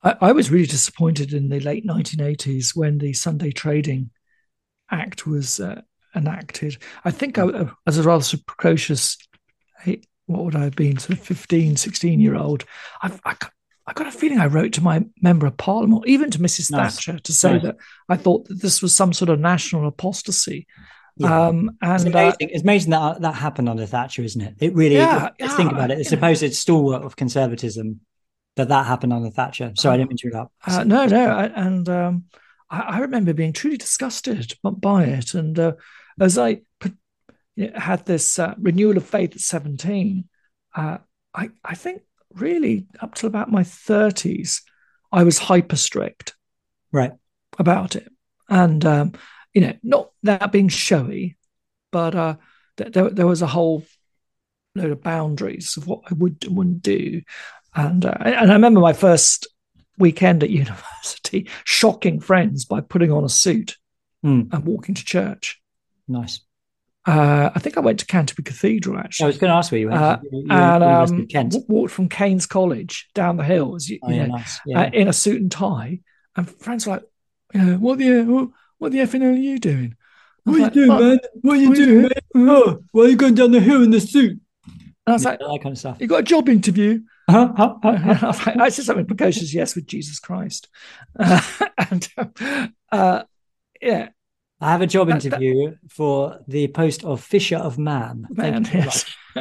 I, 0.01 0.15
I 0.21 0.31
was 0.31 0.51
really 0.51 0.67
disappointed 0.67 1.33
in 1.33 1.49
the 1.49 1.59
late 1.59 1.85
1980s 1.85 2.75
when 2.75 2.97
the 2.97 3.13
Sunday 3.13 3.51
Trading 3.51 4.11
Act 4.89 5.27
was 5.27 5.59
uh, 5.59 5.81
enacted. 6.15 6.77
I 7.03 7.11
think 7.11 7.37
I, 7.37 7.69
as 7.85 7.97
a 7.97 8.03
rather 8.03 8.37
precocious 8.45 9.17
what 10.27 10.43
would 10.43 10.56
I 10.56 10.64
have 10.64 10.76
been, 10.76 10.97
sort 10.97 11.19
of 11.19 11.26
15, 11.26 11.76
16 11.76 12.19
year 12.19 12.35
old, 12.35 12.65
I've, 13.02 13.19
I, 13.26 13.35
I 13.88 13.93
got 13.93 14.07
a 14.07 14.11
feeling 14.11 14.39
I 14.39 14.47
wrote 14.47 14.73
to 14.73 14.81
my 14.81 15.06
member 15.22 15.45
of 15.45 15.57
parliament, 15.57 16.07
even 16.07 16.31
to 16.31 16.39
Mrs. 16.39 16.72
Nice. 16.72 16.95
Thatcher, 16.95 17.19
to 17.19 17.34
say 17.34 17.53
nice. 17.53 17.64
that 17.64 17.77
I 18.10 18.18
thought 18.18 18.47
that 18.47 18.61
this 18.61 18.81
was 18.81 18.95
some 18.95 19.14
sort 19.14 19.30
of 19.30 19.39
national 19.39 19.88
apostasy. 19.88 20.68
Yeah. 21.18 21.47
Um, 21.47 21.77
and 21.81 21.93
it's 21.93 22.03
amazing, 22.03 22.49
uh, 22.49 22.52
it's 22.52 22.64
amazing 22.64 22.91
that 22.91 23.22
that 23.22 23.35
happened 23.35 23.69
under 23.69 23.85
Thatcher, 23.85 24.23
isn't 24.23 24.41
it? 24.41 24.56
It 24.60 24.73
really. 24.76 24.95
Yeah, 24.95 25.30
yeah, 25.39 25.56
think 25.56 25.72
about 25.72 25.91
it. 25.91 25.99
The 25.99 26.03
supposed 26.03 26.43
it's 26.43 26.60
stalwart 26.60 27.03
of 27.03 27.15
conservatism 27.15 28.02
that 28.56 28.69
that 28.69 28.85
happened 28.85 29.14
under 29.14 29.30
Thatcher. 29.30 29.72
Sorry, 29.77 29.93
I 29.93 29.97
didn't 29.97 30.10
mean 30.10 30.18
to 30.18 30.27
interrupt. 30.27 30.52
Uh, 30.65 30.84
no, 30.84 31.06
no, 31.06 31.26
I, 31.27 31.45
and 31.45 31.88
um, 31.88 32.23
I, 32.69 32.80
I, 32.80 32.99
remember 32.99 33.34
being 33.34 33.53
truly 33.53 33.77
disgusted 33.77 34.56
by 34.64 35.06
it. 35.06 35.34
And 35.35 35.57
uh, 35.57 35.73
as 36.19 36.38
I 36.38 36.61
had 37.57 38.06
this 38.06 38.38
uh, 38.40 38.53
renewal 38.60 38.98
of 38.98 39.06
faith 39.06 39.36
at 39.36 39.41
17, 39.41 40.26
uh, 40.76 40.98
I, 41.34 41.49
I 41.64 41.76
think 41.76 42.02
really 42.34 42.88
up 42.99 43.15
till 43.15 43.27
about 43.27 43.52
my 43.52 43.64
30s, 43.64 44.61
I 45.11 45.23
was 45.23 45.38
hyper 45.38 45.76
strict. 45.76 46.36
Right. 46.91 47.14
About 47.57 47.95
it. 47.95 48.11
And, 48.49 48.86
um, 48.86 49.14
you 49.53 49.61
know, 49.61 49.73
not 49.82 50.11
that 50.23 50.52
being 50.52 50.68
showy, 50.68 51.38
but 51.91 52.15
uh, 52.15 52.36
th- 52.77 52.91
there, 52.91 53.10
there 53.10 53.27
was 53.27 53.41
a 53.41 53.48
whole 53.48 53.86
load 54.76 54.91
of 54.91 55.02
boundaries 55.02 55.77
of 55.77 55.88
what 55.88 56.02
I 56.10 56.14
would 56.14 56.44
and 56.45 56.57
wouldn't 56.57 56.82
do. 56.82 57.22
And, 57.73 58.06
uh, 58.06 58.15
and 58.19 58.52
I 58.52 58.53
remember 58.53 58.82
my 58.82 58.94
first 58.94 59.48
weekend 59.98 60.44
at 60.44 60.49
university 60.61 61.49
shocking 61.64 62.19
friends 62.19 62.65
by 62.65 62.82
putting 62.82 63.11
on 63.11 63.23
a 63.23 63.30
suit 63.30 63.77
mm. 64.23 64.53
and 64.53 64.65
walking 64.65 64.95
to 64.95 65.06
church. 65.06 65.61
Nice. 66.07 66.41
Uh, 67.06 67.52
I 67.53 67.60
think 67.60 67.77
I 67.77 67.82
went 67.82 67.99
to 67.99 68.06
Canterbury 68.06 68.44
Cathedral 68.44 68.98
actually. 68.98 69.26
I 69.26 69.27
was 69.27 69.38
going 69.38 69.52
to 69.52 69.56
ask 69.56 69.72
where 69.72 69.80
you 69.80 69.90
went. 69.90 70.02
Uh, 70.02 70.19
you, 70.23 70.40
you, 70.40 70.48
and 70.49 70.84
um, 70.84 71.27
Kent. 71.27 71.56
walked 71.68 71.94
from 71.94 72.10
King's 72.10 72.48
College 72.48 73.10
down 73.14 73.38
the 73.38 73.44
hill, 73.44 73.76
as 73.76 73.90
you, 73.90 73.99
oh, 74.02 74.10
yeah, 74.10 74.26
know, 74.26 74.36
nice. 74.38 74.60
yeah. 74.65 74.82
uh, 74.82 74.90
in 74.91 75.07
a 75.07 75.14
suit 75.14 75.41
and 75.41 75.52
tie. 75.52 75.99
And 76.36 76.49
friends 76.49 76.88
were 76.88 76.94
like, 76.94 77.03
you 77.53 77.61
know, 77.61 77.77
what 77.77 77.99
the 77.99 78.23
what, 78.23 78.49
what 78.80 78.91
the 78.91 78.99
effing 78.99 79.23
are 79.23 79.32
you 79.32 79.60
doing? 79.60 79.95
What 80.44 80.56
are 80.56 80.60
like, 80.60 80.76
you 80.76 80.86
doing, 80.86 80.99
man? 80.99 81.19
What 81.41 81.53
are 81.53 81.61
you 81.61 81.69
what 81.69 81.77
doing, 81.77 82.02
man? 82.02 82.49
Oh, 82.49 82.84
why 82.91 83.03
are 83.03 83.07
you 83.07 83.15
going 83.15 83.36
down 83.36 83.52
the 83.52 83.60
hill 83.60 83.84
in 83.84 83.91
the 83.91 84.02
suit? 84.02 84.40
And 84.68 84.82
I 85.07 85.11
was 85.14 85.23
yeah, 85.23 85.30
like, 85.32 85.40
that 85.40 85.60
kind 85.61 85.73
of 85.73 85.77
stuff. 85.77 85.98
You 85.99 86.07
got 86.07 86.22
a 86.22 86.23
job 86.23 86.49
interview. 86.49 87.02
Huh? 87.30 87.53
Huh? 87.56 87.76
Huh? 87.82 88.18
I 88.22 88.27
was 88.27 88.45
like, 88.45 88.57
I 88.57 88.69
said 88.69 88.86
something 88.86 89.06
precocious, 89.06 89.53
yes, 89.53 89.76
with 89.76 89.88
Jesus 89.88 90.19
Christ. 90.19 90.68
Uh, 91.18 91.41
and 91.77 92.10
uh, 92.91 93.23
yeah, 93.82 94.10
I 94.61 94.72
have 94.72 94.82
a 94.82 94.88
job 94.88 95.10
interview 95.10 95.72
that, 95.72 95.91
for 95.91 96.40
the 96.48 96.68
post 96.69 97.03
of 97.03 97.22
Fisher 97.22 97.57
of 97.57 97.77
Man. 97.77 98.27
Man, 98.30 98.68
yes. 98.73 99.06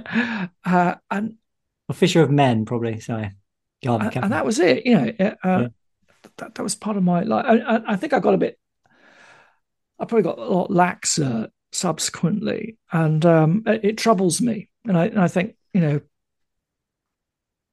uh, 0.65 0.95
and 1.11 1.37
or 1.89 1.95
Fisher 1.95 2.23
of 2.23 2.31
Men, 2.31 2.65
probably. 2.65 3.01
Sorry. 3.01 3.31
and, 3.83 4.17
and, 4.17 4.33
that 4.33 4.45
was 4.45 4.59
it. 4.59 4.87
You 4.87 4.95
know, 4.95 5.13
uh, 5.21 5.35
yeah. 5.45 5.67
that, 6.39 6.55
that 6.55 6.63
was 6.63 6.75
part 6.75 6.97
of 6.97 7.05
my 7.05 7.23
life. 7.23 7.47
I, 7.47 7.83
I, 7.87 7.97
think 7.97 8.13
I 8.13 8.19
got 8.19 8.35
a 8.35 8.39
bit. 8.39 8.59
I 9.99 10.05
probably 10.05 10.23
got 10.23 10.39
a 10.39 10.45
lot 10.45 10.71
laxer 10.71 11.49
subsequently, 11.73 12.79
and 12.91 13.25
um, 13.25 13.63
it, 13.67 13.85
it, 13.85 13.99
troubles 13.99 14.41
me. 14.41 14.69
And 14.87 14.97
I, 14.97 15.07
and 15.07 15.21
I 15.21 15.29
think 15.29 15.55
you 15.73 15.81
know, 15.81 16.01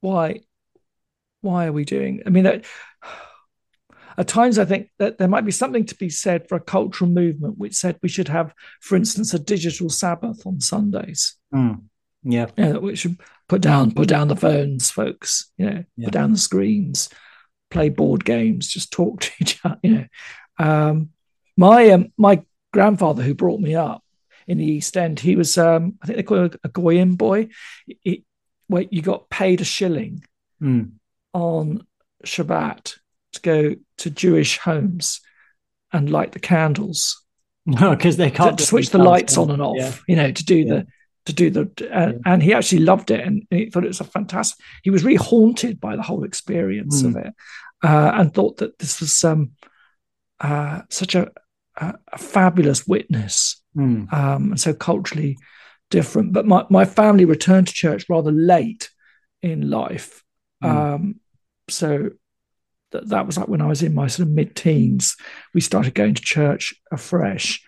why, 0.02 0.42
why 1.42 1.68
are 1.68 1.74
we 1.74 1.86
doing? 1.86 2.22
I 2.26 2.30
mean, 2.30 2.44
that 2.44 2.66
at 4.22 4.28
times 4.28 4.60
I 4.60 4.66
think 4.66 4.92
that 5.00 5.18
there 5.18 5.28
might 5.28 5.46
be 5.46 5.52
something 5.52 5.84
to 5.86 5.96
be 5.96 6.10
said 6.10 6.48
for 6.48 6.54
a 6.54 6.62
cultural 6.62 7.10
movement 7.10 7.58
which 7.58 7.74
said 7.74 7.98
we 8.04 8.08
should 8.08 8.28
have, 8.28 8.54
for 8.80 8.96
instance, 8.96 9.34
a 9.34 9.40
digital 9.40 9.90
Sabbath 9.90 10.46
on 10.46 10.62
Sundays. 10.62 11.38
Mm. 11.52 11.86
Yeah. 12.22 12.46
Yeah, 12.56 12.78
we 12.78 12.96
should 12.96 13.20
put 13.50 13.62
down 13.62 13.94
put 13.94 14.08
down 14.08 14.28
the 14.28 14.36
phones, 14.36 14.92
folks. 14.92 15.52
You 15.58 15.66
know, 15.66 15.84
yeah. 15.98 16.06
put 16.06 16.14
down 16.14 16.34
the 16.34 16.38
screens, 16.38 17.10
play 17.72 17.90
board 17.90 18.24
games, 18.24 18.68
just 18.68 18.92
talk 18.92 19.22
to 19.22 19.32
each 19.42 19.60
other. 19.66 19.80
You 19.82 19.92
know, 19.92 20.06
um, 20.60 21.10
my 21.58 21.90
um, 21.90 22.14
my 22.16 22.44
grandfather 22.72 23.24
who 23.24 23.34
brought 23.34 23.60
me 23.60 23.74
up 23.74 24.04
in 24.46 24.60
the 24.60 24.66
East 24.66 24.96
End, 24.98 25.20
he 25.20 25.36
was 25.36 25.58
um, 25.58 25.98
I 26.04 26.06
think 26.06 26.18
they 26.18 26.24
call 26.24 26.46
it 26.46 26.60
a 26.64 26.70
Goyim 26.70 27.16
boy. 27.16 27.50
It, 27.88 28.24
where 28.68 28.86
you 28.92 29.02
got 29.02 29.32
paid 29.32 29.62
a 29.62 29.66
shilling 29.66 30.24
mm. 30.62 30.92
on 31.34 31.88
Shabbat 32.24 33.00
to 33.34 33.42
go 33.42 33.76
to 34.02 34.10
Jewish 34.10 34.58
homes 34.58 35.22
and 35.94 36.10
light 36.10 36.32
the 36.32 36.40
candles. 36.40 37.24
No, 37.66 37.92
because 37.92 38.18
they 38.18 38.32
can't 38.32 38.60
switch 38.60 38.90
the 38.90 38.98
lights 38.98 39.38
on 39.38 39.52
and 39.52 39.62
off. 39.62 39.78
Yeah. 39.78 39.94
You 40.08 40.16
know, 40.16 40.32
to 40.32 40.44
do 40.44 40.58
yeah. 40.58 40.74
the 40.74 40.88
to 41.26 41.34
do 41.34 41.50
the 41.52 41.62
uh, 41.94 42.12
yeah. 42.12 42.18
and 42.26 42.42
he 42.42 42.54
actually 42.54 42.82
loved 42.82 43.12
it 43.12 43.20
and 43.20 43.46
he 43.52 43.70
thought 43.70 43.84
it 43.84 43.90
was 43.90 44.00
a 44.00 44.06
fantastic. 44.06 44.64
He 44.84 44.90
was 44.90 45.04
really 45.04 45.24
haunted 45.24 45.80
by 45.80 45.96
the 45.96 46.02
whole 46.02 46.24
experience 46.24 47.04
mm. 47.04 47.10
of 47.10 47.16
it, 47.18 47.34
uh, 47.84 48.12
and 48.16 48.34
thought 48.34 48.58
that 48.58 48.80
this 48.80 49.00
was 49.00 49.24
um, 49.24 49.52
uh, 50.40 50.82
such 50.90 51.14
a, 51.14 51.30
a, 51.78 51.94
a, 52.12 52.18
fabulous 52.18 52.88
witness, 52.88 53.62
mm. 53.78 54.12
um, 54.12 54.52
and 54.52 54.60
so 54.60 54.74
culturally 54.74 55.38
different. 55.92 56.34
But 56.34 56.48
my 56.48 56.66
my 56.72 56.86
family 56.86 57.26
returned 57.26 57.68
to 57.68 57.74
church 57.74 58.06
rather 58.10 58.32
late 58.32 58.90
in 59.44 59.70
life. 59.70 60.24
Mm. 60.64 60.70
Um, 60.70 61.16
so 61.70 62.10
that, 62.92 63.10
that 63.10 63.26
was 63.26 63.38
like 63.38 63.48
when 63.48 63.62
I 63.62 63.68
was 63.68 63.84
in 63.84 63.94
my 63.94 64.08
sort 64.08 64.28
of 64.28 64.34
mid 64.34 64.56
teens, 64.56 65.16
we 65.54 65.62
started 65.62 65.96
going 65.96 66.14
to 66.14 66.22
church 66.22 66.74
afresh. 66.92 67.64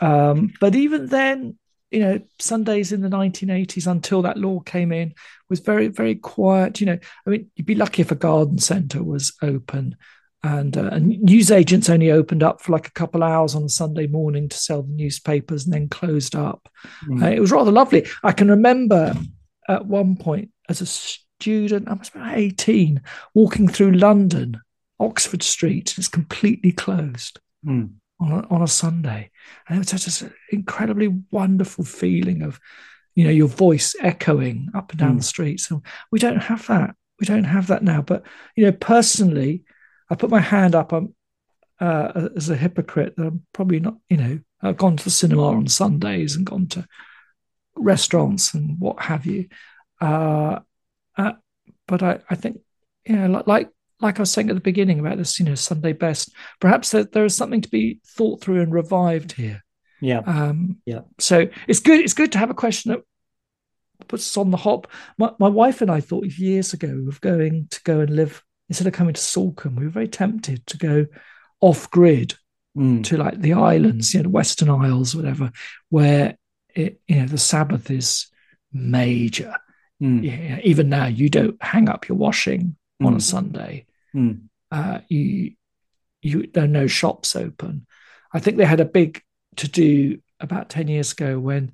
Um, 0.00 0.52
but 0.60 0.74
even 0.74 1.06
then, 1.06 1.58
you 1.90 2.00
know, 2.00 2.20
Sundays 2.38 2.92
in 2.92 3.00
the 3.00 3.08
1980s 3.08 3.86
until 3.86 4.22
that 4.22 4.36
law 4.36 4.60
came 4.60 4.92
in 4.92 5.14
was 5.48 5.60
very, 5.60 5.88
very 5.88 6.16
quiet. 6.16 6.80
You 6.80 6.86
know, 6.86 6.98
I 7.26 7.30
mean, 7.30 7.50
you'd 7.56 7.66
be 7.66 7.74
lucky 7.74 8.02
if 8.02 8.10
a 8.10 8.16
garden 8.16 8.58
centre 8.58 9.02
was 9.02 9.32
open. 9.42 9.96
And, 10.42 10.76
uh, 10.76 10.90
and 10.92 11.08
news 11.22 11.50
agents 11.50 11.88
only 11.88 12.10
opened 12.10 12.42
up 12.42 12.60
for 12.60 12.72
like 12.72 12.86
a 12.86 12.92
couple 12.92 13.22
hours 13.22 13.54
on 13.54 13.64
a 13.64 13.68
Sunday 13.68 14.06
morning 14.06 14.48
to 14.48 14.56
sell 14.56 14.82
the 14.82 14.92
newspapers 14.92 15.64
and 15.64 15.72
then 15.72 15.88
closed 15.88 16.36
up. 16.36 16.68
Mm. 17.08 17.22
Uh, 17.22 17.30
it 17.30 17.40
was 17.40 17.50
rather 17.50 17.72
lovely. 17.72 18.06
I 18.22 18.32
can 18.32 18.48
remember 18.48 19.14
at 19.68 19.86
one 19.86 20.16
point 20.16 20.50
as 20.68 20.80
a 20.80 20.86
student, 21.40 21.88
I 21.88 21.94
was 21.94 22.08
about 22.08 22.36
18, 22.36 23.00
walking 23.34 23.68
through 23.68 23.92
London, 23.92 24.60
Oxford 24.98 25.42
Street, 25.42 25.92
and 25.92 25.98
it's 25.98 26.08
completely 26.08 26.72
closed 26.72 27.40
mm. 27.64 27.90
on, 28.20 28.32
a, 28.32 28.46
on 28.48 28.62
a 28.62 28.68
Sunday. 28.68 29.30
And 29.68 29.76
it 29.76 29.78
was 29.78 30.02
just 30.02 30.22
an 30.22 30.32
incredibly 30.50 31.08
wonderful 31.30 31.84
feeling 31.84 32.42
of, 32.42 32.58
you 33.14 33.24
know, 33.24 33.30
your 33.30 33.48
voice 33.48 33.94
echoing 34.00 34.70
up 34.74 34.90
and 34.90 34.98
down 34.98 35.14
mm. 35.14 35.18
the 35.18 35.24
street. 35.24 35.60
So 35.60 35.82
we 36.10 36.18
don't 36.18 36.42
have 36.42 36.66
that. 36.68 36.94
We 37.20 37.26
don't 37.26 37.44
have 37.44 37.68
that 37.68 37.82
now. 37.82 38.02
But, 38.02 38.24
you 38.56 38.64
know, 38.64 38.72
personally, 38.72 39.64
I 40.10 40.14
put 40.14 40.30
my 40.30 40.40
hand 40.40 40.74
up 40.74 40.92
I'm, 40.92 41.14
uh, 41.80 42.28
as 42.34 42.48
a 42.48 42.56
hypocrite 42.56 43.16
that 43.16 43.26
I'm 43.26 43.46
probably 43.52 43.80
not, 43.80 43.96
you 44.08 44.16
know, 44.16 44.38
I've 44.62 44.76
gone 44.78 44.96
to 44.96 45.04
the 45.04 45.10
cinema 45.10 45.48
on 45.48 45.68
Sundays 45.68 46.34
and 46.34 46.46
gone 46.46 46.66
to 46.68 46.86
restaurants 47.76 48.54
and 48.54 48.80
what 48.80 49.02
have 49.02 49.26
you. 49.26 49.48
Uh, 50.00 50.60
uh, 51.16 51.32
but 51.86 52.02
I, 52.02 52.20
I 52.28 52.34
think, 52.34 52.60
you 53.04 53.16
know, 53.16 53.42
like 53.46 53.68
like 54.00 54.18
I 54.18 54.22
was 54.22 54.30
saying 54.30 54.50
at 54.50 54.54
the 54.54 54.60
beginning 54.60 55.00
about 55.00 55.16
this, 55.16 55.38
you 55.38 55.46
know, 55.46 55.54
Sunday 55.54 55.92
best, 55.92 56.30
perhaps 56.60 56.90
there, 56.90 57.04
there 57.04 57.24
is 57.24 57.34
something 57.34 57.62
to 57.62 57.68
be 57.68 58.00
thought 58.06 58.40
through 58.40 58.60
and 58.60 58.72
revived 58.72 59.32
here. 59.32 59.64
Yeah. 60.00 60.18
Um, 60.18 60.78
yeah. 60.84 61.00
So 61.18 61.46
it's 61.66 61.80
good. 61.80 62.00
It's 62.00 62.12
good 62.12 62.32
to 62.32 62.38
have 62.38 62.50
a 62.50 62.54
question 62.54 62.92
that 62.92 63.00
puts 64.08 64.28
us 64.28 64.36
on 64.36 64.50
the 64.50 64.58
hop. 64.58 64.88
My, 65.16 65.32
my 65.38 65.48
wife 65.48 65.80
and 65.80 65.90
I 65.90 66.00
thought 66.00 66.26
years 66.26 66.74
ago 66.74 67.06
of 67.08 67.20
going 67.20 67.68
to 67.70 67.82
go 67.84 68.00
and 68.00 68.14
live 68.14 68.42
instead 68.68 68.86
of 68.86 68.92
coming 68.92 69.14
to 69.14 69.20
Salcombe. 69.20 69.76
We 69.76 69.84
were 69.84 69.90
very 69.90 70.08
tempted 70.08 70.66
to 70.66 70.76
go 70.76 71.06
off 71.60 71.90
grid 71.90 72.34
mm. 72.76 73.02
to 73.04 73.16
like 73.16 73.40
the 73.40 73.54
islands, 73.54 74.12
you 74.12 74.20
know, 74.20 74.24
the 74.24 74.28
Western 74.30 74.68
Isles, 74.68 75.16
whatever, 75.16 75.52
where 75.88 76.36
it, 76.74 77.00
you 77.08 77.16
know, 77.16 77.26
the 77.26 77.38
Sabbath 77.38 77.90
is 77.90 78.26
major 78.72 79.56
Mm. 80.02 80.22
Yeah, 80.22 80.60
even 80.62 80.88
now, 80.88 81.06
you 81.06 81.28
don't 81.28 81.60
hang 81.62 81.88
up 81.88 82.08
your 82.08 82.18
washing 82.18 82.76
mm. 83.02 83.06
on 83.06 83.16
a 83.16 83.20
Sunday. 83.20 83.86
Mm. 84.14 84.48
Uh, 84.70 85.00
you, 85.08 85.52
you, 86.22 86.48
there 86.52 86.64
are 86.64 86.68
no 86.68 86.86
shops 86.86 87.36
open. 87.36 87.86
I 88.32 88.40
think 88.40 88.56
they 88.56 88.64
had 88.64 88.80
a 88.80 88.84
big 88.84 89.22
to 89.56 89.68
do 89.68 90.18
about 90.40 90.68
10 90.68 90.88
years 90.88 91.12
ago 91.12 91.38
when 91.38 91.72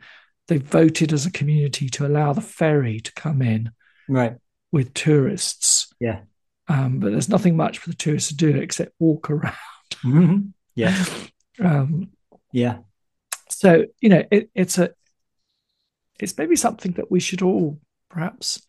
they 0.49 0.59
voted 0.59 1.12
as 1.12 1.27
a 1.27 1.32
community 1.32 1.89
to 1.89 2.07
allow 2.07 2.32
the 2.32 2.40
ferry 2.40 3.01
to 3.01 3.12
come 3.15 3.43
in. 3.43 3.73
Right. 4.09 4.36
with 4.73 4.94
tourists. 4.94 5.93
Yeah. 6.01 6.20
Um, 6.69 6.99
but 6.99 7.12
there's 7.12 7.28
nothing 7.28 7.57
much 7.57 7.78
for 7.78 7.90
the 7.90 7.97
tourists 7.97 8.28
to 8.31 8.36
do 8.36 8.49
except 8.57 8.93
walk 8.99 9.31
around. 9.31 9.55
Mm-hmm. 10.05 10.49
Yeah. 10.74 11.05
Um, 11.62 12.09
yeah. 12.51 12.78
so 13.51 13.85
you 14.01 14.09
know, 14.09 14.24
it, 14.31 14.51
it's 14.55 14.78
a, 14.78 14.90
it's 16.19 16.36
maybe 16.39 16.57
something 16.57 16.93
that 16.93 17.11
we 17.11 17.20
should 17.20 17.43
all 17.43 17.78
perhaps, 18.12 18.64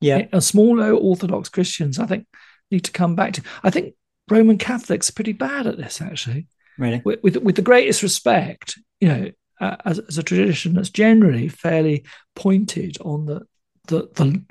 Yeah. 0.00 0.26
a 0.32 0.40
small 0.40 0.80
Orthodox 0.80 1.48
Christians, 1.48 1.98
I 2.00 2.06
think, 2.06 2.26
need 2.70 2.84
to 2.84 2.90
come 2.92 3.14
back 3.14 3.34
to. 3.34 3.42
I 3.62 3.70
think 3.70 3.94
Roman 4.28 4.58
Catholics 4.58 5.08
are 5.08 5.12
pretty 5.12 5.32
bad 5.32 5.68
at 5.68 5.76
this, 5.76 6.00
actually. 6.00 6.48
Really. 6.78 7.00
With 7.04 7.22
with, 7.22 7.36
with 7.36 7.56
the 7.56 7.62
greatest 7.62 8.02
respect, 8.02 8.78
you 9.00 9.08
know, 9.08 9.30
uh, 9.60 9.76
as, 9.84 9.98
as 10.00 10.18
a 10.18 10.22
tradition 10.22 10.74
that's 10.74 10.90
generally 10.90 11.48
fairly 11.48 12.04
pointed 12.34 12.98
on 13.00 13.26
the 13.26 13.46
the, 13.86 14.08
the 14.14 14.42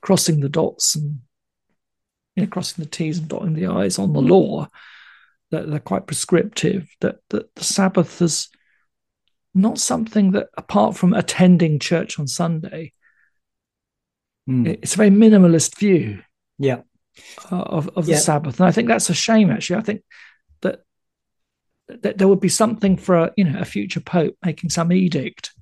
crossing 0.00 0.40
the 0.40 0.48
dots 0.48 0.96
and 0.96 1.20
you 2.36 2.42
know, 2.42 2.48
crossing 2.48 2.82
the 2.84 2.90
T's 2.90 3.18
and 3.18 3.28
dotting 3.28 3.54
the 3.54 3.68
I's 3.68 3.98
on 3.98 4.12
the 4.12 4.20
law, 4.20 4.66
that 5.52 5.70
they're 5.70 5.78
quite 5.78 6.06
prescriptive. 6.06 6.88
That 7.00 7.18
that 7.30 7.54
the 7.54 7.64
Sabbath 7.64 8.20
is 8.20 8.48
not 9.54 9.78
something 9.78 10.32
that, 10.32 10.48
apart 10.58 10.96
from 10.96 11.14
attending 11.14 11.78
church 11.78 12.18
on 12.18 12.26
Sunday, 12.26 12.92
Mm. 14.48 14.66
it's 14.82 14.94
a 14.94 14.98
very 14.98 15.10
minimalist 15.10 15.78
view 15.78 16.22
Yeah. 16.58 16.82
of, 17.50 17.88
of 17.96 18.06
the 18.06 18.12
Yeah. 18.12 18.18
Sabbath, 18.18 18.60
and 18.60 18.68
I 18.68 18.72
think 18.72 18.88
that's 18.88 19.08
a 19.10 19.14
shame. 19.14 19.50
Actually, 19.50 19.76
I 19.78 19.82
think 19.82 20.02
that 20.60 20.80
that 21.88 22.18
there 22.18 22.28
would 22.28 22.40
be 22.40 22.48
something 22.48 22.96
for 22.96 23.16
a, 23.16 23.32
you 23.36 23.44
know 23.44 23.58
a 23.58 23.64
future 23.64 24.00
pope 24.00 24.36
making 24.44 24.70
some 24.70 24.92
edict 24.92 25.52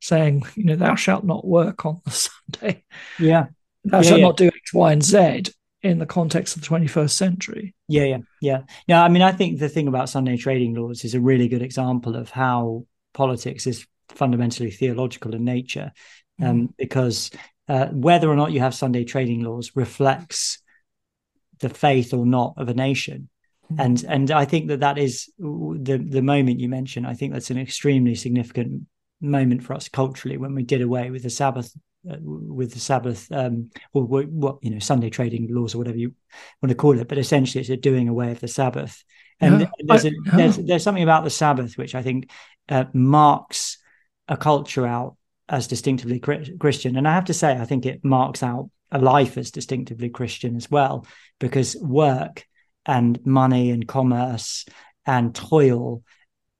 saying 0.00 0.42
you 0.56 0.64
know 0.64 0.76
thou 0.76 0.94
shalt 0.96 1.24
not 1.24 1.46
work 1.46 1.86
on 1.86 2.00
the 2.04 2.10
Sunday, 2.52 2.84
Yeah. 3.18 3.46
thou 3.84 3.98
Yeah, 3.98 4.02
shalt 4.02 4.20
yeah. 4.20 4.26
not 4.26 4.36
do 4.36 4.46
X, 4.48 4.74
Y, 4.74 4.92
and 4.92 5.02
Z 5.04 5.42
in 5.82 5.98
the 5.98 6.06
context 6.06 6.56
of 6.56 6.62
the 6.62 6.68
21st 6.68 7.10
century. 7.10 7.74
Yeah, 7.88 8.04
yeah, 8.04 8.18
yeah. 8.40 8.62
Yeah, 8.86 9.02
I 9.04 9.08
mean, 9.08 9.22
I 9.22 9.32
think 9.32 9.58
the 9.58 9.68
thing 9.68 9.88
about 9.88 10.08
Sunday 10.08 10.36
trading 10.36 10.74
laws 10.74 11.04
is 11.04 11.14
a 11.14 11.20
really 11.20 11.48
good 11.48 11.62
example 11.62 12.14
of 12.16 12.30
how 12.30 12.86
politics 13.14 13.66
is 13.66 13.84
fundamentally 14.08 14.70
theological 14.70 15.34
in 15.34 15.44
nature, 15.44 15.90
um, 16.40 16.72
because 16.78 17.30
uh, 17.68 17.86
whether 17.86 18.30
or 18.30 18.36
not 18.36 18.52
you 18.52 18.60
have 18.60 18.74
Sunday 18.74 19.04
trading 19.04 19.42
laws 19.42 19.72
reflects 19.74 20.58
the 21.60 21.68
faith 21.68 22.12
or 22.12 22.26
not 22.26 22.54
of 22.56 22.68
a 22.68 22.74
nation. 22.74 23.28
And 23.78 24.04
and 24.06 24.30
I 24.30 24.44
think 24.44 24.68
that 24.68 24.80
that 24.80 24.98
is 24.98 25.30
the 25.38 25.96
the 25.96 26.20
moment 26.20 26.60
you 26.60 26.68
mentioned. 26.68 27.06
I 27.06 27.14
think 27.14 27.32
that's 27.32 27.50
an 27.50 27.58
extremely 27.58 28.14
significant 28.14 28.82
moment 29.20 29.62
for 29.62 29.72
us 29.72 29.88
culturally 29.88 30.36
when 30.36 30.54
we 30.54 30.62
did 30.62 30.82
away 30.82 31.10
with 31.10 31.22
the 31.22 31.30
Sabbath, 31.30 31.72
uh, 32.10 32.16
with 32.20 32.74
the 32.74 32.80
Sabbath, 32.80 33.30
um, 33.32 33.70
or 33.94 34.04
what, 34.04 34.28
what 34.28 34.58
you 34.60 34.70
know 34.70 34.78
Sunday 34.78 35.08
trading 35.08 35.46
laws 35.48 35.74
or 35.74 35.78
whatever 35.78 35.96
you 35.96 36.12
want 36.60 36.68
to 36.70 36.74
call 36.74 36.98
it. 36.98 37.08
But 37.08 37.16
essentially, 37.16 37.60
it's 37.62 37.70
a 37.70 37.76
doing 37.78 38.08
away 38.08 38.32
of 38.32 38.40
the 38.40 38.48
Sabbath. 38.48 39.02
And 39.40 39.62
Yeah, 39.62 39.70
there's, 39.80 40.04
I- 40.04 40.08
a, 40.08 40.12
yeah. 40.26 40.36
there's 40.36 40.56
there's 40.58 40.82
something 40.82 41.02
about 41.02 41.24
the 41.24 41.30
Sabbath 41.30 41.78
which 41.78 41.94
I 41.94 42.02
think 42.02 42.30
uh, 42.68 42.84
marks 42.92 43.78
a 44.28 44.36
culture 44.36 44.86
out 44.86 45.16
as 45.52 45.66
distinctively 45.68 46.18
Christian. 46.18 46.96
And 46.96 47.06
I 47.06 47.12
have 47.14 47.26
to 47.26 47.34
say, 47.34 47.52
I 47.52 47.66
think 47.66 47.84
it 47.84 48.02
marks 48.02 48.42
out 48.42 48.70
a 48.90 48.98
life 48.98 49.36
as 49.36 49.50
distinctively 49.50 50.08
Christian 50.08 50.56
as 50.56 50.70
well, 50.70 51.06
because 51.38 51.76
work 51.76 52.46
and 52.86 53.24
money 53.24 53.70
and 53.70 53.86
commerce 53.86 54.64
and 55.06 55.34
toil 55.34 56.02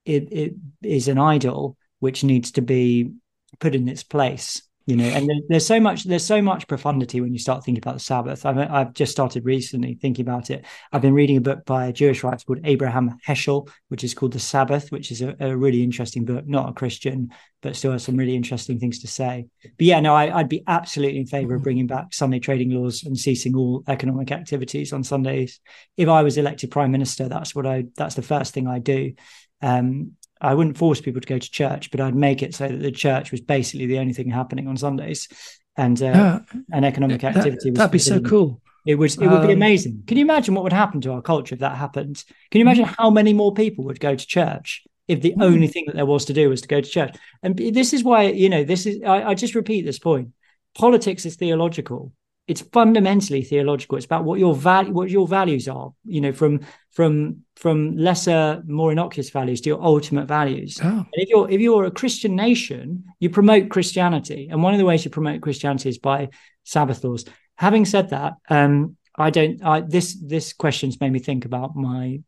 it, 0.05 0.33
it 0.33 0.55
is 0.83 1.09
an 1.09 1.19
idol 1.19 1.77
which 2.01 2.23
needs 2.23 2.53
to 2.53 2.63
be 2.63 3.13
put 3.59 3.75
in 3.75 3.89
its 3.89 4.03
place 4.03 4.63
you 4.87 4.97
know 4.97 5.05
and 5.05 5.31
there's 5.49 5.67
so 5.67 5.79
much 5.79 6.05
there's 6.05 6.25
so 6.25 6.43
much 6.43 6.67
profundity 6.67 7.21
when 7.21 7.33
you 7.33 7.39
start 7.39 7.65
thinking 7.65 7.83
about 7.83 7.95
the 7.95 8.01
sabbath. 8.01 8.45
I've, 8.45 8.59
I've 8.59 8.93
just 8.95 9.13
started 9.13 9.45
recently 9.45 9.95
thinking 9.95 10.25
about 10.27 10.51
it. 10.51 10.65
I've 10.93 11.03
been 11.03 11.15
reading 11.15 11.37
a 11.37 11.41
book 11.41 11.65
by 11.65 11.87
a 11.87 11.93
jewish 11.93 12.25
writer 12.25 12.45
called 12.45 12.61
abraham 12.65 13.19
heschel 13.27 13.69
which 13.89 14.05
is 14.05 14.15
called 14.15 14.33
the 14.33 14.41
sabbath 14.41 14.91
which 14.91 15.11
is 15.11 15.23
a, 15.23 15.37
a 15.41 15.57
really 15.57 15.83
interesting 15.83 16.25
book 16.25 16.47
not 16.47 16.69
a 16.69 16.73
christian 16.73 17.31
but 17.61 17.77
still 17.77 17.93
has 17.93 18.03
some 18.03 18.17
really 18.17 18.35
interesting 18.35 18.81
things 18.81 18.99
to 18.99 19.07
say. 19.07 19.47
But 19.63 19.87
yeah 19.87 20.01
no 20.01 20.15
I, 20.15 20.37
i'd 20.39 20.49
be 20.49 20.65
absolutely 20.67 21.19
in 21.19 21.27
favor 21.27 21.55
of 21.55 21.63
bringing 21.63 21.87
back 21.87 22.13
sunday 22.13 22.41
trading 22.41 22.71
laws 22.71 23.05
and 23.05 23.17
ceasing 23.17 23.55
all 23.57 23.85
economic 23.89 24.33
activities 24.33 24.93
on 24.93 25.05
sundays. 25.05 25.61
If 25.97 26.09
i 26.09 26.23
was 26.23 26.39
elected 26.39 26.71
prime 26.71 26.91
minister 26.91 27.29
that's 27.29 27.55
what 27.55 27.67
i 27.67 27.85
that's 27.97 28.15
the 28.17 28.23
first 28.23 28.55
thing 28.55 28.67
i 28.67 28.79
do. 28.79 29.15
Um, 29.61 30.17
I 30.43 30.55
wouldn't 30.55 30.77
force 30.77 31.01
people 31.01 31.21
to 31.21 31.27
go 31.27 31.39
to 31.39 31.51
church, 31.51 31.91
but 31.91 32.01
I'd 32.01 32.15
make 32.15 32.43
it 32.43 32.55
so 32.55 32.69
that 32.69 32.83
the 32.83 32.91
church 32.93 33.31
was 33.31 33.41
basically 33.41 33.87
the 33.87 33.99
only 33.99 34.13
thing 34.13 34.29
happening 34.31 34.67
on 34.69 34.77
Sundays, 34.77 35.29
and 35.77 36.03
uh, 36.03 36.41
and 36.73 36.85
economic 36.85 37.21
that, 37.23 37.37
activity. 37.37 37.71
was 37.71 37.79
that'd 37.79 37.93
be 37.93 37.99
so 37.99 38.21
cool. 38.21 38.61
It 38.85 38.97
would 38.97 39.13
it 39.13 39.29
would 39.29 39.47
be 39.47 39.53
Um, 39.55 39.63
amazing. 39.63 40.03
Can 40.07 40.17
you 40.19 40.25
imagine 40.25 40.55
what 40.55 40.65
would 40.65 40.73
happen 40.73 41.01
to 41.03 41.13
our 41.13 41.23
culture 41.23 41.55
if 41.55 41.61
that 41.61 41.77
happened? 41.77 42.25
Can 42.51 42.59
you 42.59 42.65
imagine 42.67 42.85
how 42.85 43.11
many 43.11 43.33
more 43.33 43.55
people 43.55 43.85
would 43.85 44.01
go 44.01 44.15
to 44.17 44.27
church 44.27 44.83
if 45.07 45.21
the 45.23 45.33
Mm. 45.35 45.43
only 45.45 45.69
thing 45.69 45.85
that 45.87 45.95
there 45.95 46.07
was 46.07 46.25
to 46.27 46.33
do 46.33 46.49
was 46.51 46.61
to 46.63 46.69
go 46.69 46.81
to 46.81 46.91
church? 46.91 47.15
And 47.43 47.57
this 47.57 47.93
is 47.93 48.03
why 48.03 48.25
you 48.25 48.49
know 48.49 48.65
this 48.65 48.85
is. 48.87 49.01
I, 49.03 49.31
I 49.31 49.35
just 49.35 49.55
repeat 49.55 49.85
this 49.85 50.01
point. 50.01 50.29
Politics 50.75 51.25
is 51.27 51.37
theological. 51.37 52.13
It's 52.49 52.61
fundamentally 52.61 53.43
theological. 53.43 53.97
It's 53.97 54.07
about 54.07 54.25
what 54.25 54.39
your 54.41 54.55
value, 54.55 54.93
what 54.93 55.11
your 55.11 55.29
values 55.29 55.69
are. 55.69 55.93
You 56.05 56.21
know, 56.21 56.33
from 56.33 56.61
from 56.91 57.45
from 57.57 57.97
lesser, 57.97 58.63
more 58.67 58.91
innocuous 58.93 59.31
values 59.31 59.61
to 59.63 59.71
your 59.71 59.83
ultimate 59.83 60.27
values. 60.27 60.79
Yeah. 60.79 60.91
And 60.99 61.07
if 61.13 61.29
you're 61.29 61.49
if 61.51 61.61
you're 61.61 61.85
a 61.85 61.91
Christian 61.91 62.35
nation, 62.35 63.05
you 63.21 63.31
promote 63.31 63.71
Christianity, 63.71 64.49
and 64.51 64.63
one 64.63 64.75
of 64.75 64.79
the 64.79 64.85
ways 64.85 65.05
you 65.05 65.11
promote 65.11 65.41
Christianity 65.41 65.89
is 65.89 65.99
by 65.99 66.31
Sabbath 66.65 67.05
laws. 67.05 67.25
Having 67.57 67.85
said 67.85 68.11
that, 68.11 68.35
um, 68.49 68.97
I 69.17 69.31
don't. 69.31 69.65
I, 69.65 69.81
this 69.81 70.19
this 70.21 70.53
question's 70.53 71.01
made 71.01 71.13
me 71.13 71.21
think 71.21 71.45
about 71.45 71.77
my 71.77 72.21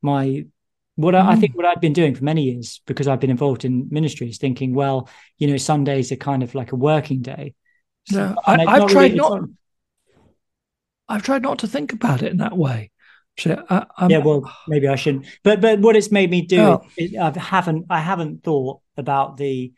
my 0.00 0.46
what 0.94 1.14
I, 1.14 1.32
I 1.32 1.34
Mm. 1.34 1.40
think 1.40 1.56
what 1.56 1.66
I've 1.66 1.80
been 1.80 1.92
doing 1.92 2.14
for 2.14 2.24
many 2.24 2.42
years 2.44 2.80
because 2.86 3.08
I've 3.08 3.20
been 3.20 3.30
involved 3.30 3.64
in 3.64 3.88
ministries, 3.90 4.38
thinking, 4.38 4.74
well, 4.74 5.08
you 5.38 5.48
know, 5.48 5.56
Sundays 5.56 6.12
are 6.12 6.16
kind 6.16 6.42
of 6.42 6.54
like 6.54 6.72
a 6.72 6.76
working 6.76 7.20
day. 7.20 7.54
Yeah, 8.10 8.34
And 8.46 8.62
I, 8.62 8.72
I've 8.72 8.78
not 8.80 8.90
tried 8.90 9.02
really- 9.12 9.16
not. 9.16 9.42
I've 11.08 11.22
tried 11.22 11.42
not 11.42 11.60
to 11.60 11.68
think 11.68 11.92
about 11.92 12.22
it 12.22 12.32
in 12.32 12.38
that 12.38 12.56
way. 12.56 12.90
So, 13.38 13.62
I, 13.68 13.86
I'm, 13.98 14.10
yeah, 14.10 14.18
well, 14.18 14.50
maybe 14.66 14.88
I 14.88 14.96
shouldn't. 14.96 15.26
But 15.44 15.60
but 15.60 15.80
what 15.80 15.94
it's 15.94 16.10
made 16.10 16.30
me 16.30 16.42
do, 16.42 16.56
Yeah. 16.56 16.78
is, 16.96 17.14
I 17.16 17.38
haven't 17.38 17.86
I 17.90 18.00
haven't 18.00 18.42
thought 18.42 18.80
about 18.96 19.36
the, 19.36 19.72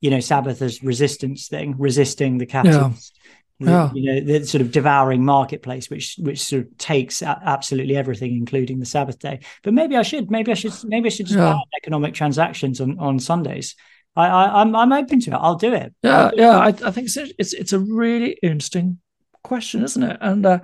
you 0.00 0.10
know, 0.10 0.20
Sabbath 0.20 0.62
as 0.62 0.82
resistance 0.82 1.48
thing, 1.48 1.74
resisting 1.78 2.38
the 2.38 2.46
capitalist, 2.46 3.16
the- 3.60 3.70
Yeah. 3.70 3.90
you 3.92 4.02
know, 4.06 4.20
the 4.20 4.46
sort 4.46 4.62
of 4.62 4.72
devouring 4.72 5.24
marketplace, 5.24 5.90
which 5.90 6.16
which 6.18 6.40
sort 6.40 6.62
of 6.66 6.78
takes 6.78 7.22
absolutely 7.22 7.96
everything, 7.96 8.34
including 8.36 8.78
the 8.80 8.86
Sabbath 8.86 9.18
day. 9.18 9.40
But 9.62 9.74
maybe 9.74 9.94
I 9.96 10.02
should, 10.02 10.30
maybe 10.30 10.50
I 10.50 10.54
should, 10.54 10.72
maybe 10.84 11.06
I 11.06 11.10
should 11.10 11.26
just 11.26 11.38
Yeah. 11.38 11.58
economic 11.76 12.14
transactions 12.14 12.80
on 12.80 12.98
on 12.98 13.18
Sundays. 13.20 13.76
I, 14.16 14.26
I 14.26 14.60
I'm 14.60 14.74
I'm 14.76 14.92
open 14.92 15.20
to 15.20 15.30
it. 15.30 15.34
I'll 15.34 15.56
do 15.56 15.72
it. 15.72 15.94
yeah, 16.02 16.30
yeah. 16.34 16.58
I, 16.58 16.68
I 16.68 16.90
think 16.90 17.06
it's, 17.06 17.16
it's 17.16 17.52
it's 17.52 17.72
a 17.72 17.78
really 17.78 18.36
interesting 18.42 18.98
question, 19.42 19.82
isn't 19.82 20.02
it? 20.02 20.18
And 20.20 20.44
uh, 20.44 20.58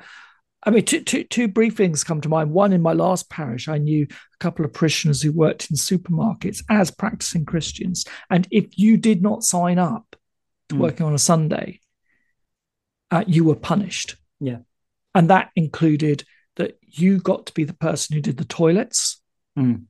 I 0.64 0.70
mean, 0.70 0.84
two, 0.84 1.02
two, 1.02 1.24
two 1.24 1.48
briefings 1.48 2.04
come 2.04 2.20
to 2.20 2.28
mind. 2.28 2.50
One 2.50 2.72
in 2.72 2.82
my 2.82 2.92
last 2.92 3.30
parish, 3.30 3.68
I 3.68 3.78
knew 3.78 4.06
a 4.10 4.38
couple 4.38 4.64
of 4.64 4.72
parishioners 4.72 5.22
who 5.22 5.32
worked 5.32 5.70
in 5.70 5.76
supermarkets 5.76 6.62
as 6.68 6.90
practicing 6.90 7.44
Christians, 7.46 8.04
and 8.28 8.46
if 8.50 8.66
you 8.78 8.96
did 8.96 9.22
not 9.22 9.44
sign 9.44 9.78
up 9.78 10.16
to 10.68 10.74
Mm. 10.74 10.80
working 10.80 11.06
on 11.06 11.14
a 11.14 11.18
Sunday, 11.18 11.80
uh, 13.10 13.24
you 13.26 13.44
were 13.44 13.56
punished. 13.56 14.16
Yeah. 14.40 14.58
and 15.14 15.30
that 15.30 15.50
included 15.56 16.22
that 16.56 16.78
you 16.82 17.18
got 17.18 17.46
to 17.46 17.54
be 17.54 17.64
the 17.64 17.72
person 17.74 18.14
who 18.14 18.20
did 18.20 18.36
the 18.36 18.44
toilets. 18.44 19.20
Mm. 19.58 19.86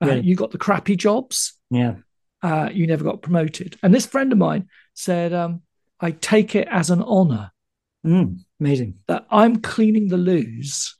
Uh, 0.00 0.12
you 0.12 0.36
got 0.36 0.50
the 0.52 0.58
crappy 0.58 0.94
jobs. 0.96 1.54
Yeah. 1.70 1.94
Uh, 2.46 2.68
you 2.72 2.86
never 2.86 3.04
got 3.04 3.22
promoted. 3.22 3.76
And 3.82 3.92
this 3.92 4.06
friend 4.06 4.30
of 4.32 4.38
mine 4.38 4.68
said, 4.94 5.32
um, 5.32 5.62
I 6.00 6.10
take 6.12 6.54
it 6.54 6.68
as 6.70 6.90
an 6.90 7.02
honor 7.02 7.50
Mm. 8.04 8.38
Amazing. 8.60 8.92
that 9.08 9.26
I'm 9.30 9.56
cleaning 9.56 10.06
the 10.08 10.16
loos 10.30 10.94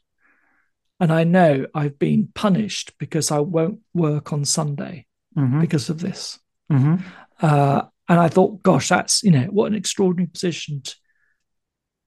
and 0.98 1.12
I 1.12 1.22
know 1.22 1.66
I've 1.72 1.98
been 2.00 2.28
punished 2.34 2.88
because 2.98 3.30
I 3.30 3.38
won't 3.38 3.78
work 3.94 4.32
on 4.32 4.44
Sunday 4.44 5.06
Mhm. 5.36 5.60
because 5.60 5.88
of 5.88 6.00
this. 6.00 6.40
Mhm. 6.72 7.00
Uh, 7.40 7.82
and 8.08 8.18
I 8.18 8.28
thought, 8.28 8.62
gosh, 8.64 8.88
that's, 8.88 9.22
you 9.22 9.30
know, 9.30 9.44
what 9.56 9.66
an 9.70 9.76
extraordinary 9.76 10.28
position 10.28 10.82
to, 10.84 10.94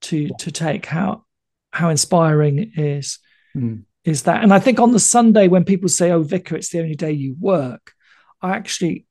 to, 0.02 0.28
to 0.38 0.50
take. 0.52 0.84
How, 0.86 1.24
how 1.72 1.88
inspiring 1.88 2.58
it 2.58 2.78
is, 2.78 3.18
Mm. 3.56 3.84
is 4.04 4.24
that. 4.24 4.42
And 4.42 4.52
I 4.52 4.58
think 4.60 4.78
on 4.80 4.92
the 4.92 5.00
Sunday 5.16 5.48
when 5.48 5.64
people 5.64 5.88
say, 5.88 6.10
oh, 6.12 6.22
Vicar, 6.22 6.56
it's 6.56 6.70
the 6.70 6.80
only 6.80 6.94
day 6.94 7.12
you 7.12 7.36
work, 7.40 7.92
I 8.42 8.50
actually, 8.50 9.06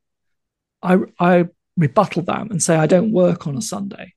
I, 0.82 0.98
I 1.20 1.46
rebuttal 1.78 2.24
that 2.24 2.50
and 2.50 2.62
say 2.62 2.76
I 2.76 2.88
don't 2.88 3.12
work 3.12 3.48
on 3.48 3.58
a 3.58 3.62
Sunday. 3.62 4.14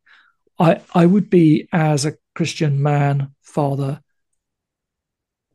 I, 0.58 0.80
I 0.94 1.06
would 1.06 1.30
be 1.30 1.68
as 1.72 2.04
a 2.04 2.14
Christian 2.34 2.82
man, 2.82 3.34
father, 3.42 4.00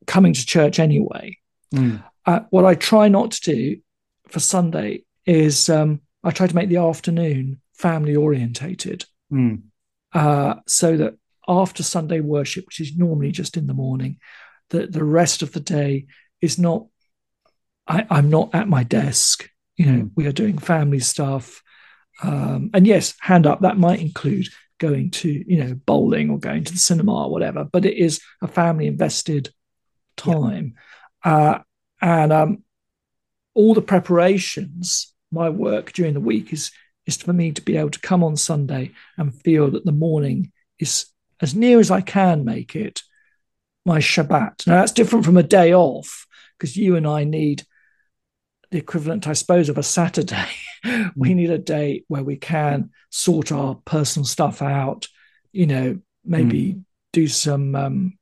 coming 0.06 0.34
to 0.34 0.46
church 0.46 0.80
anyway. 0.80 1.38
Mm. 1.74 2.04
Uh, 2.26 2.42
what 2.50 2.66
I 2.66 2.76
try 2.76 3.08
not 3.08 3.32
to 3.32 3.42
do 3.42 3.78
for 4.28 4.40
Sunday 4.40 5.04
is 5.26 5.70
um, 5.70 6.02
I 6.24 6.32
try 6.32 6.48
to 6.48 6.56
make 6.56 6.70
the 6.70 6.78
afternoon 6.78 7.62
family 7.74 8.16
orientated. 8.16 9.06
Mm. 9.32 9.64
uh, 10.14 10.56
so 10.68 10.98
that 10.98 11.16
after 11.48 11.84
Sunday 11.84 12.20
worship, 12.20 12.66
which 12.66 12.80
is 12.80 12.98
normally 12.98 13.32
just 13.32 13.58
in 13.58 13.68
the 13.68 13.74
morning, 13.74 14.20
that 14.70 14.92
the 14.92 15.04
rest 15.04 15.42
of 15.42 15.54
the 15.54 15.60
day 15.60 16.08
is 16.42 16.58
not. 16.58 16.88
I, 17.88 18.06
I'm 18.10 18.30
not 18.30 18.54
at 18.54 18.68
my 18.68 18.84
desk. 18.84 19.50
You 19.78 19.86
know, 19.86 20.04
mm. 20.04 20.12
we 20.16 20.28
are 20.28 20.32
doing 20.32 20.58
family 20.58 21.00
stuff. 21.00 21.64
Um, 22.22 22.72
and 22.74 22.86
yes, 22.86 23.14
hand 23.20 23.46
up, 23.48 23.62
that 23.62 23.78
might 23.78 24.00
include 24.00 24.48
going 24.80 25.12
to, 25.12 25.30
you 25.30 25.64
know, 25.64 25.74
bowling 25.86 26.30
or 26.30 26.40
going 26.40 26.64
to 26.64 26.74
the 26.74 26.80
cinema 26.80 27.26
or 27.26 27.32
whatever, 27.32 27.64
but 27.64 27.86
it 27.86 27.96
is 27.96 28.22
a 28.42 28.48
family 28.48 28.88
invested 28.88 29.52
time. 30.16 30.76
Yeah. 31.26 31.32
Uh, 31.32 31.62
and 32.02 32.34
um, 32.34 32.64
all 33.54 33.74
the 33.74 33.82
preparations, 33.82 35.14
my 35.32 35.50
work 35.50 35.94
during 35.94 36.14
the 36.14 36.20
week 36.20 36.54
is 36.54 36.72
is 37.06 37.18
for 37.18 37.32
me 37.32 37.54
to 37.54 37.62
be 37.62 37.78
able 37.78 37.90
to 37.90 38.02
come 38.02 38.24
on 38.24 38.36
Sunday 38.36 38.92
and 39.18 39.34
feel 39.34 39.72
that 39.72 39.86
the 39.86 39.94
morning 39.94 40.52
is 40.78 41.06
as 41.42 41.56
near 41.56 41.80
as 41.80 41.90
I 41.90 42.02
can 42.02 42.44
make 42.44 42.76
it 42.76 43.02
my 43.86 44.00
Shabbat. 44.00 44.68
Now 44.68 44.76
that's 44.76 44.92
different 44.92 45.24
from 45.24 45.38
a 45.38 45.44
day 45.44 45.74
off 45.74 46.28
because 46.58 46.76
you 46.76 46.98
and 46.98 47.08
I 47.08 47.24
need 47.24 47.64
the 48.72 48.78
equivalent, 48.78 49.28
I 49.28 49.34
suppose, 49.34 49.70
of 49.70 49.78
a 49.78 49.84
Saturday. 49.84 50.50
we 51.16 51.34
need 51.34 51.50
a 51.50 51.58
day 51.58 52.04
where 52.08 52.24
we 52.24 52.38
can 52.38 52.92
sort 53.10 53.52
our 53.52 53.76
personal 53.86 54.26
stuff 54.26 54.62
out, 54.62 55.08
you 55.52 55.66
know, 55.66 56.00
maybe 56.26 56.74
mm. 56.74 56.84
do 57.14 57.28
some, 57.28 57.76
um, 57.76 58.18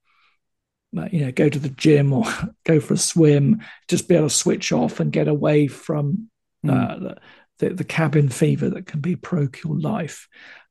you 1.12 1.26
know, 1.26 1.32
go 1.32 1.50
to 1.50 1.60
the 1.60 1.70
gym 1.70 2.14
or 2.14 2.26
go 2.66 2.80
for 2.80 2.94
a 2.94 2.98
swim, 2.98 3.62
just 3.88 4.08
be 4.08 4.16
able 4.16 4.30
to 4.30 4.34
switch 4.34 4.72
off 4.72 5.00
and 5.00 5.12
get 5.12 5.28
away 5.28 5.68
from 5.68 6.30
mm. 6.66 6.72
uh, 7.12 7.16
the, 7.60 7.70
the, 7.70 7.84
cabin 7.84 8.30
fever 8.30 8.70
that 8.70 8.86
can 8.86 9.02
be 9.02 9.16
parochial 9.16 9.80
life. 9.80 10.28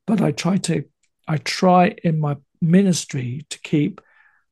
But 0.07 0.21
I 0.21 0.31
try 0.31 0.57
to, 0.57 0.85
I 1.27 1.37
try 1.37 1.95
in 2.03 2.19
my 2.19 2.37
ministry 2.61 3.45
to 3.49 3.59
keep 3.59 4.01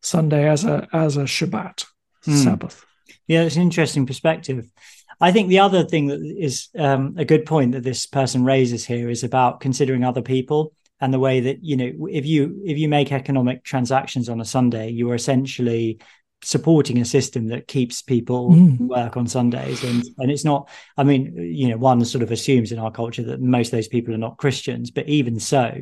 Sunday 0.02 0.48
as 0.50 0.66
a 0.66 0.88
as 0.92 1.18
a 1.18 1.24
Shabbat 1.24 1.86
mm. 2.26 2.44
Sabbath. 2.44 2.86
Yeah, 3.28 3.44
it's 3.44 3.56
an 3.56 3.62
interesting 3.62 4.06
perspective. 4.06 4.70
I 5.20 5.32
think 5.32 5.50
the 5.50 5.60
other 5.60 5.84
thing 5.84 6.08
that 6.08 6.22
is 6.22 6.70
um, 6.78 7.16
a 7.18 7.26
good 7.26 7.46
point 7.46 7.74
that 7.74 7.84
this 7.84 8.06
person 8.06 8.44
raises 8.44 8.86
here 8.86 9.10
is 9.10 9.24
about 9.24 9.60
considering 9.60 10.04
other 10.04 10.22
people 10.22 10.74
and 11.00 11.14
the 11.14 11.20
way 11.20 11.42
that 11.42 11.64
you 11.64 11.76
know 11.76 12.08
if 12.10 12.26
you 12.26 12.62
if 12.66 12.78
you 12.78 12.88
make 12.88 13.12
economic 13.12 13.64
transactions 13.64 14.30
on 14.30 14.40
a 14.40 14.46
Sunday, 14.46 14.90
you 14.90 15.10
are 15.12 15.16
essentially 15.16 16.00
supporting 16.44 17.00
a 17.00 17.06
system 17.06 17.48
that 17.48 17.68
keeps 17.68 18.02
people 18.02 18.52
mm. 18.52 18.78
work 18.80 19.16
on 19.18 19.28
Sundays 19.28 19.84
and 19.84 20.04
and 20.18 20.30
it's 20.32 20.44
not 20.44 20.70
I 20.98 21.04
mean 21.04 21.36
you 21.38 21.70
know 21.70 21.78
one 21.78 22.04
sort 22.06 22.22
of 22.22 22.32
assumes 22.32 22.72
in 22.72 22.80
our 22.80 22.92
culture 22.92 23.24
that 23.24 23.42
most 23.42 23.68
of 23.68 23.72
those 23.72 23.88
people 23.88 24.14
are 24.14 24.18
not 24.18 24.38
Christians 24.38 24.92
but 24.92 25.08
even 25.08 25.40
so 25.40 25.74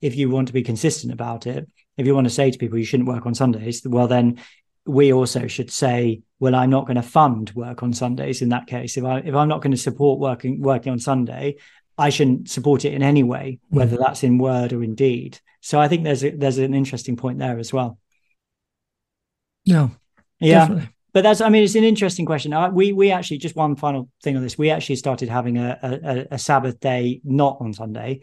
if 0.00 0.16
you 0.16 0.30
want 0.30 0.48
to 0.48 0.54
be 0.54 0.62
consistent 0.62 1.12
about 1.12 1.46
it 1.46 1.68
if 1.98 2.06
you 2.06 2.14
want 2.14 2.26
to 2.26 2.32
say 2.32 2.50
to 2.50 2.58
people 2.58 2.78
you 2.78 2.84
shouldn't 2.84 3.08
work 3.08 3.26
on 3.26 3.34
Sundays 3.34 3.82
well 3.84 4.08
then 4.08 4.38
we 4.86 5.12
also 5.12 5.46
should 5.46 5.70
say, 5.70 6.22
well, 6.38 6.54
I'm 6.54 6.70
not 6.70 6.86
going 6.86 6.96
to 6.96 7.02
fund 7.02 7.50
work 7.54 7.82
on 7.82 7.92
Sundays. 7.92 8.42
In 8.42 8.50
that 8.50 8.66
case, 8.66 8.96
if 8.96 9.04
I 9.04 9.18
if 9.18 9.34
I'm 9.34 9.48
not 9.48 9.62
going 9.62 9.72
to 9.72 9.76
support 9.76 10.20
working 10.20 10.60
working 10.60 10.92
on 10.92 10.98
Sunday, 10.98 11.56
I 11.98 12.10
shouldn't 12.10 12.50
support 12.50 12.84
it 12.84 12.92
in 12.92 13.02
any 13.02 13.22
way, 13.22 13.58
whether 13.68 13.96
mm-hmm. 13.96 14.04
that's 14.04 14.22
in 14.22 14.38
word 14.38 14.72
or 14.72 14.82
in 14.82 14.94
deed. 14.94 15.38
So 15.60 15.80
I 15.80 15.88
think 15.88 16.04
there's 16.04 16.24
a, 16.24 16.30
there's 16.30 16.58
an 16.58 16.74
interesting 16.74 17.16
point 17.16 17.38
there 17.38 17.58
as 17.58 17.72
well. 17.72 17.98
Yeah, 19.64 19.88
yeah. 20.38 20.60
Definitely. 20.60 20.88
But 21.12 21.22
that's, 21.22 21.40
I 21.40 21.48
mean, 21.48 21.64
it's 21.64 21.74
an 21.74 21.82
interesting 21.82 22.26
question. 22.26 22.54
we 22.74 22.92
we 22.92 23.10
actually 23.10 23.38
just 23.38 23.56
one 23.56 23.74
final 23.74 24.10
thing 24.22 24.36
on 24.36 24.42
this. 24.42 24.58
We 24.58 24.68
actually 24.68 24.96
started 24.96 25.30
having 25.30 25.56
a, 25.56 25.78
a, 25.82 26.34
a 26.34 26.38
Sabbath 26.38 26.78
day 26.78 27.22
not 27.24 27.56
on 27.58 27.72
Sunday 27.72 28.20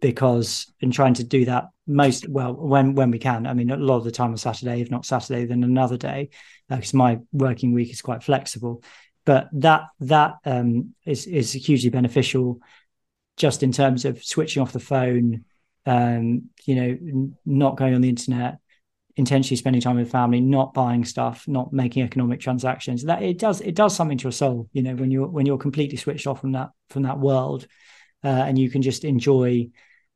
because 0.00 0.72
in 0.80 0.90
trying 0.90 1.14
to 1.14 1.24
do 1.24 1.44
that 1.46 1.68
most 1.86 2.28
well 2.28 2.54
when 2.54 2.94
when 2.94 3.10
we 3.10 3.18
can. 3.18 3.46
I 3.46 3.54
mean, 3.54 3.70
a 3.70 3.76
lot 3.76 3.96
of 3.96 4.04
the 4.04 4.10
time 4.10 4.30
on 4.30 4.36
Saturday, 4.36 4.80
if 4.80 4.90
not 4.90 5.06
Saturday, 5.06 5.46
then 5.46 5.64
another 5.64 5.96
day, 5.96 6.30
because 6.68 6.94
uh, 6.94 6.98
my 6.98 7.18
working 7.32 7.72
week 7.72 7.90
is 7.90 8.02
quite 8.02 8.22
flexible. 8.22 8.82
But 9.24 9.48
that 9.52 9.88
that 10.00 10.36
um, 10.44 10.94
is 11.04 11.26
is 11.26 11.52
hugely 11.52 11.90
beneficial, 11.90 12.60
just 13.36 13.62
in 13.62 13.72
terms 13.72 14.04
of 14.04 14.22
switching 14.22 14.62
off 14.62 14.72
the 14.72 14.80
phone, 14.80 15.44
um, 15.86 16.50
you 16.64 16.74
know, 16.74 17.30
not 17.44 17.76
going 17.76 17.94
on 17.94 18.00
the 18.02 18.08
internet, 18.08 18.58
intentionally 19.16 19.56
spending 19.56 19.82
time 19.82 19.96
with 19.96 20.10
family, 20.10 20.40
not 20.40 20.74
buying 20.74 21.04
stuff, 21.04 21.48
not 21.48 21.72
making 21.72 22.04
economic 22.04 22.40
transactions. 22.40 23.04
That 23.04 23.22
it 23.22 23.38
does 23.38 23.60
it 23.60 23.74
does 23.74 23.96
something 23.96 24.18
to 24.18 24.24
your 24.24 24.32
soul, 24.32 24.68
you 24.72 24.82
know, 24.82 24.94
when 24.94 25.10
you're 25.10 25.26
when 25.26 25.46
you're 25.46 25.58
completely 25.58 25.96
switched 25.96 26.26
off 26.26 26.40
from 26.40 26.52
that 26.52 26.70
from 26.90 27.02
that 27.02 27.18
world, 27.18 27.66
uh, 28.22 28.28
and 28.28 28.58
you 28.58 28.70
can 28.70 28.82
just 28.82 29.04
enjoy 29.04 29.68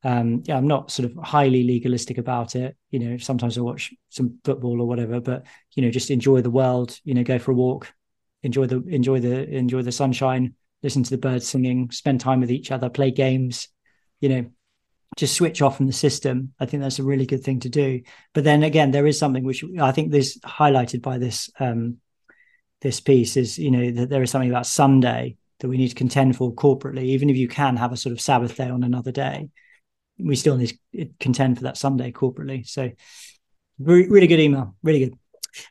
um, 0.05 0.43
yeah, 0.47 0.57
I'm 0.57 0.66
not 0.66 0.91
sort 0.91 1.11
of 1.11 1.16
highly 1.23 1.62
legalistic 1.62 2.19
about 2.19 2.57
it. 2.57 2.77
You 2.91 2.99
know, 2.99 3.16
sometimes 3.19 3.57
I 3.57 3.61
watch 3.61 3.95
some 4.09 4.39
football 4.45 4.81
or 4.81 4.89
whatever, 4.89 5.20
but 5.20 5.47
you 5.74 5.83
know, 5.83 5.91
just 5.91 6.11
enjoy 6.11 6.43
the 6.43 6.51
world. 6.51 6.99
You 7.05 7.15
know, 7.15 7.23
go 7.23 7.39
for 7.39 7.53
a 7.53 7.55
walk, 7.55 7.93
enjoy 8.43 8.66
the 8.66 8.83
enjoy 8.89 9.20
the 9.20 9.49
enjoy 9.49 9.83
the 9.83 9.93
sunshine, 9.93 10.55
listen 10.83 11.05
to 11.05 11.11
the 11.11 11.19
birds 11.19 11.47
singing, 11.47 11.91
spend 11.93 12.20
time 12.20 12.41
with 12.41 12.51
each 12.51 12.73
other, 12.73 12.91
play 12.91 13.12
games. 13.12 13.69
You 14.20 14.29
know, 14.29 14.51
just 15.16 15.37
switch 15.37 15.62
off 15.62 15.77
from 15.77 15.87
the 15.87 15.93
system. 15.93 16.53
I 16.59 16.66
think 16.66 16.83
that's 16.83 16.99
a 16.99 17.05
really 17.05 17.27
good 17.27 17.45
thing 17.45 17.61
to 17.61 17.69
do. 17.69 18.03
But 18.35 18.45
then 18.45 18.65
again, 18.65 18.91
there 18.91 19.07
is 19.07 19.19
something 19.19 19.45
which 19.45 19.65
I 19.81 19.93
think 19.93 20.11
this 20.11 20.37
highlighted 20.39 21.03
by 21.03 21.19
this 21.19 21.49
um, 21.61 21.99
this 22.81 22.99
piece 22.99 23.37
is 23.37 23.57
you 23.57 23.70
know 23.70 23.93
that 23.93 24.11
there 24.11 24.23
is 24.23 24.33
something 24.33 24.51
about 24.51 24.66
Sunday 24.66 25.37
that 25.61 25.69
we 25.69 25.77
need 25.77 25.91
to 25.91 25.95
contend 25.95 26.35
for 26.35 26.53
corporately, 26.53 27.05
even 27.05 27.31
if 27.31 27.37
you 27.37 27.47
can 27.47 27.77
have 27.77 27.93
a 27.93 27.97
sort 27.97 28.12
of 28.12 28.20
Sabbath 28.20 28.57
day 28.57 28.69
on 28.69 28.83
another 28.83 29.12
day 29.12 29.49
we 30.19 30.37
still 30.37 30.57
need 30.57 30.79
to 30.95 31.09
contend 31.21 31.57
for 31.57 31.65
that 31.65 31.77
Sunday 31.77 32.13
corporately. 32.13 32.67
So 32.67 32.91
re- 33.79 34.09
really 34.09 34.27
good 34.27 34.41
email, 34.41 34.77
really 34.83 35.01
good. 35.01 35.19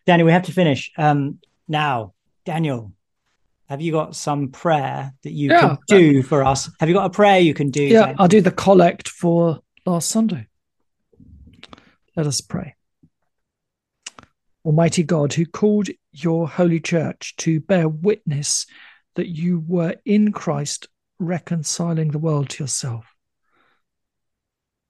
Daniel, 0.06 0.26
we 0.26 0.32
have 0.32 0.44
to 0.44 0.52
finish. 0.52 0.92
Um, 0.98 1.40
now, 1.68 2.14
Daniel, 2.46 2.94
have 3.68 3.82
you 3.82 3.92
got 3.92 4.16
some 4.16 4.50
prayer 4.50 5.14
that 5.24 5.32
you 5.32 5.50
yeah, 5.50 5.60
can 5.60 5.78
do 5.88 6.24
for 6.24 6.44
us? 6.44 6.70
Have 6.80 6.90
you 6.90 6.96
got 6.96 7.06
a 7.06 7.10
prayer 7.10 7.40
you 7.40 7.54
can 7.54 7.70
do? 7.70 7.84
Yeah, 7.84 8.16
I'll 8.18 8.28
do 8.28 8.42
the 8.42 8.52
collect 8.52 9.08
for 9.08 9.60
last 9.86 10.10
Sunday. 10.10 10.48
Let 12.16 12.28
us 12.28 12.42
pray. 12.42 12.76
Almighty 14.66 15.04
God, 15.04 15.34
who 15.34 15.46
called 15.46 15.90
your 16.12 16.48
holy 16.48 16.80
church 16.80 17.36
to 17.38 17.62
bear 17.62 17.88
witness 17.88 18.68
that 19.16 19.30
you 19.30 19.64
were 19.66 19.96
in 20.06 20.32
Christ 20.32 20.88
reconciling 21.18 22.12
the 22.12 22.20
world 22.20 22.50
to 22.50 22.64
yourself 22.64 23.11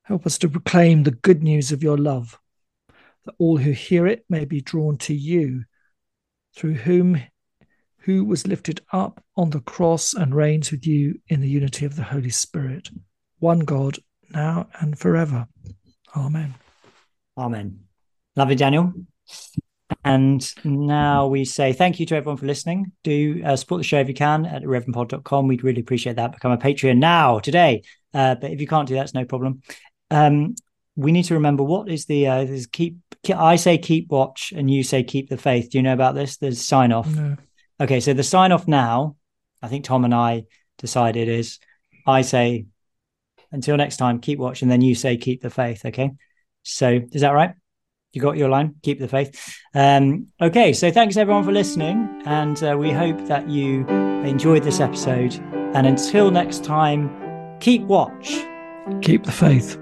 Help 0.04 0.26
us 0.26 0.38
to 0.40 0.50
proclaim 0.50 1.04
the 1.04 1.12
good 1.12 1.44
news 1.44 1.72
of 1.72 1.84
your 1.84 1.98
love, 1.98 2.40
that 3.26 3.36
all 3.38 3.58
who 3.58 3.72
hear 3.72 4.08
it 4.08 4.26
may 4.30 4.46
be 4.46 4.62
drawn 4.62 4.98
to 4.98 5.14
you, 5.14 5.64
through 6.56 6.74
whom 6.74 7.22
who 8.00 8.26
was 8.26 8.48
lifted 8.48 8.82
up 8.92 9.24
on 9.38 9.52
the 9.52 9.60
cross 9.60 10.14
and 10.14 10.34
reigns 10.34 10.72
with 10.72 10.88
you 10.88 11.20
in 11.28 11.42
the 11.42 11.50
unity 11.50 11.86
of 11.86 11.96
the 11.96 12.04
Holy 12.04 12.32
Spirit, 12.32 12.90
one 13.40 13.60
God, 13.60 14.00
now 14.32 14.68
and 14.80 14.98
forever. 14.98 15.48
Amen. 16.16 16.56
Amen. 17.38 17.82
Lovely, 18.36 18.56
Daniel. 18.56 18.94
And 20.04 20.44
now 20.66 21.28
we 21.28 21.46
say 21.46 21.74
thank 21.74 22.00
you 22.00 22.06
to 22.08 22.16
everyone 22.16 22.38
for 22.38 22.46
listening. 22.46 22.92
Do 23.04 23.42
uh, 23.46 23.56
support 23.56 23.80
the 23.80 23.84
show 23.84 24.00
if 24.00 24.08
you 24.08 24.14
can 24.14 24.46
at 24.46 24.64
irreverendpod.com. 24.64 25.48
We'd 25.48 25.64
really 25.64 25.82
appreciate 25.82 26.16
that. 26.16 26.32
Become 26.32 26.54
a 26.54 26.58
Patreon 26.58 26.98
now, 26.98 27.40
today. 27.40 27.84
Uh, 28.14 28.36
but 28.36 28.52
if 28.52 28.60
you 28.60 28.68
can't 28.68 28.88
do 28.88 28.96
that, 28.96 29.04
it's 29.04 29.14
no 29.14 29.26
problem 29.26 29.62
um, 30.12 30.56
we 30.96 31.12
need 31.12 31.24
to 31.24 31.36
remember 31.36 31.64
what 31.64 31.90
is 31.90 32.06
the 32.06 32.28
uh, 32.28 32.42
is 32.42 32.68
keep, 32.68 32.98
I 33.34 33.56
say 33.56 33.78
keep 33.78 34.10
watch 34.10 34.54
and 34.56 34.70
you 34.70 34.84
say 34.84 35.04
keep 35.04 35.30
the 35.30 35.38
faith. 35.38 35.72
Do 35.72 35.78
you 35.78 35.82
know 35.84 35.94
about 35.94 36.16
this? 36.16 36.38
There's 36.38 36.64
sign 36.64 36.92
off. 36.92 37.08
No. 37.08 37.38
Okay, 37.80 38.00
so 38.00 38.14
the 38.14 38.24
sign 38.24 38.52
off 38.52 38.68
now, 38.68 39.16
I 39.62 39.68
think 39.68 39.86
Tom 39.86 40.06
and 40.06 40.14
I 40.14 40.46
decided 40.78 41.28
is 41.28 41.60
I 42.06 42.22
say 42.22 42.66
until 43.52 43.78
next 43.78 43.98
time, 43.98 44.20
keep 44.20 44.40
watch, 44.40 44.62
and 44.62 44.72
then 44.72 44.82
you 44.82 44.96
say 44.96 45.18
keep 45.18 45.42
the 45.42 45.50
faith. 45.50 45.86
Okay, 45.86 46.12
so 46.64 47.00
is 47.12 47.22
that 47.22 47.32
right? 47.32 47.54
You 48.14 48.22
got 48.22 48.38
your 48.38 48.50
line. 48.50 48.76
Keep 48.84 49.00
the 49.00 49.08
faith. 49.08 49.58
Um, 49.74 50.28
okay, 50.42 50.74
so 50.74 50.92
thanks 50.92 51.16
everyone 51.18 51.44
for 51.44 51.52
listening, 51.52 52.22
and 52.26 52.62
uh, 52.64 52.78
we 52.78 52.92
hope 52.92 53.26
that 53.28 53.50
you 53.50 53.88
enjoyed 53.88 54.64
this 54.64 54.80
episode. 54.80 55.34
And 55.74 55.88
until 55.88 56.32
next 56.32 56.66
time, 56.66 57.10
keep 57.60 57.82
watch. 57.84 58.36
Keep 59.02 59.24
the 59.24 59.32
faith. 59.32 59.81